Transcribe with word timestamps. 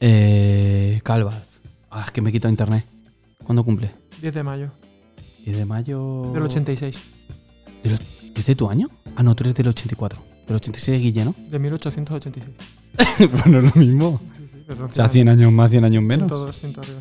Eh, 0.00 1.00
Calvar. 1.02 1.44
Ah, 1.90 2.02
es 2.06 2.10
que 2.10 2.20
me 2.22 2.30
he 2.30 2.32
quitado 2.32 2.50
internet. 2.50 2.84
¿Cuándo 3.44 3.64
cumple? 3.64 3.90
10 4.22 4.34
de 4.34 4.42
mayo 4.42 4.70
10 5.44 5.56
de 5.56 5.64
mayo. 5.64 6.30
del 6.34 6.42
86. 6.42 6.98
¿Del 7.82 7.94
och- 7.94 8.00
¿Es 8.34 8.46
de 8.46 8.54
tu 8.54 8.70
año? 8.70 8.88
Ah, 9.16 9.22
no, 9.22 9.34
tú 9.34 9.42
eres 9.44 9.54
del 9.54 9.68
84. 9.68 10.22
Del 10.46 10.56
86 10.56 11.02
Guille, 11.02 11.24
¿no? 11.24 11.34
De 11.50 11.58
1886. 11.58 12.46
bueno, 13.44 13.58
es 13.66 13.74
lo 13.74 13.80
mismo. 13.80 14.20
Sí, 14.36 14.44
sí, 14.52 14.64
pero 14.66 14.86
O 14.86 14.92
sea, 14.92 15.08
100 15.08 15.28
años 15.28 15.52
más, 15.52 15.70
100 15.70 15.84
años 15.84 16.02
menos. 16.02 16.28
100, 16.28 16.72
200 16.72 16.84
arriba. 16.86 17.00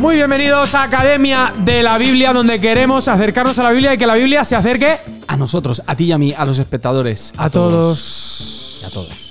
Muy 0.00 0.14
bienvenidos 0.16 0.74
a 0.74 0.84
Academia 0.84 1.52
de 1.58 1.82
la 1.82 1.98
Biblia, 1.98 2.32
donde 2.32 2.60
queremos 2.60 3.08
acercarnos 3.08 3.58
a 3.58 3.64
la 3.64 3.70
Biblia 3.72 3.94
y 3.94 3.98
que 3.98 4.06
la 4.06 4.14
Biblia 4.14 4.44
se 4.44 4.54
acerque 4.54 4.98
nosotros, 5.38 5.82
a 5.86 5.94
ti 5.94 6.04
y 6.04 6.12
a 6.12 6.18
mí, 6.18 6.32
a 6.36 6.44
los 6.44 6.58
espectadores. 6.58 7.32
a, 7.36 7.48
todos. 7.50 8.80
Y 8.82 8.86
a 8.86 8.90
todas. 8.90 9.28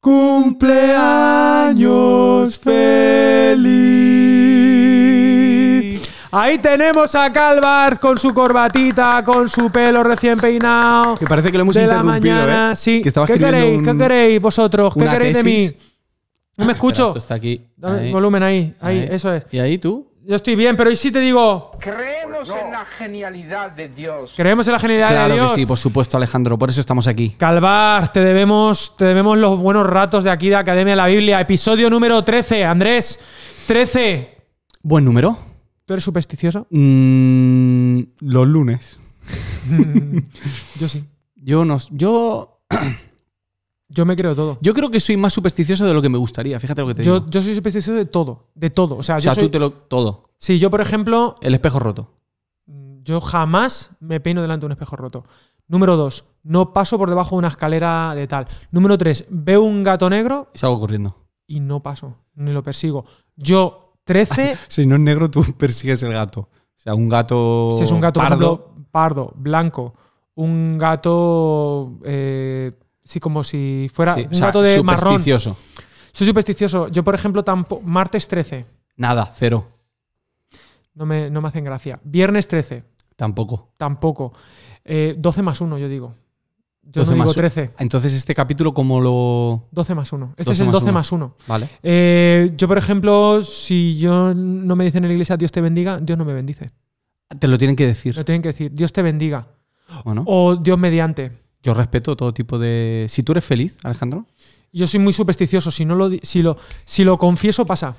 Cumpleaños 0.00 2.58
feliz. 2.58 4.23
Ahí 6.36 6.58
tenemos 6.58 7.14
a 7.14 7.32
Calvar 7.32 8.00
con 8.00 8.18
su 8.18 8.34
corbatita, 8.34 9.22
con 9.24 9.48
su 9.48 9.70
pelo 9.70 10.02
recién 10.02 10.36
peinado. 10.36 11.14
Que 11.14 11.26
parece 11.26 11.52
que 11.52 11.58
lo 11.58 11.62
hemos 11.62 11.76
de 11.76 11.86
la 11.86 11.94
interrumpido, 11.98 12.34
mañana, 12.34 12.72
¿eh? 12.72 12.76
sí. 12.76 13.02
Que 13.02 13.12
¿Qué 13.12 13.38
queréis? 13.38 13.78
un- 13.78 13.84
¿Qué 13.84 13.96
queréis 13.96 14.40
vosotros? 14.40 14.94
¿Qué 14.94 15.06
queréis 15.06 15.36
de 15.36 15.44
mí? 15.44 15.70
No 16.56 16.64
me 16.66 16.72
escucho. 16.72 17.06
esto 17.08 17.18
está 17.18 17.34
aquí. 17.34 17.64
Dame 17.76 18.00
Ahí. 18.00 18.12
volumen 18.12 18.42
ahí, 18.42 18.74
ahí, 18.80 18.98
Ahí. 19.02 19.08
eso 19.12 19.32
es. 19.32 19.44
¿Y 19.52 19.60
ahí 19.60 19.78
tú? 19.78 20.08
Yo 20.26 20.34
estoy 20.34 20.56
bien, 20.56 20.74
pero 20.74 20.90
¿y 20.90 20.96
si 20.96 21.12
te 21.12 21.20
digo? 21.20 21.70
Creemos 21.78 22.48
en 22.48 22.72
la 22.72 22.84
genialidad 22.98 23.70
de 23.70 23.88
Dios. 23.90 24.32
Creemos 24.34 24.66
en 24.66 24.72
la 24.72 24.78
genialidad 24.80 25.08
Claro 25.10 25.28
de 25.28 25.34
Dios. 25.34 25.52
que 25.52 25.60
sí, 25.60 25.66
por 25.66 25.78
supuesto, 25.78 26.16
Alejandro. 26.16 26.58
Por 26.58 26.68
eso 26.68 26.80
estamos 26.80 27.06
aquí. 27.06 27.30
Calvar, 27.38 28.10
te 28.12 28.18
debemos, 28.18 28.96
te 28.96 29.04
debemos 29.04 29.38
los 29.38 29.56
buenos 29.58 29.86
ratos 29.86 30.24
de 30.24 30.30
aquí 30.30 30.48
de 30.48 30.56
Academia 30.56 30.92
de 30.94 30.96
la 30.96 31.06
Biblia. 31.06 31.40
Episodio 31.40 31.88
número 31.90 32.24
13. 32.24 32.64
Andrés, 32.64 33.20
13. 33.68 34.34
¿Buen 34.82 35.04
número? 35.04 35.36
¿Tú 35.86 35.92
eres 35.92 36.04
supersticioso? 36.04 36.66
Mm, 36.70 38.00
los 38.20 38.46
lunes. 38.48 38.98
Yo 40.80 40.88
sí. 40.88 41.04
Yo 41.36 41.64
no. 41.64 41.76
Yo. 41.90 42.60
Yo 43.88 44.06
me 44.06 44.16
creo 44.16 44.34
todo. 44.34 44.58
Yo 44.60 44.74
creo 44.74 44.90
que 44.90 44.98
soy 44.98 45.16
más 45.16 45.32
supersticioso 45.32 45.84
de 45.84 45.94
lo 45.94 46.02
que 46.02 46.08
me 46.08 46.18
gustaría. 46.18 46.58
Fíjate 46.58 46.80
lo 46.80 46.88
que 46.88 46.94
te 46.94 47.02
digo. 47.02 47.18
Yo, 47.18 47.30
yo 47.30 47.42
soy 47.42 47.54
supersticioso 47.54 47.96
de 47.96 48.06
todo. 48.06 48.48
De 48.54 48.70
todo. 48.70 48.96
O 48.96 49.02
sea, 49.02 49.16
o 49.16 49.18
yo 49.18 49.22
sea, 49.24 49.34
soy- 49.34 49.44
tú 49.44 49.50
te 49.50 49.58
lo. 49.58 49.72
Todo. 49.72 50.30
Sí, 50.38 50.58
yo, 50.58 50.70
por 50.70 50.80
ejemplo, 50.80 51.36
El 51.40 51.54
espejo 51.54 51.78
roto. 51.78 52.10
Yo 52.66 53.20
jamás 53.20 53.90
me 54.00 54.18
peino 54.20 54.40
delante 54.40 54.62
de 54.62 54.66
un 54.66 54.72
espejo 54.72 54.96
roto. 54.96 55.24
Número 55.68 55.96
dos, 55.96 56.24
no 56.42 56.72
paso 56.72 56.96
por 56.98 57.08
debajo 57.10 57.36
de 57.36 57.40
una 57.40 57.48
escalera 57.48 58.14
de 58.14 58.26
tal. 58.26 58.46
Número 58.70 58.96
tres, 58.98 59.26
veo 59.30 59.62
un 59.62 59.82
gato 59.82 60.08
negro 60.10 60.48
Y 60.54 60.58
salgo 60.58 60.78
corriendo. 60.80 61.16
y 61.46 61.60
no 61.60 61.82
paso, 61.82 62.16
ni 62.34 62.52
lo 62.52 62.62
persigo. 62.62 63.04
Yo, 63.36 63.83
13, 64.04 64.56
Si 64.68 64.86
no 64.86 64.94
es 64.96 65.00
negro, 65.00 65.30
tú 65.30 65.42
persigues 65.58 66.02
el 66.02 66.12
gato. 66.12 66.40
O 66.40 66.48
sea, 66.84 66.94
un 66.94 67.08
gato. 67.08 67.74
si 67.78 67.84
es 67.84 67.90
un 67.90 68.00
gato 68.00 68.20
pardo. 68.20 68.34
ejemplo, 68.34 68.84
pardo, 68.90 69.32
blanco, 69.36 69.94
un 70.34 70.76
gato, 70.78 71.98
eh, 72.04 72.70
sí, 73.02 73.20
como 73.20 73.42
si 73.44 73.90
fuera 73.92 74.14
Sí, 74.14 74.22
un 74.22 74.28
o 74.30 74.34
sea, 74.34 74.46
gato 74.48 74.62
de 74.62 74.82
marrón. 74.82 75.00
supersticioso. 75.00 75.56
Soy 76.12 76.26
supersticioso. 76.26 76.88
Yo, 76.88 77.02
por 77.02 77.14
ejemplo, 77.14 77.42
tampoco, 77.42 77.82
martes 77.82 78.28
13, 78.28 78.66
Nada, 78.96 79.30
cero. 79.34 79.66
no 80.94 81.06
me, 81.06 81.30
no 81.30 81.40
me 81.40 81.48
hacen 81.48 81.64
gracia. 81.64 81.98
Viernes 82.04 82.46
13, 82.48 82.84
Tampoco. 83.16 83.72
tampoco. 83.76 84.32
Eh, 84.84 85.14
12 85.18 85.42
más 85.42 85.60
1, 85.60 85.78
yo 85.78 85.88
digo. 85.88 86.14
Yo 86.86 87.00
12 87.02 87.10
no 87.10 87.14
digo 87.14 87.24
más 87.24 87.32
u- 87.32 87.34
13. 87.34 87.70
Entonces, 87.78 88.12
este 88.14 88.34
capítulo, 88.34 88.72
¿cómo 88.74 89.00
lo.? 89.00 89.68
12 89.72 89.94
más 89.94 90.12
1. 90.12 90.34
Este 90.36 90.44
12 90.44 90.52
es 90.52 90.60
el 90.60 90.66
más 90.66 90.72
12 90.72 90.84
uno. 90.84 90.92
más 90.92 91.12
1. 91.12 91.36
Vale. 91.48 91.68
Eh, 91.82 92.52
yo, 92.56 92.68
por 92.68 92.78
ejemplo, 92.78 93.42
si 93.42 93.98
yo 93.98 94.32
no 94.34 94.76
me 94.76 94.84
dicen 94.84 95.02
en 95.04 95.08
la 95.08 95.14
iglesia 95.14 95.36
Dios 95.36 95.50
te 95.52 95.60
bendiga, 95.60 95.98
Dios 96.00 96.16
no 96.18 96.24
me 96.24 96.32
bendice. 96.34 96.70
Te 97.38 97.48
lo 97.48 97.58
tienen 97.58 97.74
que 97.76 97.86
decir. 97.86 98.16
Me 98.16 98.22
tienen 98.24 98.42
que 98.42 98.48
decir 98.48 98.70
Dios 98.72 98.92
te 98.92 99.02
bendiga. 99.02 99.48
Bueno, 100.04 100.22
O 100.26 100.56
Dios 100.56 100.78
mediante. 100.78 101.32
yo 101.62 101.74
respeto 101.74 102.16
todo 102.16 102.32
tipo 102.32 102.58
de. 102.58 103.06
Si 103.08 103.22
tú 103.22 103.32
eres 103.32 103.44
feliz, 103.44 103.78
Alejandro. 103.82 104.26
Yo 104.72 104.86
soy 104.86 105.00
muy 105.00 105.12
supersticioso. 105.12 105.70
Si, 105.70 105.84
no 105.84 105.94
lo, 105.94 106.10
si, 106.22 106.42
lo, 106.42 106.56
si 106.84 107.04
lo 107.04 107.16
confieso, 107.18 107.64
pasa. 107.66 107.94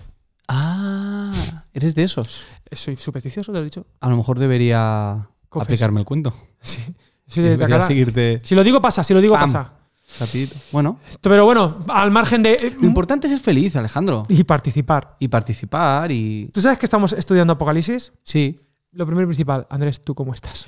Ah, 0.47 1.63
eres 1.73 1.95
de 1.95 2.03
esos. 2.03 2.41
Soy 2.71 2.95
supersticioso, 2.95 3.51
te 3.51 3.57
lo 3.57 3.61
he 3.61 3.65
dicho. 3.65 3.85
A 4.01 4.09
lo 4.09 4.17
mejor 4.17 4.39
debería 4.39 5.27
Confes. 5.49 5.65
aplicarme 5.67 5.99
el 5.99 6.05
cuento. 6.05 6.33
Sí. 6.61 6.81
De 7.27 7.81
seguirte 7.81 8.41
Si 8.43 8.55
lo 8.55 8.63
digo, 8.63 8.81
pasa. 8.81 9.03
Si 9.03 9.13
lo 9.13 9.21
digo, 9.21 9.33
Pam. 9.33 9.43
pasa. 9.43 9.71
rapidito. 10.19 10.55
Bueno, 10.71 10.99
Pero 11.21 11.45
bueno, 11.45 11.83
al 11.89 12.11
margen 12.11 12.43
de. 12.43 12.53
eh, 12.53 12.75
lo 12.79 12.85
importante 12.87 13.27
es 13.27 13.33
ser 13.33 13.41
feliz, 13.41 13.75
Alejandro. 13.75 14.25
Y 14.29 14.43
participar. 14.43 15.15
Y 15.19 15.27
participar 15.27 16.11
y. 16.11 16.49
¿Tú 16.53 16.61
sabes 16.61 16.77
que 16.77 16.85
estamos 16.85 17.13
estudiando 17.13 17.53
Apocalipsis? 17.53 18.11
Sí. 18.23 18.61
Lo 18.91 19.05
primero 19.05 19.23
y 19.25 19.27
principal, 19.27 19.67
Andrés, 19.69 20.01
¿tú 20.03 20.15
cómo 20.15 20.33
estás? 20.33 20.67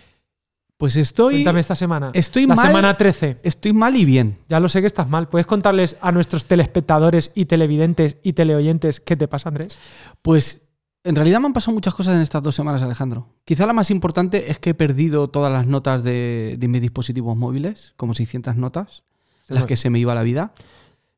Pues 0.78 0.96
estoy. 0.96 1.36
Cuéntame 1.36 1.60
esta 1.62 1.76
semana. 1.76 2.12
Estoy 2.14 2.46
La 2.46 2.54
mal. 2.56 2.68
semana 2.68 2.98
13. 2.98 3.40
Estoy 3.44 3.74
mal 3.74 3.96
y 3.96 4.06
bien. 4.06 4.38
Ya 4.48 4.60
lo 4.60 4.70
sé 4.70 4.82
que 4.82 4.88
estás 4.88 5.10
mal. 5.10 5.28
¿Puedes 5.30 5.48
contarles 5.48 5.98
a 6.02 6.12
nuestros 6.12 6.46
telespectadores 6.46 7.32
y 7.34 7.46
televidentes 7.46 8.18
y 8.22 8.34
teleoyentes 8.34 9.00
qué 9.00 9.16
te 9.16 9.28
pasa, 9.28 9.50
Andrés? 9.50 9.78
Pues 10.22 10.67
en 11.04 11.16
realidad 11.16 11.40
me 11.40 11.46
han 11.48 11.54
pasado 11.54 11.74
muchas 11.74 11.94
cosas 11.96 12.16
en 12.16 12.22
estas 12.22 12.42
dos 12.44 12.56
semanas, 12.56 12.84
Alejandro. 12.84 13.28
Quizá 13.46 13.66
la 13.66 13.74
más 13.74 13.92
importante 13.92 14.52
es 14.52 14.60
que 14.60 14.72
he 14.72 14.74
perdido 14.74 15.30
todas 15.30 15.52
las 15.54 15.66
notas 15.66 16.04
de, 16.04 16.56
de 16.60 16.68
mis 16.68 16.82
dispositivos 16.82 17.36
móviles, 17.38 17.94
como 17.98 18.14
600 18.14 18.56
notas, 18.58 19.04
las 19.48 19.66
que 19.66 19.76
se 19.78 19.90
me 19.90 20.00
iba 20.00 20.14
la 20.14 20.24
vida. 20.24 20.54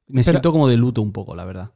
Me 0.08 0.22
Pero- 0.24 0.34
siento 0.36 0.52
como 0.52 0.68
de 0.68 0.78
luto 0.78 1.02
un 1.02 1.12
poco, 1.12 1.36
la 1.36 1.46
verdad. 1.46 1.72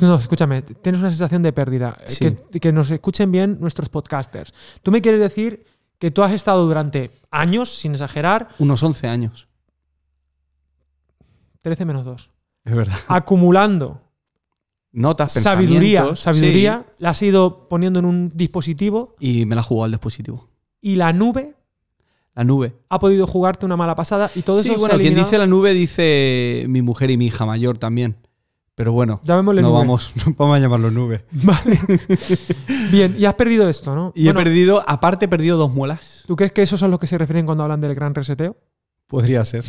No, 0.00 0.16
escúchame, 0.16 0.62
tienes 0.62 1.00
una 1.00 1.10
sensación 1.10 1.42
de 1.42 1.52
pérdida. 1.52 1.98
Sí. 2.06 2.36
Que, 2.50 2.58
que 2.60 2.72
nos 2.72 2.90
escuchen 2.90 3.30
bien 3.30 3.58
nuestros 3.60 3.88
podcasters. 3.88 4.52
Tú 4.82 4.90
me 4.90 5.00
quieres 5.00 5.20
decir 5.20 5.64
que 6.00 6.10
tú 6.10 6.22
has 6.24 6.32
estado 6.32 6.64
durante 6.66 7.12
años, 7.30 7.74
sin 7.78 7.92
exagerar, 7.92 8.48
Unos 8.58 8.82
11 8.82 9.06
años. 9.08 9.48
13 11.62 11.84
menos 11.84 12.04
2, 12.04 12.30
Es 12.64 12.74
verdad. 12.74 12.96
acumulando 13.08 14.02
Notas, 14.92 15.32
sabiduría, 15.32 16.00
pensamientos. 16.00 16.20
sabiduría, 16.20 16.86
la 16.98 17.10
has 17.10 17.22
ido 17.22 17.68
poniendo 17.68 17.98
en 17.98 18.04
un 18.06 18.32
dispositivo 18.34 19.14
y 19.20 19.44
me 19.46 19.54
la 19.54 19.62
jugó 19.62 19.84
al 19.84 19.90
dispositivo. 19.90 20.48
y 20.80 20.96
la 20.96 21.12
nube 21.12 21.54
La 22.34 22.44
nube. 22.44 22.74
ha 22.88 22.98
podido 22.98 23.26
jugarte 23.26 23.66
una 23.66 23.76
mala 23.76 23.94
pasada 23.94 24.30
y 24.34 24.42
todo 24.42 24.56
sí, 24.62 24.68
eso 24.68 24.74
se 24.74 24.80
bueno, 24.80 24.94
ha 24.94 24.98
quien 24.98 25.14
dice 25.14 25.36
la 25.38 25.46
nube 25.46 25.74
dice 25.74 26.64
mi 26.68 26.80
mujer 26.82 27.10
y 27.10 27.16
mi 27.16 27.26
hija 27.26 27.44
mayor 27.46 27.76
también. 27.78 28.16
Pero 28.74 28.92
bueno, 28.92 29.20
Llamémosle 29.24 29.60
no 29.60 29.68
nube. 29.70 29.78
vamos, 29.80 30.12
no 30.26 30.34
vamos 30.38 30.56
a 30.56 30.60
llamarlo 30.60 30.90
nube. 30.92 31.24
Vale. 31.32 31.80
Bien, 32.92 33.16
y 33.18 33.24
has 33.24 33.34
perdido 33.34 33.68
esto, 33.68 33.92
¿no? 33.94 34.12
Y 34.14 34.24
Bueno, 34.26 34.40
he 34.40 34.44
perdido, 34.44 34.84
aparte 34.86 35.24
he 35.24 35.28
perdido 35.28 35.56
dos 35.58 35.72
muelas. 35.74 36.22
¿Tú 36.28 36.36
crees 36.36 36.52
que 36.52 36.62
esos 36.62 36.78
son 36.78 36.90
los 36.92 37.00
que 37.00 37.08
se 37.08 37.18
refieren 37.18 37.44
cuando 37.44 37.64
hablan 37.64 37.80
del 37.80 37.94
gran 37.96 38.14
reseteo? 38.14 38.56
Podría 39.08 39.44
ser. 39.44 39.64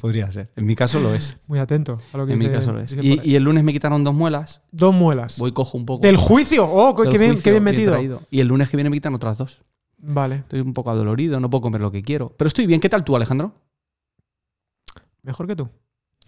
Podría 0.00 0.30
ser. 0.30 0.50
En 0.56 0.64
mi 0.66 0.74
caso 0.74 1.00
lo 1.00 1.14
es. 1.14 1.36
Muy 1.46 1.58
atento 1.58 1.98
a 2.12 2.16
lo 2.18 2.26
que 2.26 2.32
En 2.32 2.38
mi 2.38 2.48
caso 2.48 2.72
lo 2.72 2.80
es. 2.80 2.96
Y, 3.00 3.36
el 3.36 3.42
lunes 3.42 3.64
me 3.64 3.72
quitaron 3.72 4.04
dos 4.04 4.14
muelas. 4.14 4.62
Dos 4.70 4.94
muelas. 4.94 5.38
Voy 5.38 5.52
cojo 5.52 5.76
un 5.76 5.86
poco. 5.86 6.02
¿Del 6.02 6.16
juicio? 6.16 6.64
¡Oh, 6.68 6.94
qué, 6.94 7.02
bien, 7.18 7.32
juicio, 7.32 7.42
qué 7.42 7.50
bien 7.50 7.62
metido! 7.62 8.22
Y 8.30 8.40
el 8.40 8.48
lunes 8.48 8.68
que 8.68 8.76
viene 8.76 8.90
me 8.90 8.96
quitan 8.96 9.14
otras 9.14 9.38
dos. 9.38 9.62
Vale, 10.00 10.36
Estoy 10.36 10.60
un 10.60 10.74
poco 10.74 10.90
adolorido, 10.90 11.40
no 11.40 11.50
puedo 11.50 11.62
comer 11.62 11.80
lo 11.80 11.90
que 11.90 12.02
quiero. 12.02 12.32
Pero 12.36 12.46
estoy 12.48 12.66
bien. 12.66 12.80
¿Qué 12.80 12.88
tal 12.88 13.02
tú, 13.04 13.16
Alejandro? 13.16 13.52
mejor 15.22 15.46
que 15.46 15.56
tú. 15.56 15.68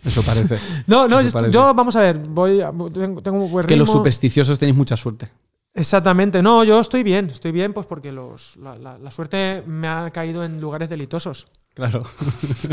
Eso 0.04 0.22
parece. 0.22 0.58
No, 0.86 1.08
no, 1.08 1.20
yo, 1.22 1.30
parece. 1.30 1.52
yo, 1.52 1.74
vamos 1.74 1.94
a 1.96 2.00
ver, 2.00 2.18
voy 2.18 2.60
a- 2.60 2.70
tengo, 2.70 3.44
un 3.44 3.50
buen 3.50 3.66
que 3.66 3.76
los 3.76 3.88
ritmo. 3.88 4.00
supersticiosos 4.00 4.58
tenéis 4.58 4.76
mucha 4.76 4.96
suerte. 4.96 5.28
Exactamente, 5.72 6.42
no, 6.42 6.64
yo 6.64 6.80
estoy 6.80 7.02
bien, 7.02 7.30
estoy 7.30 7.52
bien 7.52 7.72
pues 7.72 7.86
porque 7.86 8.10
los, 8.10 8.56
la, 8.56 8.76
la- 8.76 8.98
la 8.98 9.10
suerte 9.10 9.62
me 9.66 9.88
ha 9.88 10.10
caído 10.10 10.44
en 10.44 10.60
lugares 10.60 10.90
delitosos. 10.90 11.46
Claro. 11.74 12.02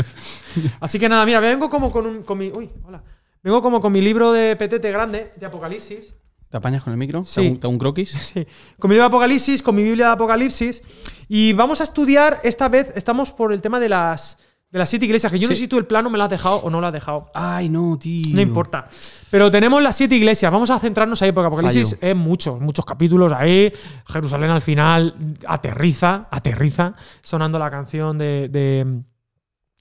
Así 0.80 0.98
que 0.98 1.08
nada, 1.08 1.24
mira, 1.24 1.40
vengo 1.40 1.70
como 1.70 1.90
con, 1.90 2.06
un, 2.06 2.22
con 2.22 2.38
mi... 2.38 2.48
Uy, 2.50 2.68
hola. 2.84 3.02
Vengo 3.42 3.62
como 3.62 3.80
con 3.80 3.92
mi 3.92 4.00
libro 4.00 4.32
de 4.32 4.56
petete 4.56 4.90
grande, 4.90 5.30
de 5.36 5.46
Apocalipsis. 5.46 6.14
¿Te 6.50 6.56
apañas 6.56 6.82
con 6.82 6.92
el 6.92 6.98
micro? 6.98 7.24
Sí. 7.24 7.34
¿Te 7.34 7.40
hago 7.42 7.50
un- 7.50 7.60
te 7.60 7.66
hago 7.66 7.72
un 7.72 7.78
croquis? 7.78 8.10
Sí, 8.20 8.46
con 8.78 8.88
mi 8.88 8.94
libro 8.94 9.04
de 9.04 9.08
Apocalipsis, 9.08 9.62
con 9.62 9.74
mi 9.76 9.82
Biblia 9.82 10.06
de 10.06 10.12
Apocalipsis. 10.12 10.82
Y 11.28 11.52
vamos 11.52 11.80
a 11.80 11.84
estudiar, 11.84 12.40
esta 12.42 12.68
vez 12.68 12.88
estamos 12.96 13.32
por 13.32 13.52
el 13.52 13.60
tema 13.62 13.78
de 13.80 13.88
las, 13.90 14.38
De 14.70 14.78
las 14.78 14.90
siete 14.90 15.06
iglesias, 15.06 15.32
que 15.32 15.38
yo 15.38 15.48
no 15.48 15.54
sé 15.54 15.60
si 15.60 15.66
tú 15.66 15.78
el 15.78 15.86
plano 15.86 16.10
me 16.10 16.18
lo 16.18 16.24
has 16.24 16.30
dejado 16.30 16.56
o 16.56 16.68
no 16.68 16.78
lo 16.80 16.86
has 16.88 16.92
dejado. 16.92 17.24
Ay, 17.32 17.70
no, 17.70 17.98
tío. 17.98 18.34
No 18.34 18.42
importa. 18.42 18.86
Pero 19.30 19.50
tenemos 19.50 19.82
las 19.82 19.96
siete 19.96 20.14
iglesias. 20.14 20.52
Vamos 20.52 20.68
a 20.68 20.78
centrarnos 20.78 21.22
ahí 21.22 21.32
porque 21.32 21.46
Apocalipsis 21.46 21.96
Fallo. 21.98 22.10
es 22.12 22.16
muchos, 22.16 22.60
muchos 22.60 22.84
capítulos 22.84 23.32
ahí. 23.32 23.72
Jerusalén 24.06 24.50
al 24.50 24.60
final 24.60 25.14
aterriza, 25.46 26.28
aterriza, 26.30 26.92
sonando 27.22 27.58
la 27.58 27.70
canción 27.70 28.18
de, 28.18 28.48
de- 28.50 29.00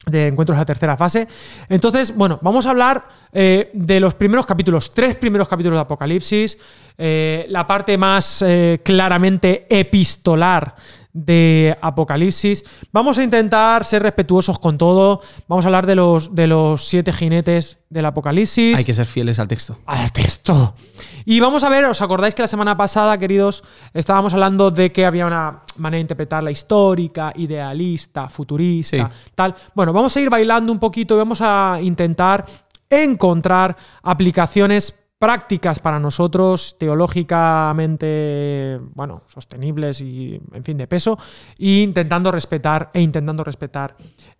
de 0.06 0.28
Encuentros 0.28 0.56
a 0.56 0.60
la 0.62 0.66
tercera 0.66 0.96
fase. 0.96 1.28
Entonces, 1.68 2.16
bueno, 2.16 2.40
vamos 2.42 2.66
a 2.66 2.70
hablar 2.70 3.10
eh, 3.34 3.72
de 3.74 4.00
los 4.00 4.16
primeros 4.16 4.46
capítulos, 4.46 4.90
tres 4.92 5.18
primeros 5.18 5.50
capítulos 5.50 5.76
de 5.76 5.82
Apocalipsis, 5.82 6.58
eh, 6.98 7.46
la 7.50 7.68
parte 7.68 7.98
más 7.98 8.42
eh, 8.46 8.80
claramente 8.86 9.66
epistolar 9.70 10.76
de 11.18 11.76
Apocalipsis. 11.82 12.64
Vamos 12.92 13.18
a 13.18 13.24
intentar 13.24 13.84
ser 13.86 14.04
respetuosos 14.04 14.60
con 14.60 14.78
todo. 14.78 15.22
Vamos 15.48 15.66
a 15.66 15.70
hablar 15.70 15.88
de 15.88 15.96
los, 15.96 16.36
de 16.36 16.46
los 16.48 16.88
siete 16.88 17.12
jinetes 17.12 17.80
del 17.90 18.06
Apocalipsis 18.06 18.78
Hay 18.78 18.84
que 18.86 18.94
ser 18.94 19.06
fieles 19.08 19.40
al 19.40 19.48
texto. 19.48 19.78
al 19.88 20.12
texto. 20.12 20.76
Y 21.26 21.40
vamos 21.40 21.64
a 21.64 21.70
ver, 21.70 21.86
¿os 21.86 22.02
acordáis 22.02 22.36
que 22.36 22.44
la 22.44 22.48
semana 22.48 22.78
pasada, 22.78 23.18
queridos, 23.18 23.64
estábamos 23.94 24.34
hablando 24.34 24.70
de 24.72 24.92
que 24.92 25.06
había 25.06 25.26
una 25.26 25.64
manera 25.78 25.98
de 25.98 26.02
interpretarla 26.02 26.52
histórica, 26.52 27.34
idealista, 27.36 28.30
futurista, 28.30 28.98
Sí. 29.12 29.32
tal? 29.36 29.56
Bueno, 29.74 29.92
vamos 29.94 30.16
a 30.16 30.22
ir 30.22 30.30
bailando 30.30 30.72
un 30.72 30.80
poquito 30.80 31.16
y 31.16 31.18
vamos 31.18 31.40
a 31.42 31.80
intentar 31.82 32.46
encontrar 32.90 33.76
aplicaciones 34.04 34.96
prácticas 35.20 35.80
para 35.80 36.00
nosotros, 36.00 36.76
teológicamente, 36.80 38.80
bueno, 38.94 39.24
sostenibles 39.28 40.02
y, 40.02 40.40
en 40.54 40.64
fin, 40.64 40.78
de 40.78 40.88
peso, 40.88 41.18
e 41.58 41.82
intentando 41.82 42.32
respetar, 42.32 42.90
e 42.94 43.02
intentando 43.02 43.44
respetar 43.44 43.96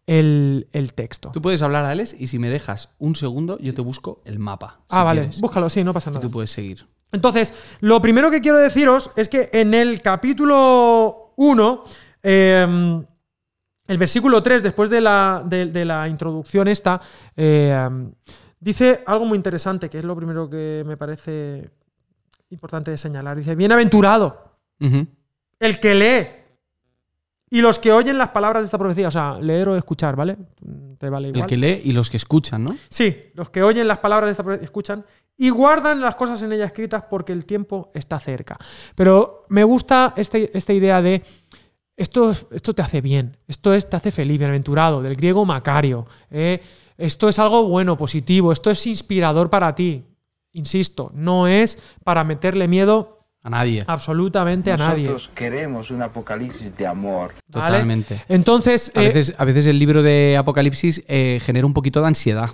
el, 0.06 0.68
el 0.72 0.94
texto. 0.94 1.32
Tú 1.32 1.42
puedes 1.42 1.62
hablar, 1.62 1.86
Alex, 1.86 2.16
y 2.20 2.28
si 2.28 2.40
me 2.40 2.50
dejas 2.50 2.94
un 3.00 3.16
segundo, 3.16 3.58
yo 3.60 3.74
te 3.74 3.82
busco 3.82 4.22
el 4.26 4.40
mapa. 4.40 4.82
ah, 4.90 5.00
si 5.00 5.06
vale, 5.06 5.22
quieres. 5.22 5.42
búscalo, 5.42 5.70
sí, 5.70 5.84
no 5.84 5.94
pasa 5.94 6.10
Y 6.10 6.14
nada. 6.14 6.22
tú 6.22 6.32
puedes 6.32 6.52
seguir. 6.52 6.88
Entonces, 7.12 7.54
lo 7.80 8.02
primero 8.02 8.30
que 8.30 8.42
quiero 8.42 8.58
deciros 8.60 9.12
es 9.16 9.30
que 9.30 9.50
en 9.54 9.74
el 9.74 10.02
capítulo 10.02 11.34
1, 11.38 11.84
eh, 12.24 13.02
el 13.88 13.98
versículo 13.98 14.44
3, 14.44 14.64
después 14.64 14.90
de 14.90 15.00
la, 15.02 15.42
de, 15.46 15.68
de 15.68 15.86
la 15.86 16.08
introducción 16.10 16.68
esta, 16.68 17.00
eh, 17.36 17.90
dice 18.60 19.04
algo 19.06 19.26
muy 19.26 19.36
interesante, 19.36 19.90
que 19.90 20.00
es 20.00 20.06
lo 20.06 20.16
primero 20.16 20.50
que 20.50 20.84
me 20.86 20.98
parece 20.98 21.70
importante 22.50 22.92
de 22.92 22.98
señalar. 22.98 23.38
Dice, 23.38 23.56
bienaventurado 23.56 24.54
el 25.60 25.80
que 25.80 25.96
lee 25.96 26.28
y 27.50 27.62
los 27.62 27.80
que 27.80 27.92
oyen 27.92 28.18
las 28.18 28.30
palabras 28.30 28.62
de 28.62 28.66
esta 28.66 28.78
profecía. 28.78 29.08
O 29.08 29.12
sea, 29.12 29.40
leer 29.40 29.70
o 29.70 29.76
escuchar, 29.78 30.16
¿vale? 30.16 30.38
Te 30.98 31.10
vale 31.10 31.30
igual. 31.30 31.42
El 31.42 31.48
que 31.48 31.58
lee 31.58 31.82
y 31.86 31.92
los 31.94 32.10
que 32.10 32.18
escuchan, 32.18 32.64
¿no? 32.64 32.76
Sí, 32.90 33.16
los 33.34 33.50
que 33.50 33.64
oyen 33.64 33.88
las 33.88 34.00
palabras 34.00 34.28
de 34.28 34.32
esta 34.32 34.44
profecía 34.44 34.66
escuchan 34.66 35.06
y 35.38 35.50
guardan 35.50 36.02
las 36.02 36.16
cosas 36.16 36.42
en 36.44 36.52
ella 36.52 36.66
escritas 36.66 37.04
porque 37.10 37.32
el 37.34 37.46
tiempo 37.46 37.92
está 37.94 38.20
cerca. 38.20 38.58
Pero 38.96 39.46
me 39.50 39.64
gusta 39.64 40.14
este- 40.18 40.56
esta 40.58 40.74
idea 40.74 41.02
de 41.02 41.24
esto, 41.96 42.36
esto 42.52 42.74
te 42.76 42.82
hace 42.82 43.02
bien, 43.02 43.38
esto 43.48 43.74
es, 43.74 43.90
te 43.90 43.96
hace 43.96 44.12
feliz, 44.12 44.38
bienaventurado, 44.38 45.02
del 45.02 45.16
griego 45.16 45.46
macario. 45.46 46.06
¿eh? 46.30 46.62
Esto 46.98 47.30
es 47.30 47.40
algo 47.40 47.68
bueno, 47.68 47.98
positivo, 47.98 48.52
esto 48.52 48.72
es 48.72 48.86
inspirador 48.88 49.50
para 49.50 49.76
ti. 49.76 50.04
Insisto, 50.54 51.12
no 51.14 51.48
es 51.48 51.78
para 52.04 52.24
meterle 52.24 52.68
miedo 52.68 53.26
A 53.44 53.50
nadie. 53.50 53.84
absolutamente 53.88 54.72
a 54.72 54.78
nadie. 54.78 55.04
Nosotros 55.10 55.30
queremos 55.36 55.92
un 55.92 56.02
apocalipsis 56.02 56.76
de 56.76 56.88
amor. 56.88 57.34
¿vale? 57.50 57.68
Totalmente. 57.68 58.24
Entonces, 58.28 58.92
A 58.96 59.04
eh, 59.04 59.06
veces, 59.08 59.36
a 59.38 59.46
veces 59.46 59.68
el 59.68 59.78
libro 59.78 60.02
de 60.02 60.36
Apocalipsis 60.38 61.04
eh, 61.08 61.40
genera 61.44 61.68
un 61.68 61.74
poquito 61.74 62.02
de 62.02 62.08
ansiedad. 62.08 62.50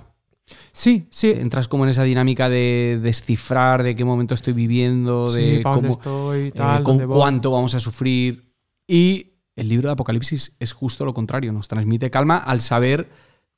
sí, 0.74 1.08
sí. 1.10 1.32
Entras 1.32 1.70
como 1.70 1.86
en 1.86 1.92
esa 1.92 2.04
dinámica 2.04 2.50
de 2.50 3.00
descifrar 3.02 3.84
de 3.84 3.96
qué 3.96 4.04
momento 4.04 4.34
estoy 4.34 4.52
viviendo, 4.54 5.30
Sí, 5.30 5.58
de 5.58 5.62
¿para 5.62 5.76
dónde 5.78 5.90
cómo, 5.90 6.00
estoy, 6.02 6.48
eh, 6.48 6.52
con 6.84 6.84
dónde 6.84 7.06
voy. 7.06 7.18
cuánto 7.18 7.52
vamos 7.52 7.74
a 7.76 7.80
sufrir. 7.80 8.52
Y 8.86 9.36
el 9.56 9.70
libro 9.70 9.88
de 9.88 9.94
Apocalipsis 9.94 10.58
es 10.60 10.74
justo 10.74 11.06
lo 11.06 11.14
contrario. 11.14 11.54
Nos 11.54 11.70
transmite 11.70 12.10
calma 12.12 12.36
al 12.38 12.60
saber 12.60 13.08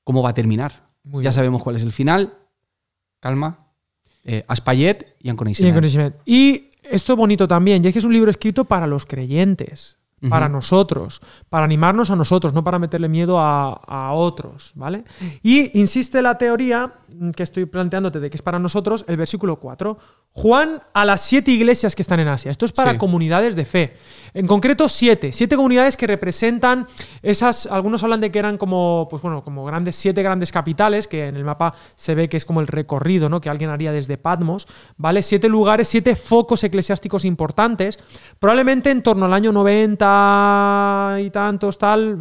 cómo 0.05 0.23
va 0.23 0.29
a 0.29 0.33
terminar. 0.33 0.87
Muy 1.03 1.21
ya 1.21 1.29
bien. 1.29 1.33
sabemos 1.33 1.61
cuál 1.61 1.75
es 1.75 1.83
el 1.83 1.91
final. 1.91 2.37
Calma. 3.19 3.67
Eh, 4.23 4.45
Aspayet 4.47 5.17
y 5.19 5.29
conocimiento. 5.35 6.17
Y 6.25 6.71
esto 6.83 7.13
es 7.13 7.17
bonito 7.17 7.47
también, 7.47 7.83
y 7.83 7.87
es 7.87 7.93
que 7.93 7.99
es 7.99 8.05
un 8.05 8.13
libro 8.13 8.31
escrito 8.31 8.63
para 8.65 8.87
los 8.87 9.05
creyentes, 9.05 9.99
Para 10.29 10.49
nosotros, 10.49 11.21
para 11.49 11.65
animarnos 11.65 12.09
a 12.09 12.15
nosotros, 12.15 12.51
no 12.53 12.63
para 12.63 12.79
meterle 12.79 13.07
miedo 13.09 13.37
a, 13.39 13.73
a 13.73 14.13
otros, 14.13 14.71
¿vale? 14.73 15.03
Y 15.43 15.77
insiste 15.79 16.19
la 16.23 16.37
teoría 16.37 16.93
mm, 17.13 17.29
que 17.31 17.43
estoy 17.43 17.65
planteándote 17.65 18.19
de 18.19 18.29
que 18.31 18.37
es 18.37 18.41
para 18.41 18.57
nosotros, 18.57 19.05
el 19.07 19.17
versículo 19.17 19.57
4. 19.59 19.97
Juan 20.31 20.81
a 20.93 21.05
las 21.05 21.21
siete 21.21 21.51
iglesias 21.51 21.95
que 21.95 22.01
están 22.01 22.19
en 22.19 22.27
Asia. 22.27 22.49
Esto 22.51 22.65
es 22.65 22.71
para 22.71 22.91
Sí. 22.93 22.97
comunidades 22.97 23.55
de 23.55 23.65
fe. 23.65 23.95
En 24.33 24.47
concreto, 24.47 24.89
siete. 24.89 25.31
Siete 25.31 25.55
comunidades 25.55 25.95
que 25.95 26.07
representan 26.07 26.87
esas. 27.21 27.67
Algunos 27.67 28.01
hablan 28.03 28.19
de 28.19 28.31
que 28.31 28.39
eran 28.39 28.57
como, 28.57 29.07
pues 29.09 29.21
bueno, 29.21 29.43
como 29.43 29.63
grandes, 29.63 29.95
siete 29.95 30.23
grandes 30.23 30.51
capitales, 30.51 31.07
que 31.07 31.27
en 31.27 31.35
el 31.35 31.43
mapa 31.45 31.73
se 31.95 32.15
ve 32.15 32.27
que 32.29 32.35
es 32.37 32.43
como 32.45 32.61
el 32.61 32.67
recorrido, 32.67 33.29
¿no? 33.29 33.39
Que 33.41 33.49
alguien 33.49 33.69
haría 33.69 33.91
desde 33.91 34.17
Patmos, 34.17 34.67
¿vale? 34.97 35.21
Siete 35.23 35.47
lugares, 35.49 35.87
siete 35.87 36.15
focos 36.15 36.63
eclesiásticos 36.63 37.23
importantes. 37.25 37.97
Probablemente 38.39 38.89
en 38.91 39.03
torno 39.03 39.25
al 39.27 39.33
año 39.33 39.51
90 39.53 40.04
y 41.19 41.29
tantos, 41.29 41.77
tal, 41.77 42.19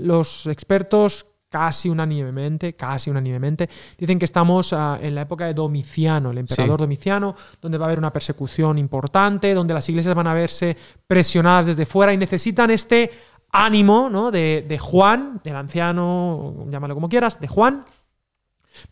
los 0.00 0.46
expertos 0.46 1.26
casi 1.48 1.88
unánimemente, 1.88 2.74
casi 2.74 3.08
unánimemente, 3.08 3.68
dicen 3.96 4.18
que 4.18 4.24
estamos 4.24 4.72
ah, 4.72 4.98
en 5.00 5.14
la 5.14 5.22
época 5.22 5.46
de 5.46 5.54
Domiciano, 5.54 6.30
el 6.30 6.38
emperador 6.38 6.78
Sí. 6.78 6.82
Domiciano, 6.82 7.34
donde 7.62 7.78
va 7.78 7.86
a 7.86 7.88
haber 7.88 7.98
una 7.98 8.12
persecución 8.12 8.76
importante, 8.78 9.54
donde 9.54 9.72
las 9.72 9.88
iglesias 9.88 10.14
van 10.14 10.26
a 10.26 10.34
verse 10.34 10.76
presionadas 11.06 11.66
desde 11.66 11.86
fuera 11.86 12.12
y 12.12 12.16
necesitan 12.18 12.70
este 12.70 13.10
ánimo 13.52 14.10
¿no? 14.10 14.30
de, 14.30 14.66
de 14.68 14.78
Juan, 14.78 15.40
del 15.42 15.56
anciano, 15.56 16.66
llámalo 16.68 16.94
como 16.94 17.08
quieras, 17.08 17.40
de 17.40 17.48
Juan, 17.48 17.84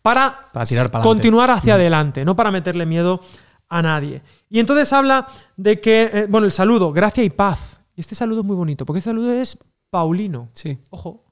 para, 0.00 0.40
Para 0.52 0.64
tirar 0.64 0.90
continuar 1.02 1.50
hacia 1.50 1.74
Mm. 1.74 1.76
adelante, 1.76 2.24
no 2.24 2.34
para 2.34 2.50
meterle 2.50 2.86
miedo 2.86 3.20
a 3.68 3.82
nadie. 3.82 4.22
Y 4.48 4.60
entonces 4.60 4.90
habla 4.92 5.26
de 5.56 5.80
que, 5.80 6.10
eh, 6.12 6.26
bueno, 6.30 6.46
el 6.46 6.52
saludo, 6.52 6.92
gracia 6.92 7.22
y 7.24 7.30
paz. 7.30 7.73
Y 7.96 8.00
este 8.00 8.14
saludo 8.14 8.40
es 8.40 8.46
muy 8.46 8.56
bonito, 8.56 8.84
porque 8.84 8.98
este 8.98 9.10
saludo 9.10 9.32
es 9.32 9.58
paulino. 9.90 10.48
Sí. 10.52 10.78
Ojo. 10.90 11.24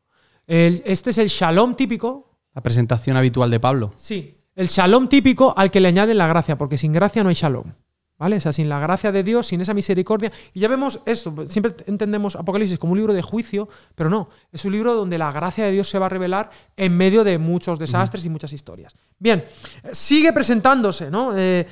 El- 0.46 0.82
este 0.86 1.10
es 1.10 1.18
el 1.18 1.28
shalom 1.28 1.74
típico. 1.76 2.38
La 2.54 2.62
presentación 2.62 3.16
habitual 3.16 3.50
de 3.50 3.60
Pablo. 3.60 3.90
Sí. 3.96 4.38
El 4.54 4.66
shalom 4.68 5.08
típico 5.08 5.54
al 5.56 5.70
que 5.70 5.80
le 5.80 5.88
añaden 5.88 6.18
la 6.18 6.26
gracia, 6.26 6.58
porque 6.58 6.76
sin 6.78 6.92
gracia 6.92 7.22
no 7.22 7.28
hay 7.30 7.34
shalom. 7.34 7.72
¿Vale? 8.18 8.36
O 8.36 8.40
sea, 8.40 8.52
sin 8.52 8.68
la 8.68 8.78
gracia 8.78 9.10
de 9.10 9.24
Dios, 9.24 9.48
sin 9.48 9.60
esa 9.62 9.74
misericordia. 9.74 10.30
Y 10.52 10.60
ya 10.60 10.68
vemos 10.68 11.00
esto. 11.06 11.34
Siempre 11.48 11.74
entendemos 11.86 12.36
Apocalipsis 12.36 12.78
como 12.78 12.92
un 12.92 12.98
libro 12.98 13.12
de 13.14 13.22
juicio, 13.22 13.68
pero 13.96 14.10
no. 14.10 14.28
Es 14.52 14.64
un 14.64 14.70
libro 14.70 14.94
donde 14.94 15.18
la 15.18 15.32
gracia 15.32 15.64
de 15.64 15.72
Dios 15.72 15.88
se 15.90 15.98
va 15.98 16.06
a 16.06 16.08
revelar 16.08 16.50
en 16.76 16.96
medio 16.96 17.24
de 17.24 17.38
muchos 17.38 17.80
desastres 17.80 18.24
y 18.24 18.28
muchas 18.28 18.52
historias. 18.52 18.94
Bien, 19.18 19.44
sigue 19.90 20.32
presentándose, 20.32 21.10
¿no? 21.10 21.36
Eh, 21.36 21.66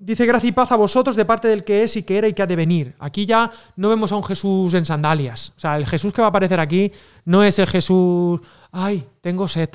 dice 0.00 0.24
gracia 0.26 0.48
y 0.48 0.52
paz 0.52 0.72
a 0.72 0.76
vosotros 0.76 1.14
de 1.14 1.24
parte 1.26 1.46
del 1.46 1.62
que 1.62 1.82
es 1.84 1.94
y 1.96 2.02
que 2.02 2.18
era 2.18 2.26
y 2.26 2.32
que 2.32 2.42
ha 2.42 2.46
de 2.46 2.56
venir. 2.56 2.94
Aquí 2.98 3.26
ya 3.26 3.50
no 3.76 3.90
vemos 3.90 4.10
a 4.10 4.16
un 4.16 4.24
Jesús 4.24 4.74
en 4.74 4.84
sandalias. 4.86 5.52
O 5.56 5.60
sea, 5.60 5.76
el 5.76 5.86
Jesús 5.86 6.12
que 6.12 6.22
va 6.22 6.26
a 6.28 6.30
aparecer 6.30 6.58
aquí 6.58 6.90
no 7.26 7.44
es 7.44 7.58
el 7.58 7.66
Jesús. 7.66 8.40
Ay, 8.72 9.06
tengo 9.20 9.46
sed. 9.46 9.68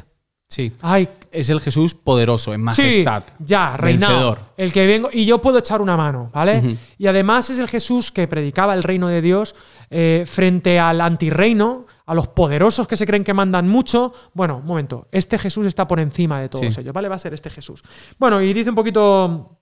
Sí. 0.48 0.72
Ay, 0.82 1.10
Es 1.32 1.50
el 1.50 1.60
Jesús 1.60 1.96
poderoso, 1.96 2.54
en 2.54 2.62
majestad. 2.62 3.24
Sí, 3.28 3.34
ya, 3.46 3.76
reinado. 3.76 4.14
Vencedor. 4.14 4.40
El 4.58 4.72
que 4.72 4.86
vengo 4.88 5.10
y 5.12 5.26
yo 5.26 5.42
puedo 5.42 5.58
echar 5.58 5.82
una 5.82 5.98
mano, 5.98 6.30
¿vale? 6.34 6.78
Y 6.98 7.08
además 7.08 7.50
es 7.50 7.60
el 7.60 7.68
Jesús 7.68 8.12
que 8.12 8.28
predicaba 8.28 8.74
el 8.74 8.84
reino 8.84 9.08
de 9.10 9.22
Dios 9.22 9.54
eh, 9.90 10.24
frente 10.28 10.80
al 10.80 11.02
antirreino, 11.02 11.86
a 12.06 12.14
los 12.14 12.28
poderosos 12.28 12.88
que 12.88 12.96
se 12.96 13.06
creen 13.06 13.24
que 13.24 13.34
mandan 13.34 13.68
mucho. 13.68 14.14
Bueno, 14.34 14.58
un 14.58 14.66
momento, 14.66 15.08
este 15.12 15.38
Jesús 15.38 15.66
está 15.66 15.88
por 15.88 16.00
encima 16.00 16.40
de 16.40 16.48
todos 16.50 16.74
Sí. 16.74 16.80
ellos, 16.82 16.94
¿vale? 16.94 17.10
Va 17.10 17.16
a 17.16 17.20
ser 17.20 17.34
este 17.34 17.50
Jesús. 17.50 17.84
Bueno, 18.18 18.42
y 18.42 18.54
dice 18.54 18.70
un 18.70 18.76
poquito 18.76 19.58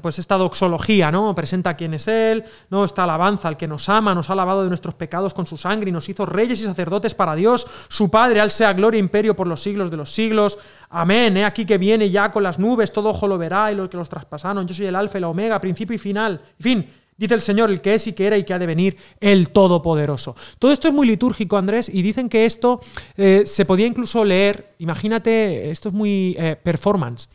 pues 0.00 0.18
esta 0.18 0.36
doxología, 0.36 1.10
¿no? 1.10 1.34
Presenta 1.34 1.74
quién 1.74 1.94
es 1.94 2.06
Él, 2.06 2.44
¿no? 2.70 2.84
Esta 2.84 3.04
alabanza 3.04 3.48
al 3.48 3.56
que 3.56 3.66
nos 3.66 3.88
ama, 3.88 4.14
nos 4.14 4.30
ha 4.30 4.34
lavado 4.34 4.62
de 4.62 4.68
nuestros 4.68 4.94
pecados 4.94 5.34
con 5.34 5.46
su 5.46 5.56
sangre 5.56 5.90
y 5.90 5.92
nos 5.92 6.08
hizo 6.08 6.26
reyes 6.26 6.60
y 6.60 6.64
sacerdotes 6.64 7.14
para 7.14 7.34
Dios, 7.34 7.66
su 7.88 8.10
Padre, 8.10 8.40
al 8.40 8.50
sea 8.50 8.72
gloria 8.72 8.98
e 8.98 9.00
imperio 9.00 9.34
por 9.34 9.46
los 9.46 9.62
siglos 9.62 9.90
de 9.90 9.96
los 9.96 10.12
siglos. 10.12 10.58
Amén, 10.90 11.36
¿eh? 11.36 11.44
Aquí 11.44 11.64
que 11.64 11.78
viene 11.78 12.10
ya 12.10 12.30
con 12.30 12.42
las 12.42 12.58
nubes, 12.58 12.92
todo 12.92 13.10
ojo 13.10 13.26
lo 13.26 13.36
verá 13.36 13.72
y 13.72 13.74
los 13.74 13.88
que 13.88 13.96
los 13.96 14.08
traspasaron. 14.08 14.66
Yo 14.66 14.74
soy 14.74 14.86
el 14.86 14.96
alfa 14.96 15.18
y 15.18 15.22
la 15.22 15.28
omega, 15.28 15.60
principio 15.60 15.96
y 15.96 15.98
final. 15.98 16.40
En 16.58 16.62
fin, 16.62 16.90
dice 17.16 17.34
el 17.34 17.40
Señor, 17.40 17.70
el 17.70 17.80
que 17.80 17.94
es 17.94 18.06
y 18.06 18.12
que 18.12 18.26
era 18.26 18.38
y 18.38 18.44
que 18.44 18.54
ha 18.54 18.58
de 18.58 18.66
venir, 18.66 18.96
el 19.18 19.50
Todopoderoso. 19.50 20.36
Todo 20.58 20.70
esto 20.70 20.86
es 20.86 20.94
muy 20.94 21.06
litúrgico, 21.06 21.56
Andrés, 21.56 21.88
y 21.92 22.02
dicen 22.02 22.28
que 22.28 22.46
esto 22.46 22.80
eh, 23.16 23.42
se 23.44 23.64
podía 23.64 23.86
incluso 23.86 24.24
leer, 24.24 24.74
imagínate, 24.78 25.70
esto 25.70 25.88
es 25.88 25.94
muy 25.94 26.36
eh, 26.38 26.56
performance. 26.62 27.28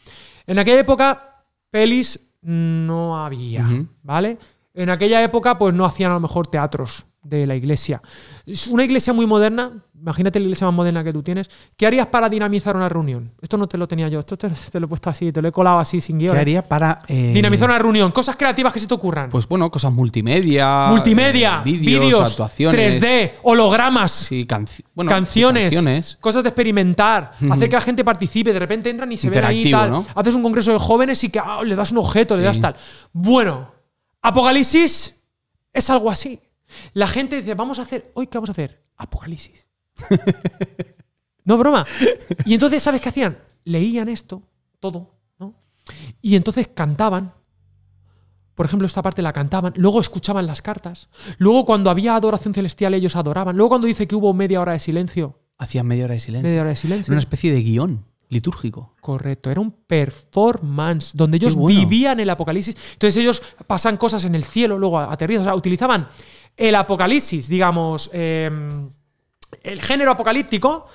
En 0.47 0.59
aquella 0.59 0.79
época 0.79 1.32
pelis 1.73 2.31
no 2.43 3.17
había. 3.17 3.67
¿vale? 4.03 4.37
En 4.75 4.91
aquella 4.91 5.23
época, 5.23 5.57
pues 5.57 5.73
no 5.73 5.85
hacían 5.85 6.11
a 6.11 6.13
lo 6.13 6.19
mejor 6.19 6.45
teatros 6.45 7.07
de 7.23 7.47
la 7.47 7.55
iglesia. 7.55 8.01
Es 8.45 8.67
una 8.67 8.83
iglesia 8.83 9.13
muy 9.13 9.25
moderna, 9.25 9.71
imagínate 9.99 10.39
la 10.39 10.43
iglesia 10.43 10.67
más 10.67 10.73
moderna 10.75 11.03
que 11.03 11.13
tú 11.13 11.23
tienes, 11.23 11.49
¿qué 11.77 11.87
harías 11.87 12.07
para 12.07 12.27
dinamizar 12.27 12.75
una 12.75 12.89
reunión? 12.89 13.31
Esto 13.41 13.57
no 13.57 13.65
te 13.67 13.77
lo 13.77 13.87
tenía 13.87 14.09
yo, 14.09 14.19
esto 14.19 14.37
te, 14.37 14.49
te 14.49 14.79
lo 14.79 14.85
he 14.87 14.89
puesto 14.89 15.09
así, 15.09 15.31
te 15.31 15.41
lo 15.41 15.47
he 15.47 15.51
colado 15.53 15.79
así 15.79 16.01
sin 16.01 16.19
guion. 16.19 16.33
¿Qué 16.35 16.41
haría 16.41 16.67
para. 16.67 16.99
eh, 17.07 17.31
Dinamizar 17.33 17.69
una 17.69 17.79
reunión, 17.79 18.11
cosas 18.11 18.35
creativas 18.35 18.73
que 18.73 18.79
se 18.81 18.87
te 18.87 18.93
ocurran. 18.93 19.29
Pues 19.29 19.47
bueno, 19.47 19.71
cosas 19.71 19.93
multimedia. 19.93 20.87
Multimedia, 20.89 21.61
eh, 21.65 21.71
vídeos, 21.71 22.19
actuaciones. 22.31 22.99
3D, 23.01 23.31
hologramas, 23.43 24.11
Sí, 24.11 24.45
canci- 24.45 24.83
bueno, 24.93 25.09
canciones, 25.09 25.69
sí, 25.69 25.75
canciones. 25.75 26.17
cosas 26.19 26.43
de 26.43 26.49
experimentar, 26.49 27.31
hacer 27.49 27.69
que 27.69 27.75
la 27.77 27.81
gente 27.81 28.03
participe, 28.03 28.51
de 28.51 28.59
repente 28.59 28.89
entran 28.89 29.09
y 29.11 29.15
se 29.17 29.29
ven 29.29 29.45
ahí 29.45 29.67
y 29.67 29.71
tal. 29.71 29.89
¿no? 29.89 30.05
Haces 30.13 30.35
un 30.35 30.43
congreso 30.43 30.73
de 30.73 30.79
jóvenes 30.79 31.23
y 31.23 31.29
que 31.29 31.39
ah, 31.39 31.61
le 31.63 31.75
das 31.75 31.91
un 31.91 31.99
objeto, 31.99 32.35
le 32.35 32.43
das 32.43 32.59
tal. 32.59 32.75
Bueno, 33.13 33.71
Apocalipsis 34.21 35.23
es 35.71 35.89
algo 35.89 36.09
así. 36.09 36.39
La 36.93 37.07
gente 37.07 37.37
dice, 37.37 37.53
vamos 37.53 37.79
a 37.79 37.83
hacer, 37.83 38.11
hoy 38.15 38.27
qué 38.27 38.37
vamos 38.37 38.49
a 38.49 38.53
hacer? 38.53 38.83
Apocalipsis. 38.97 39.67
no 41.45 41.57
broma. 41.57 41.85
Y 42.45 42.53
entonces, 42.53 42.81
¿sabes 42.83 43.01
qué 43.01 43.09
hacían? 43.09 43.37
Leían 43.65 44.09
esto, 44.09 44.43
todo, 44.79 45.15
¿no? 45.39 45.55
Y 46.21 46.35
entonces 46.35 46.67
cantaban. 46.73 47.33
Por 48.55 48.65
ejemplo, 48.67 48.85
esta 48.85 49.01
parte 49.01 49.21
la 49.23 49.33
cantaban, 49.33 49.73
luego 49.77 49.99
escuchaban 49.99 50.45
las 50.45 50.61
cartas, 50.61 51.09
luego 51.39 51.65
cuando 51.65 51.89
había 51.89 52.15
adoración 52.15 52.53
celestial 52.53 52.93
ellos 52.93 53.15
adoraban, 53.15 53.57
luego 53.57 53.69
cuando 53.69 53.87
dice 53.87 54.07
que 54.07 54.15
hubo 54.15 54.31
media 54.33 54.61
hora 54.61 54.73
de 54.73 54.79
silencio, 54.79 55.39
Hacían 55.57 55.87
media 55.87 56.05
hora 56.05 56.13
de 56.15 56.19
silencio. 56.19 56.47
media 56.49 56.61
hora 56.61 56.69
de 56.69 56.73
Era 56.73 56.81
silencio. 56.81 57.11
una 57.11 57.19
especie 57.19 57.51
de 57.53 57.61
guion 57.63 58.05
litúrgico. 58.29 58.95
Correcto, 59.01 59.49
era 59.49 59.61
un 59.61 59.71
performance 59.71 61.15
donde 61.15 61.37
ellos 61.37 61.55
bueno. 61.55 61.79
vivían 61.79 62.19
el 62.19 62.29
apocalipsis. 62.29 62.75
Entonces 62.93 63.17
ellos 63.21 63.41
pasan 63.67 63.97
cosas 63.97 64.25
en 64.25 64.35
el 64.35 64.43
cielo, 64.43 64.77
luego 64.77 64.99
aterrizan, 64.99 65.43
o 65.43 65.45
sea, 65.45 65.55
utilizaban 65.55 66.07
el 66.57 66.75
apocalipsis, 66.75 67.47
digamos, 67.47 68.09
eh, 68.13 68.49
el 69.63 69.81
género 69.81 70.11
apocalíptico 70.11 70.87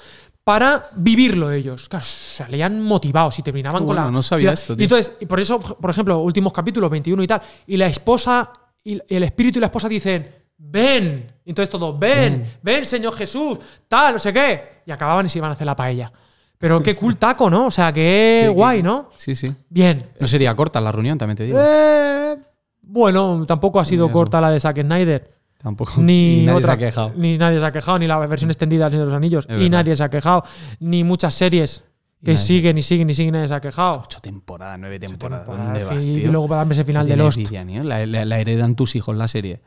para 0.45 0.83
vivirlo 0.97 1.51
ellos. 1.53 1.89
Claro, 1.89 2.05
salían 2.05 2.81
motivados 2.81 3.39
y 3.39 3.43
terminaban 3.43 3.83
Qué 3.83 3.87
con 3.87 3.97
bueno, 3.97 4.07
la. 4.07 4.11
no 4.11 4.23
sabía 4.23 4.41
ciudad. 4.43 4.55
esto, 4.55 4.73
Y 4.73 4.77
tío. 4.77 4.85
entonces, 4.85 5.13
y 5.21 5.27
por 5.27 5.41
eso, 5.41 5.61
por 5.61 5.91
ejemplo, 5.91 6.19
últimos 6.21 6.53
capítulos, 6.53 6.91
21 6.91 7.23
y 7.23 7.27
tal, 7.27 7.43
y 7.67 7.77
la 7.77 7.87
esposa, 7.87 8.51
y 8.83 8.99
el 9.15 9.23
espíritu 9.25 9.59
y 9.59 9.61
la 9.61 9.67
esposa 9.67 9.89
dicen, 9.89 10.27
ven. 10.57 11.33
Y 11.45 11.51
entonces 11.51 11.71
todos, 11.71 11.99
ven, 11.99 12.59
ven, 12.63 12.87
Señor 12.87 13.15
Jesús, 13.15 13.59
tal, 13.89 14.15
no 14.15 14.19
sé 14.19 14.33
qué. 14.33 14.81
Y 14.87 14.91
acababan 14.91 15.27
y 15.27 15.29
se 15.29 15.39
iban 15.39 15.51
a 15.51 15.53
hacer 15.53 15.67
la 15.67 15.77
paella. 15.77 16.11
Pero 16.57 16.83
qué 16.83 16.97
cool 16.97 17.17
taco, 17.19 17.49
¿no? 17.51 17.67
O 17.67 17.71
sea, 17.71 17.93
qué, 17.93 18.51
guay, 18.55 18.83
¿no? 18.83 19.11
Sí, 19.17 19.35
sí. 19.35 19.49
Bien. 19.69 20.11
No 20.19 20.27
sería 20.27 20.57
corta 20.57 20.81
la 20.81 20.91
reunión, 20.91 21.19
también 21.19 21.37
te 21.37 21.45
digo. 21.45 21.59
Eh, 21.63 22.37
bueno, 22.81 23.45
tampoco 23.47 23.79
ha 23.81 23.85
sido 23.85 24.11
corta 24.11 24.41
la 24.41 24.51
de 24.51 24.59
Zack 24.61 24.81
Snyder. 24.81 25.38
Tampoco. 25.59 25.93
Ni, 26.01 26.45
nadie 26.47 26.59
otra, 26.59 26.69
se 26.69 26.85
ha 26.85 26.87
quejado. 26.87 27.13
Ni 27.17 27.37
nadie 27.37 27.59
se 27.61 27.67
ha 27.67 27.73
quejado, 27.73 27.99
ni 27.99 28.07
la 28.07 28.17
versión 28.19 28.51
extendida 28.51 28.85
del 28.85 28.93
Señor 28.93 29.07
de 29.07 29.11
los 29.13 29.17
Anillos. 29.17 29.45
Es 29.47 29.51
Y 29.51 29.55
verdad. 29.55 29.71
nadie 29.71 29.97
se 29.97 30.05
ha 30.05 30.09
quejado. 30.09 30.45
Ni 30.79 31.03
muchas 31.05 31.35
series 31.35 31.85
que 32.25 32.33
nadie. 32.33 32.37
siguen 32.47 32.79
y 32.79 32.83
siguen 32.83 33.11
y 33.11 33.15
siguen, 33.15 33.33
nadie 33.35 33.49
se 33.49 33.55
ha 33.55 33.61
quejado. 33.61 34.03
Ocho 34.05 34.21
temporadas, 34.21 34.79
nueve 34.79 35.01
temporadas. 35.01 35.47
Temporada, 35.47 35.73
¿Dónde 35.73 35.81
fin, 35.87 35.97
vas, 35.97 36.07
y 36.07 36.27
luego 36.29 36.47
para 36.49 36.59
darme 36.59 36.75
ese 36.75 36.85
final 36.85 37.05
No 37.05 37.11
de 37.11 37.17
Lost. 37.17 37.39
¿eh? 37.39 37.81
la, 37.85 38.07
la- 38.07 38.25
la 38.25 38.39
heredan 38.39 38.77
tus 38.77 38.95
hijos 38.95 39.17
la 39.17 39.27
serie. 39.29 39.61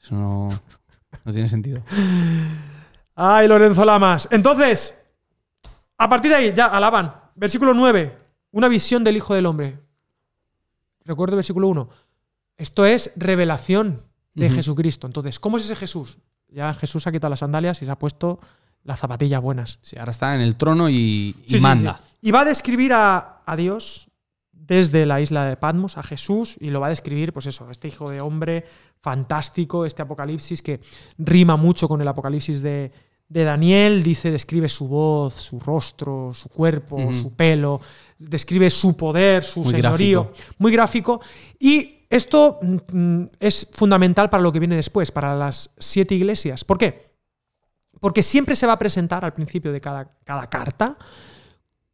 Eso 0.00 0.14
no, 0.14 0.48
no 1.24 1.32
tiene 1.32 1.48
sentido. 1.48 1.82
Ay, 3.14 3.46
Lorenzo 3.48 3.84
Lamas. 3.84 4.28
Entonces, 4.30 5.04
a 5.98 6.08
partir 6.08 6.30
de 6.30 6.36
ahí, 6.36 6.52
ya 6.56 6.66
alaban. 6.66 7.14
Versículo 7.34 7.74
9. 7.74 8.16
Una 8.52 8.68
visión 8.68 9.02
del 9.04 9.16
Hijo 9.16 9.34
del 9.34 9.46
Hombre. 9.46 9.78
Recuerdo 11.04 11.34
el 11.34 11.38
versículo 11.38 11.68
1. 11.68 11.88
Esto 12.56 12.86
es 12.86 13.12
revelación 13.16 14.02
de. 14.34 14.50
Jesucristo. 14.50 15.06
Entonces, 15.06 15.38
¿cómo 15.38 15.58
es 15.58 15.64
ese 15.64 15.76
Jesús? 15.76 16.18
Ya 16.48 16.72
Jesús 16.74 17.06
ha 17.06 17.12
quitado 17.12 17.30
las 17.30 17.40
sandalias 17.40 17.80
y 17.82 17.86
se 17.86 17.90
ha 17.92 17.98
puesto 17.98 18.40
las 18.84 18.98
zapatillas 19.00 19.40
buenas. 19.40 19.78
Sí, 19.82 19.96
ahora 19.98 20.10
está 20.10 20.34
en 20.34 20.40
el 20.40 20.56
trono 20.56 20.88
y, 20.88 20.94
y 20.94 21.34
Sí, 21.46 21.56
sí, 21.56 21.60
manda. 21.60 22.00
sí. 22.02 22.28
Y 22.28 22.30
va 22.30 22.40
a 22.40 22.44
describir 22.44 22.92
a, 22.92 23.42
a 23.46 23.56
Dios 23.56 24.08
desde 24.52 25.06
la 25.06 25.20
isla 25.20 25.44
de 25.46 25.56
Patmos, 25.56 25.98
a 25.98 26.02
Jesús, 26.02 26.56
y 26.60 26.70
lo 26.70 26.80
va 26.80 26.86
a 26.86 26.90
describir, 26.90 27.32
pues 27.32 27.46
eso, 27.46 27.68
este 27.70 27.88
hijo 27.88 28.10
de 28.10 28.20
hombre 28.20 28.64
fantástico, 29.00 29.84
este 29.84 30.02
apocalipsis 30.02 30.62
que 30.62 30.80
rima 31.18 31.56
mucho 31.56 31.88
con 31.88 32.00
el 32.00 32.06
apocalipsis 32.08 32.62
de, 32.62 32.92
de 33.28 33.44
Daniel, 33.44 34.02
dice, 34.04 34.30
describe 34.30 34.68
su 34.68 34.86
voz, 34.86 35.34
su 35.34 35.58
rostro, 35.58 36.32
su 36.32 36.48
cuerpo, 36.48 36.96
su 37.12 37.34
pelo, 37.34 37.80
describe 38.18 38.70
su 38.70 38.96
poder, 38.96 39.42
su 39.42 39.60
Muy 39.64 39.72
señorío, 39.72 40.24
gráfico. 40.24 40.54
muy 40.58 40.72
gráfico. 40.72 41.20
Y 41.58 42.01
esto 42.12 42.58
mm, 42.60 43.24
es 43.40 43.66
fundamental 43.72 44.28
para 44.28 44.42
lo 44.42 44.52
que 44.52 44.58
viene 44.58 44.76
después, 44.76 45.10
para 45.10 45.34
las 45.34 45.70
siete 45.78 46.14
iglesias. 46.14 46.62
¿Por 46.62 46.76
qué? 46.76 47.10
Porque 48.00 48.22
siempre 48.22 48.54
se 48.54 48.66
va 48.66 48.74
a 48.74 48.78
presentar 48.78 49.24
al 49.24 49.32
principio 49.32 49.72
de 49.72 49.80
cada, 49.80 50.10
cada 50.22 50.46
carta 50.50 50.98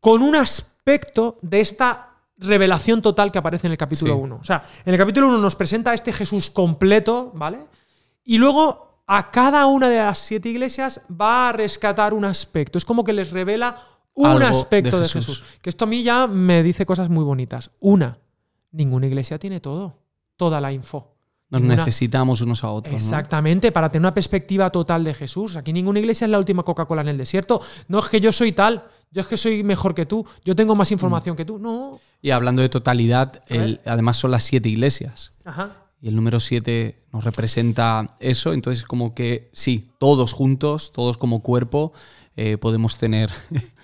con 0.00 0.22
un 0.22 0.34
aspecto 0.34 1.38
de 1.40 1.60
esta 1.60 2.16
revelación 2.36 3.00
total 3.00 3.30
que 3.30 3.38
aparece 3.38 3.68
en 3.68 3.72
el 3.72 3.78
capítulo 3.78 4.14
Sí. 4.14 4.20
1. 4.20 4.38
O 4.40 4.44
sea, 4.44 4.64
en 4.84 4.92
el 4.92 4.98
capítulo 4.98 5.28
1 5.28 5.38
nos 5.38 5.54
presenta 5.54 5.92
a 5.92 5.94
este 5.94 6.12
Jesús 6.12 6.50
completo, 6.50 7.30
¿vale? 7.36 7.60
Y 8.24 8.38
luego 8.38 9.04
a 9.06 9.30
cada 9.30 9.66
una 9.66 9.88
de 9.88 9.98
las 9.98 10.18
siete 10.18 10.48
iglesias 10.48 11.00
va 11.08 11.50
a 11.50 11.52
rescatar 11.52 12.12
un 12.12 12.24
aspecto. 12.24 12.76
Es 12.76 12.84
como 12.84 13.04
que 13.04 13.12
les 13.12 13.30
revela 13.30 13.76
un 14.14 14.26
Algo 14.26 14.40
de 14.40 14.46
aspecto 14.46 14.98
de 14.98 15.04
Jesús. 15.04 15.26
Jesús. 15.26 15.44
Que 15.62 15.70
esto 15.70 15.84
a 15.84 15.88
mí 15.88 16.02
ya 16.02 16.26
me 16.26 16.64
dice 16.64 16.84
cosas 16.84 17.08
muy 17.08 17.22
bonitas. 17.22 17.70
Una, 17.78 18.18
ninguna 18.72 19.06
iglesia 19.06 19.38
tiene 19.38 19.60
todo, 19.60 20.07
toda 20.38 20.58
la 20.62 20.72
info. 20.72 21.14
Nos 21.50 21.60
Ninguna- 21.62 21.76
necesitamos 21.84 22.40
unos 22.42 22.62
a 22.64 22.70
otros. 22.70 22.92
¿no? 22.92 22.98
Exactamente, 22.98 23.72
para 23.72 23.88
tener 23.90 24.02
una 24.02 24.14
perspectiva 24.14 24.70
total 24.70 25.02
de 25.04 25.12
Jesús. 25.14 25.56
Aquí 25.56 25.72
ninguna 25.72 25.98
iglesia 26.00 26.24
es 26.26 26.30
la 26.30 26.38
última 26.38 26.62
Coca-Cola 26.62 27.00
en 27.02 27.08
el 27.08 27.16
desierto. 27.18 27.60
No 27.88 27.98
es 28.00 28.06
que 28.06 28.20
yo 28.20 28.32
soy 28.32 28.52
tal, 28.52 28.84
yo 29.10 29.22
es 29.22 29.26
que 29.26 29.36
soy 29.38 29.62
mejor 29.62 29.94
que 29.94 30.04
tú, 30.06 30.26
yo 30.44 30.54
tengo 30.54 30.74
más 30.74 30.92
información 30.92 31.36
que 31.36 31.44
tú. 31.46 31.58
No. 31.58 32.00
Y 32.20 32.30
hablando 32.30 32.60
de 32.62 32.68
totalidad, 32.68 33.42
el- 33.48 33.80
además 33.86 34.16
son 34.18 34.30
las 34.30 34.44
siete 34.44 34.68
iglesias. 34.68 35.32
Ajá. 35.44 35.72
Y 36.00 36.08
el 36.08 36.14
número 36.16 36.38
7 36.38 37.02
nos 37.12 37.24
representa 37.24 38.16
eso. 38.20 38.52
Entonces, 38.52 38.84
como 38.84 39.14
que 39.16 39.50
sí, 39.52 39.90
todos 39.98 40.32
juntos, 40.34 40.92
todos 40.92 41.16
como 41.18 41.42
cuerpo, 41.42 41.92
eh, 42.36 42.56
podemos 42.58 42.98
tener 42.98 43.30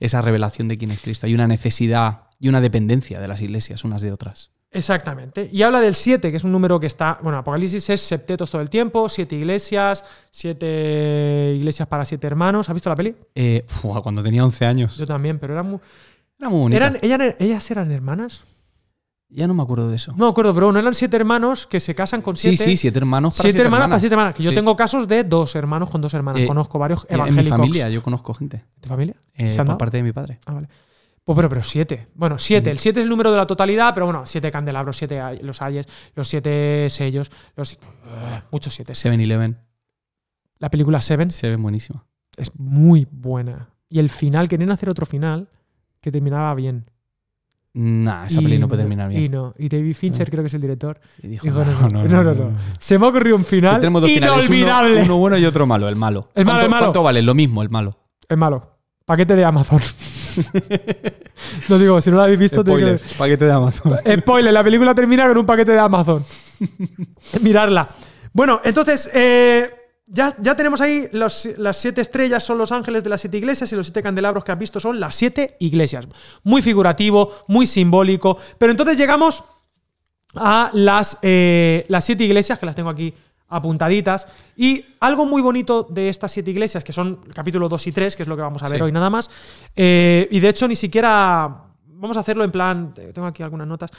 esa 0.00 0.22
revelación 0.22 0.68
de 0.68 0.78
quién 0.78 0.90
es 0.90 1.00
Cristo. 1.00 1.26
Hay 1.26 1.34
una 1.34 1.46
necesidad 1.46 2.22
y 2.40 2.48
una 2.48 2.60
dependencia 2.60 3.20
de 3.20 3.28
las 3.28 3.40
iglesias 3.42 3.84
unas 3.84 4.02
de 4.02 4.10
otras. 4.10 4.50
Exactamente. 4.72 5.48
Y 5.52 5.62
habla 5.62 5.80
del 5.80 5.94
7, 5.94 6.30
que 6.30 6.36
es 6.36 6.44
un 6.44 6.52
número 6.52 6.78
que 6.78 6.86
está. 6.86 7.18
Bueno, 7.22 7.38
Apocalipsis 7.38 7.90
es 7.90 8.00
septetos 8.02 8.50
todo 8.50 8.62
el 8.62 8.70
tiempo, 8.70 9.08
siete 9.08 9.34
iglesias, 9.36 10.04
siete 10.30 11.54
iglesias 11.56 11.88
para 11.88 12.04
siete 12.04 12.26
hermanos. 12.26 12.68
¿Has 12.68 12.74
visto 12.74 12.88
la 12.88 12.96
peli? 12.96 13.16
Eh, 13.34 13.64
cuando 14.02 14.22
tenía 14.22 14.44
11 14.44 14.66
años. 14.66 14.96
Yo 14.96 15.06
también, 15.06 15.38
pero 15.38 15.54
eran 15.54 15.66
muy. 15.66 15.80
Era 16.38 16.48
muy 16.48 16.60
bonita. 16.60 16.76
Eran, 16.76 16.96
ellas, 17.02 17.36
ellas 17.40 17.70
eran 17.70 17.90
hermanas. 17.90 18.44
Ya 19.32 19.46
no 19.46 19.54
me 19.54 19.62
acuerdo 19.62 19.88
de 19.88 19.96
eso. 19.96 20.12
No 20.16 20.24
me 20.26 20.30
acuerdo, 20.30 20.52
bro. 20.54 20.72
No 20.72 20.78
eran 20.80 20.94
siete 20.94 21.16
hermanos 21.16 21.66
que 21.66 21.78
se 21.78 21.94
casan 21.94 22.20
con 22.22 22.34
sí, 22.36 22.56
siete. 22.56 22.64
sí, 22.64 22.76
siete 22.76 22.98
hermanos 22.98 23.34
para 23.34 23.42
siete, 23.42 23.52
siete 23.58 23.64
hermanas 23.64 23.88
para 23.88 24.00
siete 24.00 24.14
hermanas. 24.14 24.34
Que 24.34 24.42
yo 24.42 24.50
Sí. 24.50 24.56
tengo 24.56 24.74
casos 24.76 25.06
de 25.06 25.22
dos 25.24 25.54
hermanos 25.54 25.88
con 25.90 26.00
dos 26.00 26.14
hermanas. 26.14 26.42
Eh, 26.42 26.46
Conozco 26.46 26.78
varios 26.80 27.06
En- 27.08 27.16
En 27.16 27.22
mi 27.24 27.28
evangélicos. 27.30 27.58
familia 27.58 27.88
yo 27.90 28.02
conozco 28.02 28.34
gente. 28.34 28.64
¿Tu 28.80 28.88
familia? 28.88 29.14
eh, 29.34 29.52
¿Se 29.52 29.60
han 29.60 29.66
por 29.66 29.78
parte 29.78 29.98
de 29.98 30.02
mi 30.02 30.12
padre. 30.12 30.40
Ah, 30.46 30.54
vale. 30.54 30.68
Pues 31.24 31.36
pero, 31.36 31.48
pero 31.48 31.62
siete. 31.62 32.08
Bueno, 32.14 32.38
siete. 32.38 32.70
El 32.70 32.78
siete 32.78 33.00
es 33.00 33.04
el 33.04 33.10
número 33.10 33.30
de 33.30 33.36
la 33.36 33.46
totalidad, 33.46 33.92
pero 33.94 34.06
bueno, 34.06 34.24
siete 34.26 34.50
candelabros, 34.50 34.96
siete 34.96 35.20
los 35.42 35.60
ayes, 35.62 35.86
los 36.14 36.26
siete 36.28 36.88
sellos, 36.90 37.30
los 37.56 37.74
Ugh, 37.74 38.42
muchos 38.50 38.74
siete. 38.74 38.94
7-Eleven. 38.94 39.56
La 40.58 40.70
película 40.70 41.00
Seven 41.00 41.30
Se 41.30 41.48
ve 41.48 41.56
buenísima. 41.56 42.04
es 42.36 42.50
muy 42.58 43.06
buena. 43.10 43.68
Y 43.88 43.98
el 43.98 44.08
final, 44.08 44.48
querían 44.48 44.70
hacer 44.70 44.88
otro 44.88 45.04
final 45.06 45.48
que 46.00 46.10
terminaba 46.10 46.54
bien. 46.54 46.86
Nah, 47.72 48.26
esa 48.26 48.40
Y 48.40 48.44
peli 48.44 48.58
no 48.58 48.66
puede 48.66 48.82
terminar 48.82 49.12
Y 49.12 49.16
bien. 49.16 49.32
no. 49.32 49.52
Y 49.56 49.68
David 49.68 49.94
Fincher 49.94 50.28
creo 50.30 50.42
que 50.42 50.48
es 50.48 50.54
el 50.54 50.60
director. 50.60 51.00
Y 51.22 51.28
dijo, 51.28 51.44
Dijo, 51.46 51.62
no, 51.64 51.88
no, 51.88 52.04
no, 52.08 52.22
no, 52.24 52.34
no. 52.34 52.56
Se 52.78 52.98
me 52.98 53.06
ha 53.06 53.08
ocurrido 53.10 53.36
un 53.36 53.44
final 53.44 53.76
tenemos 53.78 54.02
dos 54.02 54.10
uno- 54.10 54.26
inolvidable. 54.26 55.02
Uno, 55.02 55.18
bueno 55.18 55.38
y 55.38 55.44
otro 55.44 55.66
malo, 55.66 55.88
el 55.88 55.94
malo. 55.96 56.28
El 56.34 56.44
malo, 56.44 56.58
¿Cuánto- 56.58 56.64
el 56.64 56.70
malo. 56.70 56.82
¿Cuánto 56.86 57.02
vale? 57.04 57.22
Lo 57.22 57.34
mismo, 57.34 57.62
el 57.62 57.70
malo. 57.70 57.96
Es 58.28 58.36
malo. 58.36 58.76
Paquete 59.04 59.36
de 59.36 59.44
Amazon. 59.44 59.80
no 61.68 61.78
digo, 61.78 62.00
si 62.00 62.10
no 62.10 62.16
lo 62.16 62.22
habéis 62.22 62.38
visto, 62.38 62.62
tenéis 62.64 62.84
que. 62.84 63.08
Spoiler, 63.08 63.18
paquete 63.18 63.44
de 63.46 63.52
Amazon. 63.52 63.96
Spoiler, 64.20 64.52
la 64.52 64.64
película 64.64 64.94
termina 64.94 65.26
con 65.28 65.38
un 65.38 65.46
paquete 65.46 65.72
de 65.72 65.78
Amazon. 65.78 66.24
Mirarla. 67.40 67.88
Bueno, 68.32 68.60
entonces, 68.64 69.10
eh, 69.14 69.70
ya, 70.06 70.34
ya 70.40 70.54
tenemos 70.56 70.80
ahí 70.80 71.08
los- 71.12 71.48
las 71.58 71.76
siete 71.76 72.00
estrellas 72.00 72.44
son 72.44 72.58
los 72.58 72.72
ángeles 72.72 73.02
de 73.04 73.10
las 73.10 73.20
siete 73.20 73.38
iglesias 73.38 73.72
y 73.72 73.76
los 73.76 73.86
siete 73.86 74.02
candelabros 74.02 74.44
que 74.44 74.52
has 74.52 74.58
visto 74.58 74.80
son 74.80 75.00
las 75.00 75.14
siete 75.14 75.56
iglesias. 75.60 76.06
Muy 76.42 76.62
figurativo, 76.62 77.32
muy 77.48 77.66
simbólico. 77.66 78.36
Pero 78.58 78.70
entonces 78.72 78.96
llegamos 78.96 79.44
a 80.34 80.70
las, 80.74 81.18
eh, 81.22 81.84
las 81.88 82.04
siete 82.04 82.24
iglesias, 82.24 82.58
que 82.58 82.66
las 82.66 82.76
tengo 82.76 82.90
aquí 82.90 83.12
apuntaditas. 83.50 84.26
Y 84.56 84.84
algo 85.00 85.26
muy 85.26 85.42
bonito 85.42 85.86
de 85.90 86.08
estas 86.08 86.32
siete 86.32 86.50
iglesias, 86.50 86.82
que 86.84 86.92
son 86.92 87.20
el 87.26 87.34
capítulo 87.34 87.68
2 87.68 87.86
y 87.88 87.92
3, 87.92 88.16
que 88.16 88.22
es 88.22 88.28
lo 88.28 88.36
que 88.36 88.42
vamos 88.42 88.62
a 88.62 88.66
ver 88.66 88.76
Sí. 88.78 88.82
hoy 88.82 88.92
nada 88.92 89.10
más. 89.10 89.28
eh, 89.76 90.26
y 90.30 90.40
de 90.40 90.48
hecho, 90.48 90.66
ni 90.68 90.76
siquiera 90.76 91.64
vamos 92.02 92.16
a 92.16 92.20
hacerlo 92.20 92.44
en 92.44 92.50
plan, 92.50 92.94
tengo 92.94 93.26
aquí 93.26 93.42
algunas 93.42 93.66
notas, 93.68 93.90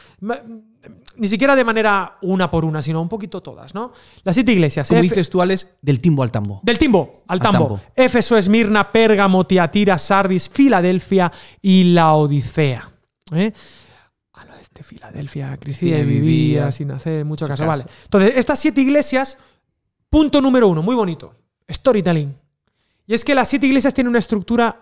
ni 1.18 1.28
siquiera 1.28 1.56
de 1.56 1.64
manera 1.64 2.18
una 2.24 2.50
por 2.50 2.66
una, 2.66 2.82
sino 2.82 3.00
un 3.00 3.08
poquito 3.08 3.42
todas, 3.42 3.76
¿no? 3.76 3.92
Las 4.24 4.34
siete 4.36 4.52
iglesias. 4.54 4.88
Como 4.88 5.00
Efe- 5.02 5.04
dices 5.04 5.30
tú, 5.30 5.40
Alex, 5.40 5.68
del 5.84 6.00
timbo 6.00 6.24
al 6.24 6.32
tambo. 6.32 6.62
del 6.64 6.80
timbo 6.80 7.22
al 7.28 7.36
Al 7.38 7.40
tambo. 7.42 7.58
tambo. 7.68 7.82
Éfeso, 7.96 8.38
Esmirna, 8.38 8.92
Pérgamo, 8.92 9.46
Tiatira, 9.46 10.00
Sardis, 10.00 10.50
Filadelfia 10.50 11.32
y 11.62 11.84
la 11.94 12.14
Odisea. 12.14 12.90
¿eh? 13.34 13.54
Filadelfia, 14.84 15.58
crecía 15.58 16.00
y 16.00 16.06
vivía 16.06 16.72
sin 16.72 16.92
hacer 16.92 17.26
mucho 17.26 17.46
caso. 17.46 17.66
Vale. 17.66 17.86
Entonces, 18.04 18.34
estas 18.36 18.60
siete 18.60 18.82
iglesias, 18.82 19.38
punto 20.10 20.42
número 20.42 20.68
uno, 20.68 20.82
muy 20.82 20.96
bonito. 20.96 21.36
Storytelling. 21.70 22.36
Y 23.08 23.14
es 23.14 23.24
que 23.26 23.36
las 23.36 23.50
siete 23.50 23.68
iglesias 23.68 23.94
tienen 23.94 24.10
una 24.10 24.20
estructura. 24.20 24.78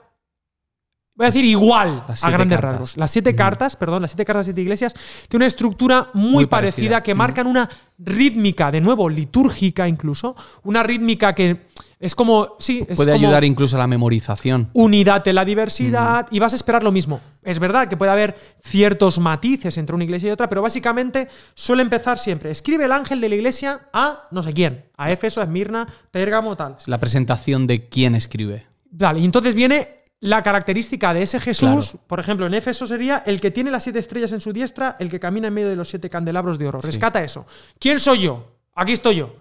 Voy 1.16 1.26
a 1.26 1.30
decir 1.30 1.44
igual 1.46 2.06
a 2.08 2.30
grandes 2.30 2.56
cartas. 2.58 2.72
rasgos. 2.72 2.98
Las 2.98 3.12
siete 3.12 3.36
cartas, 3.36 3.76
perdón, 3.76 4.02
las 4.04 4.12
siete 4.12 4.24
cartas 4.24 4.46
de 4.46 4.52
siete 4.52 4.62
iglesias 4.62 4.94
tienen 5.28 5.44
una 5.44 5.48
estructura 5.48 6.10
muy, 6.14 6.32
Muy 6.32 6.46
parecida, 6.46 6.92
parecida. 6.92 7.04
que 7.04 7.14
marcan 7.16 7.48
una 7.48 7.70
rítmica, 7.98 8.72
de 8.72 8.80
nuevo, 8.80 9.10
litúrgica 9.10 9.88
incluso. 9.88 10.36
Una 10.64 10.82
rítmica 10.84 11.34
que 11.34 11.68
es 12.00 12.16
como. 12.16 12.56
Sí, 12.60 12.86
es 12.88 12.96
Puede 12.96 13.12
como 13.14 13.26
ayudar 13.26 13.44
incluso 13.44 13.76
a 13.76 13.80
la 13.80 13.88
memorización. 13.88 14.70
unidad 14.74 15.28
en 15.28 15.36
la 15.36 15.44
diversidad 15.46 16.28
y 16.32 16.40
vas 16.40 16.54
a 16.54 16.56
esperar 16.56 16.82
lo 16.84 16.92
mismo. 16.92 17.20
Es 17.44 17.60
verdad 17.60 17.88
que 17.88 17.98
puede 17.98 18.12
haber 18.12 18.36
ciertos 18.64 19.20
matices 19.20 19.78
entre 19.78 19.96
una 19.96 20.04
iglesia 20.06 20.30
y 20.30 20.32
otra, 20.32 20.48
pero 20.50 20.62
básicamente 20.62 21.28
suele 21.56 21.82
empezar 21.84 22.18
siempre. 22.18 22.52
Escribe 22.52 22.86
el 22.86 22.92
ángel 22.92 23.20
de 23.22 23.30
la 23.30 23.36
iglesia 23.36 23.88
a 23.94 24.28
no 24.32 24.42
sé 24.44 24.54
quién, 24.54 24.86
a 24.98 25.12
Éfeso, 25.12 25.42
a 25.42 25.44
Esmirna, 25.44 25.88
Pérgamo, 26.12 26.56
tal. 26.56 26.76
Es 26.80 26.88
la 26.88 27.00
presentación 27.00 27.68
de 27.68 27.88
quién 27.90 28.16
escribe. 28.16 28.66
Vale, 28.92 29.20
y 29.20 29.26
entonces 29.26 29.54
viene 29.56 30.04
la 30.22 30.42
característica 30.44 31.14
de 31.14 31.22
ese 31.22 31.40
Jesús, 31.40 31.92
Claro. 31.92 32.04
por 32.08 32.20
ejemplo, 32.20 32.46
en 32.46 32.54
Éfeso 32.54 32.86
sería 32.88 33.24
el 33.26 33.40
que 33.40 33.52
tiene 33.52 33.72
las 33.72 33.84
siete 33.84 34.00
estrellas 34.00 34.32
en 34.34 34.42
su 34.42 34.52
diestra, 34.52 34.96
el 35.00 35.10
que 35.10 35.20
camina 35.20 35.48
en 35.48 35.54
medio 35.54 35.70
de 35.70 35.76
los 35.78 35.88
siete 35.90 36.10
candelabros 36.10 36.58
de 36.60 36.68
oro. 36.68 36.80
Sí. 36.82 36.88
Rescata 36.88 37.24
eso. 37.24 37.46
¿Quién 37.80 38.00
soy 38.00 38.22
yo? 38.24 38.52
Aquí 38.76 38.94
estoy 38.94 39.18
yo. 39.18 39.36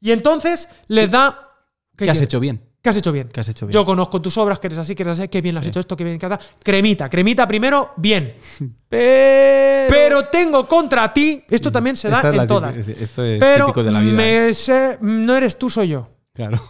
Y 0.00 0.12
entonces 0.12 0.68
les 0.88 1.10
da... 1.10 1.48
¿Qué 1.96 2.04
has 2.04 2.10
quieres? 2.16 2.22
hecho 2.22 2.40
bien? 2.40 2.60
¿Qué 2.82 2.90
has 2.90 2.96
hecho 2.96 3.12
bien? 3.12 3.28
¿Qué 3.28 3.40
has 3.40 3.48
hecho 3.48 3.66
bien? 3.66 3.72
Yo 3.74 3.84
conozco 3.84 4.20
tus 4.20 4.36
obras, 4.38 4.58
que 4.58 4.66
eres 4.66 4.78
así, 4.78 4.94
que 4.94 5.02
eres 5.04 5.18
así, 5.20 5.28
que 5.28 5.40
bien 5.40 5.54
lo 5.54 5.60
has 5.60 5.64
Sí. 5.64 5.68
hecho 5.70 5.80
esto, 5.80 5.96
que 5.96 6.02
bien 6.04 6.18
cada. 6.18 6.38
Cremita, 6.62 7.08
cremita 7.08 7.46
primero, 7.46 7.92
bien. 7.96 8.34
Pero, 8.88 9.88
Pero 9.88 10.24
tengo 10.26 10.66
contra 10.66 11.12
ti, 11.12 11.44
esto 11.48 11.70
también 11.72 11.96
se 11.96 12.08
da 12.08 12.22
la 12.32 12.42
en 12.42 12.48
todas. 12.48 12.76
Esto 12.88 13.24
es 13.24 13.38
Pero 13.40 13.66
típico 13.66 13.84
de 13.84 13.90
la 13.92 14.00
vida. 14.00 14.12
¿eh? 14.12 14.46
me 14.48 14.54
sé- 14.54 14.98
no 15.00 15.36
eres 15.36 15.58
tú, 15.58 15.70
soy 15.70 15.88
yo. 15.88 16.08
Claro. 16.34 16.60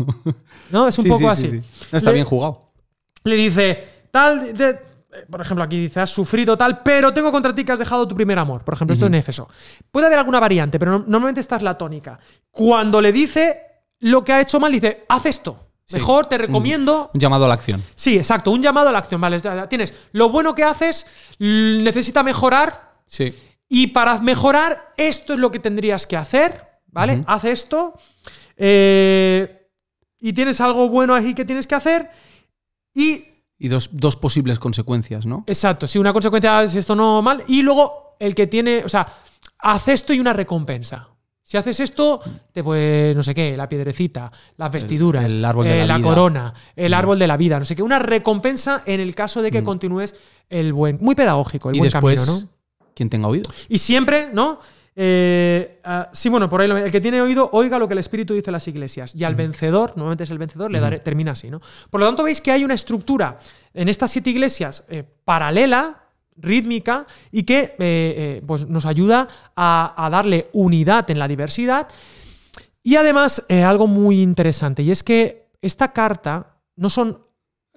¿No? 0.70 0.86
Es 0.88 0.98
un 0.98 1.04
Sí, 1.04 1.08
poco 1.10 1.20
sí, 1.20 1.26
así. 1.26 1.48
sí, 1.48 1.60
sí. 1.60 1.86
No 1.92 1.98
está 1.98 2.10
Le- 2.10 2.14
bien 2.14 2.26
jugado. 2.26 2.72
Le 3.24 3.36
dice, 3.36 3.84
tal, 4.10 4.52
de- 4.56 4.70
eh, 4.70 4.78
por 5.30 5.40
ejemplo, 5.40 5.64
aquí 5.64 5.78
dice, 5.80 6.00
has 6.00 6.10
sufrido 6.10 6.56
tal, 6.58 6.82
pero 6.82 7.12
tengo 7.14 7.30
contra 7.32 7.54
ti 7.54 7.64
que 7.64 7.72
has 7.72 7.78
dejado 7.78 8.06
tu 8.08 8.14
primer 8.14 8.38
amor. 8.38 8.64
Por 8.64 8.74
ejemplo, 8.74 8.94
esto 8.94 9.06
en 9.06 9.14
Éfeso. 9.14 9.48
Puede 9.90 10.06
haber 10.06 10.18
alguna 10.18 10.40
variante, 10.40 10.78
pero 10.78 10.92
no- 10.92 10.98
normalmente 11.06 11.40
esta 11.40 11.56
es 11.56 11.62
la 11.62 11.76
tónica. 11.78 12.18
Cuando 12.50 13.00
le 13.00 13.12
dice 13.12 13.60
lo 14.02 14.22
que 14.22 14.32
ha 14.32 14.40
hecho 14.40 14.60
mal, 14.60 14.70
dice, 14.70 15.04
haz 15.08 15.26
esto. 15.26 15.58
Sí. 15.84 15.96
Mejor 15.96 16.26
te 16.26 16.38
recomiendo. 16.38 17.10
Un 17.12 17.20
llamado 17.20 17.44
a 17.44 17.48
la 17.48 17.54
acción. 17.54 17.82
Sí, 17.96 18.16
exacto, 18.16 18.50
un 18.52 18.62
llamado 18.62 18.88
a 18.88 18.92
la 18.92 18.98
acción. 18.98 19.20
Vale, 19.20 19.40
tienes 19.68 19.92
lo 20.12 20.28
bueno 20.30 20.54
que 20.54 20.62
haces, 20.64 21.06
necesita 21.38 22.22
mejorar, 22.22 22.92
Sí. 23.06 23.34
y 23.68 23.88
para 23.88 24.20
mejorar, 24.20 24.92
esto 24.96 25.32
es 25.34 25.38
lo 25.40 25.50
que 25.50 25.58
tendrías 25.58 26.06
que 26.06 26.16
hacer, 26.16 26.64
¿vale? 26.86 27.24
Haz 27.26 27.44
esto. 27.44 27.98
eh, 28.56 29.68
y 30.20 30.32
tienes 30.32 30.60
algo 30.60 30.88
bueno 30.88 31.14
ahí 31.14 31.34
que 31.34 31.44
tienes 31.44 31.66
que 31.66 31.74
hacer. 31.74 32.08
Y, 32.94 33.24
Y 33.58 33.68
dos, 33.68 33.90
dos 33.92 34.14
posibles 34.16 34.58
consecuencias, 34.58 35.26
¿no? 35.26 35.42
exacto, 35.46 35.86
si 35.88 35.98
una 35.98 36.12
consecuencia 36.12 36.62
es 36.62 36.74
esto 36.76 36.94
no 36.94 37.22
mal. 37.22 37.42
Y 37.48 37.62
luego 37.62 38.16
el 38.20 38.34
que 38.34 38.46
tiene, 38.46 38.82
o 38.84 38.88
sea, 38.88 39.06
haz 39.58 39.88
esto 39.88 40.12
y 40.12 40.20
una 40.20 40.32
recompensa. 40.32 41.08
Si 41.52 41.58
haces 41.58 41.80
esto, 41.80 42.18
te 42.50 42.64
pues, 42.64 43.14
no 43.14 43.22
sé 43.22 43.34
qué, 43.34 43.54
la 43.58 43.68
piedrecita, 43.68 44.32
las 44.56 44.72
vestiduras, 44.72 45.22
el 45.26 45.44
árbol 45.44 45.66
de 45.66 45.82
eh, 45.82 45.86
la 45.86 46.00
corona, 46.00 46.54
el 46.74 46.94
árbol 46.94 47.18
de 47.18 47.26
la 47.26 47.36
vida, 47.36 47.58
no 47.58 47.66
sé 47.66 47.76
qué. 47.76 47.82
Una 47.82 47.98
recompensa 47.98 48.82
en 48.86 49.00
el 49.00 49.14
caso 49.14 49.42
de 49.42 49.50
que 49.50 49.60
Mm. 49.60 49.64
continúes 49.66 50.14
el 50.48 50.72
buen. 50.72 50.96
Muy 51.02 51.14
pedagógico, 51.14 51.68
el 51.68 51.76
y 51.76 51.78
buen 51.80 51.90
después, 51.90 52.24
camino, 52.24 52.40
¿no? 52.40 52.48
quien 52.94 53.10
tenga 53.10 53.28
oídos. 53.28 53.52
Y 53.68 53.76
siempre, 53.76 54.30
¿no? 54.32 54.60
Eh, 54.96 55.78
ah, 55.84 56.08
sí, 56.14 56.30
bueno, 56.30 56.48
por 56.48 56.62
ahí 56.62 56.68
lo- 56.68 56.78
el 56.78 56.90
que 56.90 57.02
tiene 57.02 57.20
oído, 57.20 57.50
oiga 57.52 57.78
lo 57.78 57.86
que 57.86 57.92
el 57.92 57.98
Espíritu 57.98 58.32
dice 58.32 58.48
a 58.48 58.52
las 58.52 58.66
iglesias. 58.68 59.14
Y 59.14 59.22
al 59.24 59.34
vencedor, 59.34 59.90
normalmente 59.94 60.24
es 60.24 60.30
el 60.30 60.38
vencedor, 60.38 60.70
le 60.70 60.80
daré, 60.80 61.00
termina 61.00 61.32
así, 61.32 61.50
¿no? 61.50 61.60
Por 61.90 62.00
lo 62.00 62.06
tanto, 62.06 62.22
veis 62.22 62.40
que 62.40 62.50
hay 62.50 62.64
una 62.64 62.72
estructura 62.72 63.38
en 63.74 63.90
estas 63.90 64.10
siete 64.10 64.30
iglesias 64.30 64.84
eh, 64.88 65.04
paralela, 65.26 65.98
rítmica, 66.36 67.06
y 67.30 67.42
que 67.44 67.60
eh, 67.60 67.74
eh, 67.78 68.42
pues 68.46 68.66
nos 68.68 68.86
ayuda 68.86 69.28
a, 69.56 69.94
a 70.06 70.10
darle 70.10 70.48
unidad 70.52 71.10
en 71.10 71.18
la 71.18 71.28
diversidad. 71.28 71.88
Y 72.82 72.96
además, 72.96 73.44
eh, 73.48 73.62
algo 73.62 73.86
muy 73.86 74.20
interesante, 74.22 74.82
y 74.82 74.90
es 74.90 75.02
que 75.02 75.48
esta 75.60 75.92
carta 75.92 76.56
no 76.76 76.90
son. 76.90 77.18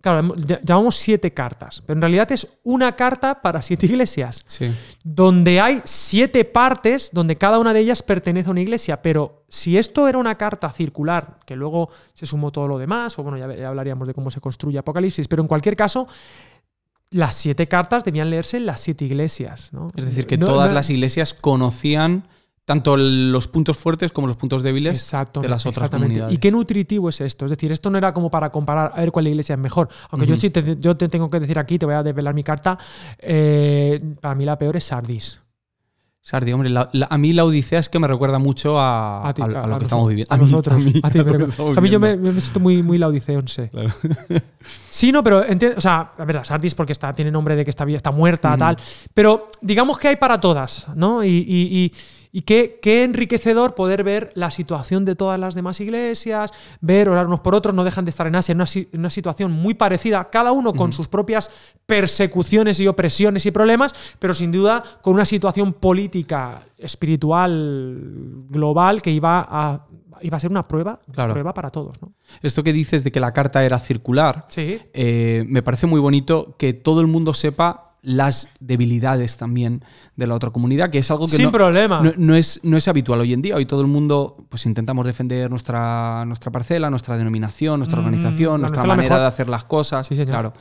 Claro, 0.01 0.21
ll- 0.35 0.59
llamamos 0.63 0.97
siete 0.97 1.33
cartas, 1.33 1.81
pero 1.83 1.97
en 1.97 2.01
realidad 2.01 2.31
es 2.31 2.47
una 2.63 2.95
carta 2.95 3.41
para 3.41 3.63
siete 3.63 3.85
iglesias 3.91 4.43
Sí. 4.45 4.71
donde 5.03 5.59
hay 5.59 5.81
siete 5.83 6.45
partes, 6.45 7.09
donde 7.11 7.35
cada 7.37 7.57
una 7.57 7.73
de 7.73 7.79
ellas 7.79 8.03
pertenece 8.03 8.47
a 8.49 8.51
una 8.51 8.61
iglesia. 8.61 9.01
Pero 9.01 9.45
si 9.49 9.79
esto 9.79 10.07
era 10.07 10.19
una 10.19 10.35
carta 10.37 10.69
circular, 10.71 11.39
que 11.47 11.55
luego 11.55 11.89
se 12.13 12.27
sumó 12.27 12.51
todo 12.51 12.67
lo 12.67 12.77
demás, 12.77 13.17
o 13.17 13.23
bueno, 13.23 13.37
ya, 13.39 13.51
ya 13.55 13.67
hablaríamos 13.69 14.07
de 14.07 14.13
cómo 14.13 14.29
se 14.29 14.39
construye 14.41 14.77
Apocalipsis, 14.77 15.27
pero 15.27 15.41
en 15.41 15.47
cualquier 15.47 15.75
caso, 15.75 16.07
las 17.11 17.35
siete 17.35 17.67
cartas 17.67 18.03
debían 18.03 18.29
leerse 18.29 18.57
en 18.57 18.65
las 18.65 18.79
siete 18.81 19.05
iglesias. 19.05 19.69
¿no? 19.71 19.87
Es 19.95 20.05
decir, 20.05 20.25
que 20.27 20.37
No- 20.37 20.47
todas 20.47 20.69
no- 20.69 20.73
las 20.75 20.89
iglesias 20.89 21.33
conocían 21.33 22.27
tanto 22.65 22.97
los 22.97 23.47
puntos 23.47 23.77
fuertes 23.77 24.11
como 24.11 24.25
los 24.25 24.37
puntos 24.37 24.63
débiles 24.63 24.97
Exacto, 24.97 25.39
de 25.39 25.47
las 25.49 25.67
otras 25.67 25.87
comunidades. 25.91 26.33
Y 26.33 26.39
qué 26.39 26.49
nutritivo 26.49 27.09
es 27.09 27.21
esto. 27.21 27.45
Es 27.45 27.51
decir, 27.51 27.71
esto 27.71 27.91
no 27.91 27.97
era 27.99 28.11
como 28.11 28.31
para 28.31 28.51
comparar 28.51 28.91
a 28.95 29.01
ver 29.01 29.11
cuál 29.11 29.27
iglesia 29.27 29.53
es 29.53 29.59
mejor. 29.59 29.87
Aunque 30.09 30.25
yo 30.25 30.35
sí 30.35 30.49
te, 30.49 30.75
yo 30.79 30.97
te 30.97 31.07
tengo 31.07 31.29
que 31.29 31.39
decir 31.39 31.59
aquí, 31.59 31.77
te 31.77 31.85
voy 31.85 31.93
a 31.93 32.01
desvelar 32.01 32.33
mi 32.33 32.43
carta. 32.43 32.77
eh, 33.19 33.99
para 34.19 34.33
mí 34.33 34.45
la 34.45 34.57
peor 34.57 34.75
es 34.77 34.85
Sardis. 34.85 35.41
Sardi, 36.27 36.51
hombre, 36.53 36.71
la- 36.71 36.89
la- 36.91 37.05
a 37.07 37.19
mí 37.19 37.33
la 37.33 37.45
Odisea 37.45 37.77
es 37.77 37.87
que 37.87 37.99
me 37.99 38.07
recuerda 38.07 38.39
mucho 38.39 38.79
a, 38.79 39.29
A 39.29 39.33
ti, 39.35 39.43
a- 39.43 39.45
a 39.45 39.47
a 39.47 39.49
lo 39.49 39.53
que 39.53 39.61
nosotros- 39.67 39.83
estamos 39.83 40.09
viviendo. 40.09 40.33
A 40.33 40.37
mí- 40.37 40.43
nosotros. 40.43 40.83
mí, 40.83 40.93
A 41.03 41.11
ti, 41.11 41.19
pero- 41.23 41.81
mí 41.81 41.89
yo 41.91 41.99
me, 41.99 42.17
siento 42.41 42.59
muy, 42.59 42.81
muy 42.81 42.97
laodiceonse. 42.97 43.69
Claro. 43.69 43.89
Sí, 44.89 45.11
no, 45.11 45.21
pero 45.21 45.43
entiendo, 45.45 45.77
o 45.77 45.81
sea, 45.81 46.13
a 46.17 46.25
ver, 46.25 46.43
Sardis 46.43 46.73
porque 46.73 46.93
está, 46.93 47.13
tiene 47.13 47.29
nombre 47.29 47.55
de 47.55 47.63
que 47.63 47.69
está, 47.69 47.83
está 47.85 48.09
muerta, 48.09 48.49
Ujú. 48.49 48.57
tal. 48.57 48.77
Pero 49.13 49.49
digamos 49.61 49.99
que 49.99 50.07
hay 50.07 50.15
para 50.15 50.39
todas, 50.39 50.87
¿no? 50.95 51.23
Y, 51.23 51.27
y- 51.29 51.43
y- 51.47 51.91
y 52.37 52.41
qué, 52.41 52.79
qué 52.81 53.03
enriquecedor 53.05 53.75
poder 53.75 54.03
ver 54.03 54.31
la 54.35 54.51
situación 54.51 55.05
de 55.05 55.15
todas 55.15 55.39
las 55.39 55.55
demás 55.55 55.79
iglesias, 55.79 56.51
ver, 56.81 57.07
orar 57.07 57.27
unos 57.27 57.39
por 57.39 57.55
otros, 57.55 57.73
no 57.73 57.85
dejan 57.85 58.03
de 58.03 58.09
estar 58.09 58.27
en 58.27 58.35
Asia 58.35 58.51
en 58.51 58.57
una, 58.57 58.67
si- 58.67 58.89
en 58.91 58.99
una 58.99 59.09
situación 59.09 59.53
muy 59.53 59.73
parecida, 59.73 60.21
cada 60.25 60.51
uno 60.51 60.73
con 60.73 60.91
sus 60.91 61.07
propias 61.07 61.49
persecuciones 61.85 62.79
y 62.81 62.87
opresiones 62.87 63.45
y 63.45 63.51
problemas, 63.51 63.93
pero 64.19 64.33
sin 64.33 64.51
duda 64.51 64.83
con 65.01 65.13
una 65.13 65.23
situación 65.25 65.71
política, 65.71 66.63
espiritual, 66.77 68.45
global, 68.49 69.01
que 69.01 69.11
iba 69.11 69.45
a, 69.49 69.85
iba 70.21 70.37
a 70.37 70.39
ser 70.39 70.51
una 70.51 70.67
prueba, 70.67 70.99
Claro. 71.11 71.31
prueba 71.33 71.53
para 71.53 71.69
todos, 71.69 72.01
¿no? 72.01 72.13
Esto 72.41 72.63
que 72.63 72.73
dices 72.73 73.03
de 73.03 73.11
que 73.11 73.19
la 73.19 73.33
carta 73.33 73.63
era 73.63 73.79
circular, 73.79 74.45
Sí. 74.49 74.79
eh, 74.93 75.43
me 75.47 75.61
parece 75.61 75.87
muy 75.87 75.99
bonito 75.99 76.55
que 76.57 76.73
todo 76.73 77.01
el 77.01 77.07
mundo 77.07 77.33
sepa 77.33 77.84
las 78.05 78.49
debilidades 78.59 79.35
también 79.37 79.83
de 80.15 80.27
la 80.27 80.35
otra 80.35 80.51
comunidad, 80.51 80.91
que 80.91 80.99
es 80.99 81.09
algo 81.11 81.25
que 81.25 81.35
Sin 81.35 81.45
no, 81.45 81.51
problema. 81.51 82.01
no, 82.01 82.13
no 82.17 82.35
es, 82.35 82.59
no 82.63 82.77
es 82.77 82.87
habitual 82.87 83.19
hoy 83.19 83.33
en 83.33 83.41
día. 83.41 83.55
Hoy 83.55 83.65
todo 83.65 83.81
el 83.81 83.87
mundo 83.87 84.45
pues 84.49 84.65
intentamos 84.65 85.05
defender 85.05 85.49
nuestra, 85.49 86.23
nuestra 86.25 86.51
parcela, 86.51 86.89
nuestra 86.89 87.17
denominación, 87.17 87.79
nuestra 87.79 87.99
Mm, 88.01 88.05
organización, 88.05 88.61
nuestra 88.61 88.83
manera 88.83 89.09
mejor. 89.09 89.19
de 89.21 89.25
hacer 89.25 89.49
las 89.49 89.65
cosas. 89.65 90.07
Sí, 90.07 90.15
señor. 90.15 90.29
Claro. 90.29 90.53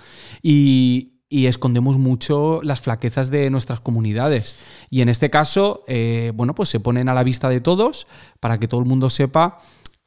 Y, 0.42 1.12
y 1.28 1.46
escondemos 1.46 1.98
mucho 1.98 2.60
las 2.62 2.80
flaquezas 2.80 3.30
de 3.30 3.50
nuestras 3.50 3.80
comunidades. 3.80 4.56
Y 4.88 5.02
en 5.02 5.08
este 5.08 5.30
caso, 5.30 5.84
eh, 5.86 6.32
bueno, 6.34 6.54
pues 6.54 6.68
se 6.70 6.80
ponen 6.80 7.08
a 7.08 7.14
la 7.14 7.24
vista 7.24 7.48
de 7.48 7.60
todos 7.60 8.06
para 8.40 8.58
que 8.58 8.68
todo 8.68 8.80
el 8.80 8.86
mundo 8.86 9.10
sepa 9.10 9.58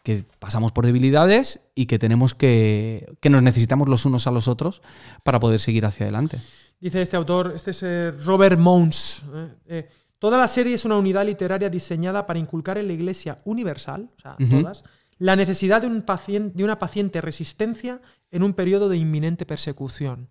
que 0.03 0.23
pasamos 0.39 0.71
por 0.71 0.85
debilidades 0.85 1.59
y 1.75 1.85
que 1.85 1.99
tenemos 1.99 2.33
que, 2.33 3.13
que 3.19 3.29
nos 3.29 3.43
necesitamos 3.43 3.89
los 3.89 4.05
unos 4.05 4.25
a 4.25 4.31
los 4.31 4.47
otros 4.47 4.81
para 5.25 5.39
poder 5.41 5.59
seguir 5.59 5.85
hacia 5.85 6.05
adelante. 6.05 6.39
Dice 6.79 7.01
este 7.01 7.17
autor, 7.17 7.53
este 7.55 7.71
es 7.71 7.81
eh, 7.83 8.11
Robert 8.11 8.59
Mons. 8.59 9.23
eh, 9.33 9.55
eh, 9.65 9.89
toda 10.19 10.37
la 10.37 10.47
serie 10.47 10.75
es 10.75 10.85
una 10.85 10.97
unidad 10.97 11.25
literaria 11.25 11.69
diseñada 11.69 12.25
para 12.25 12.39
inculcar 12.39 12.77
en 12.77 12.87
la 12.87 12.93
Iglesia 12.93 13.37
universal, 13.45 14.09
o 14.15 14.19
sea, 14.21 14.35
todas, 14.49 14.83
la 15.17 15.35
necesidad 15.35 15.81
de, 15.81 15.87
un 15.87 16.03
pacien- 16.05 16.53
de 16.53 16.63
una 16.63 16.77
paciente 16.77 17.19
resistencia 17.21 17.99
en 18.29 18.43
un 18.43 18.53
periodo 18.53 18.89
de 18.89 18.97
inminente 18.97 19.45
persecución. 19.45 20.29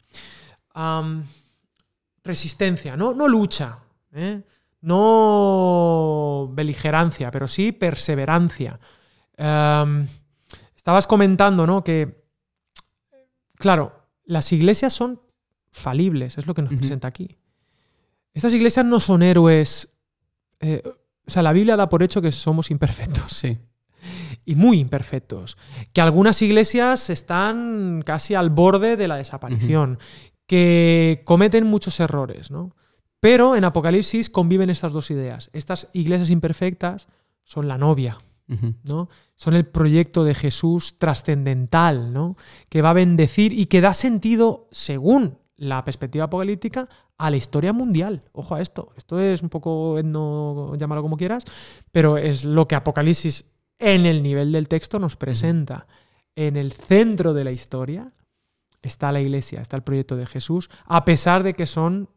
Resistencia, 2.23 2.97
no, 2.97 3.15
no 3.15 3.29
lucha, 3.29 3.79
¿eh? 4.13 4.43
no 4.81 6.49
beligerancia, 6.53 7.31
pero 7.31 7.49
sí 7.49 7.73
perseverancia. 7.73 8.79
Estabas 10.77 11.07
comentando, 11.07 11.67
¿no? 11.67 11.83
Que, 11.83 12.25
claro, 13.57 13.93
las 14.25 14.53
iglesias 14.53 14.93
son 14.93 15.21
falibles, 15.77 16.39
es 16.39 16.47
lo 16.47 16.55
que 16.55 16.63
nos 16.63 16.73
presenta 16.75 17.07
aquí. 17.09 17.37
Estas 18.33 18.55
iglesias 18.55 18.85
no 18.87 18.99
son 19.01 19.23
héroes. 19.23 19.89
eh, 20.61 20.83
o 20.85 21.31
sea, 21.31 21.43
la 21.43 21.53
Biblia 21.53 21.77
da 21.77 21.89
por 21.89 22.03
hecho 22.03 22.23
que 22.23 22.31
somos 22.31 22.71
imperfectos 22.71 23.33
Sí. 23.33 23.59
y 24.45 24.55
muy 24.55 24.79
imperfectos. 24.79 25.57
Que 25.93 26.01
algunas 26.01 26.41
iglesias 26.41 27.11
están 27.11 28.03
casi 28.07 28.35
al 28.35 28.51
borde 28.51 28.97
de 28.97 29.09
la 29.09 29.17
desaparición, 29.17 29.99
que 30.47 31.23
cometen 31.25 31.67
muchos 31.67 31.99
errores, 32.01 32.51
¿no? 32.51 32.75
Pero 33.19 33.57
en 33.57 33.65
Apocalipsis 33.65 34.31
conviven 34.31 34.71
estas 34.71 34.93
dos 34.93 35.11
ideas. 35.11 35.51
Estas 35.53 35.89
iglesias 35.93 36.31
imperfectas 36.31 37.09
son 37.45 37.67
la 37.69 37.77
novia. 37.79 38.19
¿no? 38.85 39.09
Son 39.35 39.55
el 39.55 39.67
proyecto 39.67 40.23
de 40.23 40.33
Jesús 40.33 40.99
trascendental, 40.99 42.13
¿no? 42.13 42.37
Que 42.69 42.81
va 42.81 42.91
a 42.91 42.93
bendecir 42.93 43.53
y 43.53 43.67
que 43.67 43.81
da 43.81 43.93
sentido, 43.93 44.69
según 44.71 45.39
la 45.57 45.85
perspectiva 45.85 46.25
apocalíptica, 46.25 46.89
a 47.19 47.31
la 47.31 47.37
historia 47.37 47.73
mundial. 47.73 48.23
Ojo 48.33 48.55
a 48.55 48.61
esto. 48.61 48.93
Esto 48.97 49.19
es 49.19 49.43
un 49.43 49.49
poco, 49.49 49.99
no 50.05 50.75
llámalo 50.77 51.03
como 51.03 51.17
quieras, 51.17 51.45
pero 51.93 52.19
es 52.19 52.45
lo 52.45 52.69
que 52.69 52.75
Apocalipsis 52.75 53.47
en 53.79 54.07
el 54.07 54.23
nivel 54.23 54.53
del 54.53 54.69
texto 54.69 54.99
nos 54.99 55.17
presenta. 55.17 55.87
En 56.35 56.57
el 56.57 56.73
centro 56.73 57.33
de 57.33 57.45
la 57.45 57.53
historia 57.53 58.13
está 58.83 59.13
la 59.13 59.21
iglesia, 59.21 59.61
está 59.63 59.77
el 59.77 59.83
proyecto 59.83 60.17
de 60.17 60.27
Jesús, 60.27 60.69
a 60.85 61.05
pesar 61.05 61.43
de 61.43 61.55
que 61.55 61.67
son 61.67 62.11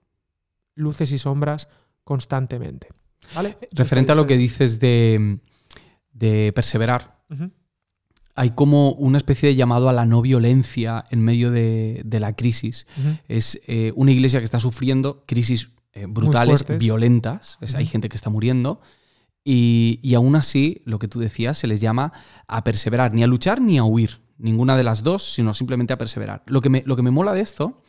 luces 0.75 1.11
y 1.11 1.17
sombras 1.17 1.67
constantemente. 2.03 2.89
¿Vale? 3.35 3.57
Referente 3.71 4.11
a 4.11 4.15
lo 4.15 4.25
que 4.25 4.37
dices 4.37 4.79
de, 4.79 5.39
de 6.11 6.51
perseverar. 6.53 7.19
Hay 8.35 8.51
como 8.51 8.91
una 8.93 9.17
especie 9.17 9.49
de 9.49 9.55
llamado 9.55 9.89
a 9.89 9.93
la 9.93 10.05
no 10.05 10.21
violencia 10.21 11.03
en 11.11 11.21
medio 11.21 11.51
de, 11.51 12.01
de 12.05 12.19
la 12.19 12.35
crisis. 12.35 12.87
Es 13.27 13.59
eh, 13.67 13.91
una 13.95 14.11
iglesia 14.11 14.39
que 14.39 14.45
está 14.45 14.59
sufriendo 14.59 15.23
crisis 15.27 15.69
eh, 15.93 16.05
brutales, 16.07 16.63
violentas. 16.79 17.57
Es- 17.61 17.75
Hay 17.75 17.85
gente 17.85 18.07
que 18.09 18.15
está 18.15 18.29
muriendo. 18.29 18.79
Y, 19.43 19.99
y 20.03 20.13
aún 20.15 20.35
así, 20.35 20.81
lo 20.85 20.99
que 20.99 21.07
tú 21.07 21.19
decías, 21.19 21.57
se 21.57 21.67
les 21.67 21.81
llama 21.81 22.11
a 22.47 22.63
perseverar, 22.63 23.13
ni 23.13 23.23
a 23.23 23.27
luchar 23.27 23.61
ni 23.61 23.77
a 23.77 23.83
huir. 23.83 24.21
Ninguna 24.37 24.77
de 24.77 24.83
las 24.83 25.03
dos, 25.03 25.33
sino 25.33 25.53
simplemente 25.53 25.91
a 25.93 25.97
perseverar. 25.97 26.43
Lo 26.45 26.61
que 26.61 26.69
me, 26.69 26.83
lo 26.85 26.95
que 26.95 27.01
me 27.01 27.11
mola 27.11 27.33
de 27.33 27.41
esto 27.41 27.81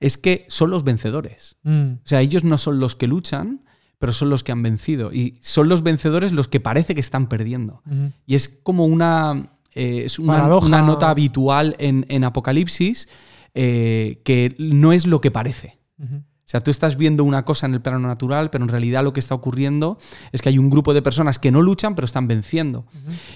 es 0.00 0.16
que 0.16 0.44
son 0.48 0.70
los 0.70 0.84
vencedores. 0.84 1.56
Mm. 1.64 1.92
O 1.94 2.00
sea, 2.04 2.20
ellos 2.20 2.44
no 2.44 2.56
son 2.58 2.78
los 2.78 2.94
que 2.94 3.08
luchan, 3.08 3.64
pero 3.98 4.12
son 4.12 4.30
los 4.30 4.44
que 4.44 4.52
han 4.52 4.62
vencido. 4.62 5.12
Y 5.12 5.38
son 5.40 5.68
los 5.68 5.82
vencedores 5.82 6.30
los 6.32 6.46
que 6.46 6.60
parece 6.60 6.94
que 6.94 7.00
están 7.00 7.28
perdiendo. 7.28 7.82
Y 8.26 8.34
es 8.36 8.48
como 8.48 8.84
una, 8.86 9.57
eh, 9.78 10.04
es 10.06 10.18
una, 10.18 10.56
una 10.56 10.82
nota 10.82 11.08
habitual 11.08 11.76
en, 11.78 12.04
en 12.08 12.24
Apocalipsis 12.24 13.08
eh, 13.54 14.20
que 14.24 14.56
no 14.58 14.92
es 14.92 15.06
lo 15.06 15.20
que 15.20 15.30
parece. 15.30 15.78
O 16.00 16.50
sea, 16.50 16.60
tú 16.60 16.70
estás 16.70 16.96
viendo 16.96 17.22
una 17.24 17.44
cosa 17.44 17.66
en 17.66 17.74
el 17.74 17.80
plano 17.80 18.08
natural, 18.08 18.50
pero 18.50 18.64
en 18.64 18.70
realidad 18.70 19.04
lo 19.04 19.12
que 19.12 19.20
está 19.20 19.34
ocurriendo 19.34 19.98
es 20.32 20.42
que 20.42 20.48
hay 20.48 20.58
un 20.58 20.70
grupo 20.70 20.94
de 20.94 21.02
personas 21.02 21.38
que 21.38 21.52
no 21.52 21.62
luchan, 21.62 21.94
pero 21.94 22.06
están 22.06 22.26
venciendo. 22.26 22.86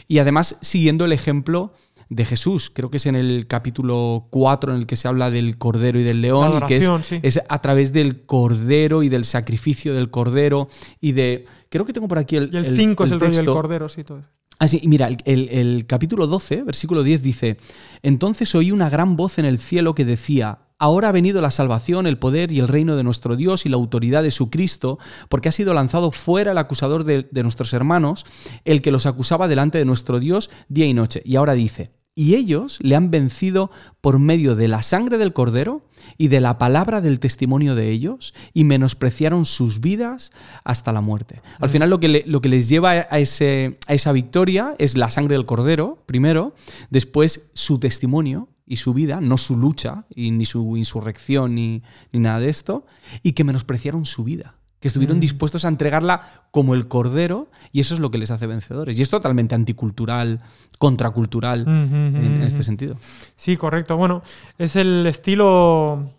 Y 0.09 0.19
además, 0.19 0.57
siguiendo 0.63 1.05
el 1.05 1.13
ejemplo 1.13 1.75
de 2.09 2.25
Jesús, 2.25 2.71
creo 2.75 2.91
que 2.91 2.97
es 2.97 3.07
en 3.07 3.15
el 3.15 3.47
capítulo 3.47 4.27
4 4.31 4.73
en 4.73 4.79
el 4.81 4.87
que 4.87 4.97
se 4.97 5.07
habla 5.09 5.31
del 5.31 5.59
cordero 5.59 6.01
y 6.01 6.03
del 6.03 6.23
león, 6.23 6.61
y 6.61 6.67
que 6.67 6.79
es, 6.79 6.91
sí. 7.03 7.21
es 7.23 7.41
a 7.49 7.61
través 7.61 7.93
del 7.93 8.25
cordero 8.27 9.03
y 9.03 9.09
del 9.09 9.25
sacrificio 9.25 9.95
del 9.95 10.11
cordero 10.11 10.69
y 11.01 11.13
de... 11.13 11.45
Creo 11.69 11.85
que 11.85 11.93
tengo 11.93 12.09
por 12.09 12.19
aquí 12.19 12.37
el... 12.37 12.51
Y 12.53 12.57
el 12.57 12.77
5 12.77 13.05
es 13.05 13.11
el 13.13 13.21
rollo 13.21 13.37
del 13.37 13.47
cordero, 13.47 13.89
sí, 13.89 14.03
todo 14.03 14.23
eso. 14.65 14.77
Ah, 14.77 14.87
mira, 14.87 15.09
el, 15.25 15.87
capítulo 15.87 16.27
12, 16.27 16.63
versículo 16.63 17.03
10 17.03 17.23
dice, 17.23 17.57
entonces 18.03 18.55
oí 18.55 18.71
una 18.71 18.91
gran 18.91 19.17
voz 19.17 19.39
en 19.39 19.45
el 19.45 19.59
cielo 19.59 19.95
que 19.95 20.05
decía, 20.05 20.61
ahora 20.79 21.09
ha 21.09 21.13
venido 21.13 21.41
la 21.41 21.51
salvación, 21.51 22.07
el 22.07 22.19
poder 22.19 22.53
y 22.53 22.59
el 22.59 22.69
reino 22.69 22.97
de 22.97 23.05
nuestro 23.05 23.37
Dios 23.37 23.67
y 23.67 23.69
la 23.69 23.77
autoridad 23.77 24.23
de 24.23 24.31
su 24.31 24.51
Cristo, 24.51 24.99
porque 25.29 25.49
ha 25.49 25.53
sido 25.53 25.75
lanzado 25.75 26.11
fuera 26.11 26.53
el 26.53 26.59
acusador 26.59 27.05
de 27.05 27.43
nuestros 27.43 27.73
hermanos, 27.73 28.25
el 28.65 28.83
que 28.83 28.93
los 28.93 29.07
acusaba 29.07 29.49
delante 29.49 29.79
de 29.79 29.85
nuestro 29.85 30.21
Dios 30.21 30.51
día 30.69 30.87
y 30.87 30.95
noche. 30.95 31.23
Y 31.25 31.37
ahora 31.37 31.55
dice, 31.55 31.93
y 32.15 32.35
ellos 32.35 32.79
le 32.83 32.95
han 32.95 33.11
vencido 33.11 33.71
por 34.01 34.19
medio 34.19 34.55
de 34.55 34.69
la 34.69 34.83
sangre 34.83 35.17
del 35.19 35.33
cordero 35.33 35.87
y 36.19 36.29
de 36.29 36.41
la 36.41 36.59
palabra 36.59 37.01
del 37.01 37.21
testimonio 37.21 37.75
de 37.75 37.91
ellos 37.91 38.35
y 38.53 38.65
menospreciaron 38.65 39.47
sus 39.47 39.81
vidas 39.81 40.31
hasta 40.65 40.93
la 40.93 41.01
muerte. 41.01 41.41
Al 41.59 41.71
final 41.71 41.89
lo 41.91 42.01
que, 42.01 42.09
le- 42.09 42.25
lo 42.27 42.41
que 42.43 42.49
les 42.51 42.69
lleva 42.69 42.91
a, 42.91 43.19
ese, 43.19 43.79
a 43.87 43.95
esa 43.95 44.13
victoria 44.13 44.75
es 44.79 44.97
la 44.97 45.09
sangre 45.11 45.37
del 45.37 45.47
cordero, 45.47 46.03
primero, 46.07 46.55
después 46.91 47.49
su 47.55 47.79
testimonio 47.79 48.49
y 48.67 48.77
su 48.77 48.93
vida, 48.95 49.21
no 49.21 49.39
su 49.39 49.57
lucha, 49.57 50.07
y 50.15 50.31
ni 50.31 50.45
su 50.45 50.77
insurrección, 50.77 51.55
ni, 51.55 51.83
ni 52.13 52.21
nada 52.21 52.41
de 52.41 52.49
esto, 52.49 52.87
y 53.23 53.33
que 53.33 53.45
menospreciaron 53.45 54.05
su 54.05 54.23
vida, 54.25 54.57
que 54.83 54.89
estuvieron 54.89 55.17
Mm. 55.17 55.21
dispuestos 55.21 55.65
a 55.65 55.69
entregarla 55.69 56.21
como 56.51 56.75
el 56.75 56.89
cordero, 56.89 57.49
y 57.73 57.81
eso 57.81 57.95
es 57.95 58.01
lo 58.01 58.11
que 58.11 58.19
les 58.19 58.31
hace 58.31 58.47
vencedores. 58.47 58.99
Y 58.99 59.03
es 59.03 59.09
totalmente 59.09 59.55
anticultural, 59.55 60.41
contracultural 60.79 61.65
en, 61.67 62.43
este 62.43 62.63
sentido. 62.63 62.97
Sí, 63.37 63.57
correcto. 63.57 63.97
Bueno, 63.97 64.21
es 64.59 64.77
el 64.77 65.07
estilo 65.07 66.11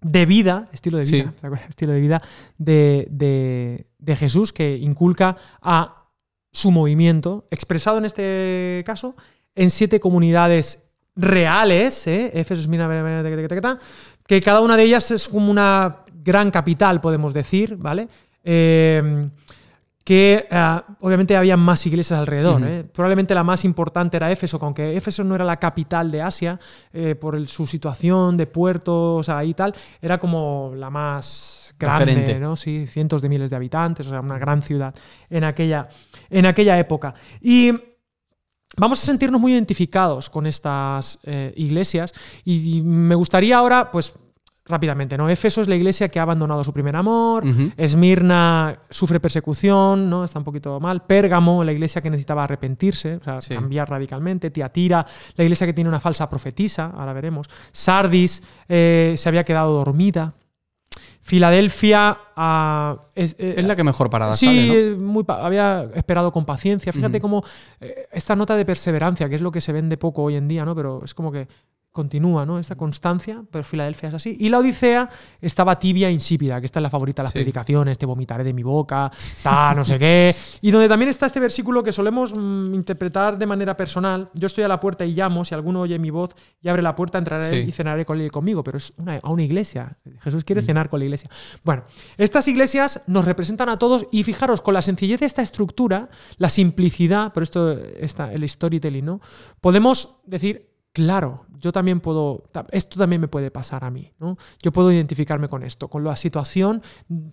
de 0.00 0.26
vida, 0.26 0.68
estilo 0.72 0.98
de 0.98 1.04
vida, 1.04 1.34
estilo 1.68 1.92
de 1.92 2.00
vida 2.00 2.22
de, 2.58 3.08
de- 3.10 3.86
de 3.98 4.16
Jesús 4.16 4.52
que 4.52 4.76
inculca 4.76 5.36
a 5.60 6.04
su 6.52 6.70
movimiento, 6.70 7.46
expresado 7.50 7.98
en 7.98 8.04
este 8.04 8.82
caso 8.86 9.16
en 9.56 9.70
siete 9.70 9.98
comunidades 9.98 10.84
reales, 11.16 12.06
¿eh? 12.06 12.30
Que 14.26 14.40
cada 14.40 14.60
una 14.60 14.76
de 14.76 14.82
ellas 14.84 15.10
es 15.10 15.28
como 15.28 15.50
una 15.50 16.04
gran 16.22 16.50
capital, 16.50 17.00
podemos 17.00 17.32
decir, 17.32 17.76
¿vale? 17.76 18.08
Eh, 18.44 19.28
que 20.04 20.46
ah, 20.50 20.82
obviamente 21.00 21.36
había 21.36 21.58
más 21.58 21.84
iglesias 21.86 22.18
alrededor. 22.18 22.62
¿eh? 22.64 22.82
Probablemente 22.84 23.34
la 23.34 23.44
más 23.44 23.62
importante 23.66 24.16
era 24.16 24.32
Éfeso, 24.32 24.58
que 24.58 24.64
aunque 24.64 24.96
Éfeso 24.96 25.22
no 25.22 25.34
era 25.34 25.44
la 25.44 25.58
capital 25.58 26.10
de 26.10 26.22
Asia, 26.22 26.58
eh, 26.94 27.14
por 27.14 27.36
el- 27.36 27.46
su 27.46 27.66
situación 27.66 28.34
de 28.38 28.46
puertos 28.46 29.28
ahí 29.28 29.50
y 29.50 29.54
tal, 29.54 29.74
era 30.00 30.16
como 30.18 30.72
la 30.74 30.88
más 30.88 31.74
grande, 31.78 32.06
Referente. 32.06 32.40
¿no? 32.40 32.56
Sí, 32.56 32.86
cientos 32.86 33.20
de 33.20 33.28
miles 33.28 33.50
de 33.50 33.56
habitantes, 33.56 34.06
o 34.06 34.10
sea, 34.10 34.20
una 34.20 34.38
gran 34.38 34.62
ciudad 34.62 34.94
en 35.28 35.44
aquella, 35.44 35.88
en 36.30 36.46
aquella 36.46 36.78
época. 36.78 37.12
Y 37.42 37.72
vamos 38.78 39.02
a 39.02 39.06
sentirnos 39.06 39.38
muy 39.38 39.52
identificados 39.52 40.30
con 40.30 40.46
estas 40.46 41.18
eh, 41.24 41.52
iglesias 41.56 42.14
y 42.46 42.80
me 42.82 43.14
gustaría 43.14 43.58
ahora, 43.58 43.90
pues 43.90 44.14
rápidamente, 44.68 45.16
¿no? 45.16 45.28
Éfeso 45.28 45.62
es 45.62 45.68
la 45.68 45.74
iglesia 45.76 46.08
que 46.08 46.18
ha 46.18 46.22
abandonado 46.22 46.62
su 46.64 46.72
primer 46.72 46.94
amor. 46.96 47.44
Esmirna 47.76 48.78
sufre 48.90 49.18
persecución, 49.20 50.08
¿no? 50.10 50.24
Está 50.24 50.38
un 50.38 50.44
poquito 50.44 50.78
mal. 50.80 51.02
Pérgamo, 51.02 51.64
la 51.64 51.72
iglesia 51.72 52.00
que 52.02 52.10
necesitaba 52.10 52.44
arrepentirse, 52.44 53.16
o 53.16 53.22
sea, 53.24 53.40
Sí. 53.40 53.54
cambiar 53.54 53.88
radicalmente. 53.90 54.50
Tiatira, 54.50 55.06
la 55.36 55.44
iglesia 55.44 55.66
que 55.66 55.72
tiene 55.72 55.88
una 55.88 56.00
falsa 56.00 56.28
profetisa, 56.28 56.92
ahora 56.96 57.12
veremos. 57.12 57.48
Sardis 57.72 58.42
eh, 58.68 59.14
se 59.16 59.28
había 59.28 59.44
quedado 59.44 59.72
dormida. 59.72 60.34
Filadelfia 61.20 62.16
ah, 62.36 62.98
es, 63.14 63.36
eh, 63.38 63.54
Es 63.58 63.64
la 63.64 63.76
que 63.76 63.84
mejor 63.84 64.08
parada 64.08 64.32
Sí, 64.32 64.46
sale, 64.46 64.66
¿no? 64.66 64.74
eh, 64.74 64.96
muy 64.96 65.24
pa- 65.24 65.44
había 65.44 65.86
esperado 65.94 66.32
con 66.32 66.44
paciencia. 66.44 66.92
Fíjate 66.92 67.20
cómo 67.20 67.44
eh, 67.80 68.06
esta 68.12 68.34
nota 68.34 68.56
de 68.56 68.64
perseverancia, 68.64 69.28
que 69.28 69.34
es 69.34 69.42
lo 69.42 69.50
que 69.52 69.60
se 69.60 69.72
vende 69.72 69.96
poco 69.96 70.22
hoy 70.22 70.36
en 70.36 70.48
día, 70.48 70.64
¿no? 70.64 70.74
Pero 70.74 71.02
es 71.04 71.12
como 71.14 71.30
que 71.30 71.46
continúa, 71.92 72.46
¿no? 72.46 72.58
Esta 72.58 72.76
constancia, 72.76 73.42
pero 73.50 73.64
Filadelfia 73.64 74.10
es 74.10 74.14
así. 74.14 74.36
Y 74.38 74.48
la 74.50 74.58
Odisea 74.58 75.08
estaba 75.40 75.78
tibia 75.78 76.08
e 76.08 76.12
insípida, 76.12 76.60
que 76.60 76.66
esta 76.66 76.78
es 76.78 76.82
la 76.82 76.90
favorita 76.90 77.22
de 77.22 77.24
las 77.24 77.32
Sí. 77.32 77.38
predicaciones, 77.40 77.98
te 77.98 78.06
vomitaré 78.06 78.44
de 78.44 78.52
mi 78.52 78.62
boca, 78.62 79.10
ta, 79.42 79.74
no 79.74 79.84
sé 79.84 79.98
qué. 79.98 80.34
Y 80.60 80.70
donde 80.70 80.88
también 80.88 81.08
está 81.08 81.26
este 81.26 81.40
versículo 81.40 81.82
que 81.82 81.90
solemos 81.90 82.32
mm, 82.36 82.74
interpretar 82.74 83.36
de 83.38 83.46
manera 83.46 83.76
personal. 83.76 84.30
Yo 84.34 84.46
estoy 84.46 84.64
a 84.64 84.68
la 84.68 84.78
puerta 84.78 85.04
y 85.04 85.12
llamo, 85.14 85.44
si 85.44 85.54
alguno 85.54 85.80
oye 85.80 85.98
mi 85.98 86.10
voz 86.10 86.30
y 86.60 86.68
abre 86.68 86.82
la 86.82 86.94
puerta, 86.94 87.18
entraré 87.18 87.44
Sí. 87.48 87.68
y 87.68 87.72
cenaré 87.72 88.04
con 88.04 88.20
él 88.20 88.26
y 88.26 88.30
conmigo, 88.30 88.62
pero 88.62 88.78
es 88.78 88.92
una- 88.96 89.16
a 89.22 89.30
una 89.30 89.42
iglesia. 89.42 89.96
Jesús 90.20 90.44
Mm. 90.44 90.46
quiere 90.46 90.62
cenar 90.62 90.88
con 90.88 91.00
la 91.00 91.06
iglesia. 91.06 91.28
Bueno, 91.64 91.82
estas 92.16 92.46
iglesias 92.48 93.02
nos 93.06 93.24
representan 93.24 93.68
a 93.70 93.78
todos 93.78 94.06
y 94.12 94.22
fijaros, 94.22 94.60
con 94.60 94.74
la 94.74 94.82
sencillez 94.82 95.20
de 95.20 95.26
esta 95.26 95.42
estructura, 95.42 96.10
la 96.36 96.48
simplicidad, 96.48 97.32
por 97.32 97.42
esto 97.42 97.72
está 97.72 98.32
el 98.32 98.48
storytelling, 98.48 99.04
¿no? 99.04 99.20
Podemos 99.60 100.20
decir, 100.26 100.68
claro, 100.92 101.46
yo 101.60 101.72
también 101.72 102.00
puedo, 102.00 102.44
esto 102.70 102.98
también 102.98 103.20
me 103.20 103.28
puede 103.28 103.50
pasar 103.50 103.84
a 103.84 103.90
mí, 103.90 104.10
¿no? 104.18 104.36
Yo 104.62 104.72
puedo 104.72 104.92
identificarme 104.92 105.48
con 105.48 105.62
esto, 105.62 105.88
con 105.88 106.04
la 106.04 106.16
situación 106.16 106.82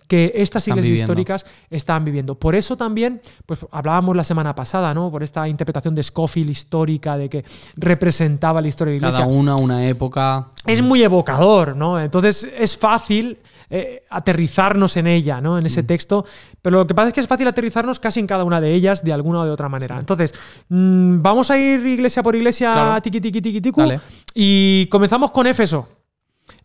que 0.08 0.32
estas 0.34 0.62
Están 0.62 0.78
iglesias 0.78 0.90
viviendo. 0.92 1.12
históricas 1.12 1.46
están 1.70 2.04
viviendo. 2.04 2.34
Por 2.34 2.54
eso 2.54 2.76
también, 2.76 3.20
pues 3.46 3.66
hablábamos 3.70 4.16
la 4.16 4.24
semana 4.24 4.54
pasada, 4.54 4.92
¿no? 4.94 5.10
Por 5.10 5.22
esta 5.22 5.48
interpretación 5.48 5.94
de 5.94 6.02
Scofield 6.02 6.50
histórica, 6.50 7.16
de 7.16 7.28
que 7.28 7.44
representaba 7.76 8.60
la 8.60 8.68
historia 8.68 8.94
de 8.94 9.00
la 9.00 9.06
iglesia 9.08 9.24
Cada 9.24 9.36
una, 9.38 9.56
una 9.56 9.86
época. 9.88 10.48
es 10.66 10.82
muy 10.82 11.02
evocador, 11.02 11.76
¿no? 11.76 12.00
Entonces 12.00 12.44
es 12.58 12.76
fácil 12.76 13.38
eh, 13.70 14.04
aterrizarnos 14.10 14.96
en 14.96 15.06
ella, 15.06 15.40
¿no? 15.40 15.58
En 15.58 15.66
ese 15.66 15.82
Mm. 15.82 15.86
texto. 15.86 16.24
Pero 16.62 16.78
lo 16.78 16.86
que 16.86 16.94
pasa 16.94 17.08
es 17.08 17.14
que 17.14 17.20
es 17.20 17.26
fácil 17.26 17.48
aterrizarnos 17.48 17.98
casi 18.00 18.20
en 18.20 18.26
cada 18.26 18.44
una 18.44 18.60
de 18.60 18.72
ellas 18.72 19.02
de 19.04 19.12
alguna 19.12 19.40
o 19.40 19.44
de 19.44 19.50
otra 19.50 19.68
manera. 19.68 19.98
Entonces, 19.98 20.32
mm, 20.68 21.20
vamos 21.22 21.50
a 21.50 21.58
ir 21.58 21.84
iglesia 21.86 22.22
por 22.22 22.34
iglesia, 22.36 22.72
Claro. 22.72 23.02
tiqui, 23.02 23.20
tiqui, 23.20 23.40
tiqui, 23.42 23.60
ticu, 23.60 23.80
Dale. 23.80 24.00
y 24.34 24.86
comenzamos 24.90 25.30
con 25.30 25.46
Éfeso. 25.46 25.88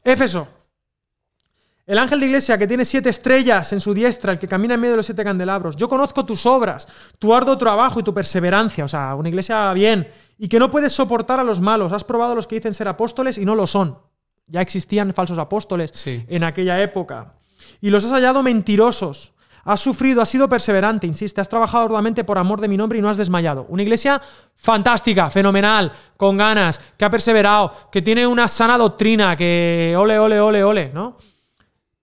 Éfeso. 0.04 0.48
El 1.88 1.98
ángel 1.98 2.20
de 2.20 2.28
iglesia 2.28 2.58
que 2.58 2.68
tiene 2.68 2.86
siete 2.86 3.10
estrellas 3.10 3.74
en 3.74 3.82
su 3.82 3.94
diestra, 3.94 4.32
el 4.32 4.40
que 4.40 4.48
camina 4.48 4.76
en 4.76 4.80
medio 4.80 4.92
de 4.94 4.98
los 4.98 5.06
siete 5.08 5.24
candelabros. 5.24 5.76
Yo 5.76 5.90
conozco 5.90 6.24
tus 6.26 6.46
obras, 6.46 6.88
tu 7.20 7.34
arduo 7.34 7.58
trabajo 7.58 8.00
y 8.00 8.04
tu 8.04 8.14
perseverancia. 8.14 8.86
O 8.86 8.88
sea, 8.88 9.16
una 9.16 9.28
iglesia 9.28 9.74
bien. 9.74 10.08
Y 10.38 10.48
que 10.48 10.60
no 10.60 10.70
puedes 10.72 10.94
soportar 10.94 11.40
a 11.40 11.44
los 11.44 11.60
malos. 11.60 11.92
Has 11.92 12.04
probado 12.04 12.34
a 12.34 12.36
los 12.36 12.48
que 12.48 12.56
dicen 12.56 12.74
ser 12.74 12.88
apóstoles 12.88 13.38
y 13.38 13.46
no 13.46 13.56
lo 13.56 13.68
son. 13.68 13.98
Ya 14.52 14.62
existían 14.62 15.14
falsos 15.14 15.38
apóstoles 15.38 15.92
Sí. 15.94 16.26
en 16.28 16.44
aquella 16.44 16.82
época. 16.82 17.36
Y 17.80 17.90
los 17.90 18.04
has 18.06 18.12
hallado 18.12 18.44
mentirosos. 18.44 19.34
Has 19.64 19.80
sufrido, 19.80 20.22
has 20.24 20.30
sido 20.30 20.50
perseverante, 20.50 21.06
insiste, 21.06 21.40
has 21.40 21.48
trabajado 21.48 21.84
arduamente 21.86 22.24
por 22.24 22.38
amor 22.40 22.60
de 22.60 22.68
mi 22.68 22.78
nombre 22.78 22.98
y 22.98 23.02
no 23.02 23.10
has 23.10 23.18
desmayado. 23.18 23.66
Una 23.70 23.84
iglesia 23.84 24.20
fantástica, 24.56 25.30
fenomenal, 25.30 25.92
con 26.18 26.36
ganas, 26.36 26.80
que 26.98 27.06
ha 27.06 27.10
perseverado, 27.12 27.72
que 27.92 28.02
tiene 28.02 28.26
una 28.26 28.48
sana 28.48 28.76
doctrina, 28.78 29.38
que 29.38 29.94
ole, 29.98 30.18
ole, 30.18 30.40
ole, 30.40 30.64
ole, 30.64 30.92
¿no? 30.92 31.16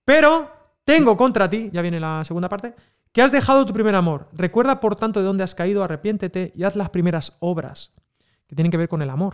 Pero 0.05 0.49
tengo 0.85 1.15
contra 1.17 1.49
ti, 1.49 1.69
ya 1.71 1.81
viene 1.81 1.99
la 1.99 2.23
segunda 2.23 2.47
parte, 2.49 2.73
que 3.11 3.21
has 3.21 3.31
dejado 3.31 3.65
tu 3.65 3.73
primer 3.73 3.93
amor. 3.95 4.29
Recuerda, 4.33 4.79
por 4.79 4.95
tanto, 4.95 5.19
de 5.19 5.25
dónde 5.25 5.43
has 5.43 5.53
caído, 5.53 5.83
arrepiéntete 5.83 6.51
y 6.55 6.63
haz 6.63 6.75
las 6.75 6.89
primeras 6.89 7.35
obras, 7.39 7.91
que 8.47 8.55
tienen 8.55 8.71
que 8.71 8.77
ver 8.77 8.87
con 8.87 9.01
el 9.01 9.09
amor. 9.09 9.33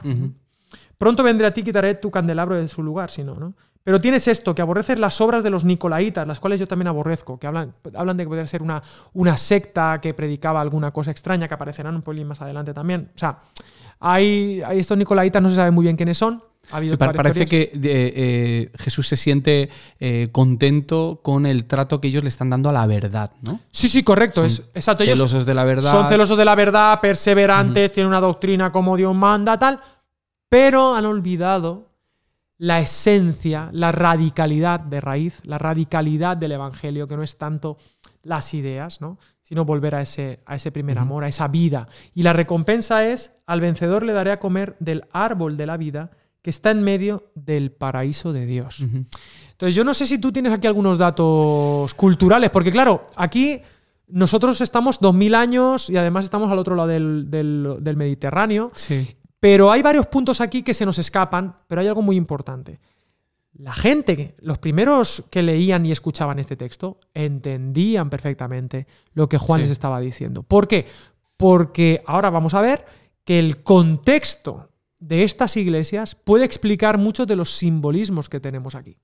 Pronto 0.97 1.23
vendré 1.23 1.47
a 1.47 1.53
ti 1.53 1.61
y 1.61 1.63
quitaré 1.63 1.95
tu 1.95 2.09
candelabro 2.11 2.55
de 2.55 2.67
su 2.67 2.81
lugar, 2.83 3.11
si 3.11 3.23
no, 3.23 3.35
¿no? 3.35 3.53
Pero 3.83 4.01
tienes 4.01 4.27
esto, 4.27 4.55
que 4.55 4.63
aborreces 4.63 4.97
las 4.97 5.21
obras 5.21 5.43
de 5.43 5.51
los 5.51 5.63
nicolaitas, 5.63 6.27
las 6.27 6.39
cuales 6.39 6.59
yo 6.59 6.67
también 6.67 6.87
aborrezco, 6.87 7.37
que 7.37 7.45
hablan, 7.45 7.75
hablan 7.93 8.17
de 8.17 8.23
que 8.23 8.27
podría 8.27 8.47
ser 8.47 8.63
una, 8.63 8.81
una 9.13 9.37
secta 9.37 9.99
que 10.01 10.15
predicaba 10.15 10.59
alguna 10.59 10.89
cosa 10.89 11.11
extraña, 11.11 11.47
que 11.47 11.53
aparecerán 11.53 11.95
un 11.95 12.01
poquito 12.01 12.25
más 12.25 12.41
adelante 12.41 12.73
también. 12.73 13.11
O 13.13 13.17
sea, 13.19 13.41
hay, 13.99 14.63
hay 14.65 14.79
estos 14.79 14.97
nicolaitas, 14.97 15.39
no 15.39 15.49
se 15.49 15.55
sabe 15.55 15.69
muy 15.69 15.83
bien 15.83 15.95
quiénes 15.95 16.17
son. 16.17 16.41
Ha 16.71 16.81
parece 16.97 17.45
que 17.45 17.61
eh, 17.61 17.71
eh, 17.83 18.71
Jesús 18.79 19.07
se 19.07 19.17
siente 19.17 19.69
eh, 19.99 20.29
contento 20.31 21.19
con 21.21 21.45
el 21.45 21.65
trato 21.65 22.01
que 22.01 22.07
ellos 22.07 22.23
le 22.23 22.29
están 22.29 22.49
dando 22.49 22.69
a 22.69 22.73
la 22.73 22.87
verdad, 22.87 23.31
¿no? 23.43 23.59
Sí, 23.71 23.87
sí, 23.87 24.03
correcto. 24.03 24.41
Son 24.41 24.45
Es, 24.45 24.63
exacto. 24.73 25.03
ellos 25.03 25.15
Celosos 25.15 25.45
de 25.45 25.53
la 25.53 25.63
verdad. 25.63 25.91
Son 25.91 26.07
celosos 26.07 26.37
de 26.37 26.45
la 26.45 26.55
verdad, 26.55 26.99
perseverantes, 26.99 27.91
tienen 27.91 28.07
una 28.07 28.19
doctrina 28.19 28.71
como 28.71 28.97
Dios 28.97 29.13
manda, 29.13 29.59
tal, 29.59 29.79
pero 30.49 30.95
han 30.95 31.05
olvidado 31.05 31.89
la 32.57 32.79
esencia, 32.79 33.69
la 33.73 33.91
radicalidad 33.91 34.79
de 34.79 35.01
raíz, 35.01 35.41
la 35.43 35.57
radicalidad 35.57 36.37
del 36.37 36.53
Evangelio, 36.53 37.07
que 37.07 37.17
no 37.17 37.23
es 37.23 37.37
tanto 37.37 37.77
las 38.23 38.53
ideas, 38.53 39.01
¿no? 39.01 39.19
sino 39.41 39.65
volver 39.65 39.93
a 39.95 40.01
ese, 40.01 40.39
a 40.45 40.55
ese 40.55 40.71
primer 40.71 40.97
amor, 40.97 41.23
a 41.23 41.27
esa 41.27 41.47
vida. 41.47 41.87
Y 42.15 42.23
la 42.23 42.33
recompensa 42.33 43.05
es, 43.05 43.33
al 43.45 43.61
vencedor 43.61 44.03
le 44.03 44.13
daré 44.13 44.31
a 44.31 44.39
comer 44.39 44.75
del 44.79 45.03
árbol 45.11 45.57
de 45.57 45.65
la 45.67 45.77
vida 45.77 46.11
que 46.41 46.49
está 46.49 46.71
en 46.71 46.81
medio 46.83 47.31
del 47.35 47.71
paraíso 47.71 48.31
de 48.33 48.45
Dios. 48.45 48.79
Entonces, 48.79 49.75
yo 49.75 49.83
no 49.83 49.93
sé 49.93 50.07
si 50.07 50.17
tú 50.17 50.31
tienes 50.31 50.53
aquí 50.53 50.65
algunos 50.67 50.97
datos 50.97 51.93
culturales, 51.95 52.49
porque 52.51 52.71
claro, 52.71 53.03
aquí 53.15 53.61
nosotros 54.07 54.61
estamos 54.61 54.99
2000 54.99 55.35
años 55.35 55.89
y 55.89 55.97
además 55.97 56.23
estamos 56.25 56.51
al 56.51 56.59
otro 56.59 56.75
lado 56.75 56.87
del, 56.87 57.29
del- 57.29 57.77
del 57.81 57.97
Mediterráneo, 57.97 58.71
Sí. 58.75 59.15
Pero 59.45 59.71
hay 59.71 59.83
varios 59.83 60.07
puntos 60.07 60.41
aquí 60.41 60.63
que 60.63 60.73
se 60.73 60.87
nos 60.87 60.97
escapan, 60.97 61.55
pero 61.67 61.79
hay 61.79 61.87
algo 61.87 62.01
muy 62.01 62.15
importante. 62.15 62.79
La 63.59 63.73
gente, 63.73 64.33
los 64.39 64.57
primeros 64.57 65.23
que 65.29 65.43
leían 65.43 65.85
y 65.85 65.91
escuchaban 65.91 66.39
este 66.39 66.55
texto, 66.55 66.99
entendían 67.13 68.09
perfectamente 68.09 68.87
lo 69.13 69.29
que 69.29 69.37
Juan 69.37 69.59
Sí. 69.59 69.63
les 69.65 69.71
estaba 69.71 69.99
diciendo. 69.99 70.41
¿Por 70.41 70.67
qué? 70.67 70.87
Porque 71.37 72.01
ahora 72.07 72.31
vamos 72.31 72.55
a 72.55 72.61
ver 72.61 72.85
que 73.23 73.37
el 73.37 73.61
contexto 73.61 74.69
de 74.97 75.23
estas 75.23 75.57
iglesias 75.57 76.15
puede 76.15 76.43
explicar 76.43 76.97
muchos 76.97 77.27
de 77.27 77.35
los 77.35 77.51
simbolismos 77.55 78.29
que 78.29 78.39
tenemos 78.39 78.73
aquí. 78.73 78.97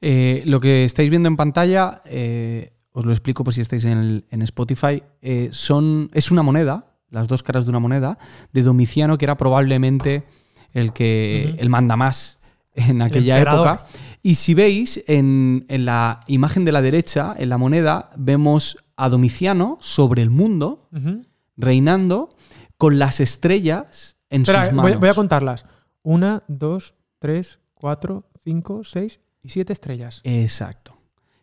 Eh, 0.00 0.42
lo 0.44 0.58
que 0.58 0.82
estáis 0.84 1.08
viendo 1.08 1.28
en 1.28 1.36
pantalla, 1.36 2.02
eh, 2.06 2.72
os 2.90 3.04
lo 3.06 3.12
explico 3.12 3.44
por 3.44 3.54
si 3.54 3.60
estáis 3.60 3.84
en, 3.84 3.98
el- 3.98 4.24
en 4.28 4.42
Spotify, 4.42 5.04
eh, 5.20 5.50
son, 5.52 6.10
es 6.14 6.32
una 6.32 6.42
moneda, 6.42 6.91
las 7.12 7.28
dos 7.28 7.42
caras 7.44 7.64
de 7.64 7.70
una 7.70 7.78
moneda, 7.78 8.18
de 8.52 8.62
Domiciano, 8.62 9.16
que 9.18 9.24
era 9.26 9.36
probablemente 9.36 10.24
el 10.72 10.92
que 10.92 11.50
Ujú. 11.52 11.62
el 11.62 11.68
mandamás 11.68 12.40
en 12.74 13.00
aquella 13.02 13.38
época. 13.38 13.86
Y 14.22 14.36
si 14.36 14.54
veis, 14.54 15.02
en, 15.06 15.64
en 15.68 15.84
la 15.84 16.20
imagen 16.26 16.64
de 16.64 16.72
la 16.72 16.80
derecha, 16.82 17.34
en 17.38 17.48
la 17.48 17.58
moneda, 17.58 18.10
vemos 18.16 18.78
a 18.96 19.08
Domiciano 19.08 19.78
sobre 19.80 20.22
el 20.22 20.30
mundo, 20.30 20.88
reinando, 21.56 22.30
con 22.78 22.98
las 22.98 23.20
estrellas 23.20 24.16
en 24.30 24.42
Espera, 24.42 24.62
sus 24.66 24.74
voy, 24.74 24.82
manos. 24.84 25.00
voy 25.00 25.08
a 25.10 25.14
contarlas. 25.14 25.64
Una, 26.02 26.42
dos, 26.48 26.94
tres, 27.18 27.58
cuatro, 27.74 28.24
cinco, 28.42 28.82
seis 28.84 29.20
y 29.42 29.50
siete 29.50 29.72
estrellas. 29.72 30.20
Exacto. 30.24 30.94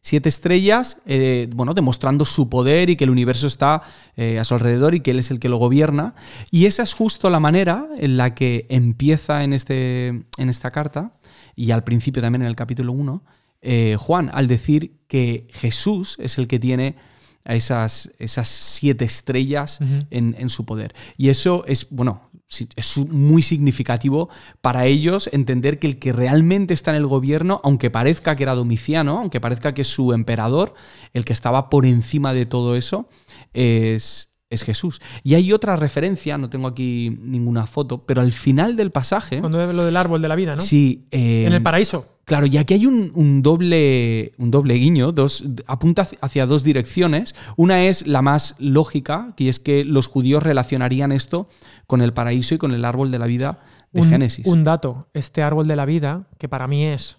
Siete 0.02 0.30
estrellas, 0.30 1.02
eh, 1.06 1.50
bueno, 1.54 1.74
demostrando 1.74 2.26
su 2.26 2.50
poder 2.50 2.90
y 2.90 2.96
que 2.96 3.04
el 3.04 3.10
universo 3.10 3.48
está 3.48 3.82
eh, 4.16 4.40
a 4.40 4.44
su 4.44 4.54
alrededor 4.54 4.96
y 4.96 5.02
que 5.02 5.12
él 5.12 5.20
es 5.20 5.30
el 5.30 5.40
que 5.40 5.50
lo 5.50 5.58
gobierna. 5.58 6.16
Y 6.52 6.66
esa 6.66 6.84
es 6.84 6.94
justo 6.94 7.30
la 7.30 7.40
manera 7.40 7.88
en 7.98 8.18
la 8.18 8.34
que 8.34 8.66
empieza 8.70 9.44
en, 9.44 9.54
este, 9.54 10.08
en 10.08 10.50
esta 10.50 10.72
carta, 10.72 11.14
y 11.56 11.72
al 11.72 11.84
principio 11.84 12.22
también 12.22 12.44
en 12.44 12.48
el 12.48 12.56
capítulo 12.56 12.94
1, 12.94 13.24
eh, 13.62 13.98
Juan, 14.00 14.30
al 14.34 14.48
decir 14.48 14.94
que 15.08 15.48
Jesús 15.52 16.18
es 16.20 16.38
el 16.38 16.48
que 16.48 16.60
tiene 16.60 16.96
a 17.44 17.56
esas, 17.56 18.12
esas 18.20 18.48
siete 18.48 19.06
estrellas 19.06 19.80
en, 20.12 20.36
en 20.38 20.50
su 20.50 20.66
poder. 20.66 20.94
Y 21.18 21.30
eso 21.30 21.66
es, 21.68 21.88
bueno, 21.90 22.29
es 22.76 22.98
muy 22.98 23.42
significativo 23.42 24.30
para 24.62 24.86
ellos 24.86 25.30
entender 25.32 25.78
que 25.80 25.88
el 25.88 26.00
que 26.00 26.14
realmente 26.14 26.74
está 26.74 26.92
en 26.92 26.98
el 26.98 27.06
gobierno, 27.06 27.62
aunque 27.64 27.92
parezca 27.92 28.36
que 28.36 28.44
era 28.44 28.56
Domiciano, 28.56 29.20
aunque 29.20 29.40
parezca 29.40 29.74
que 29.74 29.84
es 29.84 29.88
su 29.88 30.14
emperador, 30.14 30.74
el 31.14 31.26
que 31.26 31.34
estaba 31.34 31.70
por 31.70 31.86
encima 31.86 32.34
de 32.34 32.46
todo 32.46 32.76
eso, 32.76 33.08
es, 33.54 34.32
es 34.50 34.64
Jesús. 34.64 35.00
Y 35.24 35.36
hay 35.36 35.54
otra 35.54 35.76
referencia, 35.76 36.38
no 36.38 36.50
tengo 36.50 36.68
aquí 36.68 37.18
ninguna 37.22 37.68
foto, 37.68 38.06
pero 38.06 38.22
al 38.22 38.32
final 38.32 38.76
del 38.76 38.92
pasaje... 38.92 39.40
Cuando 39.40 39.60
ve 39.60 39.72
lo 39.72 39.86
del 39.86 39.98
árbol 39.98 40.22
de 40.22 40.28
la 40.28 40.36
vida, 40.36 40.56
¿no? 40.56 40.62
Sí, 40.62 41.08
eh, 41.12 41.46
En 41.46 41.54
el 41.54 41.62
paraíso. 41.62 42.19
Claro, 42.30 42.46
y 42.46 42.58
aquí 42.58 42.76
hay 42.76 42.86
un, 42.86 43.12
un 43.16 43.42
doble, 43.42 44.34
un 44.38 44.52
doble 44.52 44.76
guiño, 44.76 45.12
dos, 45.12 45.44
apunta 45.66 46.08
hacia 46.22 46.46
dos 46.46 46.64
direcciones. 46.64 47.34
Una 47.58 47.86
es 47.86 48.06
la 48.06 48.22
más 48.22 48.54
lógica, 48.60 49.34
que 49.36 49.50
es 49.50 49.60
que 49.60 49.84
los 49.84 50.06
judíos 50.06 50.44
relacionarían 50.44 51.12
esto 51.12 51.50
con 51.88 52.02
el 52.02 52.14
paraíso 52.14 52.54
y 52.54 52.60
con 52.60 52.72
el 52.72 52.86
árbol 52.86 53.10
de 53.10 53.18
la 53.18 53.26
vida 53.26 53.62
de 53.92 54.02
un, 54.02 54.10
Génesis. 54.10 54.46
un 54.46 54.64
dato. 54.64 55.08
Este 55.16 55.42
árbol 55.42 55.68
de 55.68 55.76
la 55.76 55.86
vida, 55.86 56.28
que 56.38 56.48
para 56.48 56.68
mí 56.68 56.86
es 56.86 57.18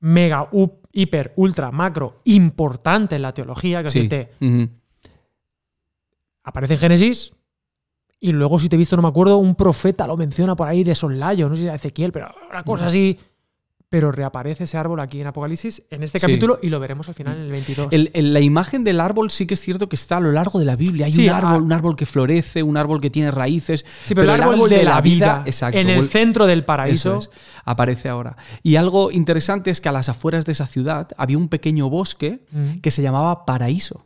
mega, 0.00 0.48
up, 0.50 0.80
hiper, 0.90 1.32
ultra, 1.36 1.70
macro, 1.70 2.20
importante 2.24 3.14
en 3.14 3.22
la 3.22 3.34
teología, 3.34 3.84
que 3.84 3.88
sí. 3.88 4.08
aparece 6.42 6.74
en 6.74 6.80
Génesis 6.80 7.34
y 8.18 8.32
luego, 8.32 8.58
si 8.58 8.68
te 8.68 8.74
he 8.74 8.78
visto, 8.78 8.96
no 8.96 9.02
me 9.02 9.08
acuerdo, 9.08 9.36
un 9.36 9.54
profeta 9.54 10.08
lo 10.08 10.16
menciona 10.16 10.56
por 10.56 10.66
ahí 10.66 10.82
de 10.82 10.96
soslayo, 10.96 11.48
no 11.48 11.54
sé 11.54 11.60
si 11.60 11.66
era 11.66 11.76
Ezequiel, 11.76 12.10
pero 12.10 12.34
una 12.50 12.64
cosa 12.64 12.86
así. 12.86 13.16
Pero 13.90 14.10
reaparece 14.10 14.64
ese 14.64 14.76
árbol 14.76 14.98
aquí 14.98 15.20
en 15.20 15.28
Apocalipsis 15.28 15.82
en 15.90 16.02
este 16.02 16.18
Sí. 16.18 16.26
capítulo 16.26 16.58
y 16.60 16.68
lo 16.68 16.80
veremos 16.80 17.06
al 17.08 17.14
final 17.14 17.36
en 17.36 17.42
el 17.44 17.50
22. 17.50 17.88
El- 17.92 18.10
el- 18.14 18.32
la 18.34 18.40
imagen 18.40 18.82
del 18.82 18.98
árbol 18.98 19.30
sí 19.30 19.46
que 19.46 19.54
es 19.54 19.60
cierto 19.60 19.88
que 19.88 19.94
está 19.94 20.16
a 20.16 20.20
lo 20.20 20.32
largo 20.32 20.58
de 20.58 20.64
la 20.64 20.74
Biblia. 20.74 21.06
Hay 21.06 21.12
Sí, 21.12 21.28
un 21.28 21.34
árbol, 21.34 21.52
a- 21.52 21.58
un 21.58 21.72
árbol 21.72 21.94
que 21.94 22.04
florece, 22.06 22.62
un 22.64 22.76
árbol 22.76 23.00
que 23.00 23.10
tiene 23.10 23.30
raíces. 23.30 23.84
sí, 24.04 24.14
pero, 24.14 24.34
el 24.34 24.42
árbol, 24.42 24.68
de, 24.68 24.82
la 24.82 25.00
vida, 25.00 25.42
exacto, 25.46 25.78
en 25.78 25.90
el 25.90 26.08
centro 26.08 26.46
del 26.46 26.64
paraíso. 26.64 27.18
es, 27.18 27.30
aparece 27.64 28.08
ahora. 28.08 28.36
Y 28.64 28.76
algo 28.76 29.12
interesante 29.12 29.70
es 29.70 29.80
que 29.80 29.88
a 29.88 29.92
las 29.92 30.08
afueras 30.08 30.44
de 30.44 30.52
esa 30.52 30.66
ciudad 30.66 31.08
había 31.16 31.38
un 31.38 31.48
pequeño 31.48 31.88
bosque 31.88 32.40
que 32.82 32.90
se 32.90 33.00
llamaba 33.02 33.44
Paraíso. 33.46 34.04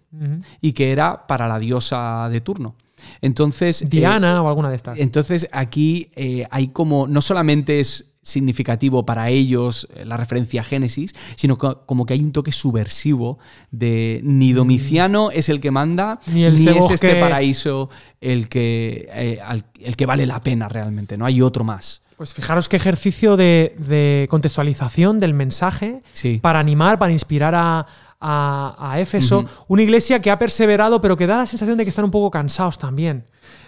y 0.60 0.72
que 0.72 0.90
era 0.92 1.26
para 1.26 1.46
la 1.48 1.58
diosa 1.58 2.28
de 2.30 2.40
turno. 2.40 2.74
Entonces, 3.20 3.82
eh, 3.82 3.86
Diana 3.88 4.42
o 4.42 4.48
alguna 4.48 4.70
de 4.70 4.76
estas. 4.76 4.98
entonces 4.98 5.48
aquí 5.52 6.10
eh, 6.16 6.46
hay 6.50 6.68
como, 6.68 7.06
no 7.06 7.20
solamente 7.22 7.80
es 7.80 8.12
significativo 8.28 9.04
para 9.06 9.30
ellos 9.30 9.88
eh, 9.94 10.04
la 10.04 10.16
referencia 10.16 10.60
a 10.60 10.64
Génesis, 10.64 11.14
sino 11.36 11.56
co- 11.58 11.82
como 11.86 12.04
que 12.06 12.14
hay 12.14 12.20
un 12.20 12.32
toque 12.32 12.52
subversivo 12.52 13.38
de 13.70 14.20
ni 14.24 14.52
Domiciano 14.52 15.30
es 15.30 15.48
el 15.48 15.60
que 15.60 15.70
manda, 15.70 16.20
Mm. 16.26 16.34
Ni 16.34 16.44
el 16.44 16.54
es 16.68 16.76
bosque- 16.76 16.94
este 16.94 17.20
paraíso 17.20 17.88
el 18.20 18.48
que, 18.48 19.08
eh, 19.12 19.38
al- 19.44 19.64
el 19.80 19.96
que 19.96 20.06
vale 20.06 20.26
la 20.26 20.40
pena 20.42 20.68
realmente, 20.68 21.16
¿no? 21.16 21.24
Hay 21.26 21.40
otro 21.42 21.64
más. 21.64 22.02
Pues 22.16 22.34
fijaros 22.34 22.68
qué 22.68 22.76
ejercicio 22.76 23.36
de, 23.36 23.76
de 23.78 24.26
contextualización 24.28 25.20
del 25.20 25.34
mensaje 25.34 26.02
Sí. 26.12 26.38
para 26.42 26.58
animar, 26.58 26.98
para 26.98 27.12
inspirar 27.12 27.54
a, 27.54 27.86
a- 28.20 28.76
a 28.92 29.00
Éfeso. 29.00 29.44
Una 29.68 29.82
iglesia 29.82 30.20
que 30.20 30.30
ha 30.30 30.38
perseverado, 30.38 31.00
pero 31.00 31.16
que 31.16 31.26
da 31.28 31.36
la 31.38 31.46
sensación 31.46 31.78
de 31.78 31.84
que 31.84 31.90
están 31.90 32.04
un 32.04 32.10
poco 32.10 32.30
cansados 32.32 32.76
también. 32.76 33.24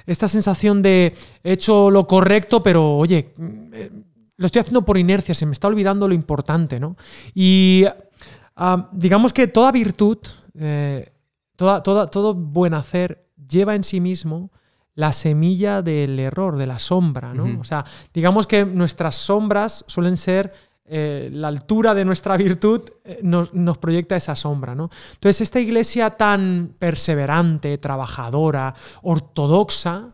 Esta 0.07 0.27
sensación 0.27 0.83
de 0.83 1.15
he 1.45 1.53
hecho 1.53 1.91
lo 1.93 2.07
correcto, 2.09 2.61
pero 2.63 2.97
oye, 2.97 3.31
mm, 3.37 3.45
eh, 3.73 3.91
lo 4.41 4.47
estoy 4.47 4.61
haciendo 4.61 4.83
por 4.87 4.97
inercia, 4.97 5.35
se 5.35 5.45
me 5.47 5.53
está 5.53 5.69
olvidando 5.69 6.09
lo 6.09 6.15
importante, 6.15 6.81
¿no? 6.81 6.97
Y 7.35 7.85
ah, 8.57 8.89
digamos 8.93 9.33
que 9.33 9.47
toda 9.47 9.71
virtud, 9.71 10.19
eh, 10.59 11.13
toda, 11.57 11.83
toda- 11.83 12.07
todo 12.07 12.35
buen 12.35 12.73
hacer 12.75 13.27
lleva 13.49 13.75
en 13.75 13.85
sí 13.85 14.01
mismo 14.01 14.51
la 14.95 15.13
semilla 15.13 15.83
del 15.83 16.19
error, 16.19 16.57
de 16.57 16.67
la 16.67 16.79
sombra, 16.79 17.33
¿no? 17.35 17.61
O 17.61 17.65
sea, 17.65 17.85
digamos 18.15 18.47
que 18.47 18.65
nuestras 18.65 19.15
sombras 19.17 19.85
suelen 19.87 20.17
ser 20.17 20.53
eh, 20.93 21.29
la 21.33 21.47
altura 21.49 21.95
de 21.95 22.05
nuestra 22.05 22.37
virtud 22.37 22.81
eh, 23.05 23.21
nos, 23.23 23.55
nos 23.55 23.79
proyecta 23.79 24.17
esa 24.17 24.35
sombra. 24.35 24.75
¿no? 24.75 24.91
Entonces, 25.15 25.43
esta 25.43 25.61
iglesia 25.61 26.11
tan 26.11 26.75
perseverante, 26.81 27.79
trabajadora, 27.79 28.75
ortodoxa, 29.03 30.09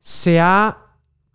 se 0.00 0.40
ha 0.40 0.78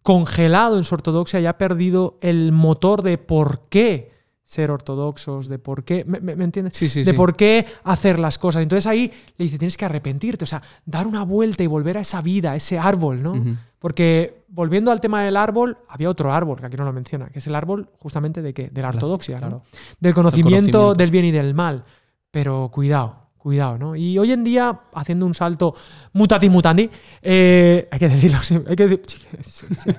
congelado 0.03 0.77
en 0.77 0.83
su 0.83 0.93
ortodoxia 0.95 1.39
y 1.39 1.45
ha 1.45 1.57
perdido 1.57 2.17
el 2.21 2.51
motor 2.51 3.01
de 3.01 3.17
por 3.17 3.61
qué 3.69 4.11
ser 4.43 4.69
ortodoxos, 4.69 5.47
de 5.47 5.57
por 5.57 5.83
qué, 5.83 6.03
¿me, 6.05 6.19
me- 6.19 6.35
me 6.35 6.43
entiendes? 6.43 6.77
Sí, 6.77 6.87
sí, 6.89 6.99
de 7.03 7.11
sí. 7.11 7.17
por 7.17 7.35
qué 7.35 7.65
hacer 7.85 8.19
las 8.19 8.37
cosas. 8.37 8.61
Entonces 8.61 8.85
ahí 8.85 9.11
le 9.37 9.45
dice, 9.45 9.57
tienes 9.57 9.77
que 9.77 9.85
arrepentirte, 9.85 10.43
o 10.43 10.47
sea, 10.47 10.61
dar 10.85 11.07
una 11.07 11.23
vuelta 11.23 11.63
y 11.63 11.67
volver 11.67 11.97
a 11.97 12.01
esa 12.01 12.21
vida, 12.21 12.51
a 12.51 12.55
ese 12.55 12.77
árbol, 12.77 13.23
¿no? 13.23 13.33
Porque 13.79 14.43
volviendo 14.49 14.91
al 14.91 14.99
tema 15.01 15.23
del 15.23 15.37
árbol, 15.37 15.77
había 15.89 16.09
otro 16.09 16.31
árbol 16.31 16.59
que 16.59 16.67
aquí 16.67 16.77
no 16.77 16.83
lo 16.85 16.93
menciona, 16.93 17.29
que 17.29 17.39
es 17.39 17.47
el 17.47 17.55
árbol 17.55 17.89
justamente 17.97 18.41
de 18.43 18.53
qué? 18.53 18.69
De 18.69 18.81
la 18.81 18.89
ortodoxia, 18.89 19.39
claro. 19.39 19.63
Del 19.99 20.13
conocimiento, 20.13 20.51
conocimiento. 20.53 20.93
del 20.93 21.09
bien 21.11 21.25
y 21.25 21.31
del 21.31 21.53
mal. 21.55 21.83
Pero 22.29 22.69
cuidado, 22.71 23.22
cuidado, 23.43 23.77
¿no? 23.77 23.95
Y 23.95 24.17
hoy 24.17 24.31
en 24.31 24.43
día, 24.43 24.79
haciendo 24.93 25.25
un 25.25 25.33
salto 25.33 25.75
mutatis 26.13 26.49
mutandi, 26.49 26.89
eh, 27.21 27.89
hay 27.91 27.99
que 27.99 28.07
decirlo, 28.07 28.39
hay 28.67 28.75
que 28.75 28.87
decir, 28.87 29.01
sí, 29.05 29.17
sí, 29.43 29.75
sí, 29.75 29.91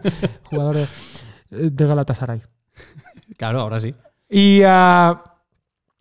jugador 0.44 0.76
de, 1.50 1.70
de 1.70 1.86
Galatasaray. 1.86 2.42
Claro, 3.36 3.60
ahora 3.60 3.78
sí. 3.78 3.94
Y 4.30 4.62
ah, 4.66 5.22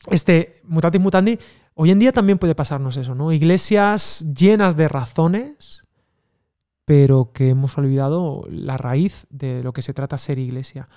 este 0.09 0.61
mutatis 0.63 1.01
mutandi, 1.01 1.37
hoy 1.73 1.91
en 1.91 1.99
día 1.99 2.13
también 2.13 2.37
puede 2.39 2.55
pasarnos 2.55 2.95
eso, 2.95 3.13
¿no? 3.13 3.33
Iglesias 3.33 4.25
llenas 4.33 4.77
de 4.77 4.87
razones, 4.87 5.83
pero 6.85 7.31
que 7.33 7.49
hemos 7.49 7.77
olvidado 7.77 8.45
la 8.49 8.77
raíz 8.77 9.27
de 9.29 9.63
lo 9.63 9.73
que 9.73 9.81
se 9.81 9.93
trata 9.93 10.17
ser 10.17 10.39
iglesia. 10.39 10.87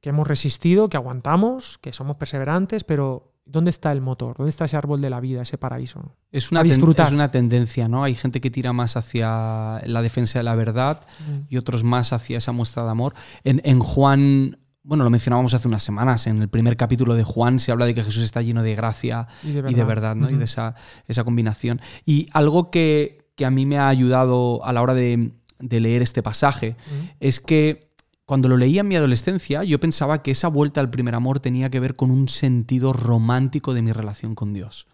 Que 0.00 0.10
hemos 0.10 0.28
resistido, 0.28 0.90
que 0.90 0.98
aguantamos, 0.98 1.78
que 1.78 1.94
somos 1.94 2.16
perseverantes, 2.16 2.84
pero 2.84 3.32
¿dónde 3.46 3.70
está 3.70 3.92
el 3.92 4.00
motor? 4.00 4.36
¿Dónde 4.36 4.50
está 4.50 4.64
ese 4.66 4.76
árbol 4.76 5.00
de 5.00 5.08
la 5.08 5.20
vida, 5.20 5.42
ese 5.42 5.56
paraíso? 5.56 6.14
Es 6.32 6.50
una, 6.50 6.60
A 6.60 6.62
ten- 6.64 6.72
disfrutar. 6.72 7.06
es 7.08 7.12
una 7.14 7.30
tendencia, 7.30 7.88
¿no? 7.88 8.04
Hay 8.04 8.14
gente 8.14 8.40
que 8.40 8.50
tira 8.50 8.72
más 8.72 8.96
hacia 8.96 9.80
la 9.86 10.02
defensa 10.02 10.38
de 10.38 10.42
la 10.42 10.54
verdad 10.54 11.00
y 11.48 11.56
otros 11.56 11.84
más 11.84 12.12
hacia 12.12 12.38
esa 12.38 12.52
muestra 12.52 12.84
de 12.84 12.90
amor. 12.90 13.14
En, 13.44 13.62
en 13.64 13.78
Juan, 13.78 14.58
bueno, 14.82 15.04
lo 15.04 15.10
mencionábamos 15.10 15.54
hace 15.54 15.68
unas 15.68 15.82
semanas, 15.82 16.26
en 16.26 16.42
el 16.42 16.48
primer 16.48 16.76
capítulo 16.76 17.14
de 17.14 17.24
Juan 17.24 17.58
se 17.58 17.72
habla 17.72 17.86
de 17.86 17.94
que 17.94 18.02
Jesús 18.02 18.22
está 18.22 18.42
lleno 18.42 18.62
de 18.62 18.74
gracia 18.74 19.26
Y 19.42 19.52
de 19.52 19.70
y 19.70 19.74
de 19.74 19.84
verdad, 19.84 20.14
¿no? 20.14 20.28
Y 20.30 20.36
de 20.36 20.44
esa, 20.44 20.74
esa 21.06 21.24
combinación. 21.24 21.80
Y 22.04 22.26
algo 22.32 22.70
que, 22.70 23.30
que 23.36 23.44
a 23.46 23.50
mí 23.50 23.64
me 23.66 23.78
ha 23.78 23.88
ayudado 23.88 24.64
a 24.64 24.72
la 24.72 24.82
hora 24.82 24.94
de, 24.94 25.32
de 25.58 25.80
leer 25.80 26.02
este 26.02 26.22
pasaje 26.22 26.76
es 27.20 27.40
que 27.40 27.88
cuando 28.26 28.48
lo 28.48 28.56
leía 28.56 28.80
en 28.80 28.88
mi 28.88 28.96
adolescencia, 28.96 29.62
yo 29.62 29.78
pensaba 29.78 30.20
que 30.22 30.32
esa 30.32 30.48
vuelta 30.48 30.80
al 30.80 30.90
primer 30.90 31.14
amor 31.14 31.38
tenía 31.38 31.70
que 31.70 31.78
ver 31.78 31.94
con 31.94 32.10
un 32.10 32.28
sentido 32.28 32.92
romántico 32.92 33.72
de 33.72 33.82
mi 33.82 33.92
relación 33.92 34.34
con 34.34 34.52
Dios. 34.52 34.88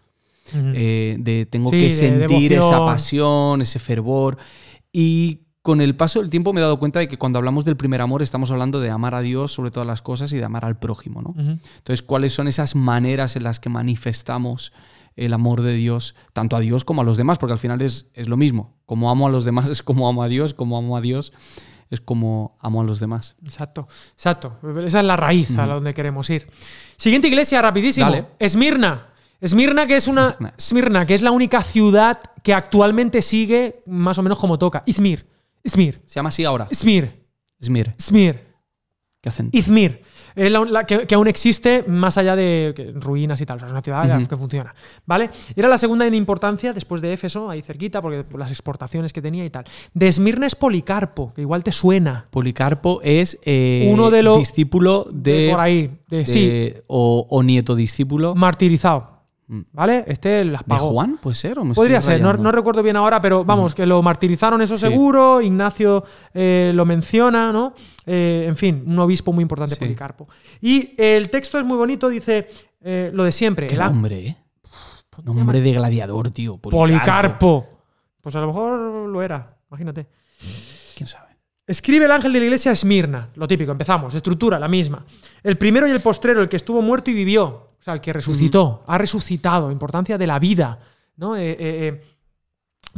Ujú. 0.49 0.71
Eh, 0.75 1.17
de 1.19 1.47
tengo 1.47 1.71
Sí, 1.71 1.77
que 1.77 1.83
de 1.85 1.89
sentir 1.89 2.53
esa 2.53 2.85
pasión, 2.85 3.63
ese 3.63 3.79
fervor. 3.79 4.37
Y 4.91 5.39
con 5.63 5.81
el 5.81 5.95
paso 5.95 6.19
del 6.21 6.29
tiempo 6.29 6.53
me 6.53 6.59
he 6.59 6.63
dado 6.63 6.77
cuenta 6.77 6.99
de 6.99 7.07
que 7.07 7.17
cuando 7.17 7.39
hablamos 7.39 7.65
del 7.65 7.75
primer 7.75 8.01
amor 8.01 8.21
estamos 8.21 8.51
hablando 8.51 8.79
de 8.79 8.91
amar 8.91 9.15
a 9.15 9.21
Dios 9.21 9.51
sobre 9.51 9.71
todas 9.71 9.87
las 9.87 10.03
cosas 10.03 10.31
y 10.31 10.37
de 10.37 10.45
amar 10.45 10.63
al 10.63 10.77
prójimo, 10.77 11.23
¿no? 11.23 11.29
Ujú. 11.29 11.59
Entonces, 11.77 12.03
¿cuáles 12.03 12.33
son 12.33 12.47
esas 12.47 12.75
maneras 12.75 13.35
en 13.35 13.43
las 13.43 13.59
que 13.59 13.69
manifestamos 13.69 14.73
el 15.15 15.33
amor 15.33 15.61
de 15.61 15.73
Dios, 15.73 16.13
tanto 16.33 16.55
a 16.55 16.59
Dios 16.59 16.83
como 16.83 17.01
a 17.01 17.03
los 17.03 17.17
demás? 17.17 17.39
Porque 17.39 17.53
al 17.53 17.59
final 17.59 17.81
es, 17.81 18.11
es 18.13 18.27
lo 18.27 18.37
mismo. 18.37 18.75
Como 18.85 19.09
amo 19.09 19.25
a 19.25 19.31
los 19.31 19.43
demás 19.43 19.69
es 19.71 19.81
como 19.81 20.07
amo 20.07 20.21
a 20.21 20.27
Dios, 20.27 20.53
como 20.53 20.77
amo 20.77 20.97
a 20.97 21.01
Dios 21.01 21.33
es 21.89 22.01
como 22.01 22.57
amo 22.59 22.81
a 22.81 22.83
los 22.83 22.99
demás. 22.99 23.35
Exacto, 23.45 23.87
exacto. 24.13 24.57
Esa 24.85 24.99
es 24.99 25.05
la 25.05 25.15
raíz 25.15 25.57
a 25.57 25.63
Ujú. 25.63 25.71
donde 25.73 25.93
queremos 25.93 26.29
ir. 26.29 26.47
Siguiente 26.97 27.27
iglesia, 27.27 27.61
rapidísimo. 27.61 28.05
Dale. 28.09 28.25
Esmirna. 28.39 29.07
Esmirna, 29.41 29.85
que 29.87 29.95
es 29.97 30.07
una. 30.07 30.37
Esmirna. 30.57 31.05
Que 31.05 31.13
es 31.15 31.21
la 31.21 31.31
única 31.31 31.61
ciudad 31.63 32.19
que 32.43 32.53
actualmente 32.53 33.21
sigue 33.21 33.83
más 33.85 34.17
o 34.17 34.23
menos 34.23 34.39
como 34.39 34.57
toca. 34.57 34.83
Izmir. 34.85 35.27
Izmir. 35.63 36.01
Se 36.05 36.15
llama 36.15 36.29
así 36.29 36.45
ahora. 36.45 36.67
Izmir. 36.71 37.25
Esmir. 37.59 37.93
Izmir. 37.97 38.47
¿Qué 39.21 39.29
acento? 39.29 39.57
Izmir. 39.57 40.01
Es 40.35 40.51
la, 40.51 40.61
la 40.65 40.85
que, 40.85 41.05
que 41.07 41.15
aún 41.15 41.27
existe 41.27 41.83
más 41.87 42.17
allá 42.17 42.35
de 42.35 42.73
que- 42.75 42.91
ruinas 42.95 43.39
y 43.41 43.45
tal. 43.45 43.57
O 43.57 43.59
sea, 43.59 43.67
es 43.67 43.71
una 43.71 43.81
ciudad 43.81 44.27
que 44.27 44.37
funciona. 44.37 44.73
¿Vale? 45.05 45.29
Era 45.55 45.67
la 45.69 45.77
segunda 45.77 46.05
en 46.07 46.13
importancia 46.13 46.73
después 46.73 47.01
de 47.01 47.13
Éfeso, 47.13 47.49
ahí 47.49 47.61
cerquita, 47.61 48.01
porque 48.01 48.23
por 48.23 48.39
las 48.39 48.51
exportaciones 48.51 49.13
que 49.13 49.21
tenía 49.21 49.45
y 49.45 49.49
tal. 49.49 49.65
De 49.93 50.07
Esmirna 50.07 50.47
es 50.47 50.55
Policarpo, 50.55 51.33
que 51.33 51.41
igual 51.41 51.63
te 51.63 51.71
suena. 51.71 52.25
Policarpo 52.31 52.99
es 53.03 53.39
eh, 53.43 53.89
Uno 53.91 54.09
de 54.11 54.23
los- 54.23 54.39
discípulo 54.39 55.05
de, 55.11 55.49
por 55.51 55.59
ahí. 55.59 55.91
De, 56.07 56.17
de- 56.17 56.25
sí, 56.25 56.73
o, 56.87 57.25
o 57.29 57.43
nieto 57.43 57.75
discípulo 57.75 58.35
martirizado. 58.35 59.12
Mm. 59.53 59.61
¿Vale? 59.71 60.03
Este 60.07 60.43
las 60.45 60.61
de 60.61 60.67
pagó. 60.67 60.89
Juan, 60.89 61.19
puede 61.21 61.35
ser. 61.35 61.59
¿O 61.59 61.63
me 61.63 61.75
Podría 61.75 62.01
ser, 62.01 62.19
no, 62.19 62.33
no 62.33 62.51
recuerdo 62.51 62.81
bien 62.81 62.95
ahora, 62.95 63.21
pero 63.21 63.45
vamos, 63.45 63.75
que 63.75 63.85
lo 63.85 64.01
martirizaron, 64.01 64.61
eso 64.63 64.75
Sí. 64.75 64.81
seguro. 64.81 65.41
Ignacio 65.41 66.03
eh, 66.33 66.71
lo 66.73 66.85
menciona, 66.85 67.51
¿no? 67.51 67.75
Eh, 68.07 68.45
en 68.47 68.55
fin, 68.55 68.83
un 68.87 68.97
obispo 68.97 69.31
muy 69.31 69.43
importante, 69.43 69.75
Sí. 69.75 69.79
Policarpo. 69.79 70.27
Y 70.59 70.95
el 70.97 71.29
texto 71.29 71.59
es 71.59 71.65
muy 71.65 71.77
bonito, 71.77 72.09
dice 72.09 72.47
eh, 72.81 73.11
lo 73.13 73.23
de 73.23 73.31
siempre. 73.31 73.67
Qué 73.67 73.75
el 73.75 73.81
nombre, 73.81 74.27
¿eh? 74.27 74.37
Nombre 75.23 75.61
de 75.61 75.71
gladiador, 75.73 76.31
tío. 76.31 76.57
Policarpo. 76.57 77.67
Pues 78.21 78.35
a 78.35 78.39
lo 78.39 78.47
mejor 78.47 78.79
lo 79.07 79.21
era, 79.21 79.57
imagínate. 79.69 80.07
¿Quién 80.95 81.07
sabe? 81.07 81.32
Escribe 81.65 82.05
el 82.05 82.11
ángel 82.11 82.33
de 82.33 82.39
la 82.39 82.45
iglesia 82.45 82.71
a 82.71 82.73
Esmirna, 82.73 83.29
lo 83.35 83.47
típico, 83.47 83.71
empezamos, 83.71 84.13
estructura, 84.13 84.59
la 84.59 84.67
misma. 84.67 85.05
El 85.41 85.57
primero 85.57 85.87
y 85.87 85.91
el 85.91 86.01
postrero, 86.01 86.41
el 86.41 86.49
que 86.49 86.57
estuvo 86.57 86.81
muerto 86.81 87.09
y 87.09 87.13
vivió, 87.13 87.45
o 87.47 87.77
sea, 87.79 87.93
el 87.93 88.01
que 88.01 88.11
resucitó, 88.11 88.83
ha 88.85 88.97
resucitado, 88.97 89.71
importancia 89.71 90.17
de 90.17 90.27
la 90.27 90.39
vida, 90.39 90.79
¿no? 91.15 91.37
Eh, 91.37 91.51
eh, 91.51 91.57
eh, 91.59 92.01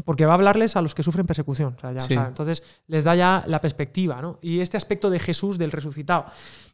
porque 0.03 0.25
va 0.25 0.33
a 0.33 0.35
hablarles 0.35 0.75
a 0.75 0.81
los 0.81 0.95
que 0.95 1.03
sufren 1.03 1.27
persecución, 1.27 1.75
o 1.77 1.79
sea, 1.79 1.91
ya, 1.91 1.97
o 1.97 2.01
Sí. 2.01 2.13
sea, 2.15 2.25
entonces 2.27 2.63
les 2.87 3.03
da 3.03 3.15
ya 3.15 3.43
la 3.47 3.61
perspectiva, 3.61 4.19
¿no? 4.21 4.39
Y 4.41 4.59
este 4.59 4.77
aspecto 4.77 5.09
de 5.11 5.19
Jesús, 5.19 5.57
del 5.59 5.71
resucitado. 5.71 6.25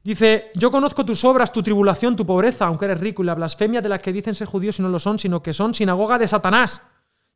Dice, 0.03 0.49
yo 0.55 0.71
conozco 0.71 1.05
tus 1.05 1.23
obras, 1.25 1.51
tu 1.51 1.61
tribulación, 1.61 2.15
tu 2.15 2.25
pobreza, 2.25 2.65
aunque 2.67 2.85
eres 2.85 3.01
rico, 3.01 3.21
y 3.21 3.25
la 3.25 3.35
blasfemia 3.35 3.81
de 3.81 3.89
las 3.89 4.01
que 4.01 4.13
dicen 4.13 4.33
ser 4.33 4.47
judíos 4.47 4.79
y 4.79 4.81
no 4.81 4.87
lo 4.89 4.97
son, 4.97 5.19
sino 5.19 5.43
que 5.43 5.53
son 5.53 5.73
sinagoga 5.73 6.17
de 6.17 6.27
Satanás. 6.29 6.81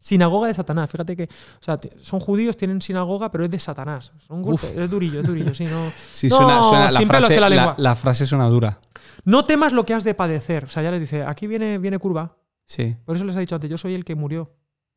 Sinagoga 0.05 0.47
de 0.49 0.53
Satanás, 0.53 0.87
fíjate 0.87 1.15
que, 1.17 1.23
o 1.23 1.63
sea, 1.63 1.79
son 2.03 2.19
judíos, 2.19 2.55
tienen 2.55 2.79
sinagoga, 2.79 3.31
pero 3.31 3.43
es 3.43 3.49
de 3.49 3.59
Satanás. 3.59 4.11
Son 4.27 4.43
golpes, 4.43 4.71
Uf. 4.71 4.77
es 4.77 4.87
durillo, 4.91 5.21
es 5.21 5.25
durillo, 5.27 5.55
sí, 5.55 5.65
no. 5.65 5.91
Sí, 6.11 6.27
No, 6.27 6.37
suena, 6.37 6.61
suena 6.61 6.85
la, 6.85 6.91
sin 6.91 7.07
pelos 7.07 7.21
frase, 7.25 7.33
en 7.35 7.41
la 7.41 7.49
la- 7.49 7.55
lengua. 7.55 7.75
la 7.79 7.95
frase 7.95 8.25
suena 8.27 8.45
dura. 8.45 8.79
No 9.23 9.45
temas 9.45 9.73
lo 9.73 9.83
que 9.83 9.95
has 9.95 10.03
de 10.03 10.13
padecer. 10.13 10.65
O 10.65 10.69
sea, 10.69 10.83
ya 10.83 10.91
les 10.91 11.01
dice, 11.01 11.23
aquí 11.23 11.47
viene, 11.47 11.79
viene 11.79 11.97
curva. 11.97 12.37
Sí. 12.65 12.95
Por 13.03 13.15
eso 13.15 13.25
les 13.25 13.35
ha 13.35 13.39
dicho 13.39 13.55
antes, 13.55 13.67
yo 13.67 13.79
soy 13.79 13.95
el 13.95 14.05
que 14.05 14.13
murió. 14.13 14.53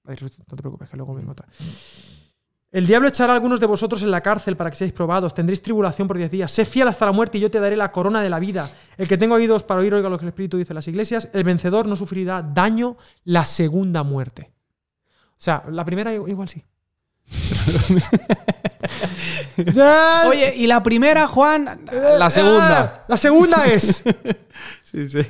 Ay, 0.06 0.16
No 0.20 0.28
te 0.28 0.56
preocupes, 0.56 0.90
que 0.90 0.96
luego 0.98 1.14
vengo 1.14 1.32
otra. 1.32 1.46
El 2.70 2.86
diablo 2.86 3.08
echará 3.08 3.32
a 3.32 3.36
algunos 3.36 3.60
de 3.60 3.66
vosotros 3.66 4.02
en 4.02 4.10
la 4.10 4.20
cárcel 4.20 4.58
para 4.58 4.68
que 4.68 4.76
seáis 4.76 4.92
probados. 4.92 5.32
Tendréis 5.32 5.62
tribulación 5.62 6.06
por 6.06 6.18
diez 6.18 6.30
días. 6.30 6.52
Sé 6.52 6.66
fiel 6.66 6.86
hasta 6.86 7.06
la 7.06 7.12
muerte 7.12 7.38
y 7.38 7.40
yo 7.40 7.50
te 7.50 7.60
daré 7.60 7.76
la 7.78 7.90
corona 7.92 8.20
de 8.20 8.28
la 8.28 8.38
vida. 8.38 8.68
El 8.98 9.08
que 9.08 9.16
tenga 9.16 9.36
oídos 9.36 9.62
para 9.62 9.80
oír, 9.80 9.94
oiga 9.94 10.10
lo 10.10 10.18
que 10.18 10.26
el 10.26 10.28
Espíritu 10.28 10.58
dice 10.58 10.74
en 10.74 10.76
las 10.76 10.86
iglesias. 10.88 11.30
El 11.32 11.44
vencedor 11.44 11.86
no 11.86 11.96
sufrirá 11.96 12.42
daño 12.42 12.98
la 13.24 13.46
segunda 13.46 14.02
muerte. 14.02 14.52
O 15.38 15.40
sea, 15.40 15.62
la 15.70 15.84
primera 15.84 16.12
igual 16.12 16.48
sí. 16.48 16.64
Oye, 20.28 20.52
y 20.56 20.66
la 20.66 20.82
primera, 20.82 21.26
Juan, 21.26 21.80
la 22.18 22.30
segunda. 22.30 22.80
Ah, 22.80 23.04
La 23.08 23.16
segunda 23.16 23.66
es. 23.66 24.02
Sí, 24.82 25.06
sí. 25.06 25.20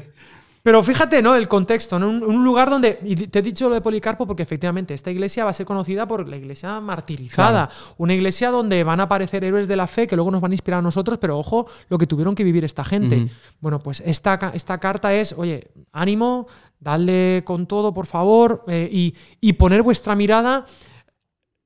Pero 0.62 0.84
fíjate, 0.84 1.20
¿no? 1.20 1.34
El 1.34 1.48
contexto, 1.48 1.98
¿no? 1.98 2.08
Un, 2.08 2.22
un 2.22 2.44
lugar 2.44 2.70
donde. 2.70 3.00
Y 3.02 3.16
te 3.26 3.40
he 3.40 3.42
dicho 3.42 3.68
lo 3.68 3.74
de 3.74 3.80
Policarpo 3.80 4.24
porque 4.24 4.44
efectivamente 4.44 4.94
esta 4.94 5.10
iglesia 5.10 5.44
va 5.44 5.50
a 5.50 5.52
ser 5.52 5.66
conocida 5.66 6.06
por 6.06 6.28
la 6.28 6.36
iglesia 6.36 6.80
martirizada. 6.80 7.68
Una 7.96 8.14
iglesia 8.14 8.50
donde 8.50 8.84
van 8.84 9.00
a 9.00 9.04
aparecer 9.04 9.42
héroes 9.42 9.66
de 9.66 9.74
la 9.74 9.88
fe 9.88 10.06
que 10.06 10.14
luego 10.14 10.30
nos 10.30 10.40
van 10.40 10.52
a 10.52 10.54
inspirar 10.54 10.78
a 10.78 10.82
nosotros, 10.82 11.18
pero 11.18 11.38
ojo, 11.38 11.66
lo 11.88 11.98
que 11.98 12.06
tuvieron 12.06 12.36
que 12.36 12.44
vivir 12.44 12.64
esta 12.64 12.84
gente. 12.84 13.28
Bueno, 13.60 13.80
pues 13.80 14.00
esta, 14.06 14.52
esta 14.54 14.78
carta 14.78 15.12
es, 15.12 15.34
oye, 15.36 15.72
ánimo, 15.90 16.46
dadle 16.80 17.42
con 17.44 17.66
todo, 17.66 17.92
por 17.92 18.06
favor, 18.06 18.64
eh, 18.68 18.88
y, 18.90 19.14
y 19.40 19.54
poner 19.54 19.82
vuestra 19.82 20.14
mirada 20.14 20.64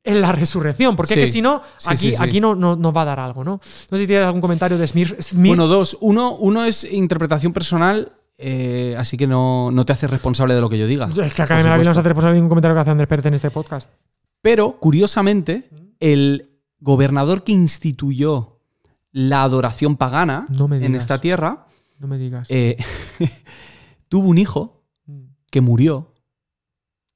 en 0.05 0.21
la 0.21 0.33
resurrección, 0.33 0.97
porque 0.97 1.15
Sí. 1.15 1.21
es 1.21 1.27
que 1.29 1.33
si 1.33 1.43
no, 1.43 1.61
aquí, 1.87 1.97
sí, 1.97 2.11
sí. 2.11 2.17
aquí 2.19 2.41
no, 2.41 2.55
no- 2.57 2.75
nos 2.75 2.97
va 2.97 3.03
a 3.03 3.05
dar 3.05 3.21
algo, 3.21 3.45
¿no? 3.45 3.53
No 3.53 3.61
sé 3.97 3.99
si 3.99 4.07
tienes 4.07 4.27
algún 4.27 4.41
comentario 4.41 4.77
de. 4.77 4.85
Smir- 4.87 5.17
Bueno, 5.47 5.69
dos. 5.69 5.97
Uno, 6.01 6.33
uno 6.37 6.65
es 6.65 6.85
interpretación 6.91 7.53
personal, 7.53 8.13
eh, 8.37 8.97
así 8.99 9.17
que 9.17 9.29
no, 9.29 9.71
no 9.71 9.85
te 9.87 9.93
haces 9.93 10.11
responsable 10.11 10.55
de 10.55 10.61
lo 10.61 10.69
que 10.69 10.79
yo 10.79 10.87
diga. 10.89 11.09
es 11.25 11.35
que 11.35 11.43
acá 11.43 11.61
en 11.61 11.67
la 11.67 11.77
vida 11.77 11.91
no 11.91 11.95
se 11.95 12.01
hace 12.01 12.09
responsable 12.09 12.35
de 12.35 12.41
ningún 12.41 12.49
comentario 12.49 12.75
que 12.75 12.81
hace 12.81 12.91
Andrés 12.91 13.09
Pérez 13.09 13.27
en 13.27 13.35
este 13.35 13.51
podcast. 13.53 13.91
Pero, 14.41 14.73
curiosamente, 14.81 15.69
el 16.01 16.51
gobernador 16.81 17.45
que 17.45 17.53
instituyó 17.53 18.59
la 19.13 19.45
adoración 19.45 19.97
pagana 19.97 20.47
No 20.49 20.67
me 20.67 20.85
en 20.85 20.97
esta 20.97 21.21
tierra 21.21 21.67
No 22.01 22.09
me 22.09 22.19
digas. 22.19 22.49
eh, 22.51 22.77
tuvo 24.09 24.29
un 24.29 24.39
hijo 24.39 24.82
que 25.53 25.61
murió 25.61 26.15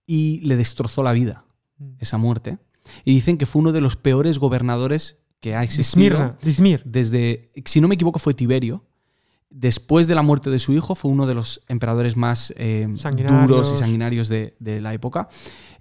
y 0.07 0.41
le 0.41 0.57
destrozó 0.57 1.03
la 1.03 1.13
vida, 1.13 1.47
mm. 1.79 1.95
esa 1.99 2.19
muerte. 2.19 2.59
Y 3.05 3.15
dicen 3.15 3.39
que 3.39 3.47
fue 3.47 3.61
uno 3.61 3.73
de 3.73 3.81
los 3.81 3.97
peores 3.97 4.39
gobernadores 4.39 5.17
que 5.41 5.57
ha 5.57 5.65
existido. 5.65 6.37
Izmir. 6.45 6.83
Desde, 6.85 7.49
si 7.65 7.81
no 7.81 7.89
me 7.89 7.95
equivoco, 7.95 8.21
fue 8.21 8.35
Tiberio. 8.35 8.85
después 9.51 10.07
de 10.07 10.15
la 10.15 10.23
muerte 10.23 10.51
de 10.51 10.59
su 10.59 10.75
hijo, 10.75 10.95
fue 10.95 11.11
uno 11.11 11.27
de 11.27 11.35
los 11.35 11.63
emperadores 11.67 12.17
más 12.17 12.53
eh, 12.59 12.87
duros 13.27 13.73
y 13.75 13.79
sanguinarios 13.79 14.29
de, 14.29 14.55
de 14.61 14.81
la 14.81 14.93
época. 14.93 15.29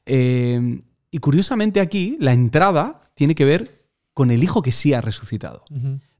Eh, 0.05 0.81
y 1.11 1.17
curiosamente 1.17 1.81
aquí, 1.81 2.17
la 2.21 2.31
entrada 2.31 3.01
tiene 3.15 3.35
que 3.35 3.43
ver 3.43 3.85
con 4.13 4.31
el 4.31 4.43
hijo 4.43 4.61
que 4.61 4.71
sí 4.71 4.93
ha 4.93 5.01
resucitado. 5.01 5.65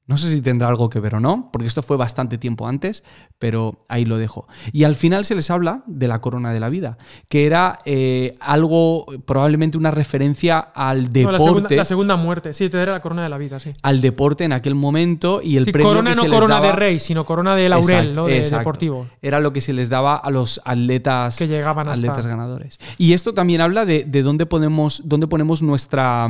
No 0.08 0.18
sé 0.20 0.30
si 0.30 0.40
tendrá 0.42 0.68
algo 0.68 0.88
que 0.88 1.00
ver 1.00 1.16
o 1.16 1.20
no, 1.20 1.50
porque 1.52 1.68
esto 1.68 1.82
fue 1.82 1.98
bastante 1.98 2.38
tiempo 2.38 2.68
antes, 2.68 3.04
pero 3.40 3.84
ahí 3.90 4.06
lo 4.06 4.20
dejo. 4.20 4.48
Y 4.72 4.84
al 4.84 4.96
final 4.96 5.26
se 5.26 5.34
les 5.34 5.50
habla 5.50 5.84
de 5.88 6.08
la 6.08 6.22
corona 6.22 6.54
de 6.54 6.60
la 6.60 6.70
vida, 6.70 7.00
que 7.28 7.48
era 7.48 7.80
eh, 7.86 8.38
algo, 8.40 9.08
probablemente 9.26 9.80
una 9.80 9.90
referencia 9.90 10.60
al 10.60 11.06
No, 11.06 11.10
deporte. 11.10 11.32
la, 11.40 11.40
segunda, 11.40 11.76
la 11.76 11.86
segunda 11.86 12.16
muerte. 12.18 12.54
Sí, 12.54 12.70
te 12.70 12.78
daré 12.78 12.92
la 12.92 13.02
corona 13.02 13.24
de 13.24 13.30
la 13.30 13.40
vida, 13.40 13.60
sí. 13.60 13.72
al 13.82 14.00
deporte 14.02 14.44
en 14.44 14.54
aquel 14.54 14.76
momento 14.76 15.42
y 15.44 15.58
el 15.58 15.66
Sí, 15.66 15.72
premio 15.72 15.90
corona 15.90 16.12
que 16.12 16.16
no 16.18 16.22
se 16.22 16.28
les 16.30 16.36
corona 16.36 16.56
de 16.62 16.68
daba- 16.68 16.76
rey, 16.76 17.00
sino 17.00 17.26
corona 17.26 17.56
de 17.56 17.68
laurel, 17.68 17.98
Exacto, 17.98 18.22
¿no? 18.22 18.28
De 18.28 18.38
exacto. 18.38 18.58
deportivo. 18.60 19.08
Era 19.24 19.40
lo 19.40 19.54
que 19.54 19.62
se 19.62 19.74
les 19.74 19.90
daba 19.90 20.18
a 20.18 20.30
los 20.30 20.62
atletas 20.66 21.36
Que 21.38 21.48
llegaban 21.48 21.90
hasta- 21.90 22.00
atletas 22.12 22.28
ganadores. 22.28 22.80
Y 23.00 23.14
esto 23.14 23.34
también 23.34 23.60
habla 23.60 23.86
de, 23.86 24.04
de 24.04 24.22
dónde, 24.22 24.46
podemos, 24.46 25.02
dónde 25.06 25.26
ponemos 25.28 25.64
nuestra, 25.64 26.30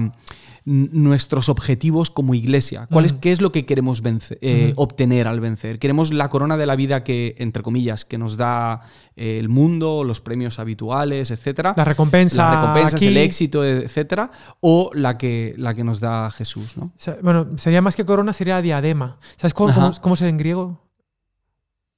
nuestros 0.68 1.48
objetivos 1.48 2.10
como 2.10 2.34
iglesia. 2.34 2.88
¿Cuál 2.92 3.06
es, 3.06 3.12
Ujú. 3.12 3.22
¿Qué 3.22 3.32
es 3.32 3.40
lo 3.40 3.52
que 3.52 3.68
queremos 3.68 4.02
vence- 4.04 4.38
eh, 4.42 4.74
obtener 4.78 5.28
al 5.28 5.40
vencer? 5.40 5.78
¿Queremos 5.78 6.12
la 6.12 6.28
corona 6.30 6.58
de 6.58 6.66
la 6.66 6.76
vida 6.76 7.04
que, 7.04 7.36
entre 7.38 7.62
comillas, 7.62 8.04
que 8.04 8.18
nos 8.18 8.36
da 8.36 8.82
eh, 9.16 9.38
el 9.40 9.48
mundo, 9.48 10.04
los 10.04 10.22
premios 10.22 10.58
habituales, 10.58 11.30
etcétera? 11.30 11.76
La 11.78 11.84
recompensa. 11.86 12.38
Las 12.38 12.56
recompensas, 12.56 12.96
aquí. 12.96 13.08
el 13.08 13.18
éxito, 13.18 13.64
etcétera, 13.64 14.32
o 14.60 14.90
la 14.96 15.18
que, 15.20 15.54
la 15.58 15.76
que 15.76 15.84
nos 15.84 16.00
da 16.00 16.32
Jesús, 16.32 16.78
¿no? 16.78 16.86
O 16.86 16.92
sea, 16.98 17.16
bueno, 17.22 17.58
sería 17.58 17.84
más 17.84 17.96
que 17.96 18.04
corona, 18.04 18.34
sería 18.34 18.60
diadema. 18.62 19.20
¿Sabes 19.38 19.54
cómo, 19.54 19.72
cómo, 19.74 19.92
cómo 20.02 20.16
se 20.16 20.28
en 20.28 20.38
griego? 20.38 20.82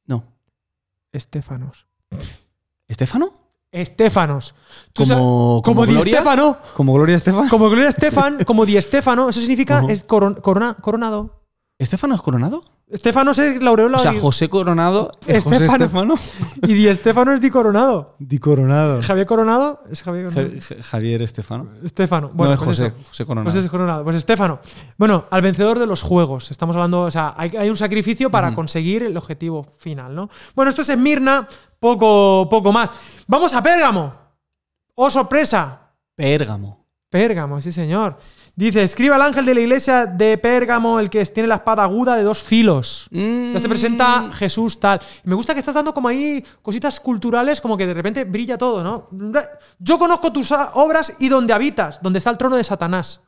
No. 0.06 0.26
Estéfanos. 1.14 1.88
¿Estéfano? 2.90 3.32
Sabes- 3.72 4.54
Como, 5.14 5.62
como 5.64 5.86
Di 5.86 5.94
Gloria. 5.94 6.16
Stéfano. 6.18 6.58
Como 6.76 6.94
Gloria 6.94 7.16
Estefan. 7.18 7.50
Como 7.50 7.70
Gloria 7.70 7.90
Estefan, 7.90 8.44
como 8.46 8.66
Di 8.66 8.82
Stéfano. 8.82 9.30
Eso 9.30 9.40
significa 9.40 9.84
es 9.90 10.04
coron- 10.06 10.36
corona- 10.36 10.76
coronado. 10.76 11.44
¿Estéfano 11.80 12.16
es 12.16 12.22
coronado? 12.22 12.62
Estéfanos 12.90 13.38
es 13.38 13.62
la 13.62 13.70
aureola 13.70 13.98
O 13.98 14.00
sea, 14.00 14.14
José 14.14 14.48
Coronado 14.50 15.12
es 15.28 15.44
José. 15.44 15.66
Estefano. 15.66 16.16
y 16.64 16.74
Di 16.74 16.96
Stéfano 16.96 17.34
es 17.34 17.42
Di 17.42 17.50
Coronado. 17.52 18.16
Di 18.18 18.40
Coronado. 18.40 19.02
Javier 19.04 19.28
Coronado 19.28 19.80
es 19.92 20.02
Javier 20.02 20.30
Coronado. 20.30 20.56
Javier 20.82 21.22
Estefano. 21.22 21.68
Estéfano. 21.84 22.32
Bueno, 22.34 22.52
no 22.52 22.54
es 22.56 22.60
pues 22.64 22.78
José, 22.80 22.88
eso. 22.88 23.08
José 23.10 23.26
Coronado. 23.26 23.44
Pues 23.52 23.64
es 23.66 23.70
Coronado. 23.70 24.04
Pues 24.06 24.16
Estéfano. 24.16 24.60
Bueno, 24.98 25.26
al 25.30 25.42
vencedor 25.42 25.78
de 25.80 25.86
los 25.86 26.02
juegos. 26.02 26.50
Estamos 26.50 26.76
hablando, 26.78 27.02
o 27.02 27.12
sea, 27.12 27.34
hay, 27.38 27.52
hay 27.58 27.70
un 27.70 27.76
sacrificio 27.78 28.30
para 28.32 28.56
conseguir 28.56 29.04
el 29.04 29.18
objetivo 29.18 29.64
final, 29.78 30.16
¿no? 30.16 30.30
Bueno, 30.56 30.70
esto 30.70 30.82
es 30.82 30.88
Esmirna, 30.90 31.48
poco, 31.80 32.48
poco 32.50 32.72
más. 32.72 32.92
Vamos 33.28 33.54
a 33.54 33.62
Pérgamo. 33.64 34.14
¡Oh, 34.96 35.12
sorpresa! 35.12 35.82
Pérgamo. 36.16 36.86
Pérgamo, 37.10 37.62
sí, 37.62 37.72
señor. 37.72 38.18
Dice: 38.56 38.84
Escribe 38.84 39.14
al 39.16 39.22
ángel 39.22 39.46
de 39.46 39.54
la 39.54 39.62
iglesia 39.62 40.06
de 40.08 40.38
Pérgamo, 40.38 41.00
el 41.00 41.10
que 41.10 41.24
tiene 41.28 41.48
la 41.48 41.56
espada 41.56 41.84
aguda 41.84 42.16
de 42.18 42.24
dos 42.24 42.42
filos. 42.44 43.08
Ya 43.12 43.60
se 43.60 43.68
Mm. 43.68 43.70
presenta 43.70 44.30
Jesús 44.34 44.80
tal. 44.80 45.00
Me 45.24 45.36
gusta 45.36 45.54
que 45.54 45.60
estás 45.60 45.76
dando 45.76 45.94
como 45.94 46.08
ahí 46.10 46.44
cositas 46.62 47.00
culturales, 47.00 47.62
como 47.62 47.78
que 47.78 47.86
de 47.88 47.94
repente 47.94 48.26
brilla 48.26 48.58
todo, 48.58 48.84
¿no? 48.84 49.08
Yo 49.80 49.98
conozco 50.00 50.34
tus 50.34 50.52
obras 50.74 51.16
y 51.20 51.30
donde 51.30 51.54
habitas, 51.54 52.02
donde 52.02 52.18
está 52.20 52.32
el 52.32 52.38
trono 52.38 52.58
de 52.58 52.64
Satanás. 52.64 53.22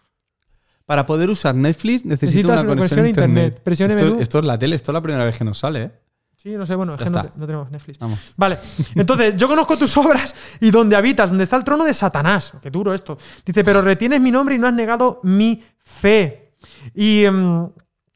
Para 0.85 1.05
poder 1.05 1.29
usar 1.29 1.53
Netflix 1.53 2.03
necesito 2.03 2.47
Necesitas 2.49 2.59
una 2.63 2.67
conexión 2.67 3.05
a 3.05 3.09
internet. 3.09 3.61
Presione 3.63 3.93
esto, 3.93 4.05
menú. 4.07 4.19
esto 4.19 4.39
es 4.39 4.45
la 4.45 4.57
tele, 4.57 4.75
esto 4.75 4.91
es 4.91 4.93
la 4.95 5.01
primera 5.01 5.23
vez 5.23 5.37
que 5.37 5.43
nos 5.45 5.59
sale, 5.59 5.83
¿eh? 5.83 5.91
Sí, 6.41 6.51
no 6.55 6.65
sé, 6.65 6.73
bueno, 6.73 6.93
es 6.95 6.99
que 7.03 7.09
no, 7.09 7.19
está. 7.19 7.31
te- 7.33 7.37
no 7.39 7.45
tenemos 7.45 7.69
Netflix. 7.69 7.99
Vamos. 7.99 8.17
Vale, 8.37 8.57
entonces 8.95 9.35
yo 9.35 9.47
conozco 9.49 9.75
tus 9.77 9.95
obras 9.97 10.33
y 10.61 10.71
donde 10.71 10.95
habitas, 10.95 11.29
donde 11.29 11.43
está 11.43 11.57
el 11.57 11.65
trono 11.65 11.83
de 11.83 11.93
Satanás. 11.93 12.53
Qué 12.61 12.69
duro 12.71 12.93
esto. 12.93 13.17
Dice, 13.45 13.63
pero 13.63 13.81
retienes 13.81 14.21
mi 14.21 14.31
nombre 14.31 14.55
y 14.55 14.57
no 14.57 14.67
has 14.67 14.73
negado 14.73 15.19
mi 15.23 15.61
fe. 15.79 16.53
Y 16.95 17.25
em, 17.25 17.67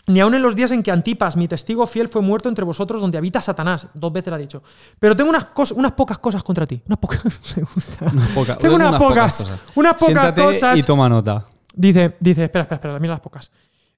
ni 0.07 0.19
aun 0.21 0.33
en 0.35 0.41
los 0.41 0.55
días 0.55 0.71
en 0.71 0.83
que 0.83 0.91
Antipas, 0.91 1.35
mi 1.35 1.49
testigo 1.49 1.85
fiel, 1.85 2.07
fue 2.07 2.21
muerto 2.21 2.47
entre 2.47 2.63
vosotros, 2.63 3.01
donde 3.01 3.17
habita 3.17 3.41
Satanás. 3.41 3.87
Dos 3.93 4.13
veces 4.13 4.29
lo 4.29 4.35
ha 4.35 4.39
dicho. 4.39 4.63
Pero 4.99 5.17
tengo 5.17 5.29
unas, 5.29 5.47
unas 5.75 5.91
pocas 5.91 6.17
cosas 6.19 6.43
contra 6.43 6.65
ti. 6.65 6.81
Unas 6.87 6.99
pocas. 6.99 7.21
Me 7.57 7.63
gusta. 7.63 8.05
Unas 8.05 8.29
pocas- 8.29 8.57
tengo 8.59 8.75
unas, 8.75 8.95
pocas. 9.01 9.35
cosas. 9.37 9.59
Unas 9.75 9.93
pocas 9.95 10.05
Siéntate 10.07 10.41
cosas. 10.43 10.79
y 10.79 10.83
toma 10.83 11.09
nota. 11.09 11.45
Dice, 11.75 12.15
dice, 12.21 12.45
espera, 12.45 12.63
espera, 12.63 12.75
espera, 12.77 12.99
mira 12.99 13.15
las 13.15 13.21
pocas. 13.21 13.51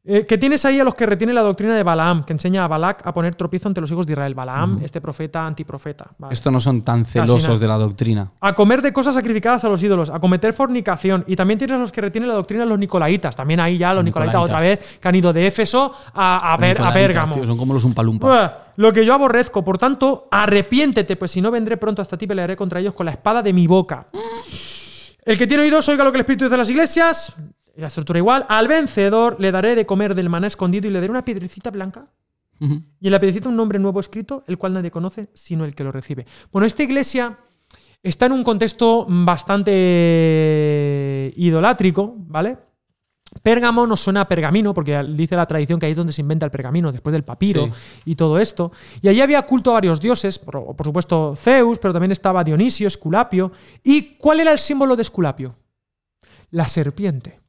Eh, 0.08 0.28
que 0.28 0.38
tienes 0.38 0.64
ahí 0.66 0.80
a 0.80 0.84
los 0.84 0.94
que 0.94 1.08
retiene 1.08 1.34
la 1.34 1.42
doctrina 1.42 1.76
de 1.76 1.82
Balaam, 1.82 2.24
que 2.26 2.34
enseña 2.34 2.64
a 2.64 2.68
Balac 2.68 3.06
a 3.08 3.12
poner 3.12 3.34
tropiezo 3.34 3.68
ante 3.68 3.82
los 3.82 3.90
hijos 3.90 4.06
de 4.06 4.14
Israel. 4.14 4.36
Balaam, 4.36 4.80
este 4.84 5.02
profeta 5.02 5.48
antiprofeta. 5.48 6.12
Vale. 6.20 6.32
Esto 6.32 6.52
no 6.52 6.62
son 6.62 6.84
tan 6.84 7.06
celosos 7.06 7.60
de 7.60 7.68
la 7.68 7.76
doctrina. 7.76 8.32
A 8.40 8.54
comer 8.54 8.84
de 8.84 8.94
cosas 8.94 9.16
sacrificadas 9.16 9.64
a 9.64 9.70
los 9.70 9.82
ídolos, 9.82 10.12
a 10.12 10.20
cometer 10.20 10.54
fornicación. 10.54 11.24
Y 11.26 11.36
también 11.36 11.58
tienes 11.58 11.78
a 11.78 11.80
los 11.80 11.92
que 11.92 12.02
retienen 12.02 12.28
la 12.28 12.36
doctrina 12.36 12.66
de 12.66 12.70
los 12.70 12.78
nicolaitas. 12.78 13.36
También 13.36 13.60
ahí 13.60 13.80
ya 13.80 13.96
los 13.96 14.04
nicolaitas, 14.04 14.36
Nicolaitas. 14.36 14.56
otra 14.56 14.68
vez, 14.68 15.00
que 15.00 15.08
han 15.08 15.16
ido 15.16 15.34
de 15.34 15.48
Éfeso 15.48 15.92
a, 16.14 16.54
a, 16.54 17.32
tío, 17.32 17.46
son 17.48 17.58
como 17.58 17.74
los 17.74 17.84
umpalumpas. 17.84 18.30
Buah, 18.30 18.52
Lo 18.76 18.94
que 18.94 19.04
yo 19.04 19.14
aborrezco, 19.16 19.64
por 19.64 19.80
tanto, 19.80 20.28
arrepiéntete, 20.30 21.16
pues 21.16 21.32
si 21.32 21.42
no 21.42 21.50
vendré 21.50 21.78
pronto 21.78 22.04
hasta 22.04 22.16
ti, 22.16 22.28
pelearé 22.28 22.56
contra 22.56 22.80
ellos 22.80 22.94
con 22.94 23.08
la 23.08 23.12
espada 23.12 23.42
de 23.42 23.54
mi 23.54 23.66
boca. 23.66 24.08
El 25.26 25.40
que 25.40 25.48
tiene 25.48 25.64
oídos, 25.64 25.90
oiga 25.90 26.04
lo 26.04 26.12
que 26.12 26.18
el 26.18 26.22
Espíritu 26.22 26.46
dice 26.46 26.54
a 26.54 26.60
las 26.60 26.70
iglesias. 26.70 27.34
La 27.78 27.88
estructura 27.88 28.20
igual. 28.20 28.46
Al 28.50 28.68
vencedor 28.68 29.38
le 29.40 29.52
daré 29.52 29.76
de 29.76 29.86
comer 29.86 30.16
del 30.16 30.30
maná 30.30 30.48
escondido 30.48 30.88
y 30.88 30.92
le 30.92 31.00
daré 31.00 31.12
una 31.12 31.26
piedrecita 31.26 31.72
blanca. 31.72 32.08
Y 32.58 33.08
en 33.08 33.12
la 33.12 33.20
piedrecita 33.20 33.50
un 33.50 33.58
nombre 33.58 33.78
nuevo 33.80 34.00
escrito, 34.00 34.44
el 34.48 34.58
cual 34.58 34.72
nadie 34.74 34.90
conoce 34.90 35.30
sino 35.34 35.66
el 35.66 35.76
que 35.76 35.84
lo 35.84 35.92
recibe. 35.92 36.26
Bueno, 36.54 36.66
esta 36.66 36.84
iglesia 36.84 37.38
está 38.02 38.28
en 38.28 38.32
un 38.32 38.46
contexto 38.46 39.06
bastante 39.10 41.34
idolátrico, 41.36 42.14
¿vale? 42.18 42.58
Pérgamo 43.44 43.86
nos 43.86 44.00
suena 44.00 44.22
a 44.22 44.28
pergamino, 44.28 44.74
porque 44.74 45.04
dice 45.14 45.36
la 45.36 45.46
tradición 45.46 45.80
que 45.80 45.88
ahí 45.88 45.92
es 45.92 45.98
donde 45.98 46.14
se 46.14 46.22
inventa 46.22 46.46
el 46.46 46.52
pergamino, 46.52 46.92
después 46.94 47.12
del 47.12 47.24
papiro 47.26 47.66
Sí. 47.66 47.72
y 48.06 48.16
todo 48.16 48.40
esto. 48.40 48.72
Y 49.02 49.10
allí 49.10 49.20
había 49.20 49.42
culto 49.42 49.72
a 49.72 49.74
varios 49.74 50.00
dioses, 50.00 50.40
por, 50.40 50.76
por 50.76 50.86
supuesto 50.86 51.34
Zeus, 51.36 51.78
pero 51.80 51.92
también 51.94 52.14
estaba 52.14 52.42
Dionisio, 52.44 52.88
Esculapio. 52.88 53.52
¿Y 53.84 54.16
cuál 54.18 54.40
era 54.40 54.54
el 54.54 54.60
símbolo 54.60 54.96
de 54.96 55.02
Esculapio? 55.02 55.56
La 56.52 56.66
serpiente. 56.68 57.42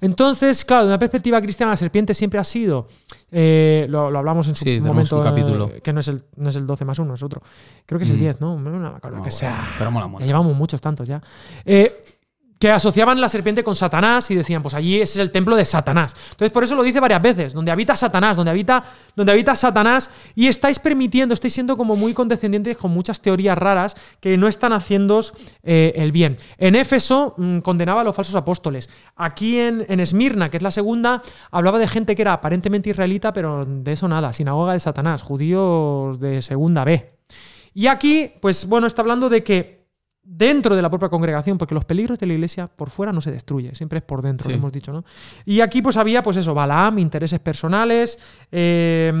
Entonces, 0.00 0.64
claro, 0.64 0.82
de 0.84 0.88
una 0.88 0.98
perspectiva 0.98 1.40
cristiana, 1.40 1.72
la 1.72 1.76
serpiente 1.76 2.12
siempre 2.14 2.38
ha 2.38 2.44
sido, 2.44 2.88
eh, 3.30 3.86
lo, 3.88 4.10
lo 4.10 4.18
hablamos 4.18 4.46
en 4.48 4.54
su 4.54 4.64
Sí, 4.64 4.80
momento, 4.80 5.16
un 5.18 5.24
capítulo. 5.24 5.70
eh, 5.74 5.80
que 5.82 5.92
no 5.92 6.00
es, 6.00 6.08
el, 6.08 6.22
no 6.36 6.50
es 6.50 6.56
el 6.56 6.66
12 6.66 6.84
más 6.84 6.98
1, 6.98 7.14
es 7.14 7.22
otro. 7.22 7.42
Creo 7.86 7.98
que 7.98 8.04
es 8.04 8.10
el 8.10 8.16
Mm. 8.16 8.20
10, 8.20 8.40
¿no? 8.40 8.58
No 8.58 8.70
me 8.70 8.86
acuerdo 8.88 9.18
No, 9.18 9.22
que 9.22 9.30
bueno, 9.30 9.30
sea. 9.30 9.68
pero 9.78 9.90
mola, 9.90 10.06
Ya 10.06 10.10
mola. 10.12 10.26
llevamos 10.26 10.54
muchos 10.56 10.80
tantos 10.80 11.08
ya. 11.08 11.22
Eh, 11.64 11.92
que 12.64 12.70
asociaban 12.70 13.20
la 13.20 13.28
serpiente 13.28 13.62
con 13.62 13.74
Satanás 13.74 14.30
y 14.30 14.36
decían, 14.36 14.62
pues 14.62 14.72
allí 14.72 14.94
ese 14.94 15.18
es 15.18 15.22
el 15.22 15.30
templo 15.30 15.54
de 15.54 15.66
Satanás. 15.66 16.14
Entonces, 16.30 16.50
por 16.50 16.64
eso 16.64 16.74
lo 16.74 16.82
dice 16.82 16.98
varias 16.98 17.20
veces, 17.20 17.52
donde 17.52 17.70
habita 17.70 17.94
Satanás, 17.94 18.38
donde 18.38 18.52
habita, 18.52 18.82
donde 19.14 19.32
habita 19.32 19.54
Satanás, 19.54 20.08
y 20.34 20.46
estáis 20.46 20.78
permitiendo, 20.78 21.34
estáis 21.34 21.52
siendo 21.52 21.76
como 21.76 21.94
muy 21.94 22.14
condescendientes 22.14 22.78
con 22.78 22.90
muchas 22.90 23.20
teorías 23.20 23.58
raras 23.58 23.96
que 24.18 24.38
no 24.38 24.48
están 24.48 24.72
haciendo 24.72 25.20
el 25.62 26.10
bien. 26.10 26.38
En 26.56 26.74
Éfeso 26.74 27.34
mm, 27.36 27.58
condenaba 27.58 28.00
a 28.00 28.04
los 28.04 28.16
falsos 28.16 28.34
apóstoles. 28.34 28.88
Aquí 29.14 29.58
en, 29.60 29.84
en 29.90 30.00
Esmirna, 30.00 30.48
que 30.48 30.56
es 30.56 30.62
la 30.62 30.70
segunda, 30.70 31.20
hablaba 31.50 31.78
de 31.78 31.86
gente 31.86 32.16
que 32.16 32.22
era 32.22 32.32
aparentemente 32.32 32.88
israelita, 32.88 33.34
pero 33.34 33.66
de 33.66 33.92
eso 33.92 34.08
nada, 34.08 34.32
sinagoga 34.32 34.72
de 34.72 34.80
Satanás, 34.80 35.20
judíos 35.20 36.18
de 36.18 36.40
segunda 36.40 36.82
B. 36.82 37.14
Y 37.74 37.88
aquí, 37.88 38.30
pues 38.40 38.66
bueno, 38.66 38.86
está 38.86 39.02
hablando 39.02 39.28
de 39.28 39.44
que 39.44 39.73
dentro 40.24 40.74
de 40.74 40.82
la 40.82 40.88
propia 40.90 41.08
congregación, 41.08 41.58
porque 41.58 41.74
los 41.74 41.84
peligros 41.84 42.18
de 42.18 42.26
la 42.26 42.32
iglesia 42.34 42.66
por 42.66 42.90
fuera 42.90 43.12
no 43.12 43.20
se 43.20 43.30
destruye, 43.30 43.74
siempre 43.74 43.98
es 43.98 44.04
por 44.04 44.22
dentro, 44.22 44.44
Sí. 44.46 44.52
lo 44.52 44.56
hemos 44.58 44.72
dicho, 44.72 44.92
¿no? 44.92 45.04
Y 45.44 45.60
aquí 45.60 45.82
pues 45.82 45.96
había, 45.96 46.22
pues 46.22 46.36
eso, 46.38 46.54
Balaam, 46.54 46.98
intereses 46.98 47.40
personales, 47.40 48.18
eh, 48.50 49.12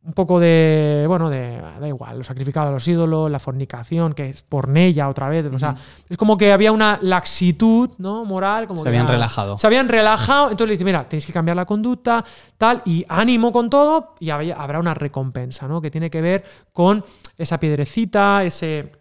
un 0.00 0.14
poco 0.14 0.40
de, 0.40 1.04
bueno, 1.06 1.28
de, 1.28 1.60
da 1.80 1.86
igual, 1.86 2.16
los 2.18 2.26
sacrificados 2.26 2.70
a 2.70 2.72
los 2.72 2.88
ídolos, 2.88 3.30
la 3.30 3.38
fornicación, 3.38 4.14
que 4.14 4.30
es 4.30 4.42
pornella 4.42 5.08
otra 5.08 5.28
vez, 5.28 5.44
o 5.52 5.58
sea, 5.58 5.74
es 6.08 6.16
como 6.16 6.38
que 6.38 6.50
había 6.52 6.72
una 6.72 6.98
laxitud, 7.02 7.90
¿no? 7.98 8.24
Moral, 8.24 8.66
como 8.66 8.78
Se 8.80 8.84
que 8.84 8.88
habían 8.88 9.04
era- 9.04 9.12
relajado. 9.14 9.58
Se 9.58 9.66
habían 9.66 9.88
relajado, 9.88 10.44
entonces 10.50 10.66
le 10.68 10.72
dice, 10.74 10.84
mira, 10.84 11.06
tenéis 11.06 11.26
que 11.26 11.32
cambiar 11.32 11.56
la 11.56 11.66
conducta, 11.66 12.24
tal, 12.56 12.80
y 12.86 13.04
ánimo 13.08 13.52
con 13.52 13.68
todo, 13.68 14.14
y 14.18 14.30
había- 14.30 14.56
habrá 14.56 14.78
una 14.78 14.94
recompensa, 14.94 15.68
¿no? 15.68 15.82
Que 15.82 15.90
tiene 15.90 16.08
que 16.08 16.22
ver 16.22 16.44
con 16.72 17.04
esa 17.36 17.60
piedrecita, 17.60 18.44
ese 18.44 18.92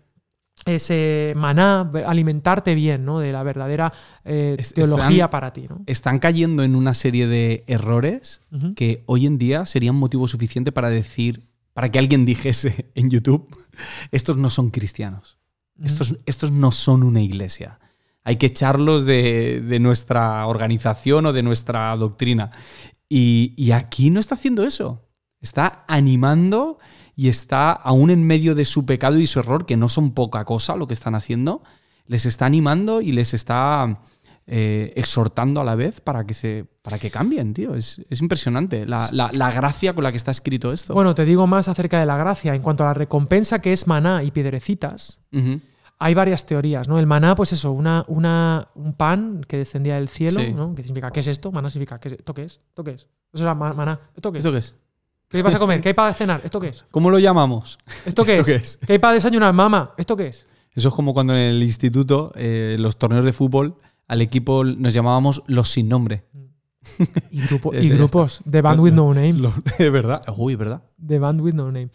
ese 0.68 1.34
maná, 1.36 1.90
alimentarte 2.06 2.76
bien, 2.76 3.06
¿no? 3.06 3.20
De 3.20 3.32
la 3.32 3.42
verdadera 3.44 3.92
eh, 4.26 4.58
teología 4.76 5.10
están- 5.26 5.30
para 5.30 5.54
ti, 5.54 5.66
¿no? 5.70 5.82
Están 5.88 6.20
cayendo 6.20 6.64
en 6.64 6.76
una 6.76 6.94
serie 6.94 7.28
de 7.28 7.64
errores 7.68 8.42
que 8.76 9.04
hoy 9.08 9.26
en 9.26 9.38
día 9.38 9.66
serían 9.66 9.96
motivo 9.96 10.28
suficiente 10.28 10.72
para 10.72 10.90
decir, 10.90 11.48
para 11.74 11.90
que 11.90 12.00
alguien 12.00 12.26
dijese 12.26 12.92
en 12.96 13.10
YouTube, 13.10 13.48
estos 14.12 14.38
no 14.38 14.50
son 14.50 14.70
cristianos, 14.70 15.38
estos, 15.84 16.18
estos 16.26 16.52
no 16.52 16.72
son 16.72 17.04
una 17.04 17.22
iglesia. 17.22 17.80
Hay 18.24 18.36
que 18.36 18.48
echarlos 18.48 19.06
de, 19.06 19.62
de 19.62 19.80
nuestra 19.80 20.46
organización 20.48 21.26
o 21.28 21.34
de 21.34 21.44
nuestra 21.44 21.96
doctrina. 21.96 22.52
Y, 23.08 23.54
y 23.56 23.72
aquí 23.72 24.10
no 24.10 24.20
está 24.20 24.36
haciendo 24.36 24.66
eso. 24.66 25.08
Está 25.40 25.86
animando 25.88 26.78
y 27.18 27.28
está 27.28 27.72
aún 27.72 28.12
en 28.12 28.24
medio 28.26 28.56
de 28.56 28.64
su 28.64 28.86
pecado 28.86 29.18
y 29.20 29.28
su 29.28 29.40
error, 29.40 29.66
que 29.66 29.76
no 29.76 29.90
son 29.90 30.12
poca 30.12 30.46
cosa 30.46 30.76
lo 30.78 30.88
que 30.88 30.94
están 30.94 31.16
haciendo, 31.16 31.62
les 32.06 32.26
está 32.26 32.46
animando 32.46 33.02
y 33.02 33.12
les 33.12 33.34
está 33.34 34.00
eh, 34.46 34.94
exhortando 34.96 35.60
a 35.60 35.64
la 35.66 35.76
vez 35.76 36.00
para 36.00 36.26
que, 36.26 36.34
se, 36.34 36.66
para 36.82 36.98
que 37.00 37.10
cambien, 37.12 37.54
tío. 37.54 37.76
Es, 37.76 38.02
es 38.10 38.22
impresionante 38.22 38.86
la, 38.86 39.10
la- 39.12 39.30
la 39.34 39.52
gracia 39.52 39.94
con 39.94 40.04
la 40.06 40.12
que 40.12 40.18
está 40.18 40.32
escrito 40.32 40.72
esto. 40.72 40.94
Bueno, 40.94 41.14
te 41.16 41.26
digo 41.26 41.48
más 41.48 41.68
acerca 41.68 42.00
de 42.00 42.06
la 42.06 42.16
gracia. 42.18 42.56
En 42.56 42.62
cuanto 42.62 42.84
a 42.84 42.88
la 42.88 42.94
recompensa 42.94 43.60
que 43.60 43.74
es 43.74 43.88
maná 43.88 44.24
y 44.24 44.32
piedrecitas, 44.32 45.20
hay 46.00 46.14
varias 46.14 46.46
teorías, 46.46 46.88
¿no? 46.88 47.00
El 47.00 47.08
maná, 47.08 47.34
pues 47.36 47.52
eso, 47.52 47.72
una, 47.72 48.06
una, 48.08 48.68
un 48.76 48.94
pan 48.94 49.44
que 49.48 49.58
descendía 49.58 49.96
del 49.96 50.08
cielo, 50.08 50.40
Sí. 50.40 50.54
¿no? 50.54 50.76
¿Qué 50.76 50.84
significa? 50.84 51.12
¿Qué 51.12 51.20
es 51.22 51.28
esto? 51.28 51.52
Maná 51.52 51.70
significa, 51.72 52.00
¿qué 52.00 52.10
es? 52.10 52.14
¿esto 52.14 52.34
qué 52.36 52.44
es? 52.44 52.62
¿Esto 52.70 52.84
qué 52.84 52.92
es? 52.92 53.08
Eso 53.34 53.44
era 53.44 53.56
ma- 53.56 53.74
maná. 53.74 54.00
¿Esto 54.16 54.32
qué 54.32 54.38
es? 54.38 54.46
¿Esto 54.46 54.52
qué 54.54 54.60
es? 54.60 54.76
¿Qué 55.30 55.42
vas 55.42 55.56
a 55.56 55.60
comer? 55.60 55.82
¿Qué 55.82 55.90
hay 55.90 55.94
para 55.94 56.14
cenar? 56.14 56.42
¿Esto 56.44 56.60
qué 56.60 56.70
es? 56.70 56.86
¿Cómo 56.92 57.10
lo 57.10 57.20
llamamos? 57.20 57.78
¿Esto 58.06 58.24
qué, 58.24 58.38
¿Esto 58.40 58.42
es? 58.42 58.46
qué 58.58 58.64
es? 58.64 58.78
¿Qué 58.88 58.94
hay 58.94 59.00
para 59.00 59.14
desayunar? 59.16 59.54
Mamá, 59.54 59.94
¿esto 59.98 60.16
qué 60.16 60.28
es? 60.28 60.46
Eso 60.74 60.90
es 60.90 60.94
como 60.94 61.14
cuando 61.14 61.34
en 61.34 61.40
el 61.40 61.64
instituto, 61.64 62.32
eh, 62.36 62.78
los 62.80 62.98
torneos 62.98 63.26
de 63.26 63.34
fútbol, 63.34 63.76
al 64.08 64.22
equipo 64.22 64.64
nos 64.64 64.94
llamábamos 64.94 65.44
los 65.48 65.70
sin 65.70 65.90
nombre. 65.90 66.24
Y, 67.32 67.42
grupo- 67.42 67.74
y 67.76 67.90
grupos 67.90 68.40
de 68.46 68.62
band 68.62 68.80
with 68.80 68.94
no 68.94 69.14
name. 69.14 69.52
Es 69.78 69.92
verdad. 69.92 70.22
Uy, 70.38 70.56
¿verdad? 70.56 70.82
De 70.96 71.20
band 71.20 71.42
with 71.42 71.54
no 71.54 71.66
name. 71.66 71.90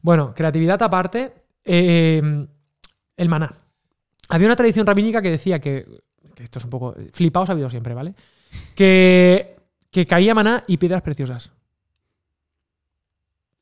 Bueno, 0.00 0.32
creatividad 0.36 0.80
aparte, 0.84 1.34
eh, 1.64 2.46
el 3.16 3.28
maná. 3.28 3.58
Había 4.28 4.46
una 4.46 4.54
tradición 4.54 4.86
rabínica 4.86 5.20
que 5.20 5.30
decía 5.32 5.58
que, 5.58 5.84
que 6.36 6.44
esto 6.44 6.60
es 6.60 6.64
un 6.64 6.70
poco 6.70 6.94
flipaos 7.12 7.48
ha 7.48 7.52
habido 7.52 7.68
siempre, 7.70 7.94
¿vale? 7.94 8.14
Que, 8.76 9.56
que 9.90 10.06
caía 10.06 10.32
maná 10.34 10.62
y 10.68 10.76
piedras 10.76 11.02
preciosas. 11.02 11.50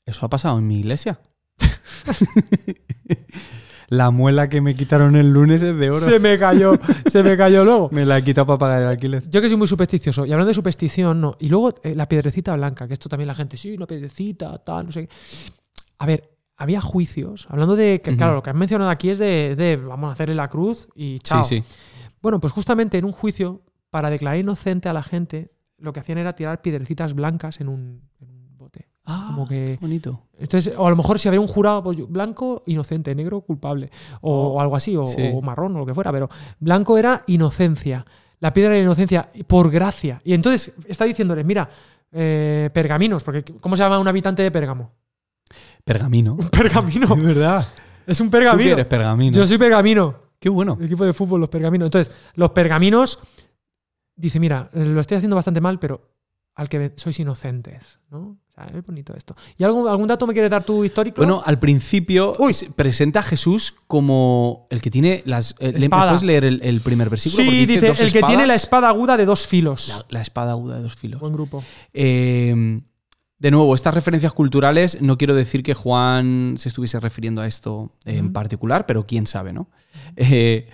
Eso 0.06 0.26
ha 0.26 0.28
pasado 0.28 0.58
en 0.58 0.66
mi 0.66 0.80
iglesia. 0.80 1.20
La 3.88 4.10
muela 4.10 4.48
que 4.48 4.60
me 4.60 4.74
quitaron 4.74 5.14
el 5.14 5.32
lunes 5.32 5.62
es 5.62 5.76
de 5.76 5.90
oro. 5.90 6.04
Se 6.04 6.18
me 6.18 6.38
cayó, 6.38 6.72
se 7.06 7.22
me 7.22 7.36
cayó 7.36 7.64
luego. 7.64 7.90
Me 7.92 8.04
la 8.04 8.18
he 8.18 8.24
quitado 8.24 8.46
para 8.46 8.58
pagar 8.58 8.82
el 8.82 8.88
alquiler. 8.88 9.28
Yo 9.28 9.40
que 9.40 9.48
soy 9.48 9.56
muy 9.58 9.68
supersticioso, 9.68 10.24
y 10.26 10.32
hablando 10.32 10.48
de 10.48 10.54
superstición, 10.54 11.20
no. 11.20 11.36
Y 11.38 11.48
luego 11.48 11.74
eh, 11.82 11.94
la 11.94 12.08
piedrecita 12.08 12.56
blanca, 12.56 12.88
que 12.88 12.94
esto 12.94 13.08
también 13.08 13.28
la 13.28 13.34
gente, 13.34 13.56
sí, 13.56 13.74
una 13.76 13.86
piedrecita, 13.86 14.58
tal, 14.64 14.86
no 14.86 14.92
sé 14.92 15.06
qué. 15.06 15.14
A 15.98 16.06
ver, 16.06 16.30
había 16.56 16.80
juicios, 16.80 17.46
hablando 17.50 17.76
de 17.76 18.00
que, 18.00 18.16
claro, 18.16 18.34
lo 18.34 18.42
que 18.42 18.50
has 18.50 18.56
mencionado 18.56 18.90
aquí 18.90 19.10
es 19.10 19.18
de, 19.18 19.54
de 19.56 19.76
vamos 19.76 20.08
a 20.08 20.12
hacerle 20.12 20.34
la 20.34 20.48
cruz 20.48 20.88
y 20.94 21.18
chao. 21.20 21.42
Sí, 21.42 21.62
sí. 21.62 21.72
Bueno, 22.22 22.40
pues 22.40 22.52
justamente 22.52 22.98
en 22.98 23.04
un 23.04 23.12
juicio, 23.12 23.62
para 23.90 24.10
declarar 24.10 24.38
inocente 24.38 24.88
a 24.88 24.92
la 24.92 25.02
gente, 25.02 25.52
lo 25.78 25.92
que 25.92 26.00
hacían 26.00 26.18
era 26.18 26.34
tirar 26.34 26.62
piedrecitas 26.62 27.14
blancas 27.14 27.60
en 27.60 27.68
un, 27.68 28.10
en. 28.18 28.33
Ah, 29.06 29.24
Como 29.34 29.46
que- 29.46 29.76
qué 29.78 29.78
bonito. 29.80 30.22
Entonces, 30.38 30.72
o 30.76 30.86
a 30.86 30.90
lo 30.90 30.96
mejor 30.96 31.18
si 31.18 31.28
había 31.28 31.40
un 31.40 31.46
jurado 31.46 31.82
pues, 31.82 31.98
yo, 31.98 32.06
blanco, 32.06 32.62
inocente, 32.66 33.14
negro, 33.14 33.42
culpable, 33.42 33.90
o, 34.22 34.54
o 34.54 34.60
algo 34.60 34.76
así, 34.76 34.96
o, 34.96 35.04
Sí. 35.04 35.30
o 35.34 35.42
marrón, 35.42 35.76
o 35.76 35.80
lo 35.80 35.86
que 35.86 35.94
fuera, 35.94 36.10
pero 36.10 36.28
blanco 36.58 36.96
era 36.96 37.22
inocencia, 37.26 38.04
la 38.40 38.52
piedra 38.52 38.74
era 38.74 38.82
inocencia 38.82 39.28
por 39.46 39.70
gracia. 39.70 40.20
Y 40.24 40.32
entonces 40.32 40.72
está 40.86 41.04
diciéndoles, 41.04 41.44
mira, 41.44 41.68
eh, 42.12 42.70
pergaminos, 42.72 43.22
porque 43.24 43.44
¿cómo 43.60 43.76
se 43.76 43.82
llama 43.82 43.98
un 43.98 44.08
habitante 44.08 44.42
de 44.42 44.50
Pérgamo? 44.50 44.92
Pergamino. 45.84 46.34
Un 46.34 46.48
pergamino, 46.48 47.06
Es 47.16 47.22
verdad. 47.22 47.68
es 48.06 48.20
un 48.20 48.28
¿Tú 48.28 48.32
pergamino. 48.32 48.72
eres 48.72 48.86
pergamino? 48.86 49.36
Yo 49.36 49.46
soy 49.46 49.58
pergamino. 49.58 50.14
Qué 50.38 50.48
bueno. 50.48 50.76
El 50.80 50.86
equipo 50.86 51.04
de 51.04 51.12
fútbol, 51.12 51.40
los 51.40 51.48
pergaminos. 51.48 51.86
Entonces, 51.86 52.14
los 52.34 52.50
pergaminos, 52.50 53.18
dice, 54.16 54.40
mira, 54.40 54.70
eh, 54.72 54.84
lo 54.84 55.00
estoy 55.00 55.16
haciendo 55.18 55.36
bastante 55.36 55.60
mal, 55.60 55.78
pero 55.78 56.00
al 56.54 56.68
que 56.68 56.92
sois 56.96 57.18
inocentes, 57.20 57.98
¿no? 58.10 58.38
O 58.56 58.62
sea, 58.68 58.78
es 58.78 58.86
bonito 58.86 59.14
esto. 59.16 59.34
¿Y 59.58 59.64
algún, 59.64 59.88
algún 59.88 60.06
dato 60.06 60.26
me 60.28 60.32
quieres 60.32 60.50
dar 60.50 60.62
tú 60.62 60.84
histórico? 60.84 61.16
Bueno, 61.16 61.42
al 61.44 61.58
principio 61.58 62.32
se 62.52 62.70
presenta 62.70 63.18
a 63.18 63.22
Jesús 63.22 63.74
como 63.88 64.68
el 64.70 64.80
que 64.80 64.90
tiene 64.90 65.22
las. 65.26 65.56
eh, 65.58 65.72
¿le- 65.72 65.84
Espada. 65.86 66.04
¿Me 66.04 66.08
puedes 66.10 66.22
leer 66.22 66.44
el, 66.44 66.60
el 66.62 66.80
primer 66.80 67.10
versículo? 67.10 67.44
Porque 67.44 67.60
sí, 67.60 67.66
dice, 67.66 67.88
dos 67.88 68.00
el 68.00 68.12
que 68.12 68.22
tiene 68.22 68.46
la 68.46 68.54
espada 68.54 68.88
aguda 68.88 69.16
de 69.16 69.24
dos 69.24 69.46
filos. 69.48 69.88
La, 69.88 70.04
la 70.08 70.20
espada 70.20 70.52
aguda 70.52 70.76
de 70.76 70.82
dos 70.82 70.94
filos. 70.94 71.20
Buen 71.20 71.32
grupo. 71.32 71.64
Eh, 71.92 72.80
de 73.38 73.50
nuevo, 73.50 73.74
estas 73.74 73.92
referencias 73.92 74.32
culturales, 74.32 75.02
no 75.02 75.18
quiero 75.18 75.34
decir 75.34 75.62
que 75.62 75.74
Juan 75.74 76.54
se 76.56 76.68
estuviese 76.68 76.98
refiriendo 77.00 77.42
a 77.42 77.46
esto 77.46 77.92
en 78.04 78.32
particular, 78.32 78.86
pero 78.86 79.06
quién 79.06 79.26
sabe, 79.26 79.52
¿no? 79.52 79.68
Eh, 80.16 80.68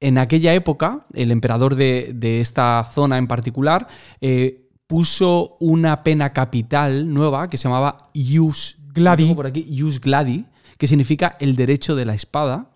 en 0.00 0.18
aquella 0.18 0.52
época, 0.54 1.06
el 1.14 1.30
emperador 1.30 1.74
de, 1.76 2.12
de 2.14 2.40
esta 2.40 2.82
zona 2.84 3.18
en 3.18 3.28
particular 3.28 3.86
eh, 4.20 4.65
puso 4.86 5.56
una 5.60 6.02
pena 6.02 6.32
capital 6.32 7.12
nueva 7.12 7.48
que 7.50 7.56
se 7.56 7.64
llamaba 7.68 7.96
Ius 8.12 8.78
Gladi. 8.94 9.34
por 9.34 9.46
aquí, 9.46 9.66
Ius 9.68 10.00
Gladi, 10.00 10.46
que 10.78 10.86
significa 10.86 11.36
el 11.40 11.56
derecho 11.56 11.96
de 11.96 12.04
la 12.04 12.14
espada, 12.14 12.70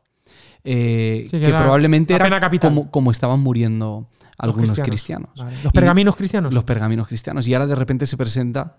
eh, 0.65 1.23
Sí, 1.31 1.31
que 1.39 1.41
que 1.45 1.49
era 1.49 1.59
probablemente 1.59 2.15
era 2.15 2.29
como, 2.61 2.91
como 2.91 3.11
estaban 3.11 3.41
muriendo 3.41 4.09
Los 4.11 4.39
algunos 4.57 4.81
cristianos. 4.81 5.31
Vale. 5.37 5.57
Los 5.63 5.73
pergaminos 5.73 6.17
cristianos. 6.17 6.53
Los 6.53 6.65
pergaminos 6.65 7.09
cristianos. 7.09 7.47
Y 7.47 7.55
ahora 7.55 7.67
de 7.67 7.75
repente 7.77 8.07
se 8.07 8.17
presenta 8.17 8.77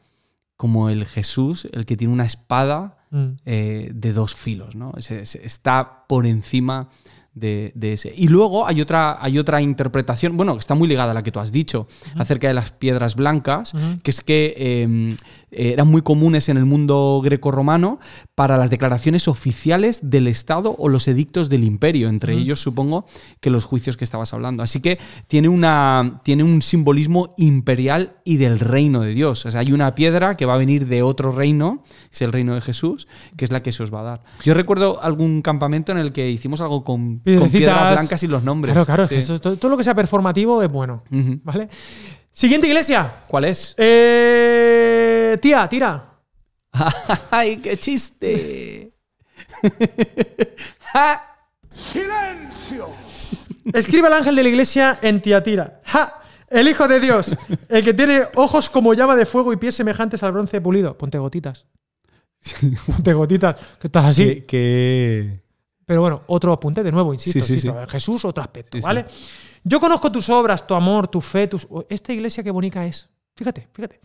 como 0.58 0.90
el 0.90 1.06
Jesús, 1.06 1.68
el 1.72 1.86
que 1.86 1.98
tiene 1.98 2.14
una 2.14 2.26
espada 2.26 2.98
Mm. 3.14 3.28
eh, 3.46 3.92
de 3.94 4.14
dos 4.14 4.36
filos, 4.36 4.76
¿no? 4.76 4.94
Se- 5.00 5.26
se- 5.26 5.46
está 5.46 6.06
por 6.08 6.26
encima 6.26 6.88
de, 7.34 7.72
de 7.76 7.94
ese. 7.94 8.14
Y 8.16 8.28
luego 8.28 8.68
hay 8.68 8.82
otra, 8.82 9.18
hay 9.22 9.40
otra 9.40 9.62
interpretación, 9.62 10.36
bueno, 10.36 10.54
que 10.54 10.60
está 10.60 10.76
muy 10.76 10.88
ligada 10.88 11.12
a 11.12 11.14
la 11.14 11.24
que 11.24 11.32
tú 11.32 11.40
has 11.40 11.52
dicho, 11.52 11.88
acerca 12.16 12.48
de 12.48 12.54
las 12.54 12.72
piedras 12.72 13.16
blancas, 13.16 13.74
que 14.04 14.12
es 14.12 14.22
que 14.22 14.54
eh, 14.58 15.16
eran 15.52 15.88
muy 15.88 16.02
comunes 16.02 16.50
en 16.50 16.58
el 16.58 16.66
mundo 16.66 17.22
grecorromano 17.24 18.00
para 18.36 18.58
las 18.58 18.70
declaraciones 18.70 19.28
oficiales 19.28 20.10
del 20.10 20.28
Estado 20.28 20.76
o 20.78 20.90
los 20.90 21.08
edictos 21.08 21.50
del 21.50 21.64
imperio, 21.64 22.10
entre 22.10 22.34
ellos 22.36 22.60
supongo 22.60 23.06
que 23.40 23.50
los 23.50 23.66
juicios 23.66 23.98
que 23.98 24.04
estabas 24.04 24.34
hablando. 24.34 24.64
Así 24.64 24.82
que 24.82 25.00
tiene, 25.28 25.50
una, 25.50 26.22
tiene 26.24 26.44
un 26.44 26.62
simbolismo 26.62 27.34
imperial 27.38 28.18
y 28.24 28.38
del 28.38 28.60
reino 28.60 29.02
de 29.02 29.14
Dios. 29.14 29.46
O 29.46 29.52
sea, 29.52 29.62
hay 29.62 29.72
una 29.72 29.96
piedra 29.96 30.36
que 30.36 30.46
va 30.46 30.56
a 30.56 30.58
venir 30.58 30.88
de 30.88 31.02
otro 31.02 31.32
reino, 31.32 31.84
que 31.84 32.10
es 32.12 32.22
el 32.22 32.32
reino 32.32 32.56
de 32.56 32.62
Jesús, 32.62 33.08
que 33.38 33.46
es 33.46 33.52
la 33.52 33.64
que 33.64 33.72
se 33.72 33.84
os 33.84 33.94
va 33.94 34.02
a 34.02 34.04
dar. 34.04 34.24
Yo 34.44 34.54
recuerdo 34.54 35.02
algún 35.02 35.42
campamento 35.42 35.92
en 35.92 35.98
el 35.98 36.12
que 36.12 36.30
hicimos 36.30 36.62
algo 36.62 36.84
con, 36.84 37.21
con 37.24 37.50
piedras 37.52 37.94
blancas 37.94 38.24
y 38.24 38.28
los 38.28 38.44
nombres. 38.44 38.74
Claro, 38.74 38.86
claro. 38.86 39.08
Sí. 39.08 39.16
eso 39.16 39.36
es 39.36 39.42
todo, 39.42 39.56
todo 39.58 39.72
lo 39.72 39.78
que 39.78 39.84
sea 39.84 39.96
performativo 39.96 40.62
es 40.64 40.70
bueno. 40.72 41.04
¿Vale? 41.44 41.68
Siguiente 42.32 42.68
iglesia. 42.68 43.12
¿Cuál 43.28 43.46
es? 43.46 43.76
Eh, 43.78 45.38
tía, 45.42 45.68
tira. 45.68 46.06
¡Ay, 47.32 47.58
qué 47.58 47.78
chiste! 47.78 48.94
Ja. 50.94 51.24
Escribe 53.74 54.08
el 54.08 54.14
ángel 54.14 54.36
de 54.36 54.44
la 54.44 54.50
iglesia 54.50 55.00
en 55.02 55.22
Tiatira. 55.22 55.82
¡Ja! 55.86 56.22
El 56.50 56.68
Hijo 56.68 56.86
de 56.88 57.00
Dios, 57.00 57.38
el 57.70 57.82
que 57.84 57.94
tiene 57.94 58.24
ojos 58.36 58.70
como 58.70 58.94
llama 58.94 59.16
de 59.16 59.26
fuego 59.26 59.54
y 59.54 59.58
pies 59.58 59.74
semejantes 59.76 60.22
al 60.24 60.34
bronce 60.34 60.60
pulido. 60.60 60.98
Ponte 60.98 61.18
gotitas. 61.18 61.66
Ponte 62.88 63.14
gotitas, 63.14 63.56
que 63.80 63.88
estás 63.88 64.06
así. 64.06 64.26
Que- 64.26 64.46
que- 64.46 65.41
Pero 65.92 66.00
bueno, 66.00 66.22
otro 66.28 66.54
apunte 66.54 66.84
de 66.84 66.92
nuevo, 66.94 67.14
insisto. 67.14 67.38
Sí, 67.42 67.46
sí, 67.46 67.54
insisto, 67.56 67.74
sí. 67.76 67.82
en 67.84 67.88
Jesús, 67.90 68.24
otro 68.24 68.42
aspecto, 68.42 68.78
Sí, 68.78 68.82
sí. 68.82 68.88
¿vale? 68.88 69.06
Yo 69.66 69.78
conozco 69.82 70.10
tus 70.10 70.30
obras, 70.30 70.66
tu 70.66 70.74
amor, 70.74 71.10
tu 71.10 71.20
fe, 71.20 71.48
tus... 71.48 71.68
Esta 71.90 72.14
iglesia 72.14 72.42
qué 72.44 72.50
bonita 72.50 72.86
es. 72.86 73.10
Fíjate, 73.36 73.68
fíjate. 73.74 74.00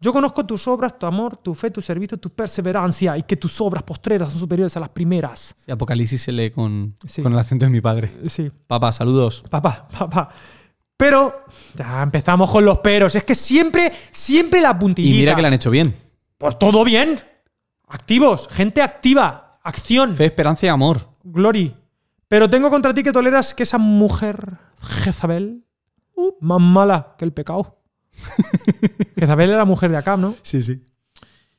Yo 0.00 0.12
conozco 0.12 0.46
tus 0.46 0.68
obras, 0.68 0.96
tu 0.96 1.04
amor, 1.06 1.36
tu 1.38 1.52
fe, 1.56 1.72
tu 1.72 1.82
servicio, 1.82 2.16
tu 2.16 2.30
perseverancia 2.30 3.18
y 3.18 3.24
que 3.24 3.36
tus 3.36 3.60
obras 3.60 3.82
postreras 3.82 4.30
son 4.30 4.38
superiores 4.38 4.76
a 4.76 4.80
las 4.80 4.90
primeras. 4.90 5.56
Apocalipsis 5.68 6.22
se 6.22 6.30
lee 6.30 6.52
con, 6.52 6.94
Sí. 7.06 7.22
con 7.22 7.32
el 7.32 7.38
acento 7.40 7.64
de 7.66 7.72
mi 7.72 7.80
padre. 7.80 8.12
Sí, 8.28 8.48
Papá, 8.68 8.92
saludos. 8.92 9.42
papá, 9.50 9.88
papá. 9.98 10.28
Pero, 10.96 11.44
ya 11.74 12.04
empezamos 12.04 12.48
con 12.52 12.64
los 12.64 12.78
peros. 12.78 13.16
Es 13.16 13.24
que 13.24 13.34
siempre, 13.34 13.92
siempre 14.12 14.60
la 14.60 14.70
Y 14.70 14.74
puntillita. 14.80 15.16
mira 15.18 15.34
que 15.34 15.42
le 15.42 15.48
han 15.48 15.54
hecho 15.54 15.70
bien. 15.70 15.92
Pues 16.38 16.56
todo 16.56 16.84
bien. 16.84 17.18
Activos, 17.88 18.46
gente 18.52 18.80
activa, 18.80 19.58
acción. 19.64 20.14
Fe, 20.14 20.26
esperanza 20.26 20.66
y 20.66 20.68
amor. 20.68 21.08
Glory. 21.24 21.74
Pero 22.28 22.48
tengo 22.48 22.70
contra 22.70 22.94
ti 22.94 23.02
que 23.02 23.12
toleras 23.12 23.54
que 23.54 23.62
esa 23.62 23.78
mujer, 23.78 24.58
Jezabel, 24.80 25.64
más 26.40 26.60
mala 26.60 27.14
que 27.18 27.24
el 27.24 27.32
pecado. 27.32 27.78
Jezabel 29.18 29.50
era 29.50 29.64
mujer 29.64 29.90
de 29.90 29.98
Acab, 29.98 30.18
¿no? 30.18 30.34
Sí, 30.42 30.62
sí. 30.62 30.84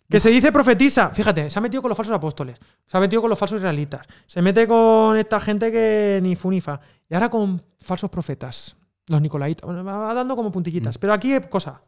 Que 0.10 0.20
se 0.20 0.30
dice 0.30 0.52
profetiza. 0.52 1.10
Fíjate, 1.10 1.50
se 1.50 1.58
ha 1.58 1.62
metido 1.62 1.82
con 1.82 1.90
los 1.90 1.98
falsos 1.98 2.16
apóstoles. 2.16 2.60
Se 2.86 2.98
ha 2.98 3.00
metido 3.00 3.22
con 3.22 3.30
los 3.30 3.40
falsos 3.40 3.58
israelitas. 3.58 4.06
Se 4.28 4.42
mete 4.42 4.68
con 4.68 5.18
esta 5.18 5.40
gente 5.40 5.72
que 5.72 6.20
ni 6.22 6.36
fu 6.36 6.52
ni 6.52 6.62
fa. 6.62 6.80
Y 7.10 7.16
ahora 7.16 7.30
con 7.30 7.62
falsos 7.80 8.10
profetas. 8.10 8.76
Los 9.08 9.22
nicolaitas. 9.22 9.66
Bueno, 9.66 9.84
va 9.84 10.14
dando 10.14 10.36
como 10.36 10.52
puntillitas. 10.52 10.98
Pero 10.98 11.14
aquí 11.14 11.34
hay 11.34 11.42
cosa 11.42 11.82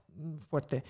fuerte. 0.50 0.84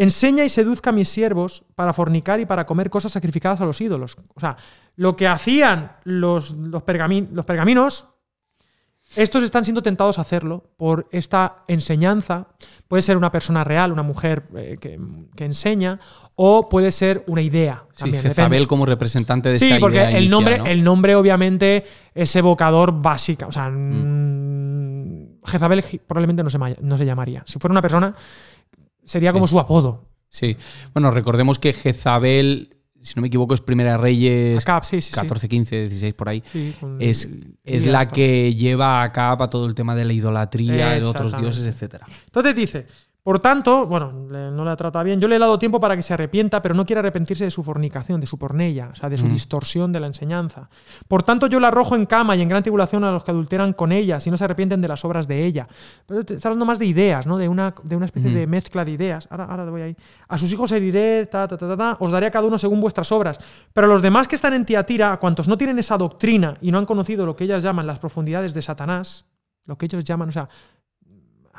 Enseña 0.00 0.44
y 0.44 0.48
seduzca 0.48 0.90
a 0.90 0.92
mis 0.92 1.08
siervos 1.08 1.64
para 1.74 1.92
fornicar 1.92 2.38
y 2.38 2.46
para 2.46 2.64
comer 2.66 2.88
cosas 2.88 3.10
sacrificadas 3.10 3.60
a 3.60 3.64
los 3.66 3.80
ídolos. 3.80 4.16
O 4.36 4.38
sea, 4.40 4.56
lo 4.94 5.16
que 5.16 5.26
hacían 5.26 5.96
los, 6.04 6.52
los, 6.52 6.84
pergami- 6.84 7.28
los 7.30 7.44
pergaminos 7.44 8.06
estos 9.16 9.42
están 9.42 9.64
siendo 9.64 9.80
tentados 9.82 10.18
a 10.18 10.20
hacerlo 10.20 10.70
por 10.76 11.08
esta 11.12 11.64
enseñanza. 11.66 12.46
Puede 12.88 13.00
ser 13.02 13.16
una 13.16 13.32
persona 13.32 13.64
real, 13.64 13.90
una 13.90 14.02
mujer 14.02 14.44
eh, 14.54 14.76
que, 14.78 15.00
que 15.34 15.46
enseña, 15.46 15.98
o 16.36 16.68
puede 16.68 16.92
ser 16.92 17.24
una 17.26 17.40
idea. 17.40 17.84
Sí, 17.92 18.00
También, 18.02 18.22
Jezabel 18.22 18.50
depende. 18.50 18.66
como 18.68 18.84
representante 18.86 19.48
de 19.48 19.58
Sí, 19.58 19.70
esa 19.70 19.80
porque 19.80 19.96
idea 19.96 20.10
el 20.10 20.16
inicia, 20.24 20.30
nombre, 20.30 20.58
¿no? 20.58 20.64
el 20.66 20.84
nombre 20.84 21.14
obviamente 21.16 21.84
es 22.14 22.36
evocador 22.36 22.92
básica. 23.00 23.46
O 23.46 23.52
sea, 23.52 23.70
mm, 23.70 25.40
Jezabel 25.44 25.82
gi- 25.82 26.00
probablemente 26.06 26.44
no 26.44 26.50
se, 26.50 26.58
no 26.58 26.98
se 26.98 27.06
llamaría. 27.06 27.42
Si 27.46 27.58
fuera 27.58 27.72
una 27.72 27.80
persona, 27.82 28.14
sería 29.08 29.30
Sí. 29.30 29.34
como 29.34 29.46
su 29.46 29.58
apodo. 29.58 30.04
Sí. 30.28 30.56
Bueno, 30.92 31.10
recordemos 31.10 31.58
que 31.58 31.72
Jezabel, 31.72 32.76
si 33.00 33.14
no 33.16 33.22
me 33.22 33.28
equivoco, 33.28 33.54
es 33.54 33.60
Primera 33.60 33.96
Reyes 33.96 34.62
Acab, 34.62 34.84
sí, 34.84 35.00
sí, 35.00 35.08
sí. 35.10 35.14
14, 35.14 35.48
15, 35.48 35.80
16 35.88 36.14
por 36.14 36.28
ahí. 36.28 36.42
Con 36.80 37.00
Es, 37.00 37.24
el- 37.24 37.56
es 37.64 37.86
la 37.86 38.08
que 38.08 38.54
lleva 38.54 39.02
a 39.02 39.10
cabo 39.12 39.48
todo 39.48 39.66
el 39.66 39.74
tema 39.74 39.94
de 39.94 40.04
la 40.04 40.12
idolatría, 40.12 40.90
de 40.90 41.04
otros 41.04 41.36
dioses, 41.40 41.64
etcétera. 41.64 42.06
Entonces 42.26 42.54
dice, 42.54 42.86
por 43.28 43.40
tanto, 43.40 43.86
bueno, 43.86 44.10
no 44.10 44.64
la 44.64 44.74
trata 44.74 45.02
bien, 45.02 45.20
yo 45.20 45.28
le 45.28 45.36
he 45.36 45.38
dado 45.38 45.58
tiempo 45.58 45.78
para 45.78 45.94
que 45.94 46.00
se 46.00 46.14
arrepienta, 46.14 46.62
pero 46.62 46.74
no 46.74 46.86
quiere 46.86 47.00
arrepentirse 47.00 47.44
de 47.44 47.50
su 47.50 47.62
fornicación, 47.62 48.22
de 48.22 48.26
su 48.26 48.38
pornella, 48.38 48.88
o 48.90 48.94
sea, 48.94 49.10
de 49.10 49.18
su 49.18 49.26
Mm. 49.26 49.32
distorsión 49.34 49.92
de 49.92 50.00
la 50.00 50.06
enseñanza. 50.06 50.70
Por 51.08 51.22
tanto, 51.22 51.46
yo 51.46 51.60
la 51.60 51.68
arrojo 51.68 51.94
en 51.94 52.06
cama 52.06 52.36
y 52.36 52.40
en 52.40 52.48
gran 52.48 52.62
tribulación 52.62 53.04
a 53.04 53.12
los 53.12 53.24
que 53.24 53.30
adulteran 53.30 53.74
con 53.74 53.92
ella, 53.92 54.18
si 54.18 54.30
no 54.30 54.38
se 54.38 54.44
arrepienten 54.44 54.80
de 54.80 54.88
las 54.88 55.04
obras 55.04 55.28
de 55.28 55.44
ella. 55.44 55.68
Pero 56.06 56.20
está 56.20 56.48
hablando 56.48 56.64
más 56.64 56.78
de 56.78 56.86
ideas, 56.86 57.26
¿no? 57.26 57.36
De 57.36 57.50
una, 57.50 57.74
de 57.84 57.96
una 57.96 58.06
especie 58.06 58.30
de 58.30 58.46
mezcla 58.46 58.82
de 58.82 58.92
ideas. 58.92 59.28
Ahora, 59.30 59.44
ahora 59.44 59.68
voy 59.68 59.82
ahí. 59.82 59.96
A 60.26 60.38
sus 60.38 60.50
hijos 60.50 60.72
heriré, 60.72 61.26
ta, 61.26 61.46
ta, 61.46 61.58
ta, 61.58 61.68
ta, 61.68 61.76
ta, 61.76 61.96
os 62.00 62.10
daré 62.10 62.28
a 62.28 62.30
cada 62.30 62.46
uno 62.46 62.56
según 62.56 62.80
vuestras 62.80 63.12
obras. 63.12 63.36
Pero 63.74 63.86
a 63.88 63.90
los 63.90 64.00
demás 64.00 64.26
que 64.26 64.36
están 64.36 64.54
en 64.54 64.64
Tiatira, 64.64 65.12
a 65.12 65.18
cuantos 65.18 65.46
no 65.48 65.58
tienen 65.58 65.78
esa 65.78 65.98
doctrina 65.98 66.54
y 66.62 66.72
no 66.72 66.78
han 66.78 66.86
conocido 66.86 67.26
lo 67.26 67.36
que 67.36 67.44
ellas 67.44 67.62
llaman 67.62 67.86
las 67.86 67.98
profundidades 67.98 68.54
de 68.54 68.62
Satanás, 68.62 69.26
lo 69.66 69.76
que 69.76 69.84
ellos 69.84 70.02
llaman, 70.02 70.30
o 70.30 70.32
sea, 70.32 70.48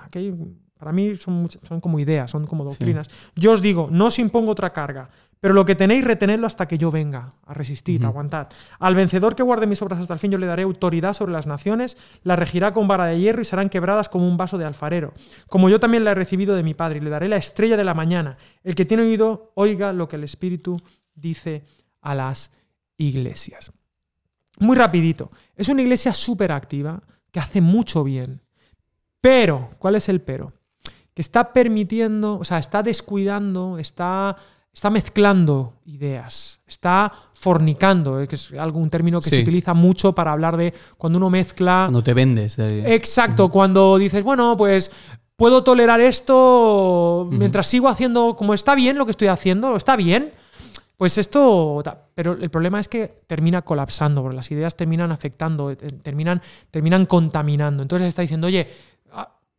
aquí 0.04 0.18
hay- 0.18 0.34
para 0.80 0.94
mí 0.94 1.18
son, 1.18 1.50
son 1.64 1.82
como 1.82 2.00
ideas, 2.00 2.32
son 2.32 2.48
como 2.48 2.64
doctrinas. 2.64 3.10
Yo 3.36 3.52
os 3.52 3.62
digo, 3.62 3.90
no 3.92 4.06
os 4.06 4.18
impongo 4.18 4.52
otra 4.52 4.72
carga, 4.72 5.10
pero 5.42 5.54
lo 5.54 5.66
que 5.66 5.76
tenéis, 5.76 6.06
retenedlo 6.06 6.48
hasta 6.48 6.70
que 6.70 6.78
yo 6.78 6.90
venga, 6.90 7.34
a 7.46 7.54
resistir, 7.54 8.00
Ujú. 8.00 8.08
aguantad. 8.08 8.48
Al 8.80 8.96
vencedor 8.96 9.36
que 9.36 9.44
guarde 9.44 9.68
mis 9.68 9.82
obras 9.82 10.00
hasta 10.00 10.14
el 10.14 10.22
fin, 10.22 10.32
yo 10.32 10.38
le 10.38 10.46
daré 10.48 10.64
autoridad 10.64 11.12
sobre 11.14 11.34
las 11.34 11.48
naciones, 11.48 11.98
la 12.24 12.38
regirá 12.38 12.72
con 12.74 12.88
vara 12.88 13.06
de 13.08 13.20
hierro 13.20 13.42
y 13.42 13.46
serán 13.46 13.68
quebradas 13.70 14.08
como 14.08 14.26
un 14.26 14.38
vaso 14.38 14.58
de 14.58 14.64
alfarero. 14.64 15.14
Como 15.50 15.70
yo 15.70 15.82
también 15.82 16.06
la 16.06 16.12
he 16.12 16.16
recibido 16.16 16.56
de 16.56 16.64
mi 16.64 16.74
Padre, 16.74 17.00
y 17.00 17.02
le 17.02 17.10
daré 17.10 17.28
la 17.28 17.36
estrella 17.36 17.76
de 17.76 17.84
la 17.84 17.94
mañana. 17.94 18.38
El 18.64 18.74
que 18.74 18.86
tiene 18.86 19.04
oído, 19.04 19.52
oiga 19.56 19.92
lo 19.92 20.08
que 20.08 20.16
el 20.16 20.24
Espíritu 20.24 20.78
dice 21.14 21.66
a 22.02 22.16
las 22.16 22.52
iglesias. 22.98 23.74
Muy 24.60 24.78
rapidito. 24.78 25.30
Es 25.58 25.68
una 25.68 25.82
iglesia 25.82 26.14
súper 26.14 26.54
activa, 26.54 27.02
que 27.32 27.40
hace 27.42 27.60
mucho 27.60 28.04
bien. 28.06 28.42
Pero, 29.22 29.72
¿cuál 29.80 29.96
es 29.96 30.08
el 30.08 30.22
pero? 30.22 30.54
Que 31.20 31.22
está 31.22 31.50
permitiendo, 31.50 32.38
o 32.40 32.46
sea, 32.46 32.60
está 32.60 32.82
descuidando, 32.82 33.78
está, 33.78 34.38
está 34.74 34.90
mezclando 34.90 35.74
ideas, 35.86 36.62
está 36.66 37.12
fornicando, 37.34 38.22
eh, 38.22 38.28
que 38.30 38.36
es 38.36 38.54
algo, 38.54 38.80
un 38.80 38.90
término 38.90 39.20
que 39.20 39.30
se 39.30 39.42
utiliza 39.42 39.74
mucho 39.74 40.14
para 40.14 40.32
hablar 40.32 40.56
de 40.56 40.74
cuando 40.98 41.18
uno 41.18 41.30
mezcla 41.30 41.88
Cuando 41.88 42.02
te 42.06 42.14
vendes. 42.14 42.56
de- 42.56 42.96
Exacto, 42.96 43.50
cuando 43.50 43.98
dices, 43.98 44.24
bueno, 44.24 44.56
pues 44.56 44.92
puedo 45.36 45.62
tolerar 45.62 46.00
esto 46.00 47.28
mientras 47.30 47.68
sigo 47.68 47.90
haciendo 47.90 48.38
como 48.38 48.54
está 48.54 48.74
bien 48.74 48.98
lo 48.98 49.04
que 49.04 49.12
estoy 49.12 49.28
haciendo, 49.28 49.76
está 49.76 49.98
bien. 49.98 50.32
Pues 50.96 51.18
esto, 51.18 51.82
pero 52.16 52.34
el 52.34 52.50
problema 52.50 52.80
es 52.80 52.88
que 52.88 53.08
termina 53.28 53.62
colapsando, 53.62 54.22
porque 54.22 54.36
las 54.38 54.52
ideas 54.52 54.76
terminan 54.76 55.12
afectando, 55.12 55.72
eh, 55.72 55.76
terminan, 55.78 56.42
terminan 56.72 57.06
contaminando. 57.06 57.82
Entonces 57.84 58.08
está 58.08 58.22
diciendo, 58.22 58.48
oye, 58.48 58.68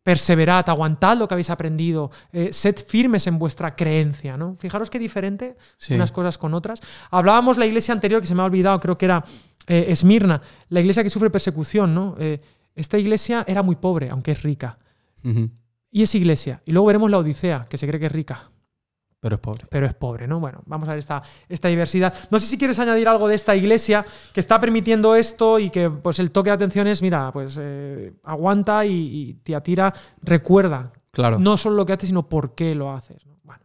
perseverad, 0.03 0.69
aguantad 0.69 1.17
lo 1.19 1.29
que 1.29 1.35
habéis 1.35 1.51
aprendido, 1.51 2.11
eh, 2.33 2.53
sed 2.53 2.77
firmes 2.87 3.27
en 3.27 3.39
vuestra 3.39 3.77
creencia, 3.77 4.37
¿no? 4.37 4.57
Fijaros 4.57 4.89
qué 4.91 4.99
diferente 4.99 5.57
Sí. 5.77 5.95
unas 5.95 6.11
cosas 6.13 6.39
con 6.39 6.55
otras. 6.55 6.81
Hablábamos 7.11 7.59
la 7.59 7.67
iglesia 7.67 7.93
anterior, 7.93 8.21
que 8.21 8.27
se 8.27 8.35
me 8.35 8.43
ha 8.43 8.47
olvidado, 8.47 8.81
creo 8.81 8.97
que 8.97 9.05
era 9.05 9.25
eh, 9.67 9.87
Esmirna, 9.89 10.41
la 10.71 10.81
iglesia 10.81 11.03
que 11.03 11.11
sufre 11.11 11.29
persecución, 11.31 11.95
¿no? 11.95 12.17
Eh, 12.19 12.41
esta 12.75 12.97
iglesia 12.99 13.45
era 13.47 13.63
muy 13.63 13.77
pobre, 13.77 14.09
aunque 14.11 14.31
es 14.33 14.43
rica. 14.43 14.79
Y 15.93 16.03
es 16.03 16.15
iglesia. 16.15 16.63
Y 16.65 16.73
luego 16.73 16.87
veremos 16.87 17.11
la 17.11 17.19
Odisea, 17.19 17.67
que 17.69 17.77
se 17.77 17.87
cree 17.87 18.01
que 18.01 18.07
es 18.07 18.13
rica, 18.13 18.51
Pero 19.21 19.37
es 19.37 19.41
pobre. 19.43 19.67
pero 19.69 19.87
es 19.87 19.93
pobre, 19.95 20.27
¿no? 20.27 20.41
Bueno, 20.41 20.63
vamos 20.65 20.89
a 20.89 20.93
ver 20.93 20.99
esta, 20.99 21.23
esta 21.49 21.69
diversidad. 21.69 22.15
No 22.31 22.39
sé 22.41 22.47
si 22.47 22.57
quieres 22.57 22.79
añadir 22.79 23.07
algo 23.07 23.29
de 23.29 23.35
esta 23.35 23.55
iglesia 23.55 24.05
que 24.33 24.41
está 24.41 24.59
permitiendo 24.61 25.15
esto 25.15 25.59
y 25.59 25.69
que 25.69 25.91
pues 25.91 26.19
el 26.21 26.31
toque 26.31 26.49
de 26.51 26.55
atención 26.55 26.87
es, 26.87 27.03
mira, 27.03 27.31
pues 27.31 27.59
eh, 27.61 28.15
aguanta 28.25 28.87
y, 28.87 28.93
y 28.95 29.35
Tiatira 29.43 29.93
recuerda 30.23 30.93
Claro. 31.11 31.39
no 31.39 31.57
solo 31.59 31.77
lo 31.77 31.85
que 31.85 31.93
haces, 31.93 32.09
sino 32.09 32.29
por 32.29 32.55
qué 32.55 32.75
lo 32.75 32.93
haces. 32.93 33.27
¿no? 33.27 33.37
Bueno, 33.45 33.63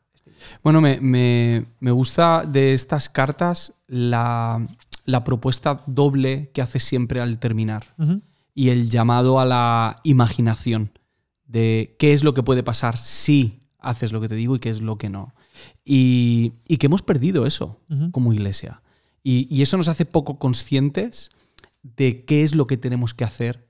Bueno, 0.64 0.82
me, 0.82 1.00
me- 1.00 1.66
me 1.80 1.92
gusta 1.92 2.44
de 2.46 2.74
estas 2.74 3.08
cartas 3.08 3.74
la, 3.88 4.60
la 5.06 5.24
propuesta 5.24 5.84
doble 5.86 6.50
que 6.54 6.62
hace 6.64 6.80
siempre 6.82 7.22
al 7.22 7.40
terminar 7.40 7.86
y 8.54 8.70
el 8.72 8.90
llamado 8.90 9.40
a 9.40 9.46
la 9.46 9.96
imaginación 10.04 10.92
de 11.48 11.96
qué 12.00 12.12
es 12.14 12.24
lo 12.26 12.34
que 12.34 12.44
puede 12.44 12.64
pasar 12.64 12.98
si 12.98 13.62
haces 13.80 14.12
lo 14.12 14.20
que 14.20 14.28
te 14.28 14.36
digo 14.36 14.56
y 14.56 14.60
qué 14.60 14.70
es 14.70 14.82
lo 14.82 14.98
que 14.98 15.10
no. 15.10 15.34
Y, 15.86 16.54
y 16.68 16.78
que 16.78 16.88
hemos 16.88 17.02
perdido 17.04 17.46
eso 17.46 17.80
como 18.12 18.34
iglesia. 18.34 18.82
Y, 19.24 19.48
y 19.56 19.62
eso 19.62 19.78
nos 19.78 19.88
hace 19.88 20.06
poco 20.06 20.38
conscientes 20.40 21.30
de 21.84 22.26
qué 22.26 22.44
es 22.44 22.56
lo 22.56 22.66
que 22.68 22.78
tenemos 22.78 23.14
que 23.14 23.24
hacer 23.24 23.68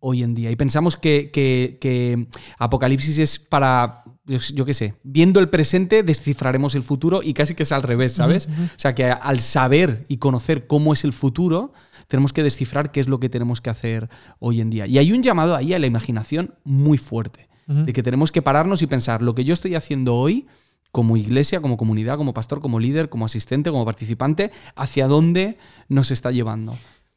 hoy 0.00 0.22
en 0.22 0.34
día. 0.34 0.50
Y 0.50 0.56
pensamos 0.56 0.96
que, 0.98 1.30
que- 1.32 1.78
que 1.80 2.26
Apocalipsis 2.58 3.18
es 3.18 3.38
para, 3.38 4.04
yo, 4.26 4.38
yo 4.54 4.64
qué 4.66 4.74
sé, 4.74 4.94
viendo 5.02 5.40
el 5.40 5.48
presente 5.48 6.02
descifraremos 6.02 6.74
el 6.74 6.82
futuro 6.82 7.22
y 7.22 7.32
casi 7.32 7.54
que 7.54 7.62
es 7.62 7.72
al 7.72 7.82
revés, 7.82 8.12
¿sabes? 8.12 8.46
O 8.76 8.78
sea, 8.78 8.94
que 8.94 9.06
al 9.10 9.40
saber 9.40 10.04
y 10.08 10.18
conocer 10.18 10.66
cómo 10.66 10.92
es 10.92 11.04
el 11.04 11.12
futuro, 11.14 11.72
tenemos 12.08 12.32
que 12.34 12.42
descifrar 12.42 12.92
qué 12.92 13.00
es 13.00 13.08
lo 13.08 13.20
que 13.20 13.28
tenemos 13.30 13.60
que 13.62 13.70
hacer 13.70 14.08
hoy 14.38 14.60
en 14.60 14.68
día. 14.70 14.86
Y 14.86 14.98
hay 14.98 15.12
un 15.12 15.22
llamado 15.22 15.56
ahí 15.56 15.72
a 15.72 15.78
la 15.78 15.86
imaginación 15.86 16.54
muy 16.64 16.98
fuerte, 16.98 17.48
de 17.66 17.92
que 17.92 18.02
tenemos 18.02 18.32
que 18.32 18.40
pararnos 18.42 18.80
y 18.82 18.86
pensar 18.86 19.20
lo 19.22 19.34
que 19.34 19.44
yo 19.44 19.52
estoy 19.54 19.74
haciendo 19.74 20.14
hoy 20.14 20.46
como 20.92 21.16
iglesia, 21.16 21.60
como 21.60 21.76
comunidad, 21.76 22.16
como 22.16 22.32
pastor, 22.34 22.60
como 22.60 22.80
líder, 22.80 23.08
como 23.08 23.26
asistente, 23.26 23.70
como 23.70 23.84
participante, 23.84 24.50
hacia 24.74 25.06
dónde 25.06 25.58
nos 25.88 26.10
está 26.10 26.30
llevando. 26.30 26.76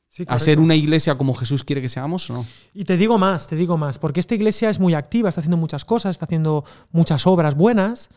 Sí, 0.09 0.26
¿A 0.28 0.39
ser 0.39 0.59
una 0.59 0.76
iglesia 0.76 1.17
como 1.17 1.34
Jesús 1.34 1.63
quiere 1.63 1.82
que 1.82 1.88
seamos 1.88 2.30
o 2.30 2.34
no? 2.34 2.45
Y 2.74 2.84
te 2.84 2.97
digo 2.97 3.17
más, 3.17 3.47
te 3.47 3.55
digo 3.55 3.78
más, 3.78 3.97
porque 3.97 4.19
esta 4.19 4.36
iglesia 4.36 4.69
es 4.69 4.78
muy 4.78 4.93
activa, 4.93 5.30
está 5.30 5.39
haciendo 5.39 5.55
muchas 5.55 5.86
cosas, 5.86 6.11
está 6.11 6.26
haciendo 6.26 6.65
muchas 6.91 7.26
obras 7.26 7.55
buenas, 7.55 8.09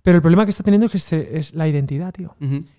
pero 0.00 0.16
el 0.16 0.22
problema 0.22 0.46
que 0.46 0.50
está 0.50 0.64
teniendo 0.64 0.86
es 0.86 0.92
que 0.92 0.98
se- 0.98 1.38
es 1.38 1.52
la 1.52 1.68
identidad, 1.68 2.10
tío. 2.12 2.34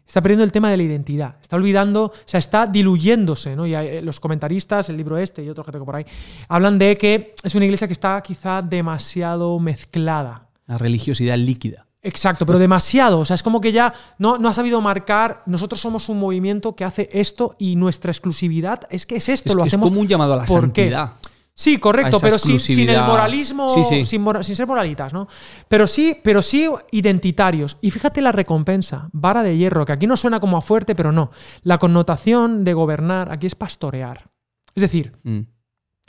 Está 0.08 0.22
perdiendo 0.24 0.44
el 0.44 0.52
tema 0.52 0.72
de 0.72 0.78
la 0.78 0.84
identidad, 0.84 1.36
está 1.40 1.56
olvidando, 1.56 2.06
o 2.06 2.14
sea, 2.26 2.40
está 2.40 2.66
diluyéndose, 2.66 3.56
¿no? 3.56 3.68
Y 3.68 3.76
hay- 3.76 3.88
eh, 3.98 4.02
los 4.02 4.20
comentaristas, 4.20 4.90
el 4.90 4.98
libro 4.98 5.20
este 5.20 5.44
y 5.44 5.50
otro 5.50 5.64
que 5.64 5.72
tengo 5.72 5.86
por 5.86 5.98
ahí, 5.98 6.06
hablan 6.48 6.80
de 6.80 6.98
que 6.98 7.36
es 7.44 7.54
una 7.54 7.66
iglesia 7.66 7.86
que 7.86 7.94
está 7.94 8.20
quizá 8.24 8.64
demasiado 8.64 9.60
mezclada. 9.60 10.50
La 10.66 10.80
religiosidad 10.80 11.38
líquida. 11.38 11.86
Exacto, 12.04 12.46
pero 12.46 12.60
demasiado. 12.60 13.20
O 13.20 13.26
sea, 13.26 13.36
es 13.36 13.44
como 13.44 13.62
que 13.62 13.72
ya 13.72 13.94
no, 14.18 14.38
no 14.38 14.50
ha 14.50 14.54
sabido 14.54 14.82
marcar. 14.82 15.42
Nosotros 15.46 15.80
somos 15.80 16.10
un 16.10 16.20
movimiento 16.20 16.76
que 16.76 16.84
hace 16.84 17.08
esto 17.14 17.56
y 17.58 17.78
nuestra 17.78 18.12
exclusividad 18.12 18.82
es 18.90 19.06
que 19.06 19.16
es 19.16 19.30
esto, 19.30 19.50
Es, 19.50 19.56
lo 19.56 19.62
es 19.64 19.68
hacemos. 19.68 19.90
como 19.90 20.02
un 20.02 20.08
llamado 20.08 20.34
a 20.34 20.38
la 20.38 20.44
¿por 20.46 20.72
qué? 20.74 20.90
santidad. 20.92 21.14
Sí, 21.56 21.78
correcto, 21.78 22.20
pero 22.20 22.40
sin, 22.40 22.60
sin 22.60 22.90
el 22.90 23.00
moralismo, 23.02 23.70
Sí, 23.70 23.84
sí. 23.84 24.06
Sin, 24.06 24.26
sin 24.42 24.56
ser 24.56 24.66
moralitas, 24.68 25.14
¿no? 25.14 25.28
Pero 25.68 25.86
sí, 25.86 26.18
pero 26.24 26.42
sí 26.42 26.68
identitarios. 26.92 27.78
Y 27.80 27.92
fíjate 27.92 28.22
la 28.22 28.32
recompensa, 28.32 29.08
vara 29.14 29.44
de 29.44 29.56
hierro, 29.56 29.86
que 29.86 29.92
aquí 29.92 30.08
no 30.08 30.18
suena 30.18 30.40
como 30.40 30.58
a 30.58 30.62
fuerte, 30.62 30.96
pero 30.96 31.12
no. 31.12 31.30
La 31.62 31.78
connotación 31.78 32.64
de 32.64 32.74
gobernar 32.74 33.32
aquí 33.32 33.46
es 33.48 33.54
pastorear. 33.56 34.30
Es 34.76 34.82
decir, 34.82 35.14
Mm. 35.24 35.42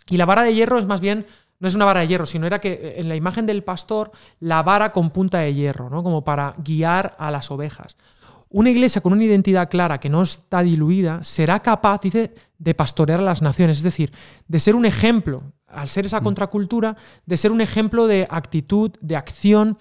y 0.08 0.16
la 0.16 0.24
vara 0.24 0.42
de 0.42 0.54
hierro 0.54 0.78
es 0.78 0.86
más 0.86 1.00
bien, 1.02 1.26
no 1.60 1.68
es 1.68 1.74
una 1.74 1.84
vara 1.84 2.00
de 2.00 2.08
hierro, 2.08 2.26
sino 2.26 2.46
era 2.46 2.60
que 2.60 2.72
eh, 2.72 2.94
en 3.00 3.08
la 3.08 3.16
imagen 3.16 3.46
del 3.46 3.62
pastor, 3.62 4.10
la 4.40 4.62
vara 4.62 4.92
con 4.92 5.10
punta 5.10 5.38
de 5.38 5.54
hierro, 5.54 5.88
¿no? 5.90 6.02
Como 6.02 6.24
para 6.24 6.54
guiar 6.58 7.14
a 7.18 7.30
las 7.30 7.50
ovejas. 7.50 7.96
Una 8.50 8.70
iglesia 8.70 9.00
con 9.00 9.12
una 9.12 9.24
identidad 9.24 9.68
clara 9.68 9.98
que 9.98 10.08
no 10.08 10.22
está 10.22 10.62
diluida 10.62 11.22
será 11.24 11.60
capaz, 11.60 12.00
dice, 12.02 12.34
de 12.58 12.74
pastorear 12.74 13.18
a 13.18 13.24
las 13.24 13.42
naciones, 13.42 13.78
es 13.78 13.84
decir, 13.84 14.12
de 14.46 14.60
ser 14.60 14.76
un 14.76 14.84
ejemplo, 14.84 15.42
al 15.66 15.88
ser 15.88 16.06
esa 16.06 16.20
contracultura, 16.20 16.96
de 17.26 17.36
ser 17.36 17.50
un 17.50 17.60
ejemplo 17.60 18.06
de 18.06 18.28
actitud, 18.30 18.92
de 19.00 19.16
acción, 19.16 19.78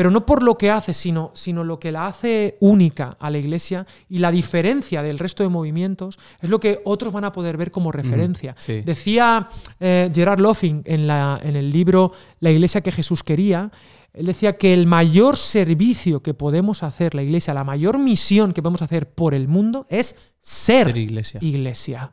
pero 0.00 0.10
no 0.10 0.24
por 0.24 0.42
lo 0.42 0.56
que 0.56 0.70
hace, 0.70 0.94
sino, 0.94 1.30
sino 1.34 1.62
lo 1.62 1.78
que 1.78 1.92
la 1.92 2.06
hace 2.06 2.56
única 2.60 3.18
a 3.20 3.28
la 3.28 3.36
iglesia 3.36 3.86
y 4.08 4.16
la 4.16 4.30
diferencia 4.30 5.02
del 5.02 5.18
resto 5.18 5.42
de 5.42 5.50
movimientos 5.50 6.18
es 6.40 6.48
lo 6.48 6.58
que 6.58 6.80
otros 6.86 7.12
van 7.12 7.24
a 7.24 7.32
poder 7.32 7.58
ver 7.58 7.70
como 7.70 7.92
referencia. 7.92 8.54
sí. 8.56 8.80
Decía 8.80 9.50
eh, 9.78 10.10
Gerard 10.14 10.40
Loffing 10.40 10.80
en, 10.86 11.06
la- 11.06 11.38
en 11.42 11.54
el 11.54 11.68
libro 11.68 12.12
La 12.38 12.50
iglesia 12.50 12.80
que 12.80 12.92
Jesús 12.92 13.22
quería, 13.22 13.70
él 14.14 14.24
decía 14.24 14.56
que 14.56 14.72
el 14.72 14.86
mayor 14.86 15.36
servicio 15.36 16.22
que 16.22 16.32
podemos 16.32 16.82
hacer 16.82 17.14
la 17.14 17.22
iglesia, 17.22 17.52
la 17.52 17.64
mayor 17.64 17.98
misión 17.98 18.54
que 18.54 18.62
podemos 18.62 18.80
hacer 18.80 19.10
por 19.10 19.34
el 19.34 19.48
mundo 19.48 19.84
es 19.90 20.16
ser, 20.38 20.86
Ser 20.86 20.96
iglesia. 20.96 21.40
iglesia. 21.42 22.12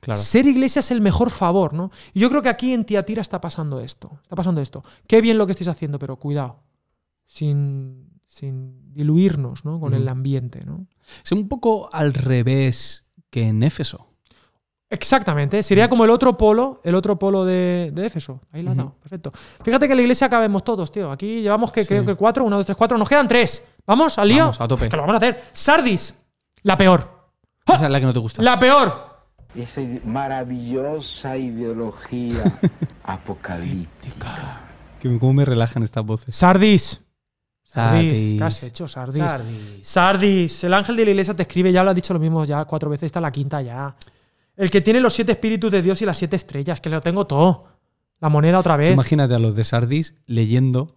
Claro. 0.00 0.20
Ser 0.20 0.46
iglesia 0.46 0.80
es 0.80 0.90
el 0.90 1.00
mejor 1.00 1.30
favor, 1.30 1.72
¿no? 1.72 1.90
Y 2.12 2.20
yo 2.20 2.28
creo 2.28 2.42
que 2.42 2.50
aquí 2.50 2.74
en 2.74 2.84
Tiatira 2.84 3.22
está 3.22 3.40
pasando 3.40 3.80
esto. 3.80 4.18
Está 4.22 4.36
pasando 4.36 4.60
esto. 4.60 4.84
Qué 5.06 5.22
bien 5.22 5.38
lo 5.38 5.46
que 5.46 5.52
estáis 5.52 5.68
haciendo, 5.68 5.98
pero 5.98 6.16
cuidado. 6.16 6.60
Sin, 7.34 8.20
sin 8.26 8.92
diluirnos, 8.94 9.64
¿no? 9.64 9.80
Con 9.80 9.92
el 9.94 10.02
Ujú. 10.02 10.10
ambiente, 10.10 10.60
¿no? 10.64 10.86
Es 11.24 11.32
un 11.32 11.48
poco 11.48 11.88
al 11.92 12.14
revés 12.14 13.08
que 13.30 13.48
en 13.48 13.62
Éfeso. 13.64 14.06
Exactamente. 14.88 15.60
Sería 15.64 15.88
como 15.88 16.04
el 16.04 16.10
otro 16.10 16.36
polo, 16.36 16.80
el 16.84 16.94
otro 16.94 17.18
polo 17.18 17.44
de, 17.44 17.90
de 17.92 18.06
Éfeso. 18.06 18.40
Ahí 18.52 18.62
lo 18.62 18.70
has 18.70 18.76
Ujú. 18.76 18.86
dado. 18.86 18.98
Perfecto. 19.00 19.32
Fíjate 19.64 19.86
que 19.88 19.94
en 19.94 19.96
la 19.96 20.02
iglesia 20.02 20.28
cabemos 20.28 20.62
todos, 20.62 20.92
tío. 20.92 21.10
Aquí 21.10 21.42
llevamos 21.42 21.72
que 21.72 21.82
Sí. 21.82 21.88
creo 21.88 22.04
que 22.04 22.14
cuatro, 22.14 22.44
uno, 22.44 22.56
dos, 22.56 22.66
tres, 22.66 22.76
cuatro. 22.78 22.96
Nos 22.96 23.08
quedan 23.08 23.26
tres. 23.26 23.66
¿Vamos 23.84 24.16
al 24.18 24.28
lío? 24.28 24.42
Vamos, 24.44 24.60
a 24.60 24.68
tope. 24.68 24.88
Que 24.88 24.96
lo 24.96 25.02
vamos 25.02 25.14
a 25.14 25.16
hacer. 25.16 25.42
Sardis, 25.52 26.16
la 26.62 26.76
peor. 26.76 27.10
¡Ah! 27.66 27.74
Esa 27.74 27.86
es 27.86 27.90
la 27.90 27.98
que 27.98 28.06
no 28.06 28.12
te 28.12 28.20
gusta. 28.20 28.42
La 28.42 28.56
peor. 28.60 29.12
Esa 29.56 29.80
maravillosa 30.04 31.36
ideología 31.36 32.44
apocalíptica. 33.02 34.60
Que- 35.00 35.18
¿Cómo 35.18 35.32
me 35.34 35.44
relajan 35.44 35.82
estas 35.82 36.04
voces? 36.04 36.34
Sardis. 36.36 37.00
Sardis. 37.74 38.18
Sardis. 38.18 38.38
¿Qué 38.38 38.44
has 38.44 38.62
hecho, 38.62 38.88
Sardis? 38.88 39.24
Sardis. 39.82 40.64
El 40.64 40.74
ángel 40.74 40.96
de 40.96 41.04
la 41.04 41.10
iglesia 41.10 41.34
te 41.34 41.42
escribe, 41.42 41.72
ya 41.72 41.82
lo 41.82 41.90
has 41.90 41.96
dicho 41.96 42.12
lo 42.14 42.20
mismo 42.20 42.44
ya 42.44 42.64
cuatro 42.64 42.88
veces, 42.90 43.06
está 43.06 43.20
la 43.20 43.30
quinta 43.32 43.60
ya. 43.62 43.94
El 44.56 44.70
que 44.70 44.80
tiene 44.80 45.00
los 45.00 45.12
siete 45.12 45.32
espíritus 45.32 45.70
de 45.70 45.82
Dios 45.82 46.00
y 46.02 46.04
las 46.06 46.16
siete 46.16 46.36
estrellas, 46.36 46.80
que 46.80 46.88
lo 46.88 47.00
tengo 47.00 47.26
todo. 47.26 47.66
La 48.20 48.28
moneda 48.28 48.60
otra 48.60 48.74
Tú 48.74 48.78
vez. 48.82 48.90
imagínate 48.92 49.34
a 49.34 49.38
los 49.38 49.54
de 49.56 49.64
Sardis 49.64 50.14
leyendo 50.26 50.96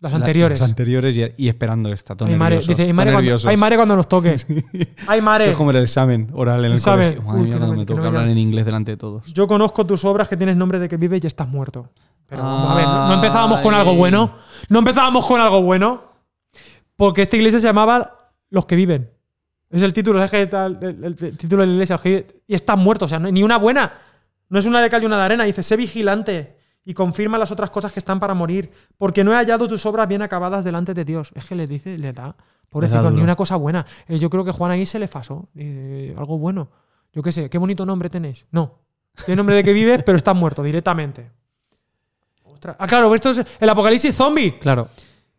Las 0.00 0.12
la- 0.12 0.18
anteriores. 0.18 0.58
las 0.60 0.68
anteriores 0.68 1.16
y, 1.16 1.24
y 1.36 1.48
esperando 1.48 1.92
esta. 1.92 2.16
Todo 2.16 2.28
Ay, 2.28 2.34
mare, 2.36 2.56
nerviosos, 2.56 2.68
dice, 2.68 2.82
ay, 2.82 2.88
todo 2.88 2.96
mare, 2.96 3.10
cuando, 3.12 3.20
nerviosos. 3.22 3.46
ay, 3.50 3.56
mare 3.58 3.76
cuando 3.76 3.96
nos 3.96 4.08
toque. 4.08 4.34
Ay, 5.06 5.20
mare. 5.20 5.44
Eso 5.44 5.50
es 5.52 5.56
como 5.58 5.70
el 5.70 5.76
examen 5.76 6.28
oral 6.32 6.60
en 6.60 6.72
el 6.72 6.72
Examen. 6.78 7.04
colegio. 7.16 7.22
Madre 7.22 7.40
Uy, 7.42 7.46
mía, 7.48 7.54
no 7.58 7.66
me- 7.66 7.72
me 7.72 7.76
no 7.78 7.86
toca 7.86 8.00
me 8.00 8.06
hablar 8.08 8.28
en 8.28 8.38
inglés 8.38 8.64
delante 8.64 8.92
de 8.92 8.96
todos. 8.96 9.32
Yo 9.32 9.46
conozco 9.46 9.86
tus 9.86 10.04
obras 10.06 10.26
que 10.28 10.36
tienes 10.36 10.56
nombre 10.56 10.78
de 10.78 10.88
que 10.88 10.96
vives 10.96 11.22
y 11.22 11.26
estás 11.26 11.46
muerto. 11.46 11.90
Pero 12.32 12.44
vamos 12.44 12.72
a 12.72 12.74
ver, 12.74 12.86
no, 12.86 13.12
empezábamos 13.14 13.60
con 13.60 13.74
algo 13.74 13.94
bueno. 13.94 14.32
No 14.68 14.78
empezábamos 14.78 15.26
con 15.26 15.40
algo 15.40 15.62
bueno. 15.62 16.02
Porque 16.96 17.22
esta 17.22 17.36
iglesia 17.36 17.60
se 17.60 17.66
llamaba 17.66 18.10
Los 18.50 18.64
que 18.66 18.74
viven. 18.76 19.10
Es 19.70 19.82
el 19.82 19.92
título, 19.92 20.22
es 20.22 20.32
el, 20.32 20.48
el- 20.82 21.16
el 21.20 21.36
título 21.36 21.62
de 21.62 21.66
la 21.66 21.72
iglesia. 21.74 22.00
Y 22.46 22.54
estás 22.54 22.76
muerto, 22.78 23.04
o 23.04 23.08
sea, 23.08 23.18
no 23.18 23.30
ni 23.30 23.42
una 23.42 23.58
buena. 23.58 23.92
No 24.48 24.58
es 24.58 24.66
una 24.66 24.80
de 24.80 24.88
cal 24.90 25.02
y 25.02 25.06
una 25.06 25.16
de 25.18 25.22
arena. 25.24 25.44
Dice, 25.44 25.62
sé 25.62 25.76
vigilante 25.76 26.56
y 26.84 26.94
confirma 26.94 27.38
las 27.38 27.50
otras 27.50 27.70
cosas 27.70 27.92
que 27.92 27.98
están 28.00 28.18
para 28.20 28.34
morir. 28.34 28.70
Porque 28.98 29.24
no 29.24 29.32
he 29.32 29.36
hallado 29.36 29.68
tus 29.68 29.84
obras 29.86 30.08
bien 30.08 30.22
acabadas 30.22 30.64
delante 30.64 30.94
de 30.94 31.04
Dios. 31.04 31.32
Es 31.34 31.44
que 31.46 31.54
le 31.54 31.66
dice, 31.66 31.96
le 31.98 32.12
da. 32.12 32.34
Pobrecito, 32.68 33.02
ni 33.10 33.20
una 33.22 33.36
cosa 33.36 33.56
buena. 33.56 33.84
Eh, 34.08 34.18
Yo 34.18 34.30
creo 34.30 34.44
que 34.44 34.52
Juan 34.52 34.70
ahí 34.72 34.86
se 34.86 34.98
le 34.98 35.08
pasó. 35.08 35.48
Eh, 35.54 36.14
algo 36.16 36.38
bueno. 36.38 36.70
Yo 37.12 37.22
qué 37.22 37.30
sé, 37.32 37.50
qué 37.50 37.58
bonito 37.58 37.84
nombre 37.84 38.08
tenéis. 38.08 38.46
No. 38.50 38.78
Tiene 39.26 39.36
nombre 39.36 39.54
de 39.56 39.62
que 39.64 39.74
vives, 39.74 40.02
pero 40.04 40.16
estás 40.16 40.34
muerto 40.34 40.62
directamente. 40.62 41.30
Ostras. 42.62 42.76
Ah, 42.78 42.86
claro, 42.86 43.12
esto 43.12 43.30
es 43.30 43.44
el 43.58 43.68
apocalipsis 43.68 44.14
zombie. 44.14 44.56
Claro. 44.60 44.86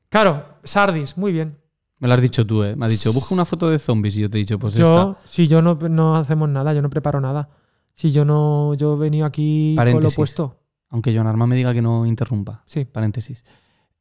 Claro, 0.10 0.46
Sardis, 0.62 1.18
muy 1.18 1.32
bien. 1.32 1.58
Me 2.00 2.10
lo 2.10 2.16
has 2.16 2.22
dicho 2.22 2.46
tú, 2.46 2.64
¿eh? 2.64 2.76
Me 2.76 2.86
has 2.86 2.92
dicho, 2.92 3.14
busca 3.14 3.34
una 3.34 3.46
foto 3.46 3.70
de 3.70 3.80
zombies 3.80 4.18
y 4.18 4.22
yo 4.22 4.30
te 4.30 4.38
he 4.38 4.40
dicho, 4.40 4.60
pues 4.60 4.76
esta. 4.76 4.86
yo, 4.86 5.16
si 5.26 5.48
yo 5.48 5.62
no, 5.62 5.76
no 5.76 6.18
hacemos 6.18 6.50
nada, 6.50 6.74
yo 6.74 6.82
no 6.82 6.90
preparo 6.90 7.22
nada. 7.22 7.48
Si 7.94 8.12
yo 8.12 8.26
no, 8.26 8.74
yo 8.74 8.96
he 8.96 8.98
venido 8.98 9.26
aquí 9.26 9.74
con 9.78 9.86
lo 9.86 9.92
Paréntesis. 9.92 10.16
puesto. 10.18 10.60
Aunque 10.90 11.16
John 11.16 11.26
Arma 11.26 11.48
me 11.48 11.56
diga 11.56 11.74
que 11.74 11.82
no 11.82 12.06
interrumpa. 12.06 12.62
Sí. 12.66 12.84
Paréntesis. 12.84 13.46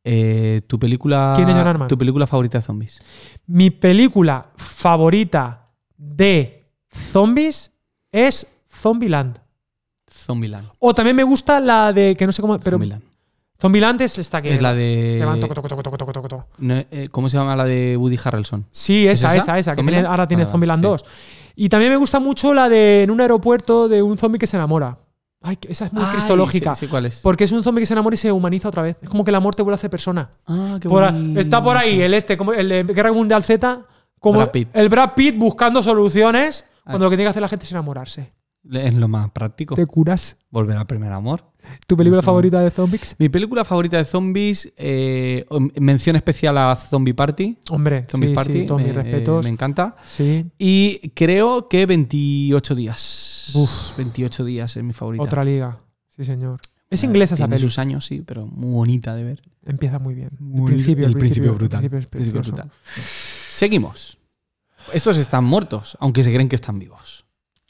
Eh, 0.03 0.63
tu 0.67 0.81
película. 0.81 1.33
¿Quién 1.37 1.49
es 1.49 1.55
John? 1.55 1.87
Tu 1.87 1.97
película 1.97 2.27
favorita 2.27 2.59
de 2.59 2.63
zombies. 2.63 3.01
Mi 3.47 3.71
película 3.71 4.49
favorita 4.57 5.69
de 5.97 6.73
zombies 7.13 7.71
es 8.11 8.49
Zombieland. 8.69 9.39
Zombieland. 10.11 10.69
O 10.81 10.93
también 10.93 11.15
me 11.15 11.23
gusta 11.23 11.61
la 11.61 11.93
de, 11.93 12.17
que 12.17 12.27
no 12.27 12.33
sé 12.33 12.43
cómo, 12.43 12.59
pero 12.59 12.75
Zombieland. 12.75 13.12
Zombieland 13.63 14.01
es 14.03 14.19
esta 14.19 14.43
que, 14.43 14.53
Es 14.55 14.61
la 14.61 14.75
de. 14.75 15.17
que 15.19 15.25
van 15.25 15.41
toco, 15.41 15.55
toco, 15.55 15.69
toco, 15.69 15.83
toco, 15.83 15.97
toco, 15.97 16.13
toco, 16.13 16.29
toco. 16.29 16.47
No, 16.59 16.75
eh, 16.75 17.09
¿Cómo 17.11 17.29
se 17.31 17.39
llama 17.39 17.57
la 17.57 17.65
de 17.65 17.97
Woody 17.97 18.19
Harrelson? 18.23 18.67
Sí, 18.71 19.07
esa, 19.09 19.29
¿Es 19.29 19.43
esa? 19.43 19.59
esa, 19.59 19.73
esa, 19.73 19.77
que 19.77 19.97
ahora 20.07 20.29
tiene 20.29 20.43
vale, 20.45 20.51
Zombieland 20.51 20.83
sí. 20.83 20.89
2. 20.89 21.05
Y 21.55 21.69
también 21.69 21.93
me 21.93 21.97
gusta 21.97 22.19
mucho 22.21 22.53
la 22.55 22.69
de 22.69 23.05
en 23.05 23.11
un 23.11 23.21
aeropuerto 23.21 23.89
de 23.89 24.03
un 24.03 24.19
zombie 24.19 24.39
que 24.39 24.47
se 24.47 24.57
enamora. 24.57 24.99
Ay, 25.43 25.59
esa 25.69 25.87
es 25.87 25.93
muy 25.93 26.05
Ay, 26.05 26.11
cristológica. 26.13 26.75
Sí, 26.75 26.87
sí, 26.87 26.91
¿cuál 26.91 27.07
es? 27.07 27.21
Porque 27.21 27.45
es 27.45 27.53
un 27.53 27.63
zombie 27.63 27.83
que 27.83 27.87
se 27.87 27.95
enamora 27.95 28.15
y 28.15 28.19
se 28.19 28.31
humaniza 28.31 28.69
otra 28.69 28.83
vez. 28.83 28.97
Es 29.01 29.09
como 29.09 29.25
que 29.25 29.31
el 29.31 29.35
amor 29.37 29.55
te 29.55 29.63
vuelve 29.63 29.75
a 29.75 29.77
hacer 29.77 29.91
persona. 29.91 30.31
Ah, 30.47 30.79
qué 30.81 30.89
Por 30.89 31.05
está 31.37 31.63
por 31.63 31.77
ahí 31.77 32.01
el 32.03 32.15
este, 32.15 32.37
como 32.37 32.53
el 32.53 32.69
de 32.69 32.83
Guerra 32.85 33.13
Mundial 33.13 33.43
Z, 33.43 33.87
como 34.21 34.39
Brad 34.41 34.51
el 34.73 34.89
Brad 34.89 35.15
Pitt 35.15 35.37
buscando 35.39 35.83
soluciones 35.83 36.65
Ah. 36.85 36.91
cuando 36.91 37.07
lo 37.07 37.11
que 37.11 37.17
tiene 37.17 37.27
que 37.27 37.31
hacer 37.31 37.43
la 37.43 37.49
gente 37.49 37.65
es 37.65 37.71
enamorarse. 37.71 38.33
Es 38.71 38.95
lo 38.95 39.09
más 39.09 39.31
práctico. 39.31 39.75
Te 39.75 39.87
curas. 39.87 40.37
Volver 40.51 40.77
al 40.77 40.87
primer 40.87 41.13
amor. 41.13 41.45
¿Tu 41.87 41.97
película 41.97 42.23
favorita 42.23 42.61
de 42.61 42.71
zombies? 42.71 43.15
Mi 43.19 43.29
película 43.29 43.65
favorita 43.65 43.97
de 43.97 44.05
zombies, 44.05 44.73
eh, 44.77 45.45
mención 45.81 46.17
especial 46.17 46.59
a 46.59 46.75
Zombie 46.77 47.15
Party. 47.15 47.57
Hombre, 47.71 48.05
Zombie 48.11 48.29
sí, 48.31 48.35
Party, 48.35 48.53
sí, 48.61 48.67
todos 48.67 48.81
me, 48.81 48.89
mis 48.89 48.97
respetos. 48.97 49.45
me 49.45 49.51
encanta. 49.51 49.97
sí, 50.09 50.45
Y 50.59 51.11
creo 51.11 51.69
que 51.69 51.87
28 51.87 52.75
días. 52.75 53.53
Uf. 53.55 53.97
28 53.97 54.45
días 54.45 54.77
es 54.77 54.83
mi 54.83 54.93
favorita. 54.93 55.23
otra 55.25 55.45
liga. 55.45 55.79
Sí, 56.09 56.25
señor. 56.25 56.61
Es 56.91 57.03
Eh, 57.03 57.07
inglesa 57.07 57.37
esa 57.37 57.49
peli. 57.49 57.61
sus 57.61 57.79
años, 57.79 58.05
sí, 58.05 58.23
pero 58.27 58.47
muy 58.47 58.73
bonita 58.75 59.15
de 59.15 59.25
ver. 59.25 59.43
Empieza 59.65 59.99
muy 59.99 60.15
bien. 60.15 60.31
Muy- 60.41 60.69
el 60.71 60.75
principio, 60.75 61.07
el 61.07 61.17
principio 61.17 61.55
brutal. 61.55 61.85
el 61.85 61.91
principio 62.09 62.43
brutal. 62.43 62.71
Seguimos. 63.55 64.19
Estos 64.93 65.17
están 65.17 65.45
muertos, 65.45 65.97
aunque 66.01 66.25
se 66.25 66.33
creen 66.33 66.49
que 66.49 66.57
están 66.57 66.79
vivos. 66.79 67.25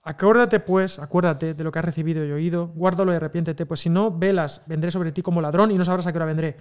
Acuérdate, 0.05 0.59
pues, 0.61 0.99
acuérdate 0.99 1.55
de 1.55 1.63
lo 1.65 1.71
que 1.71 1.79
has 1.79 1.85
recibido 1.85 2.25
y 2.27 2.33
oído, 2.33 2.69
guárdalo 2.75 3.13
y 3.13 3.17
arrepiéntete, 3.17 3.67
pues 3.67 3.81
si 3.81 3.89
no, 3.89 4.11
velas, 4.11 4.63
vendré 4.67 4.91
sobre 4.91 5.13
ti 5.13 5.23
como 5.23 5.41
ladrón 5.41 5.71
y 5.71 5.75
no 5.79 5.85
sabrás 5.85 6.07
a 6.07 6.13
qué 6.13 6.19
hora 6.19 6.27
vendré. 6.27 6.57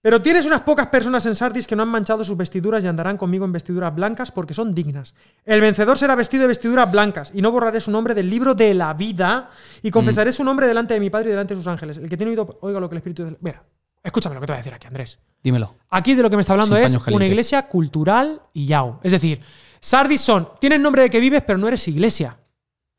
Pero 0.00 0.20
tienes 0.20 0.44
unas 0.44 0.60
pocas 0.60 0.88
personas 0.88 1.24
en 1.26 1.34
Sardis 1.34 1.66
que 1.66 1.74
no 1.76 1.82
han 1.82 1.88
manchado 1.88 2.24
sus 2.24 2.36
vestiduras 2.36 2.84
y 2.84 2.86
andarán 2.86 3.16
conmigo 3.16 3.44
en 3.46 3.52
vestiduras 3.52 3.94
blancas 3.94 4.30
porque 4.30 4.52
son 4.52 4.74
dignas. 4.74 5.14
El 5.46 5.62
vencedor 5.62 5.96
será 5.96 6.14
vestido 6.14 6.42
de 6.42 6.48
vestiduras 6.48 6.90
blancas 6.92 7.30
y 7.34 7.40
no 7.40 7.50
borraré 7.50 7.80
su 7.80 7.90
nombre 7.90 8.14
del 8.14 8.28
libro 8.28 8.54
de 8.54 8.74
la 8.74 8.92
vida 8.92 9.48
y 9.82 9.90
confesaré 9.90 10.30
su 10.32 10.44
nombre 10.44 10.66
delante 10.66 10.92
de 10.92 11.00
mi 11.00 11.08
Padre 11.08 11.28
y 11.28 11.30
delante 11.30 11.54
de 11.54 11.60
sus 11.60 11.66
ángeles. 11.68 11.96
El 11.96 12.08
que 12.10 12.18
tiene 12.18 12.30
oído, 12.32 12.58
oiga 12.60 12.80
lo 12.80 12.88
que 12.90 12.94
el 12.94 12.98
Espíritu... 12.98 13.24
de- 13.24 13.36
Mira, 13.40 13.62
escúchame 14.02 14.34
lo 14.34 14.42
que 14.42 14.46
te 14.46 14.52
voy 14.52 14.56
a 14.58 14.60
decir 14.60 14.74
aquí, 14.74 14.86
Andrés. 14.86 15.18
Dímelo. 15.42 15.74
Aquí 15.88 16.14
de 16.14 16.22
lo 16.22 16.28
que 16.28 16.36
me 16.36 16.40
está 16.42 16.52
hablando 16.52 16.76
es 16.76 16.92
una 17.16 17.24
iglesia 17.32 17.62
cultural 17.68 18.40
y 18.52 18.66
yao. 18.66 19.00
Es 19.02 19.12
decir, 19.12 19.40
Sardis 19.80 20.20
son, 20.20 20.48
tienes 20.60 20.80
nombre 20.80 21.00
de 21.00 21.08
que 21.10 21.18
vives, 21.20 21.42
pero 21.46 21.58
no 21.58 21.66
eres 21.68 21.88
iglesia. 21.88 22.36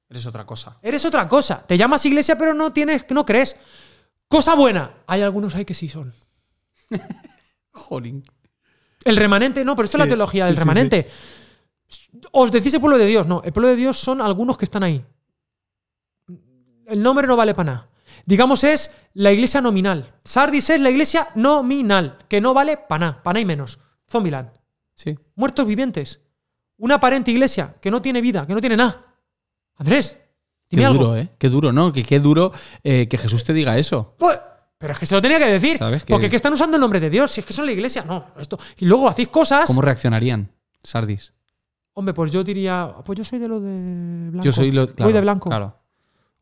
Eres 0.09 0.25
otra 0.27 0.45
cosa. 0.45 0.77
Eres 0.81 1.03
otra 1.05 1.27
cosa. 1.27 1.65
Te 1.65 1.77
llamas 1.77 2.05
iglesia, 2.05 2.37
pero 2.37 2.53
no 2.53 2.71
tienes, 2.71 3.05
no 3.09 3.25
crees. 3.25 3.55
Cosa 4.27 4.55
buena. 4.55 4.97
Hay 5.07 5.21
algunos 5.21 5.55
ahí 5.55 5.65
que 5.65 5.73
sí 5.73 5.89
son. 5.89 6.13
Jolín. 7.71 8.23
El 9.03 9.17
remanente, 9.17 9.63
no, 9.65 9.75
pero 9.75 9.85
esto 9.85 9.97
es 9.97 10.03
la 10.03 10.07
teología 10.07 10.45
sí, 10.45 10.47
del 10.47 10.57
sí, 10.57 10.61
remanente. 10.61 11.09
Os 12.31 12.51
decís 12.51 12.73
el 12.73 12.79
pueblo 12.79 12.97
de 12.97 13.05
Dios. 13.05 13.27
No, 13.27 13.41
el 13.43 13.51
pueblo 13.53 13.69
de 13.69 13.75
Dios 13.75 13.99
son 13.99 14.21
algunos 14.21 14.57
que 14.57 14.65
están 14.65 14.83
ahí. 14.83 15.05
El 16.87 17.01
nombre 17.01 17.27
no 17.27 17.35
vale 17.35 17.53
para 17.53 17.73
nada. 17.73 17.89
Digamos, 18.25 18.63
es 18.63 18.95
la 19.13 19.31
iglesia 19.31 19.61
nominal. 19.61 20.15
Sardis 20.23 20.69
es 20.69 20.81
la 20.81 20.89
iglesia 20.89 21.27
nominal, 21.35 22.19
que 22.27 22.41
no 22.41 22.53
vale 22.53 22.77
para 22.77 22.99
nada, 22.99 23.23
para 23.23 23.33
nada 23.33 23.41
y 23.41 23.45
menos. 23.45 23.79
Zombieland. 24.09 24.51
Sí. 24.95 25.17
Muertos 25.35 25.65
vivientes. 25.65 26.21
Una 26.77 26.95
aparente 26.95 27.31
iglesia 27.31 27.75
que 27.81 27.91
no 27.91 28.01
tiene 28.01 28.21
vida, 28.21 28.45
que 28.45 28.53
no 28.53 28.61
tiene 28.61 28.77
nada. 28.77 29.14
Andrés, 29.77 30.17
Qué 30.69 30.77
dime 30.77 30.85
algo. 30.85 31.03
duro, 31.05 31.17
¿eh? 31.17 31.29
Qué 31.37 31.49
duro, 31.49 31.71
¿no? 31.71 31.91
Que 31.93 32.03
qué 32.03 32.19
duro 32.19 32.51
eh, 32.83 33.07
que 33.07 33.17
Jesús 33.17 33.43
te 33.43 33.53
diga 33.53 33.77
eso. 33.77 34.15
Pues, 34.17 34.39
Pero 34.77 34.93
es 34.93 34.99
que 34.99 35.05
se 35.05 35.15
lo 35.15 35.21
tenía 35.21 35.39
que 35.39 35.45
decir. 35.47 35.77
¿Sabes 35.77 36.03
que- 36.03 36.13
Porque 36.13 36.29
que 36.29 36.35
están 36.35 36.53
usando 36.53 36.77
el 36.77 36.81
nombre 36.81 36.99
de 36.99 37.09
Dios. 37.09 37.31
Si 37.31 37.39
es 37.41 37.45
que 37.45 37.53
son 37.53 37.65
la 37.65 37.71
iglesia, 37.71 38.03
no. 38.07 38.25
Esto. 38.39 38.57
Y 38.77 38.85
luego 38.85 39.07
hacéis 39.07 39.27
cosas. 39.29 39.65
¿Cómo 39.67 39.81
reaccionarían, 39.81 40.49
Sardis? 40.83 41.33
Hombre, 41.93 42.13
pues 42.13 42.31
yo 42.31 42.43
diría. 42.43 42.89
Pues 43.05 43.17
yo 43.17 43.23
soy 43.23 43.39
de 43.39 43.47
lo 43.47 43.59
de 43.61 44.29
blanco. 44.31 44.43
Yo 44.45 44.51
soy 44.51 44.71
lo. 44.71 44.85
Voy 44.87 44.93
claro, 44.95 45.11
de 45.13 45.21
blanco. 45.21 45.49
Claro. 45.49 45.77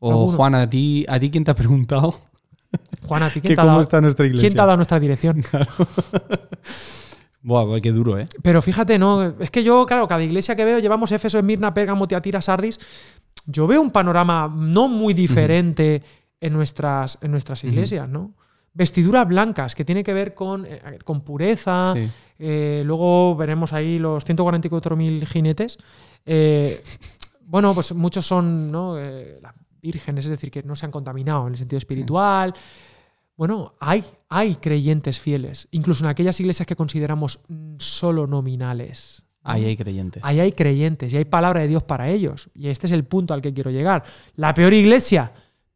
O 0.00 0.10
Alguno. 0.10 0.36
Juan, 0.36 0.54
a 0.56 0.68
ti, 0.68 1.06
a 1.08 1.18
ti 1.20 1.30
quién 1.30 1.44
te 1.44 1.50
ha 1.52 1.54
preguntado 1.54 2.14
Juan, 3.06 3.22
¿a 3.22 3.30
ti 3.30 3.40
quién 3.40 3.54
te, 3.54 3.60
ha 3.60 3.62
cómo 3.62 3.68
dado, 3.68 3.80
está 3.80 4.00
nuestra 4.00 4.26
iglesia. 4.26 4.48
quién 4.48 4.54
te 4.54 4.60
ha 4.60 4.66
dado 4.66 4.76
nuestra 4.76 4.98
dirección? 5.00 5.42
Buah, 7.42 7.78
qué 7.80 7.92
duro, 7.92 8.18
¿eh? 8.18 8.26
Pero 8.42 8.62
fíjate, 8.62 8.98
no. 8.98 9.34
Es 9.38 9.50
que 9.50 9.62
yo, 9.62 9.84
claro, 9.84 10.08
cada 10.08 10.22
iglesia 10.22 10.56
que 10.56 10.64
veo, 10.64 10.78
llevamos 10.78 11.12
Éfeso, 11.12 11.38
Esmirna, 11.38 11.74
Pérgamo, 11.74 12.08
Tiatira, 12.08 12.40
Sardis. 12.40 12.78
Yo 13.46 13.66
veo 13.66 13.80
un 13.80 13.90
panorama 13.90 14.52
no 14.54 14.88
muy 14.88 15.14
diferente 15.14 16.02
en 16.40 16.52
nuestras, 16.52 17.18
en 17.20 17.30
nuestras 17.30 17.64
iglesias, 17.64 18.08
¿no? 18.08 18.34
Vestiduras 18.72 19.26
blancas, 19.28 19.74
que 19.74 19.84
tiene 19.84 20.02
que 20.02 20.12
ver 20.12 20.34
con, 20.34 20.66
eh, 20.66 20.98
con 21.04 21.20
pureza. 21.20 21.94
Sí. 21.94 22.08
Eh, 22.38 22.82
luego 22.84 23.36
veremos 23.36 23.72
ahí 23.72 23.98
los 23.98 24.26
144.000 24.26 25.26
jinetes. 25.26 25.78
Eh, 26.26 26.82
bueno, 27.46 27.72
pues 27.72 27.94
muchos 27.94 28.26
son 28.26 28.72
¿no? 28.72 28.96
Las 28.96 29.54
vírgenes, 29.80 30.24
es 30.24 30.30
decir, 30.30 30.50
que 30.50 30.62
no 30.62 30.74
se 30.74 30.86
han 30.86 30.92
contaminado 30.92 31.46
en 31.46 31.52
el 31.52 31.58
sentido 31.58 31.78
espiritual. 31.78 32.54
Bueno, 33.36 33.74
hay, 33.80 34.04
hay 34.28 34.56
creyentes 34.56 35.18
fieles, 35.18 35.68
incluso 35.72 36.04
en 36.04 36.10
aquellas 36.10 36.38
iglesias 36.40 36.66
que 36.66 36.76
consideramos 36.76 37.40
solo 37.78 38.26
nominales. 38.26 39.23
Ahí 39.44 39.64
hay 39.66 39.76
creyentes. 39.76 40.22
Ahí 40.24 40.40
hay 40.40 40.52
creyentes 40.52 41.12
y 41.12 41.16
hay 41.18 41.24
palabra 41.26 41.60
de 41.60 41.68
Dios 41.68 41.82
para 41.82 42.08
ellos. 42.08 42.48
Y 42.54 42.68
este 42.68 42.86
es 42.86 42.92
el 42.92 43.04
punto 43.04 43.34
al 43.34 43.40
que 43.42 43.52
quiero 43.52 43.70
llegar. 43.70 44.02
La 44.36 44.52
peor 44.54 44.72
iglesia. 44.72 45.32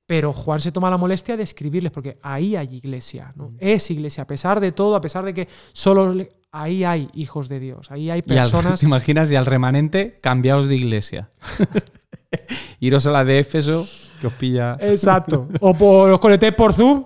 Pero 0.06 0.32
Juan 0.32 0.58
se 0.58 0.72
toma 0.72 0.88
la 0.88 0.96
molestia 0.96 1.36
de 1.36 1.42
escribirles, 1.42 1.92
porque 1.92 2.16
ahí 2.22 2.56
hay 2.56 2.74
iglesia, 2.76 3.30
¿no? 3.36 3.52
Es 3.58 3.90
iglesia, 3.90 4.22
a 4.22 4.26
pesar 4.26 4.58
de 4.58 4.72
todo, 4.72 4.96
a 4.96 5.02
pesar 5.02 5.22
de 5.22 5.34
que 5.34 5.48
solo 5.74 6.14
ahí 6.50 6.82
hay 6.82 7.10
hijos 7.12 7.46
de 7.50 7.60
Dios, 7.60 7.90
ahí 7.90 8.08
hay 8.08 8.22
Y 8.26 8.30
al- 8.32 8.38
personas. 8.50 8.80
¿Te 8.80 8.86
imaginas? 8.86 9.30
Y 9.30 9.36
al 9.36 9.44
remanente, 9.44 10.18
cambiaos 10.22 10.66
de 10.66 10.76
iglesia. 10.76 11.28
Iros 12.80 13.06
a 13.06 13.10
la 13.10 13.24
de 13.24 13.38
Éfeso, 13.40 13.86
que 14.20 14.26
os 14.28 14.32
pilla. 14.34 14.76
Exacto. 14.80 15.48
O 15.60 15.74
por, 15.74 16.10
os 16.10 16.20
conectéis 16.20 16.54
por 16.54 16.72
Zoom 16.72 17.04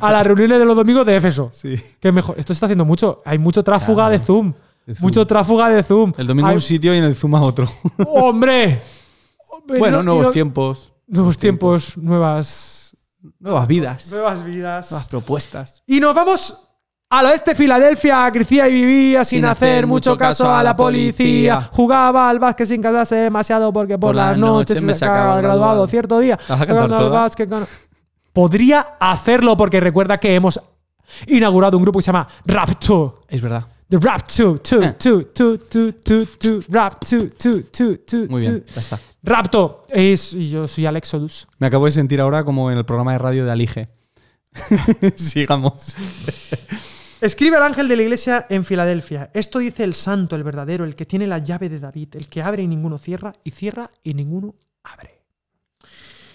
a 0.00 0.12
las 0.12 0.26
reuniones 0.26 0.58
de 0.58 0.64
los 0.64 0.76
domingos 0.76 1.06
de 1.06 1.16
Éfeso. 1.16 1.48
Sí. 1.52 1.74
Que 2.00 2.12
mejor. 2.12 2.34
Esto 2.38 2.52
se 2.52 2.58
está 2.58 2.66
haciendo 2.66 2.84
mucho. 2.84 3.22
Hay 3.24 3.38
mucho 3.38 3.62
tráfuga 3.64 4.08
Claro. 4.08 4.10
de 4.10 4.18
Zoom. 4.18 4.52
Mucho 5.00 5.26
tráfuga 5.26 5.68
de 5.68 5.82
Zoom. 5.82 6.12
El 6.16 6.26
domingo 6.26 6.48
a 6.48 6.52
un 6.52 6.60
sitio 6.60 6.94
y 6.94 6.98
en 6.98 7.04
el 7.04 7.14
Zoom 7.14 7.34
a 7.36 7.42
otro. 7.42 7.66
¡Hombre! 8.06 8.80
Hombre, 9.48 9.78
bueno, 9.78 9.98
no- 9.98 10.02
nuevos 10.04 10.26
no- 10.26 10.32
tiempos. 10.32 10.92
Nuevos 11.06 11.36
tiempos, 11.38 11.96
nuevas. 11.98 12.96
Nuevas 13.38 13.66
vidas. 13.68 14.10
Nuevas 14.10 14.44
vidas. 14.44 14.90
Nuevas 14.90 15.08
propuestas. 15.08 15.82
Y 15.86 16.00
nos 16.00 16.14
vamos 16.14 16.58
al 17.10 17.26
oeste 17.26 17.54
Filadelfia. 17.54 18.30
Crecía 18.32 18.68
y 18.68 18.72
vivía 18.72 19.24
sin, 19.24 19.44
hacer 19.44 19.86
mucho 19.86 20.16
caso 20.16 20.52
a 20.52 20.62
la 20.64 20.74
policía. 20.74 21.60
Jugaba 21.72 22.28
al 22.30 22.38
básquet 22.38 22.66
sin 22.66 22.80
casarse 22.82 23.14
demasiado 23.16 23.72
porque 23.72 23.98
por, 23.98 24.08
Por 24.08 24.14
las 24.16 24.36
noches 24.38 24.76
noches 24.76 24.82
me 24.82 24.94
sacaba 24.94 25.36
el 25.36 25.42
graduado. 25.42 25.86
Cierto 25.86 26.18
día. 26.18 26.38
¿La 26.48 26.54
vas 26.54 26.62
a 26.62 26.66
cantar 26.66 26.84
jugando 26.88 27.06
al 27.06 27.12
básquet 27.12 27.48
con- 27.50 27.66
Podría 28.32 28.80
hacerlo 28.98 29.56
porque 29.56 29.78
recuerda 29.80 30.18
que 30.18 30.34
hemos 30.34 30.58
inaugurado 31.26 31.76
un 31.76 31.82
grupo 31.82 31.98
que 31.98 32.02
se 32.04 32.06
llama 32.08 32.26
Rap 32.46 32.70
2. 32.84 33.12
Es 33.28 33.42
verdad. 33.42 33.66
The 33.92 33.98
Rap 33.98 34.22
2, 34.26 34.62
2, 34.62 34.84
Eh. 34.86 34.94
2, 34.98 35.34
2, 35.34 35.68
2, 35.68 35.94
2, 36.02 36.38
2, 36.38 36.66
Rap 36.70 37.04
2, 37.04 37.28
2, 37.38 37.62
2, 37.70 37.98
2, 38.10 38.30
Muy 38.30 38.40
bien, 38.40 38.64
ya 38.74 38.80
está. 38.80 38.98
Rapto 39.22 39.84
es. 39.90 40.32
Y 40.32 40.48
yo 40.48 40.66
soy 40.66 40.86
Alex 40.86 41.12
Odus. 41.12 41.46
Me 41.58 41.66
acabo 41.66 41.84
de 41.84 41.90
sentir 41.90 42.18
ahora 42.22 42.42
como 42.42 42.70
en 42.70 42.78
el 42.78 42.86
programa 42.86 43.12
de 43.12 43.18
radio 43.18 43.44
de 43.44 43.50
Alige. 43.50 43.90
Sigamos. 45.16 45.94
Escribe 47.20 47.58
al 47.58 47.64
ángel 47.64 47.86
de 47.86 47.96
la 47.96 48.02
iglesia 48.04 48.46
en 48.48 48.64
Filadelfia. 48.64 49.30
Esto 49.34 49.58
dice 49.58 49.84
el 49.84 49.92
santo, 49.92 50.36
el 50.36 50.42
verdadero, 50.42 50.86
el 50.86 50.96
que 50.96 51.04
tiene 51.04 51.26
la 51.26 51.36
llave 51.36 51.68
de 51.68 51.78
David, 51.78 52.16
el 52.16 52.28
que 52.28 52.40
abre 52.40 52.62
y 52.62 52.68
ninguno 52.68 52.96
cierra, 52.96 53.34
y 53.44 53.50
cierra 53.50 53.90
y 54.02 54.14
ninguno 54.14 54.54
abre. 54.84 55.21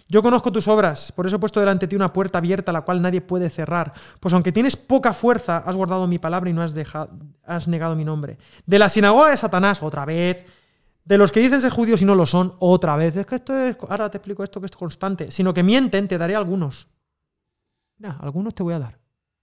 Yo 0.10 0.24
conozco 0.24 0.52
tus 0.54 0.68
obras, 0.70 1.12
por 1.12 1.28
eso 1.28 1.36
he 1.36 1.40
puesto 1.40 1.60
delante 1.60 1.86
de 1.86 1.90
ti 1.90 1.96
una 1.98 2.14
puerta 2.14 2.38
abierta 2.38 2.72
la 2.72 2.82
cual 2.82 3.02
nadie 3.02 3.20
puede 3.22 3.50
cerrar. 3.50 3.92
Pues 4.22 4.34
aunque 4.34 4.54
tienes 4.54 4.78
poca 4.78 5.12
fuerza, 5.14 5.58
has 5.58 5.76
guardado 5.76 6.08
mi 6.08 6.18
palabra 6.18 6.50
y 6.50 6.54
no 6.54 6.62
has, 6.64 6.74
deja- 6.74 7.10
has 7.46 7.68
negado 7.68 7.96
mi 7.96 8.06
nombre. 8.06 8.38
De 8.66 8.80
la 8.80 8.88
sinagoga 8.88 9.32
de 9.32 9.38
Satanás, 9.38 9.84
otra 9.84 10.06
vez. 10.06 10.46
De 11.04 11.18
los 11.18 11.32
que 11.32 11.40
dicen 11.42 11.62
ser 11.62 11.72
judíos 11.72 12.02
y 12.02 12.06
no 12.06 12.16
lo 12.16 12.26
son, 12.26 12.56
otra 12.60 12.96
vez. 12.98 13.16
Es 13.18 13.26
que 13.26 13.36
esto 13.36 13.54
es. 13.58 13.78
Ahora 13.90 14.10
te 14.10 14.18
explico 14.18 14.44
esto 14.44 14.60
que 14.60 14.66
es 14.68 14.72
constante. 14.76 15.32
Sino 15.32 15.54
que 15.54 15.64
mienten, 15.64 16.08
te 16.08 16.18
daré 16.18 16.36
algunos. 16.36 16.88
Mira, 17.98 18.18
algunos 18.22 18.54
te 18.54 18.64
voy 18.64 18.74
a 18.74 18.80
dar. 18.80 19.00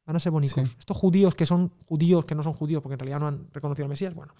Van 0.06 0.16
a 0.16 0.20
ser 0.20 0.30
bonitos. 0.32 0.68
Sí. 0.68 0.76
Estos 0.78 0.96
judíos 0.96 1.34
que 1.34 1.46
son 1.46 1.72
judíos 1.86 2.24
que 2.26 2.34
no 2.34 2.42
son 2.42 2.52
judíos 2.52 2.82
porque 2.82 2.94
en 2.94 2.98
realidad 3.00 3.20
no 3.20 3.28
han 3.28 3.48
reconocido 3.52 3.84
al 3.86 3.88
Mesías. 3.90 4.14
Bueno, 4.14 4.34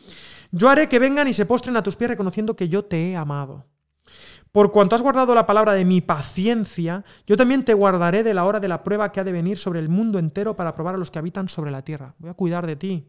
yo 0.53 0.69
haré 0.69 0.89
que 0.89 0.99
vengan 0.99 1.27
y 1.27 1.33
se 1.35 1.47
postren 1.47 1.77
a 1.79 1.83
tus 1.83 1.97
pies 1.97 2.11
reconociendo 2.11 2.55
que 2.57 2.69
yo 2.69 2.85
te 2.85 3.11
he 3.11 3.17
amado. 3.17 3.65
Por 4.55 4.71
cuanto 4.71 4.95
has 4.95 5.03
guardado 5.03 5.35
la 5.35 5.47
palabra 5.47 5.73
de 5.73 5.85
mi 5.85 6.01
paciencia, 6.01 7.03
yo 7.27 7.37
también 7.37 7.65
te 7.65 7.75
guardaré 7.75 8.23
de 8.23 8.35
la 8.35 8.45
hora 8.45 8.61
de 8.61 8.69
la 8.69 8.85
prueba 8.85 9.11
que 9.11 9.19
ha 9.19 9.25
de 9.25 9.33
venir 9.33 9.59
sobre 9.59 9.81
el 9.81 9.89
mundo 9.89 10.21
entero 10.21 10.55
para 10.55 10.77
probar 10.77 10.95
a 10.95 10.99
los 10.99 11.11
que 11.11 11.19
habitan 11.19 11.49
sobre 11.49 11.73
la 11.73 11.83
tierra. 11.83 12.15
Voy 12.21 12.31
a 12.31 12.35
cuidar 12.35 12.65
de 12.65 12.77
ti. 12.77 13.05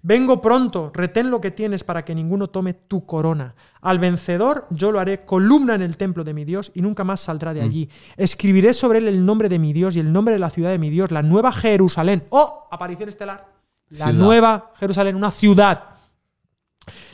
Vengo 0.00 0.40
pronto, 0.40 0.90
retén 0.94 1.30
lo 1.30 1.42
que 1.42 1.50
tienes 1.50 1.84
para 1.84 2.06
que 2.06 2.14
ninguno 2.14 2.48
tome 2.48 2.72
tu 2.72 3.04
corona. 3.04 3.54
Al 3.82 3.98
vencedor 3.98 4.66
yo 4.70 4.90
lo 4.90 4.98
haré 4.98 5.26
columna 5.26 5.74
en 5.74 5.82
el 5.82 5.98
templo 5.98 6.24
de 6.24 6.32
mi 6.32 6.46
Dios 6.46 6.72
y 6.74 6.80
nunca 6.80 7.04
más 7.04 7.20
saldrá 7.20 7.52
de 7.52 7.60
allí. 7.60 7.90
Escribiré 8.16 8.72
sobre 8.72 9.00
él 9.00 9.08
el 9.08 9.26
nombre 9.26 9.50
de 9.50 9.58
mi 9.58 9.74
Dios 9.74 9.94
y 9.94 10.00
el 10.00 10.10
nombre 10.10 10.32
de 10.32 10.38
la 10.38 10.48
ciudad 10.48 10.70
de 10.70 10.78
mi 10.78 10.88
Dios, 10.88 11.10
la 11.10 11.20
nueva 11.20 11.52
Jerusalén. 11.52 12.24
¡Oh! 12.30 12.66
Aparición 12.70 13.10
estelar. 13.10 13.46
La 13.90 14.06
Ciudad. 14.06 14.12
nueva 14.14 14.70
Jerusalén, 14.78 15.16
una 15.16 15.32
ciudad 15.32 15.97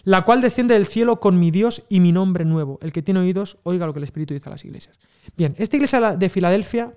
la 0.04 0.24
cual 0.24 0.40
desciende 0.40 0.74
del 0.74 0.86
cielo 0.86 1.20
con 1.20 1.38
mi 1.38 1.50
Dios 1.50 1.84
y 1.88 2.00
mi 2.00 2.12
nombre 2.12 2.44
nuevo. 2.44 2.78
El 2.82 2.92
que 2.92 3.02
tiene 3.02 3.20
oídos, 3.20 3.58
oiga 3.62 3.86
lo 3.86 3.92
que 3.92 3.98
el 3.98 4.04
Espíritu 4.04 4.34
dice 4.34 4.48
a 4.48 4.52
las 4.52 4.64
iglesias. 4.64 4.98
Bien, 5.36 5.54
esta 5.58 5.76
iglesia 5.76 6.16
de 6.16 6.28
Filadelfia 6.28 6.94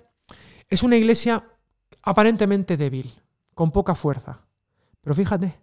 es 0.68 0.82
una 0.82 0.96
iglesia 0.96 1.44
aparentemente 2.02 2.76
débil, 2.76 3.12
con 3.54 3.70
poca 3.70 3.94
fuerza. 3.94 4.40
Pero 5.00 5.14
fíjate, 5.14 5.58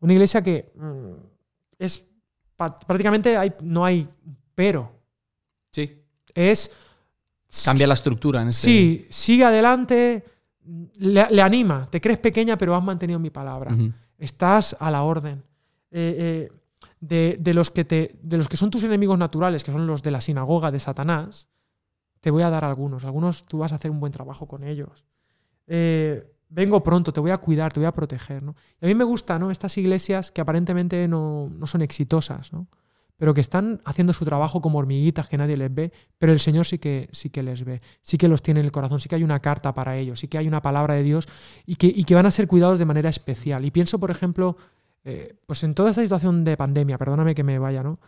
una 0.00 0.12
iglesia 0.12 0.42
que 0.42 0.72
mm, 0.74 1.12
es 1.78 2.08
prácticamente 2.56 3.36
hay, 3.36 3.52
no 3.60 3.84
hay 3.84 4.08
pero. 4.54 4.92
Sí. 5.72 6.02
Es 6.34 6.72
Cambia 7.64 7.86
la 7.86 7.94
estructura 7.94 8.42
en 8.42 8.48
este. 8.48 8.68
sí, 8.68 9.06
sigue 9.08 9.44
adelante, 9.44 10.24
le, 10.98 11.30
le 11.30 11.42
anima. 11.42 11.88
Te 11.90 12.00
crees 12.00 12.18
pequeña, 12.18 12.58
pero 12.58 12.74
has 12.74 12.82
mantenido 12.84 13.18
mi 13.18 13.30
palabra 13.30 13.74
estás 14.18 14.76
a 14.78 14.90
la 14.90 15.02
orden. 15.02 15.42
Eh, 15.90 16.48
eh, 16.50 16.52
de, 17.00 17.36
de 17.38 17.54
los 17.54 17.70
que 17.70 17.84
te, 17.84 18.18
de 18.22 18.36
los 18.36 18.48
que 18.48 18.56
son 18.56 18.70
tus 18.70 18.84
enemigos 18.84 19.18
naturales, 19.18 19.64
que 19.64 19.72
son 19.72 19.86
los 19.86 20.02
de 20.02 20.10
la 20.10 20.20
sinagoga 20.20 20.70
de 20.70 20.80
Satanás, 20.80 21.48
te 22.20 22.30
voy 22.30 22.42
a 22.42 22.50
dar 22.50 22.64
algunos. 22.64 23.04
Algunos 23.04 23.44
tú 23.46 23.58
vas 23.58 23.72
a 23.72 23.76
hacer 23.76 23.90
un 23.90 24.00
buen 24.00 24.12
trabajo 24.12 24.46
con 24.46 24.64
ellos. 24.64 25.04
Eh, 25.66 26.32
vengo 26.48 26.82
pronto, 26.82 27.12
te 27.12 27.20
voy 27.20 27.30
a 27.30 27.38
cuidar, 27.38 27.72
te 27.72 27.80
voy 27.80 27.86
a 27.86 27.92
proteger. 27.92 28.42
¿no? 28.42 28.54
Y 28.80 28.86
a 28.86 28.88
mí 28.88 28.94
me 28.94 29.04
gustan 29.04 29.40
¿no? 29.40 29.50
estas 29.50 29.76
iglesias 29.78 30.30
que 30.32 30.40
aparentemente 30.40 31.06
no, 31.08 31.50
no 31.50 31.66
son 31.66 31.82
exitosas, 31.82 32.52
¿no? 32.52 32.66
pero 33.18 33.34
que 33.34 33.40
están 33.40 33.80
haciendo 33.84 34.12
su 34.12 34.24
trabajo 34.24 34.60
como 34.62 34.78
hormiguitas 34.78 35.28
que 35.28 35.36
nadie 35.36 35.56
les 35.56 35.74
ve, 35.74 35.92
pero 36.18 36.32
el 36.32 36.38
Señor 36.38 36.66
sí 36.66 36.78
que, 36.78 37.08
sí 37.12 37.30
que 37.30 37.42
les 37.42 37.64
ve, 37.64 37.82
sí 38.00 38.16
que 38.16 38.28
los 38.28 38.42
tiene 38.42 38.60
en 38.60 38.66
el 38.66 38.72
corazón, 38.72 39.00
sí 39.00 39.08
que 39.08 39.16
hay 39.16 39.24
una 39.24 39.40
carta 39.40 39.74
para 39.74 39.96
ellos, 39.96 40.20
sí 40.20 40.28
que 40.28 40.38
hay 40.38 40.46
una 40.46 40.62
palabra 40.62 40.94
de 40.94 41.02
Dios 41.02 41.28
y 41.66 41.74
que, 41.74 41.88
y 41.88 42.04
que 42.04 42.14
van 42.14 42.26
a 42.26 42.30
ser 42.30 42.46
cuidados 42.46 42.78
de 42.78 42.84
manera 42.84 43.10
especial. 43.10 43.64
Y 43.64 43.72
pienso, 43.72 43.98
por 43.98 44.12
ejemplo, 44.12 44.56
eh, 45.08 45.34
pues 45.46 45.62
en 45.62 45.74
toda 45.74 45.88
esta 45.88 46.02
situación 46.02 46.44
de 46.44 46.54
pandemia, 46.56 46.98
perdóname 46.98 47.34
que 47.34 47.42
me 47.42 47.58
vaya, 47.58 47.82
¿no? 47.82 47.98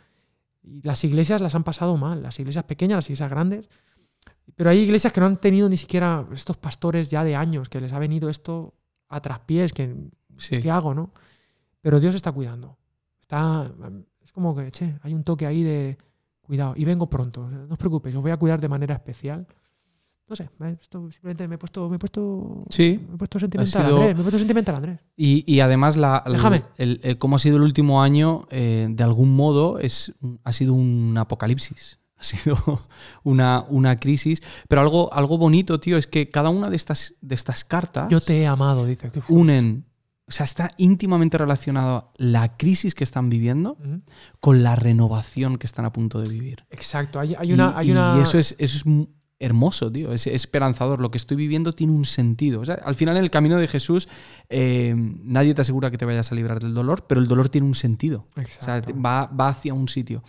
Y 0.63 0.83
las 0.83 1.03
iglesias 1.03 1.41
las 1.41 1.55
han 1.55 1.65
pasado 1.65 1.97
mal, 1.97 2.23
las 2.23 2.39
iglesias 2.39 2.65
pequeñas, 2.65 2.97
las 2.97 3.07
iglesias 3.07 3.31
grandes, 3.31 3.71
pero 4.55 4.69
hay 4.69 4.81
iglesias 4.81 5.11
que 5.11 5.21
no 5.21 5.27
han 5.27 5.39
tenido 5.39 5.69
ni 5.71 5.79
siquiera 5.79 6.27
estos 6.33 6.59
pastores 6.59 7.11
ya 7.11 7.25
de 7.25 7.37
años, 7.37 7.71
que 7.71 7.81
les 7.81 7.95
ha 7.95 7.99
venido 7.99 8.29
esto 8.29 8.75
a 9.09 9.21
traspiés, 9.23 9.73
que 9.73 9.97
Sí. 10.37 10.61
¿qué 10.61 10.71
hago, 10.71 10.95
no? 10.95 11.13
Pero 11.81 12.01
Dios 12.01 12.15
está 12.15 12.33
cuidando. 12.33 12.77
Está, 13.21 13.71
es 14.23 14.33
como 14.33 14.55
que, 14.55 14.71
che, 14.71 14.99
hay 15.03 15.15
un 15.15 15.25
toque 15.25 15.47
ahí 15.47 15.63
de 15.63 15.97
cuidado. 16.43 16.75
Y 16.77 16.85
vengo 16.85 17.09
pronto, 17.09 17.49
no 17.49 17.73
os 17.73 17.79
preocupéis, 17.79 18.15
os 18.17 18.23
voy 18.23 18.31
a 18.31 18.37
cuidar 18.37 18.61
de 18.61 18.69
manera 18.69 18.95
especial. 18.95 19.47
No 20.31 20.37
sé, 20.37 20.49
esto 20.81 21.11
simplemente 21.11 21.49
me 21.49 21.57
he 21.57 21.59
puesto, 21.59 21.89
me 21.89 21.97
he 21.97 21.99
puesto, 21.99 22.61
Sí. 22.71 23.01
me 23.09 23.17
he 23.17 23.19
puesto 23.19 23.41
sentimental, 23.41 23.83
sido- 23.85 23.97
Andrés, 23.97 24.15
me 24.15 24.21
he 24.21 24.23
puesto 24.23 24.39
sentimental, 24.39 24.75
Andrés. 24.77 25.01
Y, 25.17 25.45
y 25.53 25.59
además, 25.59 25.97
la, 25.97 26.23
Déjame. 26.25 26.63
el, 26.79 27.01
el 27.03 27.19
cómo 27.19 27.35
ha 27.35 27.39
sido 27.41 27.57
el 27.57 27.63
último 27.65 28.01
año, 28.01 28.47
eh, 28.51 28.87
de 28.89 29.03
algún 29.05 29.35
modo, 29.35 29.81
es, 29.81 30.15
ha 30.45 30.53
sido 30.53 30.73
un 30.75 31.17
apocalipsis. 31.19 31.99
Ha 32.21 32.23
sido 32.23 32.59
una, 33.25 33.65
una 33.71 33.97
crisis. 33.97 34.43
Pero 34.69 34.83
algo, 34.83 35.11
algo 35.15 35.39
bonito, 35.39 35.81
tío, 35.81 35.97
es 35.97 36.07
que 36.07 36.29
cada 36.29 36.51
una 36.51 36.69
de 36.69 36.77
estas, 36.77 37.15
de 37.23 37.35
estas 37.35 37.65
cartas 37.65 38.11
Yo 38.11 38.21
te 38.21 38.43
he 38.43 38.47
amado, 38.47 38.85
dice. 38.85 39.11
Unen. 39.31 39.87
O 40.29 40.31
sea, 40.31 40.45
está 40.45 40.71
íntimamente 40.77 41.39
relacionado 41.39 42.13
la 42.19 42.59
crisis 42.59 42.95
que 42.95 43.05
están 43.05 43.31
viviendo 43.31 43.79
con 44.39 44.63
la 44.63 44.77
renovación 44.77 45.57
que 45.57 45.67
están 45.67 45.87
a 45.87 45.95
punto 45.95 46.21
de 46.21 46.29
vivir. 46.29 46.67
Exacto, 46.69 47.19
hay, 47.19 47.35
hay 47.39 47.55
una... 47.55 47.73
y, 47.77 47.81
hay 47.81 47.89
y 47.89 47.93
una... 47.93 48.21
eso 48.23 48.39
es, 48.39 48.55
eso 48.59 48.77
es 48.77 48.85
hermoso, 49.41 49.91
tío. 49.91 50.13
Es 50.13 50.27
esperanzador. 50.29 51.01
Lo 51.01 51.11
que 51.11 51.19
estoy 51.19 51.37
viviendo 51.37 51.73
tiene 51.73 51.93
un 51.95 52.05
sentido. 52.05 52.61
O 52.61 52.65
sea, 52.65 52.75
al 52.85 52.95
final, 52.95 53.17
en 53.17 53.25
el 53.25 53.31
camino 53.31 53.57
de 53.57 53.67
Jesús, 53.67 54.07
eh, 54.51 54.95
nadie 55.25 55.55
te 55.55 55.63
asegura 55.63 55.91
que 55.91 55.99
te 55.99 56.05
vayas 56.05 56.31
a 56.31 56.35
librar 56.35 56.61
del 56.61 56.75
dolor, 56.75 57.07
pero 57.09 57.21
el 57.21 57.27
dolor 57.27 57.49
tiene 57.49 57.67
un 57.67 57.75
sentido. 57.75 58.27
O 58.33 58.35
sea, 58.35 58.43
Exacto. 58.45 58.95
va, 59.01 59.27
va 59.27 59.49
hacia 59.49 59.75
un 59.75 59.89
sitio. 59.89 60.23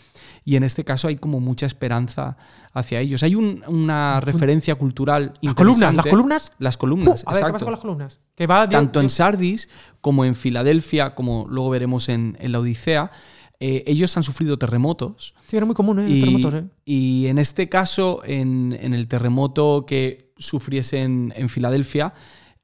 Y 0.46 0.56
en 0.56 0.64
este 0.64 0.84
caso 0.84 1.08
hay 1.10 1.18
como 1.18 1.40
mucha 1.40 1.66
esperanza 1.66 2.38
hacia 2.74 3.00
ellos. 3.02 3.22
Hay 3.22 3.36
un- 3.36 3.64
una 3.68 4.22
referencia 4.22 4.76
cultural 4.76 5.34
Las 5.42 5.54
columnas, 5.54 5.94
las 5.96 6.06
columnas... 6.08 6.52
Las 6.58 6.76
Uh, 6.76 6.80
columnas, 6.80 7.08
a 7.08 7.12
ver, 7.12 7.18
¿qué 7.18 7.26
pasa 7.26 7.40
exacto. 7.48 7.66
con 7.66 7.72
las 7.74 7.80
columnas? 7.82 8.20
Que 8.36 8.48
va 8.48 8.66
Dios- 8.66 8.80
Tanto 8.82 9.02
en 9.02 9.10
Sardis 9.10 9.70
como 10.00 10.24
en 10.26 10.36
Filadelfia, 10.36 11.14
como 11.16 11.46
luego 11.50 11.70
veremos 11.70 12.08
en, 12.10 12.38
en 12.40 12.54
la 12.54 12.60
Odisea, 12.60 13.12
eh, 13.64 13.84
ellos 13.86 14.18
han 14.18 14.24
sufrido 14.24 14.58
terremotos. 14.58 15.36
Sí, 15.48 15.56
era 15.56 15.68
muy 15.68 15.76
común, 15.76 16.00
¿eh? 16.00 16.10
Y, 16.10 16.20
terremotos, 16.20 16.54
¿eh? 16.56 16.68
y 16.84 17.28
en 17.28 17.38
este 17.38 17.70
caso, 17.70 18.24
en, 18.26 18.76
en 18.82 18.96
el 18.96 19.08
terremoto 19.08 19.86
que 19.86 20.34
sufriese 20.36 21.04
en, 21.04 21.48
Filadelfia, 21.48 22.16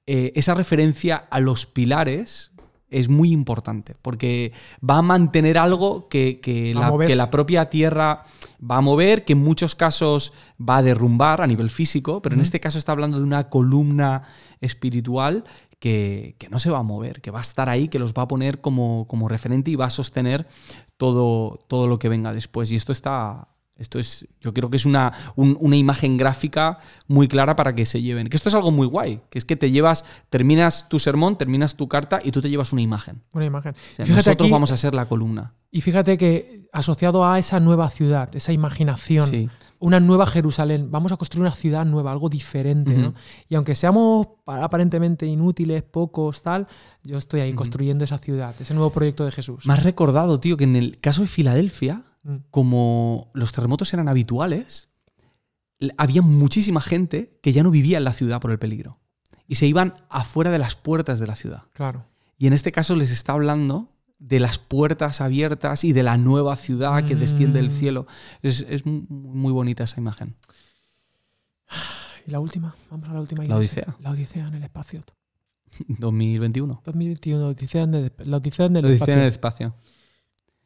eh, 0.08 0.34
esa 0.34 0.56
referencia 0.56 1.16
a 1.16 1.39
los 1.39 1.68
pilares 1.68 2.52
es 2.89 3.10
muy 3.10 3.32
importante, 3.32 3.95
porque 4.02 4.54
va 4.82 4.98
a 4.98 5.02
mantener 5.04 5.60
algo 5.60 6.08
que, 6.08 6.41
la, 6.74 6.89
moverse. 6.89 7.12
que 7.12 7.16
la 7.16 7.30
propia 7.30 7.70
tierra 7.70 8.24
va 8.60 8.78
a 8.78 8.82
mover, 8.82 9.24
que 9.24 9.34
en 9.34 9.39
muchos 9.39 9.76
casos 9.76 10.34
va 10.60 10.78
a 10.78 10.82
derrumbar 10.82 11.41
a 11.41 11.48
nivel 11.48 11.70
físico, 11.70 12.24
pero 12.24 12.34
en 12.34 12.41
este 12.41 12.60
caso 12.60 12.80
está 12.80 12.93
hablando 12.93 13.20
de 13.20 13.24
una 13.24 13.50
columna 13.50 14.24
espiritual 14.62 15.43
que, 15.80 16.36
que 16.39 16.50
no 16.50 16.60
se 16.60 16.72
va 16.72 16.80
a 16.80 16.84
mover, 16.84 17.22
que 17.22 17.30
va 17.30 17.39
a 17.39 17.41
estar 17.41 17.70
ahí, 17.70 17.88
que 17.88 18.00
los 18.00 18.14
va 18.14 18.24
a 18.24 18.28
poner 18.28 18.62
como, 18.62 19.06
como 19.08 19.28
referente 19.28 19.70
y 19.70 19.76
va 19.76 19.86
a 19.86 19.89
sostener 19.89 20.48
todo, 20.98 21.60
todo 21.68 21.88
lo 21.88 22.00
que 22.00 22.10
venga 22.10 22.34
después. 22.34 22.72
Y 22.72 22.76
esto 22.76 22.91
está. 22.91 23.48
Esto 23.78 24.00
es. 24.00 24.28
Yo 24.42 24.54
creo 24.54 24.70
que 24.70 24.78
es 24.78 24.86
una, 24.86 25.14
un- 25.36 25.58
una 25.60 25.76
imagen 25.76 26.18
gráfica 26.18 26.80
muy 27.08 27.28
clara 27.28 27.56
para 27.56 27.76
que 27.76 27.86
se 27.86 28.02
lleven. 28.02 28.28
Que 28.28 28.36
esto 28.38 28.50
es 28.50 28.56
algo 28.56 28.72
muy 28.72 28.88
guay. 28.88 29.22
Que 29.30 29.38
es 29.38 29.46
que 29.46 29.56
te 29.56 29.70
llevas. 29.72 30.04
Terminas 30.30 30.90
tu 30.90 31.00
sermón, 31.00 31.38
terminas 31.38 31.76
tu 31.76 31.88
carta 31.88 32.20
y 32.24 32.32
tú 32.32 32.42
te 32.42 32.50
llevas 32.50 32.74
una 32.74 32.82
imagen. 32.82 33.22
Una 33.34 33.46
imagen. 33.46 33.72
O 33.74 33.96
sea, 33.96 34.06
Fíjate 34.06 34.12
nosotros 34.32 34.46
aquí- 34.48 34.52
vamos 34.52 34.72
a 34.72 34.78
ser 34.78 34.94
la 34.94 35.06
columna. 35.08 35.54
Y 35.72 35.82
fíjate 35.82 36.18
que 36.18 36.68
asociado 36.74 37.26
a 37.26 37.38
esa 37.40 37.60
nueva 37.60 37.90
ciudad, 37.90 38.36
esa 38.36 38.52
imaginación, 38.52 39.28
Sí. 39.28 39.50
una 39.80 40.00
nueva 40.00 40.26
Jerusalén, 40.26 40.90
vamos 40.90 41.12
a 41.12 41.18
construir 41.18 41.42
una 41.46 41.56
ciudad 41.56 41.86
nueva, 41.86 42.12
algo 42.12 42.30
diferente, 42.30 42.94
¿no? 42.96 43.14
Y 43.48 43.56
aunque 43.56 43.76
seamos 43.76 44.28
pa- 44.44 44.64
aparentemente 44.64 45.26
inútiles, 45.28 45.84
pocos, 45.84 46.42
tal, 46.42 46.68
yo 47.04 47.18
estoy 47.18 47.42
ahí 47.42 47.54
construyendo 47.54 48.04
esa 48.04 48.18
ciudad, 48.18 48.56
ese 48.60 48.74
nuevo 48.74 48.90
proyecto 48.90 49.24
de 49.26 49.32
Jesús. 49.32 49.66
Me 49.66 49.74
has 49.74 49.84
recordado, 49.84 50.40
tío, 50.40 50.58
que 50.58 50.64
en 50.64 50.76
el 50.76 51.00
caso 51.00 51.22
de 51.22 51.28
Filadelfia, 51.28 52.02
Mm. 52.28 52.36
como 52.52 53.32
los 53.34 53.52
terremotos 53.54 53.94
eran 53.94 54.08
habituales, 54.10 54.90
había 55.98 56.22
muchísima 56.22 56.82
gente 56.82 57.40
que 57.42 57.54
ya 57.54 57.64
no 57.64 57.72
vivía 57.72 57.98
en 58.00 58.04
la 58.04 58.12
ciudad 58.14 58.42
por 58.42 58.52
el 58.52 58.60
peligro. 58.60 59.00
Y 59.48 59.56
se 59.56 59.66
iban 59.66 59.94
afuera 60.10 60.52
de 60.52 60.60
las 60.60 60.76
puertas 60.76 61.20
de 61.22 61.28
la 61.28 61.36
ciudad. 61.36 61.64
Claro. 61.74 62.04
Y 62.38 62.48
en 62.48 62.54
este 62.54 62.72
caso 62.74 62.96
les 62.96 63.12
está 63.12 63.32
hablando 63.34 63.94
de 64.20 64.40
las 64.42 64.58
puertas 64.60 65.22
abiertas 65.22 65.84
y 65.84 65.94
de 65.94 66.04
la 66.04 66.18
nueva 66.18 66.56
ciudad 66.58 67.06
que 67.06 67.16
desciende 67.16 67.62
del 67.62 67.70
Mm. 67.70 67.74
cielo. 67.74 68.08
Es, 68.42 68.66
es 68.68 68.86
mu- 68.86 69.06
muy 69.10 69.54
bonita 69.54 69.84
esa 69.86 70.00
imagen. 70.02 70.36
Y 72.26 72.32
la 72.32 72.40
última, 72.40 72.76
vamos 72.90 73.08
a 73.10 73.14
la 73.14 73.22
última. 73.22 73.46
La. 73.46 73.56
Odisea. 73.58 73.96
La 74.02 74.12
Odisea 74.12 74.48
en 74.48 74.56
el 74.56 74.64
espacio. 74.64 75.04
2021. 75.88 76.82
2021, 76.86 77.42
la 77.42 77.48
Odisea 77.50 77.84
en 77.84 77.94
el, 77.94 78.12
la 78.26 78.38
Odisea 78.38 78.66
en 78.66 78.76
el 78.78 78.86
espacio. 78.86 79.14
en 79.14 79.20
el 79.22 79.28
espacio. 79.28 79.76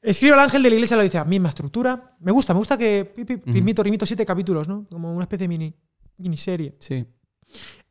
Escribe 0.02 0.34
el 0.34 0.40
ángel 0.40 0.64
de 0.64 0.70
la 0.70 0.76
iglesia, 0.76 0.98
lo 0.98 1.04
dice, 1.04 1.24
misma 1.26 1.50
estructura. 1.50 2.16
Me 2.20 2.32
gusta, 2.32 2.54
me 2.54 2.58
gusta 2.58 2.78
que 2.78 3.14
rimito, 3.46 3.84
rimito 3.84 4.06
siete 4.06 4.26
capítulos, 4.26 4.68
¿no? 4.68 4.88
Como 4.90 5.14
una 5.14 5.24
especie 5.24 5.44
de 5.44 5.48
mini, 5.50 5.74
miniserie. 6.18 6.76
Sí. 6.80 7.06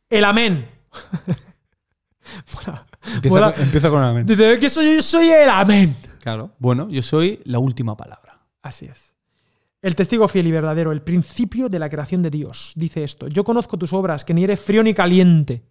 El 0.09 0.25
amén. 0.25 0.69
Mola. 2.55 2.87
Empieza, 3.15 3.35
Mola. 3.35 3.53
con, 3.53 3.63
empieza 3.63 3.91
con 3.91 4.01
la 4.01 4.13
mente. 4.13 4.35
Dice 4.35 4.59
que 4.59 4.71
soy, 4.71 5.03
soy 5.03 5.31
el 5.31 5.49
amén. 5.49 5.97
Claro. 6.21 6.53
Bueno, 6.59 6.89
yo 6.91 7.03
soy 7.03 7.41
la 7.45 7.61
última 7.61 7.97
palabra. 7.97 8.41
Así 8.63 8.87
es. 8.87 9.15
El 9.83 9.95
testigo 9.95 10.29
fiel 10.29 10.47
y 10.47 10.51
verdadero, 10.51 10.93
el 10.93 11.03
principio 11.03 11.69
de 11.69 11.79
la 11.79 11.89
creación 11.89 12.23
de 12.23 12.31
Dios, 12.31 12.73
dice 12.77 13.03
esto. 13.03 13.29
Yo 13.29 13.45
conozco 13.45 13.79
tus 13.79 13.93
obras, 13.93 14.25
que 14.25 14.35
ni 14.35 14.45
eres 14.45 14.61
frío 14.61 14.83
ni 14.83 14.93
caliente. 14.93 15.63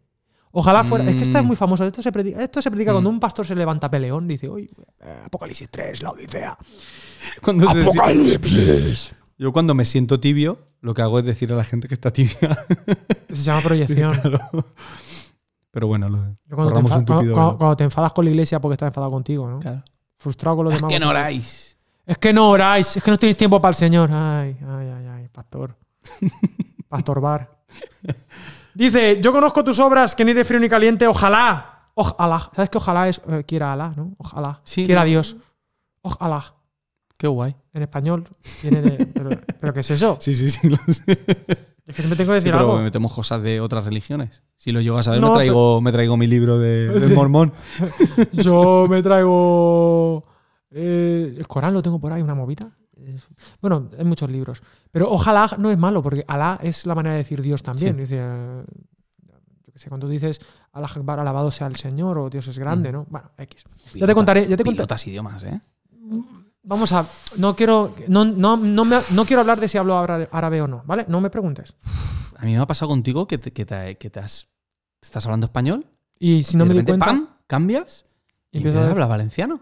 Ojalá 0.51 0.83
fuera. 0.83 1.09
Es 1.09 1.15
que 1.15 1.23
esta 1.23 1.39
es 1.39 1.45
muy 1.45 1.55
famoso. 1.55 1.85
Esto 1.85 2.01
se 2.01 2.11
predica, 2.11 2.41
esto 2.43 2.61
se 2.61 2.69
predica 2.71 2.91
Mm. 2.91 2.95
cuando 2.95 3.09
un 3.11 3.19
pastor 3.19 3.45
se 3.45 3.55
levanta 3.55 3.89
peleón. 3.89 4.27
Dice, 4.27 4.49
uy, 4.49 4.69
eh, 5.01 5.21
Apocalipsis 5.25 5.69
3, 5.69 6.01
la 6.01 6.09
Odisea. 6.11 6.57
Cuando 7.41 7.71
se- 7.71 7.81
Apocalipsis. 7.81 9.13
Yo 9.37 9.53
cuando 9.53 9.73
me 9.75 9.85
siento 9.85 10.19
tibio, 10.19 10.57
lo 10.81 10.93
que 10.93 11.01
hago 11.01 11.19
es 11.19 11.25
decir 11.25 11.51
a 11.53 11.55
la 11.55 11.63
gente 11.63 11.87
que 11.87 11.93
está 11.93 12.11
tibia. 12.11 12.35
Se 13.29 13.35
llama 13.43 13.61
proyección. 13.61 14.11
Claro. 14.13 14.39
Pero 15.71 15.87
bueno, 15.87 16.09
lo 16.09 16.17
Yo 16.47 16.55
Cuando 16.55 16.73
te, 16.73 16.81
tupido 16.81 17.05
cuando- 17.05 17.33
cuando- 17.33 17.57
cuando 17.57 17.77
te 17.77 17.83
enfadas 17.85 18.11
con 18.13 18.25
la 18.25 18.31
iglesia 18.31 18.59
porque 18.59 18.73
está 18.73 18.87
enfadado 18.87 19.11
contigo, 19.11 19.47
¿no? 19.47 19.59
Claro. 19.59 19.83
Frustrado 20.17 20.57
con 20.57 20.65
los 20.65 20.73
Es 20.73 20.79
demás. 20.79 20.91
que 20.93 20.99
no 20.99 21.09
oráis. 21.09 21.77
Es 22.05 22.17
que 22.17 22.33
no 22.33 22.49
oráis, 22.49 22.97
es 22.97 23.03
que 23.03 23.11
no 23.11 23.17
tenéis 23.17 23.37
tiempo 23.37 23.61
para 23.61 23.69
el 23.69 23.75
Señor. 23.75 24.09
Ay, 24.11 24.57
ay, 24.67 24.87
ay, 24.89 25.05
ay, 25.07 25.27
pastor. 25.31 25.75
Pastor 26.89 27.21
Bar. 27.21 27.51
Dice, 28.79 29.19
yo 29.21 29.31
conozco 29.31 29.63
tus 29.63 29.77
obras, 29.79 30.15
que 30.15 30.23
ni 30.25 30.31
eres 30.31 30.47
frío 30.47 30.59
ni 30.59 30.69
caliente, 30.69 31.05
ojalá. 31.05 31.89
Ojalá. 31.95 32.49
¿Sabes 32.55 32.69
que 32.69 32.77
ojalá 32.77 33.09
es 33.09 33.21
eh, 33.29 33.43
quiera 33.45 33.73
Alá, 33.73 33.93
no? 33.95 34.13
Ojalá. 34.17 34.61
Sí, 34.63 34.85
quiera 34.85 35.01
no. 35.01 35.07
Dios. 35.07 35.35
Ojalá. 36.01 36.55
Qué 37.17 37.27
guay. 37.27 37.55
En 37.73 37.81
español 37.83 38.25
viene 38.63 38.81
de. 38.81 39.05
Pero, 39.13 39.29
¿pero 39.59 39.73
¿qué 39.73 39.81
es 39.81 39.91
eso? 39.91 40.17
Sí, 40.21 40.33
sí, 40.33 40.49
sí, 40.49 40.69
lo 40.69 40.77
sé. 40.87 41.11
Es 41.85 41.95
que 41.95 42.01
siempre 42.03 42.15
tengo 42.15 42.29
que 42.31 42.35
decir 42.35 42.51
pero 42.51 42.59
algo. 42.71 42.79
metemos 42.81 43.13
cosas 43.13 43.41
de 43.41 43.59
otras 43.59 43.83
religiones. 43.83 44.43
Si 44.55 44.71
lo 44.71 44.79
llegas 44.79 45.07
a 45.09 45.11
ver, 45.11 45.19
No, 45.21 45.29
me, 45.31 45.33
traigo, 45.35 45.81
me 45.81 45.91
traigo 45.91 46.15
mi 46.15 46.27
libro 46.27 46.57
de, 46.59 46.87
del 46.87 47.07
Sí. 47.09 47.13
mormón. 47.13 47.51
Yo 48.31 48.85
me 48.89 49.01
traigo. 49.03 50.23
eh, 50.71 51.35
el 51.37 51.47
Corán 51.47 51.73
lo 51.73 51.81
tengo 51.81 51.99
por 51.99 52.13
ahí, 52.13 52.21
una 52.21 52.35
movita. 52.35 52.69
Bueno, 53.61 53.89
hay 53.97 54.05
muchos 54.05 54.29
libros. 54.29 54.61
Pero 54.91 55.09
ojalá 55.11 55.49
no 55.57 55.69
es 55.71 55.77
malo, 55.77 56.01
porque 56.03 56.23
Alá 56.27 56.59
es 56.61 56.85
la 56.85 56.95
manera 56.95 57.13
de 57.13 57.19
decir 57.19 57.41
Dios 57.41 57.61
también. 57.63 57.95
Sí. 57.95 58.01
Dice, 58.01 58.17
eh, 58.19 58.63
yo 59.65 59.73
qué 59.73 59.79
sé, 59.79 59.89
cuando 59.89 60.07
tú 60.07 60.11
dices 60.11 60.39
Allah 60.73 60.87
Akbar, 60.87 61.19
alabado 61.19 61.51
sea 61.51 61.67
el 61.67 61.75
Señor 61.75 62.17
o 62.17 62.29
Dios 62.29 62.47
es 62.47 62.57
grande, 62.59 62.89
Mm. 62.89 62.93
¿no? 62.93 63.05
Bueno, 63.09 63.31
X. 63.37 63.63
Ya 63.95 64.07
te 64.07 64.13
contaré, 64.15 64.47
ya 64.47 64.57
te 64.57 64.63
contaré. 64.63 64.87
Idiomas, 65.05 65.43
¿eh? 65.43 65.59
Vamos 66.63 66.91
a. 66.91 67.05
No 67.37 67.55
quiero. 67.55 67.95
No, 68.07 68.25
no, 68.25 68.57
no, 68.57 68.85
me- 68.85 68.99
no 69.13 69.25
quiero 69.25 69.41
hablar 69.41 69.59
de 69.59 69.67
si 69.67 69.77
hablo 69.77 69.97
árabe 69.97 70.61
o 70.61 70.67
no, 70.67 70.83
¿vale? 70.85 71.05
No 71.07 71.21
me 71.21 71.29
preguntes. 71.29 71.73
A 72.37 72.45
mí 72.45 72.53
me 72.53 72.59
ha 72.59 72.67
pasado 72.67 72.89
contigo 72.89 73.27
que 73.27 73.37
te, 73.37 73.51
que 73.51 73.65
te- 73.65 73.95
que 73.97 74.09
te 74.09 74.19
has, 74.19 74.47
estás 75.01 75.25
hablando 75.25 75.45
español 75.45 75.85
Y 76.19 76.43
si 76.43 76.57
no 76.57 76.65
y 76.65 76.67
me 76.69 76.73
de 76.75 76.79
repente, 76.81 76.91
cuenta. 77.05 77.05
¡pam! 77.05 77.35
cambias 77.47 78.05
y 78.51 78.57
empiezo 78.57 78.77
empiezas 78.77 78.87
a- 78.87 78.91
hablar 78.91 79.09
valenciano. 79.09 79.61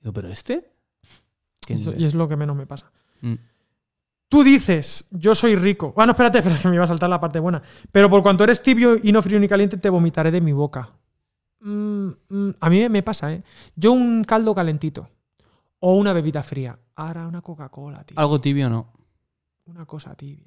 Digo, 0.00 0.12
¿pero 0.12 0.28
este? 0.28 0.69
Y 1.68 2.04
es 2.04 2.14
lo 2.14 2.28
que 2.28 2.36
menos 2.36 2.56
me 2.56 2.66
pasa. 2.66 2.90
Mm. 3.20 3.34
Tú 4.28 4.44
dices, 4.44 5.08
yo 5.10 5.34
soy 5.34 5.56
rico. 5.56 5.92
Ah, 5.96 6.06
no, 6.06 6.12
espérate, 6.12 6.38
espera, 6.38 6.58
que 6.58 6.68
me 6.68 6.76
iba 6.76 6.84
a 6.84 6.88
saltar 6.88 7.10
la 7.10 7.20
parte 7.20 7.40
buena. 7.40 7.62
Pero 7.90 8.08
por 8.08 8.22
cuanto 8.22 8.44
eres 8.44 8.62
tibio 8.62 8.96
y 9.02 9.12
no 9.12 9.22
frío 9.22 9.38
ni 9.40 9.48
caliente, 9.48 9.76
te 9.76 9.90
vomitaré 9.90 10.30
de 10.30 10.40
mi 10.40 10.52
boca. 10.52 10.92
Mm, 11.60 12.08
mm, 12.28 12.50
a 12.60 12.70
mí 12.70 12.88
me 12.88 13.02
pasa, 13.02 13.32
¿eh? 13.32 13.42
Yo 13.76 13.92
un 13.92 14.24
caldo 14.24 14.54
calentito 14.54 15.10
o 15.80 15.94
una 15.94 16.12
bebida 16.12 16.42
fría. 16.42 16.78
Ahora 16.94 17.26
una 17.26 17.42
Coca-Cola, 17.42 18.04
tío. 18.04 18.18
Algo 18.18 18.40
tibio 18.40 18.70
no. 18.70 18.92
Una 19.66 19.84
cosa 19.84 20.14
tibia. 20.14 20.46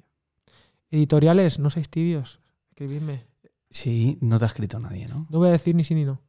Editoriales, 0.90 1.58
no 1.58 1.70
seáis 1.70 1.88
tibios. 1.88 2.40
Escribidme. 2.70 3.26
Sí, 3.70 4.18
no 4.20 4.38
te 4.38 4.44
ha 4.44 4.46
escrito 4.46 4.78
nadie, 4.78 5.08
¿no? 5.08 5.26
No 5.28 5.38
voy 5.38 5.48
a 5.48 5.52
decir 5.52 5.74
ni 5.74 5.84
sí 5.84 5.94
ni 5.94 6.04
no. 6.04 6.20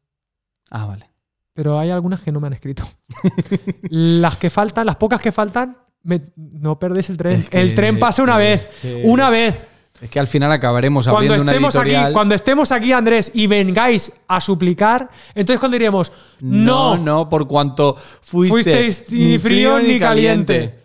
Ah, 0.70 0.86
vale. 0.86 1.10
Pero 1.56 1.80
hay 1.80 1.90
algunas 1.90 2.22
que 2.22 2.32
no 2.32 2.40
me 2.40 2.48
han 2.48 2.54
escrito. 2.54 2.84
las 3.90 4.36
que 4.38 4.50
faltan, 4.50 4.86
las 4.86 4.98
pocas 4.98 5.22
que 5.22 5.32
faltan, 5.32 5.78
me- 6.04 6.22
no 6.36 6.78
perdéis 6.78 7.10
el 7.10 7.18
tren. 7.18 7.38
Es 7.40 7.50
que- 7.50 7.62
el 7.62 7.74
tren 7.74 7.98
pasa 7.98 8.22
una 8.22 8.38
vez. 8.38 8.68
que- 8.82 9.02
Una 9.06 9.30
vez. 9.30 9.66
Es 10.02 10.10
que 10.10 10.20
al 10.20 10.28
final 10.28 10.52
acabaremos 10.52 11.06
cuando 11.08 11.20
abriendo 11.34 11.44
una 11.44 11.52
aquí, 11.54 11.64
editorial. 11.66 12.14
cuando 12.14 12.36
estemos 12.36 12.72
aquí, 12.74 12.92
Andrés, 12.92 13.32
y 13.34 13.48
vengáis 13.48 14.12
a 14.28 14.42
suplicar, 14.42 15.10
entonces 15.34 15.58
cuando 15.58 15.76
diríamos, 15.76 16.12
No, 16.42 16.98
no, 16.98 17.04
no, 17.04 17.30
por 17.30 17.48
cuanto 17.48 17.96
fuiste 17.96 18.50
fuisteis 18.50 19.10
ni 19.12 19.40
frío 19.40 19.80
ni 19.80 19.98
caliente. 19.98 20.85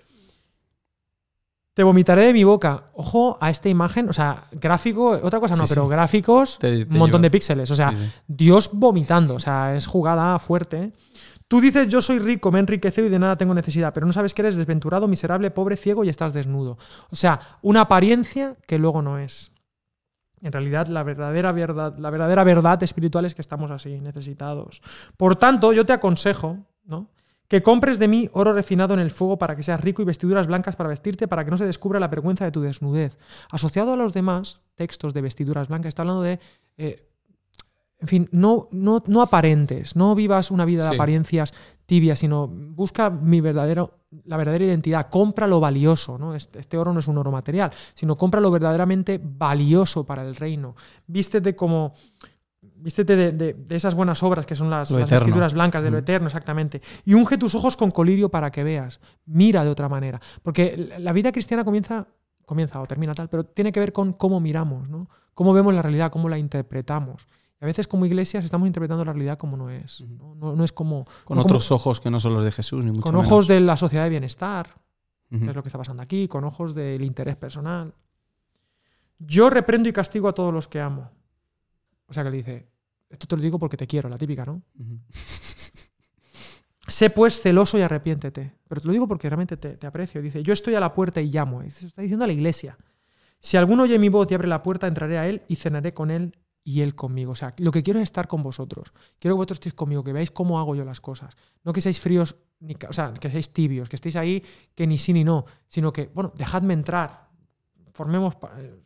Te 1.80 1.84
vomitaré 1.84 2.26
de 2.26 2.34
mi 2.34 2.44
boca. 2.44 2.84
Ojo 2.92 3.38
a 3.40 3.48
esta 3.48 3.70
imagen, 3.70 4.10
o 4.10 4.12
sea, 4.12 4.44
gráfico, 4.52 5.18
otra 5.22 5.40
cosa 5.40 5.56
no, 5.56 5.64
Sí, 5.64 5.72
pero 5.72 5.84
sí. 5.86 5.90
gráficos, 5.90 6.58
un 6.62 6.98
montón 6.98 7.08
lleva. 7.08 7.18
de 7.22 7.30
píxeles. 7.30 7.70
O 7.70 7.74
sea, 7.74 7.94
Sí. 7.94 8.12
Dios 8.28 8.68
vomitando, 8.74 9.36
o 9.36 9.38
sea, 9.38 9.74
es 9.74 9.86
jugada 9.86 10.38
fuerte. 10.38 10.92
Tú 11.48 11.58
dices, 11.58 11.88
yo 11.88 12.02
soy 12.02 12.18
rico, 12.18 12.52
me 12.52 12.58
he 12.58 12.60
enriquecido 12.60 13.06
y 13.06 13.08
de 13.10 13.18
nada 13.18 13.38
tengo 13.38 13.54
necesidad, 13.54 13.94
pero 13.94 14.04
no 14.06 14.12
sabes 14.12 14.34
que 14.34 14.42
eres 14.42 14.56
desventurado, 14.56 15.08
miserable, 15.08 15.50
pobre, 15.50 15.76
ciego 15.78 16.04
y 16.04 16.10
estás 16.10 16.34
desnudo. 16.34 16.76
O 17.08 17.16
sea, 17.16 17.40
una 17.62 17.80
apariencia 17.80 18.56
que 18.66 18.78
luego 18.78 19.00
no 19.00 19.18
es. 19.18 19.50
En 20.42 20.52
realidad, 20.52 20.86
la 20.88 21.02
verdadera 21.02 21.50
verdad, 21.52 21.96
la 21.96 22.10
verdadera 22.10 22.44
verdad 22.44 22.82
espiritual 22.82 23.24
es 23.24 23.34
que 23.34 23.40
estamos 23.40 23.70
así, 23.70 24.02
necesitados. 24.02 24.82
Por 25.16 25.36
tanto, 25.36 25.72
yo 25.72 25.86
te 25.86 25.94
aconsejo, 25.94 26.58
¿no? 26.84 27.06
Que 27.50 27.62
compres 27.62 27.98
de 27.98 28.06
mí 28.06 28.28
oro 28.32 28.52
refinado 28.52 28.94
en 28.94 29.00
el 29.00 29.10
fuego 29.10 29.36
para 29.36 29.56
que 29.56 29.64
seas 29.64 29.80
rico 29.80 30.00
y 30.02 30.04
vestiduras 30.04 30.46
blancas 30.46 30.76
para 30.76 30.88
vestirte, 30.88 31.26
para 31.26 31.44
que 31.44 31.50
no 31.50 31.58
se 31.58 31.66
descubra 31.66 31.98
la 31.98 32.06
vergüenza 32.06 32.44
de 32.44 32.52
tu 32.52 32.60
desnudez. 32.60 33.18
Asociado 33.50 33.92
a 33.92 33.96
los 33.96 34.14
demás 34.14 34.60
textos 34.76 35.14
de 35.14 35.20
vestiduras 35.20 35.66
blancas, 35.68 35.88
está 35.88 36.02
hablando 36.02 36.22
de. 36.22 36.38
eh, 36.78 37.06
en 37.98 38.08
fin, 38.08 38.28
no, 38.32 38.68
no, 38.70 39.02
no 39.08 39.20
aparentes, 39.20 39.94
no 39.94 40.14
vivas 40.14 40.50
una 40.50 40.64
vida 40.64 40.84
de 40.84 40.88
Sí. 40.90 40.94
apariencias 40.94 41.52
tibias, 41.84 42.18
sino 42.20 42.48
busca 42.48 43.10
mi 43.10 43.42
verdadero, 43.42 43.98
la 44.24 44.38
verdadera 44.38 44.64
identidad, 44.64 45.10
compra 45.10 45.46
lo 45.46 45.60
valioso. 45.60 46.16
¿no? 46.16 46.34
Este, 46.34 46.60
este 46.60 46.78
oro 46.78 46.94
no 46.94 47.00
es 47.00 47.08
un 47.08 47.18
oro 47.18 47.30
material, 47.30 47.70
sino 47.94 48.16
compra 48.16 48.40
lo 48.40 48.50
verdaderamente 48.50 49.20
valioso 49.22 50.04
para 50.04 50.22
el 50.22 50.34
reino. 50.36 50.76
Vístete 51.06 51.54
como. 51.54 51.92
Vístete 52.82 53.14
de, 53.16 53.32
de- 53.32 53.52
de 53.54 53.76
esas 53.76 53.94
buenas 53.94 54.22
obras 54.22 54.46
que 54.46 54.54
son 54.54 54.70
las, 54.70 54.90
las 54.90 55.08
vestiduras 55.10 55.52
blancas 55.54 55.82
de 55.82 55.90
lo 55.90 55.98
Mm. 55.98 56.00
eterno, 56.00 56.26
exactamente. 56.28 56.80
Y 57.04 57.14
unge 57.14 57.36
tus 57.38 57.54
ojos 57.54 57.76
con 57.76 57.90
colirio 57.90 58.30
para 58.30 58.50
que 58.50 58.64
veas. 58.64 59.00
Mira 59.26 59.62
de 59.64 59.70
otra 59.70 59.88
manera. 59.88 60.20
Porque 60.42 60.90
la- 60.98 61.12
vida 61.12 61.30
cristiana 61.32 61.64
comienza, 61.64 62.06
comienza 62.46 62.80
o 62.80 62.86
termina 62.86 63.12
tal, 63.14 63.28
pero 63.28 63.44
tiene 63.44 63.70
que 63.72 63.80
ver 63.80 63.92
con 63.92 64.12
cómo 64.14 64.40
miramos, 64.40 64.88
¿no? 64.88 65.08
Cómo 65.34 65.52
vemos 65.52 65.72
la 65.74 65.82
realidad, 65.82 66.10
cómo 66.10 66.28
la 66.28 66.38
interpretamos. 66.38 67.26
Y 67.60 67.64
a 67.64 67.66
veces 67.66 67.86
como 67.86 68.06
iglesias 68.06 68.44
estamos 68.44 68.66
interpretando 68.66 69.04
la 69.04 69.12
realidad 69.12 69.36
como 69.38 69.56
no 69.56 69.68
es. 69.70 70.00
No, 70.00 70.34
No- 70.34 70.56
no 70.56 70.64
es 70.64 70.72
como... 70.72 71.04
Con 71.24 71.36
no 71.36 71.42
como- 71.42 71.54
otros 71.54 71.70
ojos 71.72 72.00
que 72.00 72.10
no 72.10 72.18
son 72.18 72.34
los 72.34 72.42
de 72.44 72.50
Jesús, 72.52 72.84
ni 72.84 72.90
mucho 72.90 73.02
con 73.02 73.12
menos. 73.14 73.26
ojos 73.26 73.46
de 73.46 73.60
la 73.60 73.76
sociedad 73.76 74.04
de 74.04 74.10
bienestar, 74.10 74.74
Ujú. 75.30 75.44
que 75.44 75.50
es 75.50 75.56
lo 75.56 75.62
que 75.62 75.68
está 75.68 75.78
pasando 75.78 76.02
aquí, 76.02 76.26
con 76.28 76.44
ojos 76.44 76.74
del 76.74 77.02
interés 77.02 77.36
personal. 77.36 77.92
Yo 79.18 79.50
reprendo 79.50 79.88
y 79.88 79.92
castigo 79.92 80.28
a 80.28 80.32
todos 80.32 80.52
los 80.54 80.66
que 80.68 80.80
amo. 80.80 81.10
O 82.10 82.12
sea 82.12 82.24
que 82.24 82.30
le 82.30 82.36
dice, 82.38 82.68
esto 83.08 83.26
te 83.26 83.36
lo 83.36 83.42
digo 83.42 83.58
porque 83.58 83.76
te 83.76 83.86
quiero, 83.86 84.08
la 84.08 84.18
típica, 84.18 84.44
¿no? 84.44 84.62
Sé 86.86 87.10
pues 87.10 87.40
celoso 87.40 87.78
y 87.78 87.82
arrepiéntete. 87.82 88.52
Pero 88.66 88.80
te 88.80 88.86
lo 88.88 88.92
digo 88.92 89.06
porque 89.06 89.30
realmente 89.30 89.56
te, 89.56 89.76
te 89.76 89.86
aprecio. 89.86 90.20
Dice, 90.20 90.42
yo 90.42 90.52
estoy 90.52 90.74
a 90.74 90.80
la 90.80 90.92
puerta 90.92 91.20
y 91.20 91.30
llamo. 91.30 91.62
Eso 91.62 91.86
está 91.86 92.02
diciendo 92.02 92.24
a 92.24 92.26
la 92.26 92.32
iglesia. 92.32 92.76
Si 93.38 93.56
alguno 93.56 93.84
oye 93.84 93.98
mi 93.98 94.08
voz 94.08 94.30
y 94.30 94.34
abre 94.34 94.48
la 94.48 94.62
puerta, 94.62 94.86
entraré 94.86 95.16
a 95.16 95.28
él 95.28 95.42
y 95.48 95.56
cenaré 95.56 95.94
con 95.94 96.10
él 96.10 96.36
y 96.64 96.82
él 96.82 96.94
conmigo. 96.94 97.32
O 97.32 97.36
sea, 97.36 97.54
lo 97.58 97.70
que 97.70 97.82
quiero 97.82 98.00
es 98.00 98.04
estar 98.04 98.28
con 98.28 98.42
vosotros. 98.42 98.92
Quiero 99.18 99.34
que 99.34 99.38
vosotros 99.38 99.56
estéis 99.56 99.74
conmigo, 99.74 100.04
que 100.04 100.12
veáis 100.12 100.30
cómo 100.30 100.58
hago 100.58 100.74
yo 100.74 100.84
las 100.84 101.00
cosas. 101.00 101.36
No 101.64 101.72
que 101.72 101.80
seáis 101.80 102.00
fríos, 102.00 102.36
ni, 102.60 102.74
o 102.88 102.92
sea, 102.92 103.14
que 103.14 103.30
seáis 103.30 103.52
tibios, 103.52 103.88
que 103.88 103.96
estéis 103.96 104.16
ahí 104.16 104.44
que 104.74 104.86
ni 104.86 104.98
sí 104.98 105.12
ni 105.12 105.24
no, 105.24 105.46
sino 105.68 105.92
que, 105.92 106.10
bueno, 106.14 106.32
dejadme 106.36 106.74
entrar. 106.74 107.28
Formemos, 107.92 108.36
eh, 108.58 108.80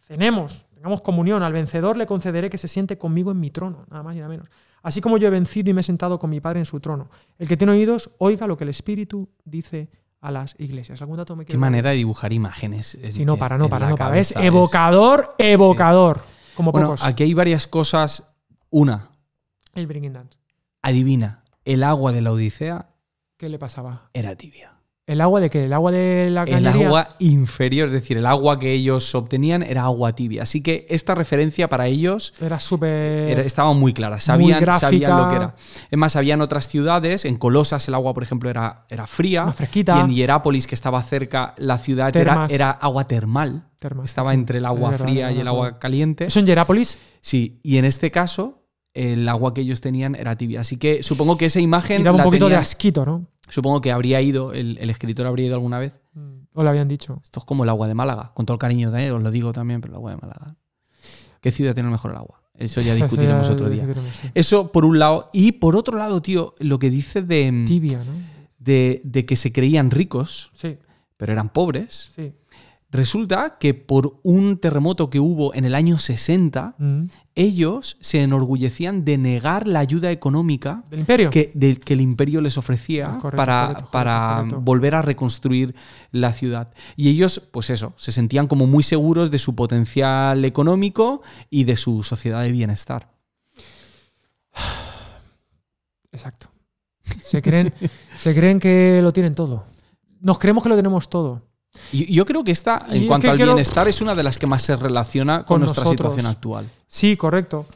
cenemos, 0.00 0.66
tengamos 0.78 1.00
comunión. 1.00 1.42
Al 1.42 1.52
vencedor 1.52 1.96
le 1.96 2.06
concederé 2.06 2.48
que 2.50 2.58
se 2.58 2.68
siente 2.68 2.96
conmigo 2.98 3.30
en 3.32 3.40
mi 3.40 3.50
trono, 3.50 3.84
nada 3.90 4.02
más 4.02 4.14
y 4.14 4.18
nada 4.18 4.28
menos. 4.28 4.48
Así 4.82 5.00
como 5.00 5.18
yo 5.18 5.26
he 5.26 5.30
vencido 5.30 5.70
y 5.70 5.74
me 5.74 5.80
he 5.80 5.84
sentado 5.84 6.18
con 6.18 6.30
mi 6.30 6.40
Padre 6.40 6.60
en 6.60 6.64
su 6.66 6.78
trono. 6.80 7.10
El 7.38 7.48
que 7.48 7.56
tiene 7.56 7.72
oídos, 7.72 8.10
oiga 8.18 8.46
lo 8.46 8.56
que 8.56 8.64
el 8.64 8.70
Espíritu 8.70 9.28
dice 9.44 9.90
a 10.20 10.30
las 10.30 10.54
iglesias. 10.58 11.00
¿Algún 11.02 11.16
dato 11.16 11.34
me 11.36 11.44
Qué 11.44 11.48
quieres 11.48 11.60
dar? 11.60 11.70
manera 11.70 11.90
de 11.90 11.96
dibujar 11.96 12.32
imágenes. 12.32 12.94
es- 12.96 13.14
Si 13.16 13.24
no, 13.24 13.34
en- 13.34 13.38
para, 13.40 13.58
no, 13.58 13.64
en 13.64 13.70
para, 13.70 13.88
no, 13.90 13.96
para. 13.96 14.18
Es 14.18 14.34
evocador, 14.36 15.34
evocador. 15.38 16.20
Como 16.54 16.70
Bueno, 16.72 16.88
pocos. 16.88 17.04
aquí 17.04 17.24
hay 17.24 17.34
varias 17.34 17.66
cosas. 17.66 18.32
Una, 18.70 19.08
El 19.74 19.86
Bringing 19.86 20.12
Dance. 20.12 20.38
adivina, 20.82 21.42
el 21.64 21.82
agua 21.82 22.12
de 22.12 22.20
la 22.22 22.32
Odisea 22.32 22.90
¿Qué 23.36 23.48
le 23.48 23.58
pasaba? 23.58 24.10
era 24.12 24.34
tibia. 24.36 24.74
¿El 25.08 25.22
agua 25.22 25.40
de 25.40 25.48
qué? 25.48 25.64
¿El 25.64 25.72
agua 25.72 25.90
de 25.90 26.28
la 26.30 26.42
El 26.42 26.50
cañería? 26.50 26.86
agua 26.86 27.08
inferior, 27.18 27.88
es 27.88 27.94
decir, 27.94 28.18
el 28.18 28.26
agua 28.26 28.58
que 28.58 28.72
ellos 28.74 29.14
obtenían 29.14 29.62
era 29.62 29.84
agua 29.84 30.14
tibia. 30.14 30.42
Así 30.42 30.62
que 30.62 30.86
esta 30.90 31.14
referencia 31.14 31.66
para 31.70 31.86
ellos 31.86 32.34
Era 32.38 32.60
súper. 32.60 33.40
estaba 33.40 33.72
muy 33.72 33.94
clara, 33.94 34.20
sabían, 34.20 34.62
sabían 34.78 35.16
lo 35.16 35.28
que 35.30 35.36
era. 35.36 35.54
Es 35.90 35.98
más, 35.98 36.14
habían 36.14 36.42
otras 36.42 36.68
ciudades, 36.68 37.24
en 37.24 37.36
Colosas 37.36 37.88
el 37.88 37.94
agua, 37.94 38.12
por 38.12 38.22
ejemplo, 38.22 38.50
era, 38.50 38.84
era 38.90 39.06
fría. 39.06 39.46
Más 39.46 39.56
fresquita. 39.56 39.96
Y 39.96 40.00
en 40.00 40.10
Hierápolis, 40.10 40.66
que 40.66 40.74
estaba 40.74 41.02
cerca, 41.02 41.54
la 41.56 41.78
ciudad 41.78 42.14
era, 42.14 42.46
era 42.50 42.70
agua 42.70 43.08
termal. 43.08 43.70
Termas, 43.78 44.10
estaba 44.10 44.32
sí. 44.32 44.38
entre 44.38 44.58
el 44.58 44.66
agua 44.66 44.90
Es 44.90 45.00
fría 45.00 45.32
y 45.32 45.40
el 45.40 45.48
agua 45.48 45.78
caliente. 45.78 46.26
¿Eso 46.26 46.38
en 46.40 46.44
Hierápolis? 46.46 46.98
Sí, 47.22 47.60
y 47.62 47.78
en 47.78 47.86
este 47.86 48.10
caso, 48.10 48.66
el 48.92 49.26
agua 49.26 49.54
que 49.54 49.62
ellos 49.62 49.80
tenían 49.80 50.14
era 50.16 50.36
tibia. 50.36 50.60
Así 50.60 50.76
que 50.76 51.02
supongo 51.02 51.38
que 51.38 51.46
esa 51.46 51.60
imagen. 51.60 52.02
Y 52.02 52.04
daba 52.04 52.16
un 52.16 52.18
la 52.18 52.24
poquito 52.24 52.48
de 52.50 52.56
asquito, 52.56 53.06
¿no? 53.06 53.26
Supongo 53.48 53.80
que 53.80 53.92
habría 53.92 54.20
ido, 54.20 54.52
el, 54.52 54.78
el 54.78 54.90
escritor 54.90 55.26
habría 55.26 55.46
ido 55.46 55.54
alguna 55.54 55.78
vez. 55.78 56.00
O 56.54 56.62
le 56.62 56.68
habían 56.68 56.88
dicho. 56.88 57.20
Esto 57.22 57.40
es 57.40 57.44
como 57.46 57.62
el 57.64 57.70
agua 57.70 57.86
de 57.88 57.94
Málaga, 57.94 58.32
con 58.34 58.44
todo 58.46 58.54
el 58.54 58.58
cariño 58.58 58.90
de 58.90 59.12
os 59.12 59.22
lo 59.22 59.30
digo 59.30 59.52
también, 59.52 59.80
pero 59.80 59.92
el 59.92 59.96
agua 59.96 60.10
de 60.12 60.16
Málaga. 60.18 60.56
¿Qué 61.40 61.52
ciudad 61.52 61.74
tiene 61.74 61.88
mejor 61.88 62.10
el 62.10 62.16
agua? 62.16 62.42
Eso 62.54 62.80
ya 62.80 62.94
discutiremos 62.94 63.42
Eso 63.46 63.50
ya 63.50 63.54
otro 63.54 63.70
día. 63.70 63.86
sí. 64.20 64.28
Eso 64.34 64.72
por 64.72 64.84
un 64.84 64.98
lado. 64.98 65.30
Y 65.32 65.52
por 65.52 65.76
otro 65.76 65.96
lado, 65.96 66.20
tío, 66.20 66.54
lo 66.58 66.78
que 66.80 66.90
dice 66.90 67.22
de, 67.22 67.64
Tibia, 67.66 67.98
¿no? 67.98 68.12
de, 68.58 69.00
de 69.04 69.24
que 69.24 69.36
se 69.36 69.52
creían 69.52 69.90
ricos, 69.92 70.50
Sí, 70.54 70.76
pero 71.16 71.32
eran 71.32 71.48
pobres. 71.50 72.10
sí. 72.16 72.32
Resulta 72.90 73.58
que 73.58 73.74
por 73.74 74.18
un 74.22 74.56
terremoto 74.56 75.10
que 75.10 75.20
hubo 75.20 75.52
en 75.54 75.66
el 75.66 75.74
año 75.74 75.98
60, 75.98 76.74
Mm. 76.78 77.04
ellos 77.34 77.98
se 78.00 78.22
enorgullecían 78.22 79.04
de 79.04 79.18
negar 79.18 79.66
la 79.68 79.80
ayuda 79.80 80.10
económica 80.10 80.84
¿Del 80.88 81.00
imperio? 81.00 81.28
que, 81.28 81.52
el 81.54 82.00
imperio 82.00 82.40
les 82.40 82.56
ofrecía 82.56 83.04
Ah, 83.06 83.18
correcto, 83.18 83.36
para, 83.36 83.66
correcto, 83.66 83.90
para 83.90 84.36
correcto. 84.38 84.60
volver 84.62 84.94
a 84.94 85.02
reconstruir 85.02 85.74
la 86.12 86.32
ciudad. 86.32 86.72
Y 86.96 87.10
ellos, 87.10 87.40
pues 87.52 87.68
eso, 87.68 87.92
se 87.96 88.10
sentían 88.10 88.46
como 88.46 88.66
muy 88.66 88.82
seguros 88.82 89.30
de 89.30 89.38
su 89.38 89.54
potencial 89.54 90.42
económico 90.46 91.20
y 91.50 91.64
de 91.64 91.76
su 91.76 92.02
sociedad 92.02 92.42
de 92.42 92.52
bienestar. 92.52 93.10
Exacto. 96.12 96.48
Se 97.22 97.42
creen, 97.42 97.72
se 98.18 98.34
creen 98.34 98.58
que 98.60 99.00
lo 99.02 99.12
tienen 99.12 99.34
todo. 99.34 99.64
Nos 100.20 100.38
creemos 100.38 100.62
que 100.62 100.68
lo 100.70 100.76
tenemos 100.76 101.08
todo. 101.08 101.42
Yo 101.92 102.24
creo 102.24 102.42
que 102.44 102.50
esta, 102.50 102.84
Y 102.90 102.96
en 102.96 103.02
es 103.02 103.08
cuanto 103.08 103.26
que 103.26 103.30
al 103.30 103.36
bienestar, 103.38 103.86
es 103.88 104.00
una 104.00 104.14
de 104.14 104.22
las 104.22 104.38
que 104.38 104.46
más 104.46 104.62
se 104.62 104.76
relaciona 104.76 105.38
con, 105.38 105.46
Con 105.46 105.60
nuestra 105.60 105.84
nosotros. 105.84 106.12
situación 106.12 106.26
actual. 106.30 106.70
Sí, 106.86 107.16
correcto. 107.16 107.66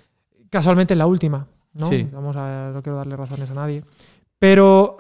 Casualmente 0.51 0.95
la 0.97 1.07
última, 1.07 1.47
¿no? 1.75 1.89
Sí. 1.89 2.09
Vamos 2.13 2.37
a, 2.37 2.71
no 2.75 2.83
quiero 2.83 2.97
darle 2.99 3.17
razones 3.17 3.51
a 3.51 3.55
nadie. 3.55 3.85
Pero 4.39 4.97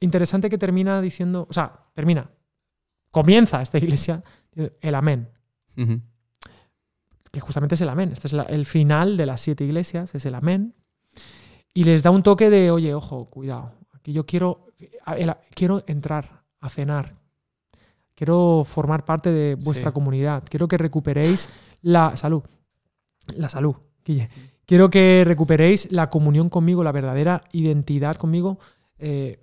interesante 0.00 0.48
que 0.48 0.58
termina 0.58 1.00
diciendo, 1.00 1.46
o 1.48 1.52
sea, 1.52 1.72
termina, 1.94 2.30
comienza 3.10 3.60
esta 3.62 3.78
iglesia, 3.78 4.22
el 4.80 4.94
amén, 4.94 5.28
que 7.30 7.40
justamente 7.40 7.74
es 7.74 7.80
el 7.80 7.88
amén. 7.88 8.12
Este 8.12 8.28
es 8.28 8.32
la- 8.32 8.44
el 8.44 8.66
final 8.66 9.16
de 9.16 9.26
las 9.26 9.40
siete 9.40 9.64
iglesias, 9.64 10.14
es 10.14 10.24
el 10.26 10.34
amén. 10.34 10.74
Y 11.74 11.84
les 11.84 12.02
da 12.02 12.10
un 12.10 12.22
toque 12.22 12.48
de, 12.50 12.70
oye, 12.70 12.94
ojo, 12.94 13.26
cuidado, 13.28 13.72
aquí 13.92 14.12
yo 14.12 14.24
quiero, 14.24 14.68
quiero 15.54 15.82
entrar 15.86 16.44
a 16.60 16.68
cenar. 16.70 17.14
Quiero 18.16 18.64
formar 18.64 19.04
parte 19.04 19.30
de 19.30 19.54
vuestra 19.54 19.90
Sí. 19.90 19.94
comunidad. 19.94 20.42
Quiero 20.50 20.66
que 20.66 20.76
recuperéis 20.78 21.48
la 21.82 22.16
salud. 22.16 22.42
La 23.36 23.48
salud, 23.48 23.76
Guille. 24.04 24.28
Quiero 24.64 24.90
que 24.90 25.22
recuperéis 25.24 25.92
la 25.92 26.10
comunión 26.10 26.48
conmigo, 26.48 26.82
la 26.82 26.90
verdadera 26.90 27.42
identidad 27.52 28.16
conmigo. 28.16 28.58
Eh, 28.98 29.38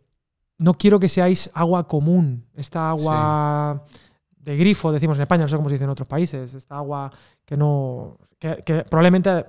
no 0.58 0.74
quiero 0.74 1.00
que 1.00 1.08
seáis 1.08 1.50
agua 1.54 1.88
común, 1.88 2.46
esta 2.56 2.90
agua 2.90 3.86
de 4.38 4.58
grifo, 4.58 4.92
decimos 4.92 5.18
en 5.18 5.22
España, 5.24 5.44
no 5.44 5.48
sé 5.48 5.56
cómo 5.56 5.70
se 5.70 5.76
dice 5.76 5.86
en 5.86 5.90
otros 5.90 6.08
países, 6.08 6.54
esta 6.54 6.76
agua 6.78 7.10
que 7.46 7.56
no. 7.56 8.18
que, 8.40 8.58
que 8.66 8.84
probablemente 8.84 9.46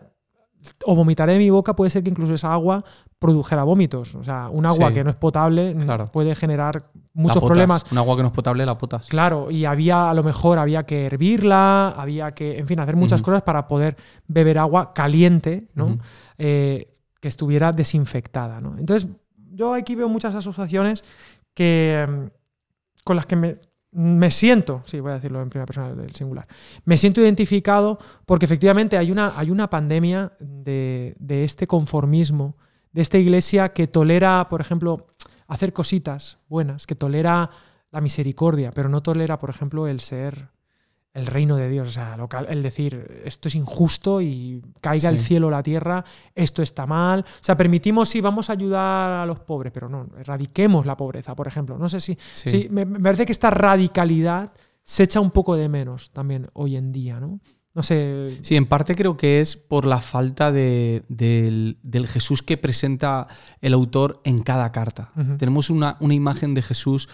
o 0.87 0.95
vomitaré 0.95 1.35
de 1.35 1.39
mi 1.39 1.51
boca, 1.51 1.75
puede 1.75 1.91
ser 1.91 2.03
que 2.03 2.11
incluso 2.11 2.35
esa 2.35 2.53
agua 2.53 2.85
produjera 3.19 3.65
vómitos. 3.65 4.15
O 4.15 4.25
sea, 4.25 4.49
un 4.51 4.67
agua 4.67 4.89
Sí. 4.89 4.95
que 4.95 5.05
no 5.05 5.11
es 5.11 5.17
potable 5.17 5.75
Claro. 5.77 6.07
puede 6.07 6.35
generar 6.35 6.91
muchos 7.13 7.37
potas. 7.37 7.49
problemas. 7.49 7.85
Un 7.93 7.99
agua 7.99 8.17
que 8.17 8.23
no 8.23 8.29
es 8.29 8.35
potable, 8.35 8.67
la 8.67 8.77
potas. 8.79 9.07
Claro, 9.09 9.51
y 9.51 9.65
había, 9.65 10.11
a 10.11 10.15
lo 10.15 10.23
mejor 10.23 10.59
había 10.59 10.85
que 10.85 11.07
hervirla, 11.07 11.89
había 11.91 12.33
que, 12.33 12.59
en 12.59 12.67
fin, 12.67 12.81
hacer 12.81 12.97
muchas 12.97 13.23
cosas 13.23 13.43
para 13.43 13.67
poder 13.69 13.97
beber 14.27 14.59
agua 14.59 14.93
caliente, 14.95 15.69
¿no? 15.75 15.99
Eh, 16.39 16.91
que 17.21 17.29
estuviera 17.29 17.73
desinfectada, 17.73 18.61
¿no? 18.61 18.77
Entonces, 18.79 19.09
yo 19.53 19.73
aquí 19.75 19.95
veo 19.95 20.09
muchas 20.09 20.35
asociaciones 20.35 21.05
que, 21.55 22.07
mm, 22.09 22.27
con 23.05 23.17
las 23.17 23.27
que 23.27 23.37
me, 23.37 23.59
me 23.95 24.31
siento, 24.31 24.83
sí, 24.85 24.99
voy 24.99 25.13
a 25.13 25.15
decirlo 25.15 25.41
en 25.41 25.51
primera 25.51 25.67
persona 25.67 25.95
del 25.95 26.13
singular, 26.15 26.47
me 26.85 26.99
siento 26.99 27.21
identificado 27.21 27.99
porque 28.27 28.45
efectivamente 28.45 28.99
hay 28.99 29.13
una, 29.13 29.33
hay 29.39 29.51
una 29.51 29.71
pandemia 29.71 30.33
de, 30.41 31.15
de 31.19 31.45
este 31.45 31.67
conformismo, 31.67 32.57
de 32.93 33.03
esta 33.03 33.19
iglesia 33.19 33.73
que 33.73 33.87
tolera, 33.87 34.49
por 34.51 34.61
ejemplo, 34.61 35.07
hacer 35.47 35.73
cositas 35.73 36.39
buenas, 36.49 36.87
que 36.87 36.97
tolera 36.97 37.51
la 37.93 38.01
misericordia, 38.01 38.73
pero 38.73 38.89
no 38.89 39.03
tolera, 39.03 39.39
por 39.39 39.51
ejemplo, 39.51 39.87
el 39.87 40.01
ser 40.01 40.49
el 41.15 41.27
reino 41.27 41.57
de 41.57 41.69
Dios, 41.69 41.89
o 41.89 41.93
sea, 41.93 42.17
lo 42.17 42.29
cal- 42.29 42.49
el 42.51 42.61
decir 42.61 43.23
esto 43.25 43.47
es 43.49 43.55
injusto 43.55 44.21
y 44.21 44.61
caiga 44.81 45.09
el 45.11 45.19
cielo 45.19 45.47
o 45.47 45.51
la 45.51 45.63
tierra, 45.63 46.05
esto 46.35 46.61
está 46.61 46.87
mal. 46.87 47.21
O 47.21 47.25
sea, 47.45 47.57
permitimos 47.57 48.09
sí, 48.09 48.21
vamos 48.21 48.51
a 48.51 48.55
ayudar 48.55 49.13
a 49.13 49.25
los 49.25 49.39
pobres, 49.41 49.73
pero 49.73 49.89
no, 49.89 50.09
erradiquemos 50.19 50.85
la 50.87 50.97
pobreza, 50.97 51.35
por 51.37 51.47
ejemplo. 51.47 51.79
No 51.79 51.89
sé 51.89 52.01
si. 52.01 52.19
Sí. 52.33 52.67
me, 52.71 52.85
me 52.85 52.99
parece 53.01 53.25
que 53.27 53.33
esta 53.33 53.51
radicalidad 53.51 54.53
se 54.83 55.05
echa 55.05 55.21
un 55.21 55.31
poco 55.31 55.55
de 55.57 55.69
menos 55.69 56.11
también 56.11 56.49
hoy 56.53 56.77
en 56.77 56.93
día, 56.93 57.21
¿no? 57.21 57.39
No 57.75 57.83
sé. 57.83 58.39
Sí, 58.43 58.55
en 58.57 58.67
parte 58.67 58.95
creo 58.95 59.17
que 59.17 59.41
es 59.41 59.57
por 59.57 59.85
la 59.85 60.01
falta 60.01 60.53
de- 60.53 61.05
del, 61.09 61.79
del 61.83 62.07
Jesús 62.07 62.43
que 62.43 62.57
presenta 62.57 63.27
el 63.61 63.73
autor 63.75 64.21
en 64.25 64.43
cada 64.43 64.71
carta. 64.73 65.09
Tenemos 65.39 65.71
una, 65.71 65.97
una 66.01 66.15
imagen 66.15 66.55
de 66.55 66.63
Jesús, 66.63 67.09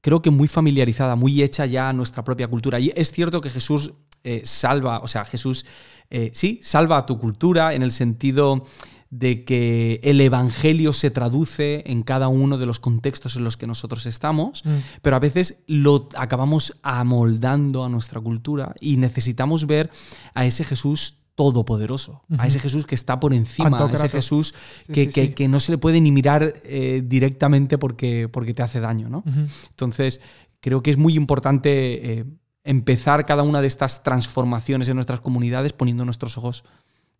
creo 0.00 0.22
que 0.22 0.30
muy 0.30 0.48
familiarizada, 0.48 1.16
muy 1.16 1.42
hecha 1.42 1.66
ya 1.66 1.88
a 1.88 1.92
nuestra 1.92 2.24
propia 2.24 2.48
cultura. 2.48 2.80
Y 2.80 2.92
es 2.96 3.12
cierto 3.12 3.40
que 3.40 3.50
Jesús 3.50 3.92
eh, 4.24 4.42
salva, 4.44 5.00
o 5.00 5.08
sea, 5.08 5.24
Jesús 5.24 5.64
eh, 6.10 6.30
sí, 6.34 6.60
salva 6.62 6.98
a 6.98 7.06
tu 7.06 7.18
cultura 7.18 7.74
en 7.74 7.82
el 7.82 7.92
sentido 7.92 8.66
de 9.10 9.44
que 9.44 10.00
el 10.04 10.20
Evangelio 10.20 10.92
se 10.92 11.10
traduce 11.10 11.82
en 11.86 12.04
cada 12.04 12.28
uno 12.28 12.58
de 12.58 12.66
los 12.66 12.78
contextos 12.78 13.34
en 13.34 13.42
los 13.42 13.56
que 13.56 13.66
nosotros 13.66 14.06
estamos 14.06 14.64
Mm. 14.64 14.70
pero 15.02 15.16
a 15.16 15.18
veces 15.18 15.62
lo 15.66 16.08
acabamos 16.16 16.78
amoldando 16.82 17.84
a 17.84 17.88
nuestra 17.88 18.20
cultura 18.20 18.74
y 18.80 18.98
necesitamos 18.98 19.66
ver 19.66 19.90
a 20.34 20.46
ese 20.46 20.62
Jesús 20.64 21.16
todopoderoso, 21.40 22.20
a 22.28 22.34
Ujú. 22.34 22.42
ese 22.44 22.60
Jesús 22.60 22.84
que 22.84 22.94
está 22.94 23.18
por 23.18 23.32
encima, 23.32 23.78
a 23.78 23.90
ese. 23.90 24.10
Jesús 24.10 24.52
que, 24.92 25.04
sí, 25.04 25.06
que- 25.08 25.24
sí. 25.28 25.32
que 25.32 25.48
no 25.48 25.58
se 25.58 25.72
le 25.72 25.78
puede 25.78 25.98
ni 26.02 26.12
mirar 26.12 26.52
eh, 26.64 27.02
directamente 27.02 27.78
porque, 27.78 28.28
porque 28.30 28.52
te 28.52 28.62
hace 28.62 28.78
daño. 28.80 29.08
¿no? 29.08 29.24
Entonces, 29.70 30.20
creo 30.60 30.82
que 30.82 30.90
es 30.90 30.98
muy 30.98 31.14
importante 31.14 31.70
eh, 32.18 32.24
empezar 32.62 33.24
cada 33.24 33.42
una 33.42 33.62
de 33.62 33.68
estas 33.68 34.02
transformaciones 34.02 34.86
en 34.90 34.96
nuestras 34.96 35.20
comunidades 35.20 35.72
poniendo 35.72 36.04
nuestros 36.04 36.36
ojos 36.36 36.62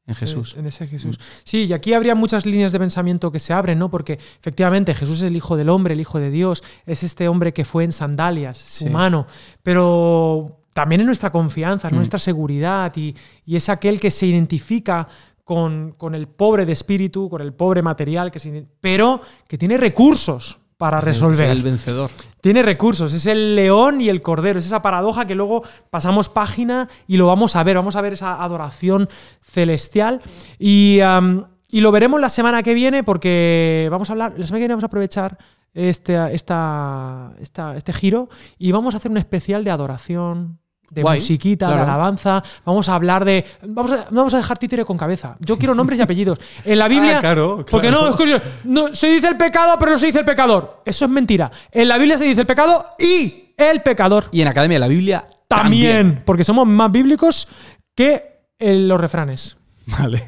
en 0.07 0.15
Jesús. 0.15 0.55
En 0.59 0.67
ese 0.67 0.87
Jesús. 0.87 1.19
Sí, 1.45 1.65
y 1.65 1.73
aquí 1.73 1.95
habría 1.95 2.15
muchas 2.15 2.45
líneas 2.45 2.73
de 2.73 2.79
pensamiento 2.79 3.33
que 3.33 3.39
se 3.39 3.55
abren, 3.55 3.79
¿no? 3.79 3.91
Porque 3.91 4.19
efectivamente 4.39 4.95
Jesús 4.95 5.19
es 5.19 5.25
el 5.25 5.37
Hijo 5.37 5.57
del 5.57 5.71
Hombre, 5.71 5.95
el 5.95 6.01
Hijo 6.01 6.19
de 6.19 6.31
Dios, 6.31 6.63
es 6.85 7.03
este 7.05 7.27
hombre 7.29 7.55
que 7.55 7.65
fue 7.65 7.85
en 7.85 7.93
sandalias, 7.93 8.59
es 8.59 8.65
Sí. 8.81 8.85
humano, 8.87 9.27
pero 9.63 10.60
también 10.73 11.01
es 11.01 11.07
nuestra 11.07 11.31
confianza, 11.31 11.89
es 11.89 11.93
Mm. 11.93 11.97
nuestra 11.97 12.19
seguridad 12.19 12.93
y, 12.97 13.15
y 13.45 13.57
es 13.57 13.69
aquel 13.69 13.99
que 14.01 14.11
se 14.11 14.27
identifica 14.27 15.07
con, 15.45 15.93
con 15.99 16.15
el 16.15 16.29
pobre 16.29 16.65
de 16.65 16.73
espíritu, 16.73 17.29
con 17.29 17.41
el 17.43 17.53
pobre 17.53 17.83
material, 17.83 18.31
que 18.31 18.39
se- 18.39 18.67
pero 18.81 19.21
que 19.49 19.59
tiene 19.59 19.77
recursos 19.77 20.59
para 20.77 21.01
resolver. 21.01 21.51
Es 21.51 21.57
el 21.57 21.63
vencedor. 21.63 22.11
Tiene 22.41 22.63
recursos, 22.63 23.13
es 23.13 23.27
el 23.27 23.55
león 23.57 24.01
y 24.01 24.09
el 24.09 24.23
cordero, 24.23 24.61
es 24.61 24.67
esa 24.67 24.81
paradoja 24.81 25.27
que 25.27 25.35
luego 25.35 25.63
pasamos 25.91 26.29
página 26.31 26.89
y 27.07 27.17
lo 27.19 27.27
vamos 27.27 27.55
a 27.57 27.63
ver, 27.65 27.77
vamos 27.77 27.97
a 27.97 28.01
ver 28.01 28.15
esa 28.15 28.43
adoración 28.43 29.09
celestial 29.43 30.23
y, 30.59 31.01
y 31.69 31.81
lo 31.81 31.93
veremos 31.93 32.19
la 32.21 32.29
semana 32.31 32.63
que 32.63 32.73
viene 32.73 33.03
porque 33.05 33.89
vamos 33.91 34.09
a 34.09 34.13
hablar, 34.13 34.31
la 34.39 34.47
semana 34.47 34.59
que 34.59 34.63
viene 34.63 34.75
vamos 34.75 34.85
a 34.85 34.87
aprovechar 34.87 35.37
este, 35.75 36.35
esta, 36.35 37.35
esta- 37.41 37.77
este 37.77 37.93
giro 37.93 38.29
y 38.57 38.73
vamos 38.73 38.95
a 38.95 38.99
hacer 38.99 39.11
un 39.11 39.19
especial 39.19 39.65
de 39.65 39.71
adoración. 39.73 40.60
De 40.91 41.03
Guay, 41.03 41.21
musiquita, 41.21 41.67
de 41.69 41.75
claro. 41.75 41.89
alabanza. 41.89 42.43
Vamos 42.65 42.89
a 42.89 42.95
hablar 42.97 43.25
de. 43.25 43.45
Vamos 43.67 43.93
a, 43.93 44.09
vamos 44.11 44.35
a 44.35 44.39
dejar 44.39 44.59
títere 44.59 44.85
con 44.85 44.97
cabeza. 44.99 45.37
Yo 45.41 45.57
quiero 45.57 45.75
nombres 45.75 45.99
y 45.99 46.03
apellidos. 46.03 46.39
En 46.65 46.79
la 46.79 46.89
Biblia. 46.89 47.19
Ah, 47.19 47.21
claro, 47.21 47.65
Porque 47.71 47.89
claro. 47.89 48.05
no, 48.05 48.09
escucha, 48.11 48.43
no, 48.65 48.95
se 48.95 49.09
dice 49.13 49.29
el 49.29 49.37
pecado, 49.37 49.77
pero 49.79 49.93
no 49.93 49.99
se 49.99 50.07
dice 50.07 50.19
el 50.19 50.25
pecador. 50.25 50.83
Eso 50.85 51.05
es 51.05 51.11
mentira. 51.11 51.51
En 51.71 51.89
la 51.89 51.97
Biblia 51.97 52.19
se 52.19 52.25
dice 52.25 52.41
el 52.41 52.47
pecado 52.47 52.85
y 52.99 53.53
el 53.57 53.83
pecador 53.83 54.29
Y 54.33 54.41
en 54.43 54.49
Academia 54.49 54.77
de 54.77 54.81
la 54.81 54.89
Biblia 54.89 55.27
también. 55.47 56.23
Porque 56.25 56.45
somos 56.45 56.67
más 56.67 56.91
bíblicos 56.91 57.47
que 57.95 58.47
eh, 58.59 58.75
los 58.77 59.01
refranes. 59.01 59.57
Vale. 59.99 60.23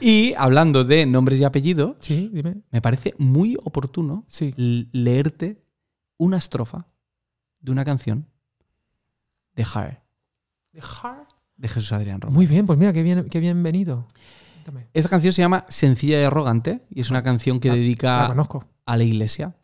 Y 0.00 0.32
hablando 0.36 0.84
de 0.84 1.06
nombres 1.06 1.38
y 1.40 1.44
apellidos, 1.44 1.96
Sí, 2.00 2.30
dime. 2.32 2.62
me 2.70 2.80
parece 2.80 3.14
muy 3.18 3.56
oportuno 3.64 4.24
Sí. 4.28 4.52
leerte 4.56 5.62
una 6.18 6.36
estrofa 6.38 6.86
de 7.60 7.72
una 7.72 7.84
canción 7.84 8.28
de 9.54 9.64
Hare, 9.74 10.00
de 11.56 11.68
Jesús 11.68 11.92
Adrián 11.92 12.20
Romero. 12.20 12.34
Muy 12.36 12.46
bien, 12.46 12.66
pues 12.66 12.78
mira, 12.78 12.92
qué 12.92 13.02
bien, 13.02 13.28
qué 13.30 13.40
bienvenido. 13.40 14.06
Cuéntame. 14.64 14.88
Esta 14.94 15.08
canción 15.10 15.32
se 15.32 15.42
llama 15.42 15.64
Sencilla 15.68 16.20
y 16.20 16.24
Arrogante 16.24 16.82
y 16.90 17.00
es 17.00 17.10
una 17.10 17.22
canción 17.22 17.60
que 17.60 17.68
La- 17.68 17.74
dedica 17.74 18.26
a 18.86 18.96
la 18.96 19.04
iglesia. 19.04 19.54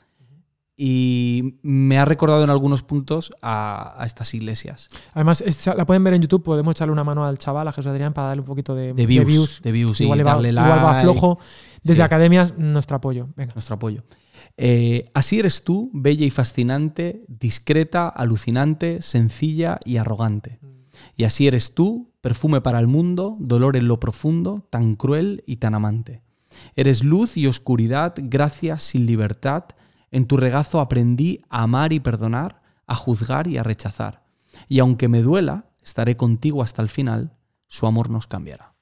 Y 0.81 1.59
me 1.63 1.99
ha 1.99 2.05
recordado 2.05 2.45
en 2.45 2.51
algunos 2.51 2.85
puntos 2.85 3.33
a, 3.43 4.01
a 4.01 4.07
estas 4.07 4.33
iglesias. 4.35 4.89
Además, 5.13 5.43
la 5.77 5.85
pueden 5.87 6.05
ver 6.05 6.15
en 6.15 6.23
YouTube. 6.23 6.45
Podemos 6.45 6.77
echarle 6.77 6.93
una 6.93 7.03
mano 7.03 7.25
al 7.25 7.37
chaval, 7.37 7.67
a 7.67 7.73
Jesús 7.73 7.89
Adrián, 7.91 8.13
para 8.13 8.29
darle 8.29 8.43
un 8.43 8.47
poquito 8.47 8.77
de, 8.77 8.93
De 8.95 9.07
views. 9.07 9.61
De 9.61 9.73
views, 9.73 10.01
y 10.01 10.05
igual, 10.05 10.19
le 10.19 10.25
va, 10.25 10.33
darle 10.35 10.51
igual 10.51 10.85
va 10.85 11.01
flojo. 11.01 11.41
Desde 11.83 11.97
Sí. 11.97 12.01
Academias, 12.03 12.57
nuestro 12.57 12.97
apoyo. 12.97 13.29
Venga. 13.35 13.55
nuestro 13.55 13.75
apoyo. 13.75 14.05
Eh, 14.61 15.05
así 15.15 15.39
eres 15.39 15.63
tú, 15.63 15.89
bella 15.95 16.27
y 16.27 16.31
fascinante, 16.31 17.25
discreta, 17.29 18.09
alucinante, 18.09 19.01
sencilla 19.01 19.79
y 19.85 19.99
arrogante. 19.99 20.59
Y 21.17 21.25
así 21.25 21.47
eres 21.47 21.75
tú, 21.75 22.13
perfume 22.21 22.61
para 22.61 22.81
el 22.81 22.89
mundo, 22.89 23.37
dolor 23.39 23.77
en 23.77 23.87
lo 23.87 24.01
profundo, 24.01 24.67
tan 24.69 24.97
cruel 24.97 25.45
y 25.47 25.57
tan 25.57 25.77
amante. 25.77 26.23
Eres 26.75 27.05
luz 27.05 27.37
y 27.37 27.47
oscuridad, 27.47 28.15
gracia 28.17 28.79
sin 28.79 29.07
libertad. 29.07 29.65
En 30.11 30.27
tu 30.27 30.37
regazo 30.37 30.81
aprendí 30.81 31.41
a 31.49 31.63
amar 31.63 31.93
y 31.93 32.01
perdonar, 32.01 32.61
a 32.89 32.97
juzgar 32.97 33.47
y 33.47 33.59
a 33.59 33.63
rechazar. 33.63 34.25
Y 34.69 34.81
aunque 34.81 35.07
me 35.07 35.23
duela, 35.23 35.71
estaré 35.85 36.17
contigo 36.17 36.65
hasta 36.65 36.83
el 36.83 36.89
final, 36.89 37.37
su 37.69 37.87
amor 37.87 38.11
nos 38.11 38.27
cambiará. 38.27 38.75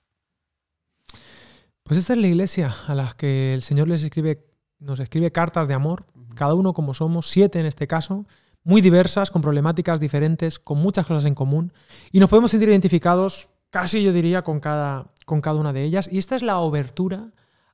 Pues 1.83 2.01
esta 2.01 2.15
es 2.15 2.19
la 2.19 2.27
iglesia 2.29 2.75
a 2.89 2.95
la 2.95 3.15
que 3.17 3.53
el 3.53 3.63
Señor 3.63 3.89
les 3.89 4.03
escribe, 4.03 4.46
nos 4.79 5.01
escribe 5.01 5.33
cartas 5.33 5.69
de 5.69 5.75
amor, 5.75 6.07
cada 6.35 6.55
uno 6.55 6.73
como 6.73 6.95
somos, 6.95 7.31
siete 7.31 7.61
en 7.61 7.67
este 7.67 7.87
caso, 7.87 8.27
muy 8.63 8.81
diversas, 8.81 9.31
con 9.31 9.43
problemáticas 9.43 10.01
diferentes, 10.01 10.59
con 10.59 10.79
muchas 10.79 11.07
cosas 11.07 11.25
en 11.25 11.35
común, 11.35 11.73
y 12.13 12.19
nos 12.21 12.29
podemos 12.29 12.51
sentir 12.51 12.69
identificados, 12.69 13.49
casi 13.71 14.03
yo 14.03 14.13
diría, 14.13 14.43
con 14.43 14.61
cada, 14.61 15.13
con 15.25 15.41
cada 15.41 15.61
una 15.61 15.73
de 15.73 15.85
ellas. 15.85 16.09
Y 16.11 16.19
esta 16.19 16.37
es 16.37 16.43
la 16.43 16.59
obertura 16.59 17.31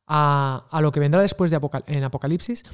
a, 0.06 0.66
a 0.70 0.80
lo 0.80 0.92
que 0.92 1.00
vendrá 1.00 1.22
después 1.22 1.50
de 1.50 1.58
Apocal- 1.60 1.84
en 1.86 2.04
Apocalipsis. 2.04 2.64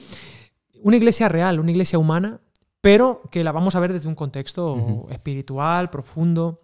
Una 0.82 0.96
iglesia 0.96 1.28
real, 1.28 1.60
una 1.60 1.70
iglesia 1.70 1.98
humana, 1.98 2.40
pero 2.80 3.22
que 3.30 3.44
la 3.44 3.52
vamos 3.52 3.76
a 3.76 3.80
ver 3.80 3.92
desde 3.92 4.08
un 4.08 4.14
contexto 4.14 5.06
espiritual, 5.10 5.90
profundo, 5.90 6.62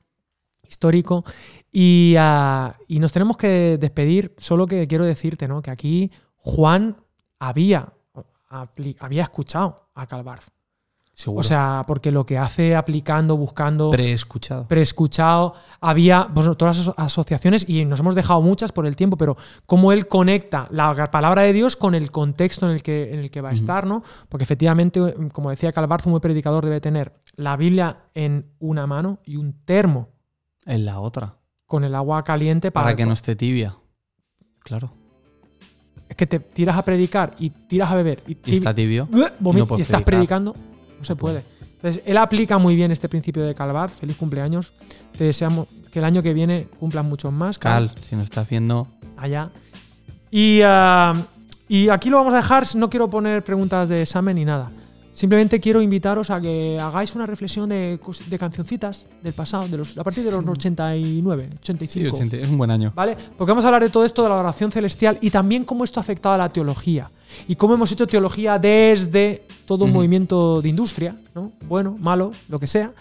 histórico. 0.68 1.24
Y, 1.72 2.14
ah, 2.18 2.76
y 2.88 2.98
nos 2.98 3.12
tenemos 3.12 3.36
que 3.36 3.78
despedir, 3.78 4.34
solo 4.38 4.66
que 4.66 4.86
quiero 4.86 5.04
decirte 5.04 5.48
¿no? 5.48 5.62
que 5.62 5.70
aquí 5.70 6.10
Juan 6.36 6.96
había, 7.48 7.92
había 9.00 9.22
escuchado 9.22 9.88
a 9.94 10.06
Calvarz. 10.06 10.48
Seguro. 11.16 11.40
O 11.40 11.44
sea, 11.44 11.84
porque 11.86 12.10
lo 12.10 12.26
que 12.26 12.38
hace 12.38 12.74
aplicando, 12.74 13.36
buscando, 13.36 13.88
preescuchado. 13.92 14.66
preescuchado, 14.66 15.54
había 15.80 16.28
pues, 16.34 16.44
todas 16.58 16.76
las 16.76 16.88
aso- 16.88 16.94
asociaciones 16.96 17.68
y 17.68 17.84
nos 17.84 18.00
hemos 18.00 18.16
dejado 18.16 18.42
muchas 18.42 18.72
por 18.72 18.84
el 18.84 18.96
tiempo, 18.96 19.16
pero 19.16 19.36
cómo 19.64 19.92
él 19.92 20.08
conecta 20.08 20.66
la 20.70 20.92
palabra 21.12 21.42
de 21.42 21.52
Dios 21.52 21.76
con 21.76 21.94
el 21.94 22.10
contexto 22.10 22.66
en 22.66 22.72
el 22.72 22.82
que, 22.82 23.14
en 23.14 23.20
el 23.20 23.30
que 23.30 23.40
va 23.40 23.50
a 23.50 23.52
estar, 23.52 23.86
¿no? 23.86 24.02
Porque 24.28 24.42
efectivamente, 24.42 25.14
como 25.32 25.50
decía 25.50 25.72
Calvarzo, 25.72 26.08
un 26.08 26.14
buen 26.14 26.20
predicador 26.20 26.64
debe 26.64 26.80
tener 26.80 27.12
la 27.36 27.56
Biblia 27.56 27.98
en 28.14 28.50
una 28.58 28.88
mano 28.88 29.20
y 29.24 29.36
un 29.36 29.52
termo 29.64 30.08
En 30.66 30.84
la 30.84 30.98
otra. 30.98 31.36
con 31.64 31.84
el 31.84 31.94
agua 31.94 32.24
caliente 32.24 32.72
para, 32.72 32.86
Para 32.86 32.96
que 32.96 33.06
no 33.06 33.12
esté 33.12 33.36
tibia. 33.36 33.76
Claro. 34.64 34.90
Es 36.08 36.16
que 36.16 36.26
te 36.26 36.38
tiras 36.38 36.76
a 36.76 36.84
predicar 36.84 37.34
y 37.38 37.50
tiras 37.50 37.90
a 37.90 37.94
beber 37.94 38.22
y, 38.26 38.36
Y 38.44 38.54
está 38.54 38.74
tibio. 38.74 39.08
Y 39.12 39.20
estás 39.20 39.32
predicar. 39.38 40.04
predicando, 40.04 40.54
no 40.98 41.04
se 41.04 41.16
puede. 41.16 41.44
Entonces, 41.76 42.02
él 42.06 42.16
aplica 42.16 42.56
muy 42.58 42.76
bien 42.76 42.90
este 42.92 43.08
principio 43.08 43.42
de 43.42 43.54
Calvar. 43.54 43.90
Feliz 43.90 44.16
cumpleaños. 44.16 44.72
Te 45.16 45.24
deseamos 45.24 45.68
que 45.90 45.98
el 45.98 46.04
año 46.04 46.22
que 46.22 46.32
viene 46.32 46.66
cumplan 46.78 47.06
muchos 47.06 47.32
más. 47.32 47.58
Cal, 47.58 47.90
si 48.00 48.16
nos 48.16 48.24
estás 48.24 48.48
viendo, 48.48 48.88
allá. 49.16 49.50
Y, 50.30 50.60
ah, 50.64 51.14
y 51.68 51.88
aquí 51.88 52.10
lo 52.10 52.16
vamos 52.16 52.32
a 52.34 52.38
dejar. 52.38 52.64
No 52.74 52.88
quiero 52.88 53.10
poner 53.10 53.44
preguntas 53.44 53.88
de 53.88 54.02
examen 54.02 54.36
ni 54.36 54.44
nada. 54.44 54.70
Simplemente 55.14 55.60
quiero 55.60 55.80
invitaros 55.80 56.28
a 56.30 56.40
que 56.40 56.78
hagáis 56.80 57.14
una 57.14 57.24
reflexión 57.24 57.68
de, 57.68 58.00
cancioncitas 58.36 59.06
del 59.22 59.32
pasado, 59.32 59.68
de 59.68 59.76
los, 59.76 59.96
a 59.96 60.02
partir 60.02 60.24
de 60.24 60.32
los 60.32 60.44
89, 60.44 61.50
85. 61.60 61.86
sí, 61.88 62.04
80, 62.04 62.36
es 62.38 62.48
un 62.48 62.58
buen 62.58 62.72
año. 62.72 62.92
¿Vale? 62.96 63.16
Porque 63.38 63.52
vamos 63.52 63.64
a 63.64 63.68
hablar 63.68 63.84
de 63.84 63.90
todo 63.90 64.04
esto 64.04 64.24
de 64.24 64.28
la 64.28 64.34
oración 64.34 64.72
celestial 64.72 65.16
y 65.20 65.30
también 65.30 65.64
cómo 65.64 65.84
esto 65.84 66.00
ha 66.00 66.02
afectado 66.02 66.34
a 66.34 66.38
la 66.38 66.48
teología. 66.48 67.12
Y 67.46 67.54
cómo 67.54 67.74
hemos 67.74 67.92
hecho 67.92 68.08
teología 68.08 68.58
desde 68.58 69.44
todo 69.66 69.84
un 69.84 69.92
movimiento 69.92 70.60
de 70.60 70.68
industria, 70.68 71.16
¿no? 71.32 71.52
Bueno, 71.68 71.96
malo, 71.98 72.32
lo 72.48 72.58
que 72.58 72.66
sea. 72.66 72.92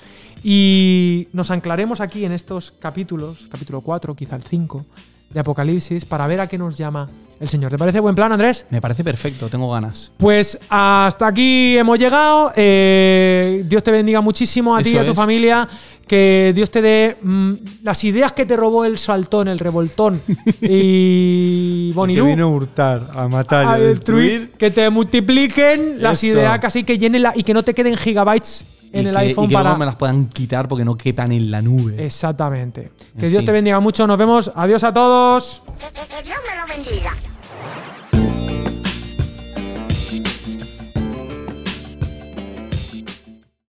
Y 0.44 1.30
nos 1.34 1.50
anclaremos 1.50 2.00
aquí 2.00 2.26
en 2.26 2.32
estos 2.32 2.72
capítulos, 2.72 3.48
capítulo 3.50 3.82
4, 3.82 4.16
quizá 4.16 4.36
el 4.36 4.44
5, 4.44 4.86
de 5.34 5.40
Apocalipsis, 5.40 6.06
para 6.06 6.28
ver 6.28 6.40
a 6.42 6.48
qué 6.48 6.58
nos 6.58 6.78
llama 6.78 7.10
el 7.40 7.50
Señor. 7.50 7.72
¿Te 7.72 7.78
parece 7.78 8.00
buen 8.00 8.16
plan, 8.16 8.32
Andrés? 8.32 8.66
Me 8.70 8.80
parece 8.80 9.04
perfecto, 9.04 9.50
tengo 9.50 9.70
ganas. 9.72 10.12
Pues 10.18 10.58
hasta 10.70 11.28
aquí 11.28 11.78
hemos 11.78 11.98
llegado. 12.00 12.52
Eh, 12.56 13.64
Dios 13.68 13.84
te 13.84 13.92
bendiga 13.92 14.22
muchísimo 14.22 14.76
a 14.76 14.82
ti 14.82 14.92
y 14.92 14.98
a 14.98 15.04
tu 15.06 15.12
es. 15.12 15.18
familia. 15.18 15.68
Que 16.08 16.52
Dios 16.54 16.70
te 16.70 16.82
dé 16.82 17.18
mm, 17.22 17.54
las 17.84 18.04
ideas 18.04 18.34
que 18.34 18.46
te 18.46 18.58
robó 18.58 18.84
el 18.84 18.98
saltón, 18.98 19.48
el 19.48 19.58
revoltón 19.58 20.22
y 20.62 21.92
Bonilú. 21.94 22.28
a 22.28 22.46
hurtar, 22.46 23.10
a 23.14 23.28
matar 23.30 23.68
a 23.68 23.80
destruir, 23.80 24.52
que 24.58 24.70
te 24.70 24.90
multipliquen 24.90 26.02
las 26.04 26.22
Eso. 26.24 26.38
ideas 26.38 26.60
casi 26.60 26.84
que 26.84 26.98
llenen 26.98 27.24
la, 27.24 27.32
y 27.36 27.44
que 27.44 27.54
no 27.54 27.64
te 27.64 27.74
queden 27.74 27.96
gigabytes 27.96 28.66
en 28.94 29.04
y 29.06 29.08
el 29.10 29.14
que, 29.14 29.20
iPhone 29.20 29.46
y 29.46 29.48
que 29.50 29.54
para. 29.56 29.64
luego 29.66 29.80
me 29.80 29.86
las 29.86 29.96
puedan 29.96 30.26
quitar 30.28 30.68
porque 30.68 30.86
no 30.86 30.96
quepan 30.96 31.32
en 31.32 31.52
la 31.52 31.62
nube. 31.62 32.04
Exactamente. 32.06 32.92
Que 33.20 33.28
Dios 33.28 33.44
te 33.44 33.52
bendiga 33.52 33.80
mucho. 33.80 34.08
Nos 34.08 34.18
vemos. 34.18 34.52
Adiós 34.56 34.84
a 34.84 34.94
todos. 34.94 35.62
Que, 35.80 35.88
que- 35.88 36.08
que 36.08 36.24
Dios 36.24 36.38
me 36.48 36.56
lo 36.62 36.84
bendiga. 36.84 37.14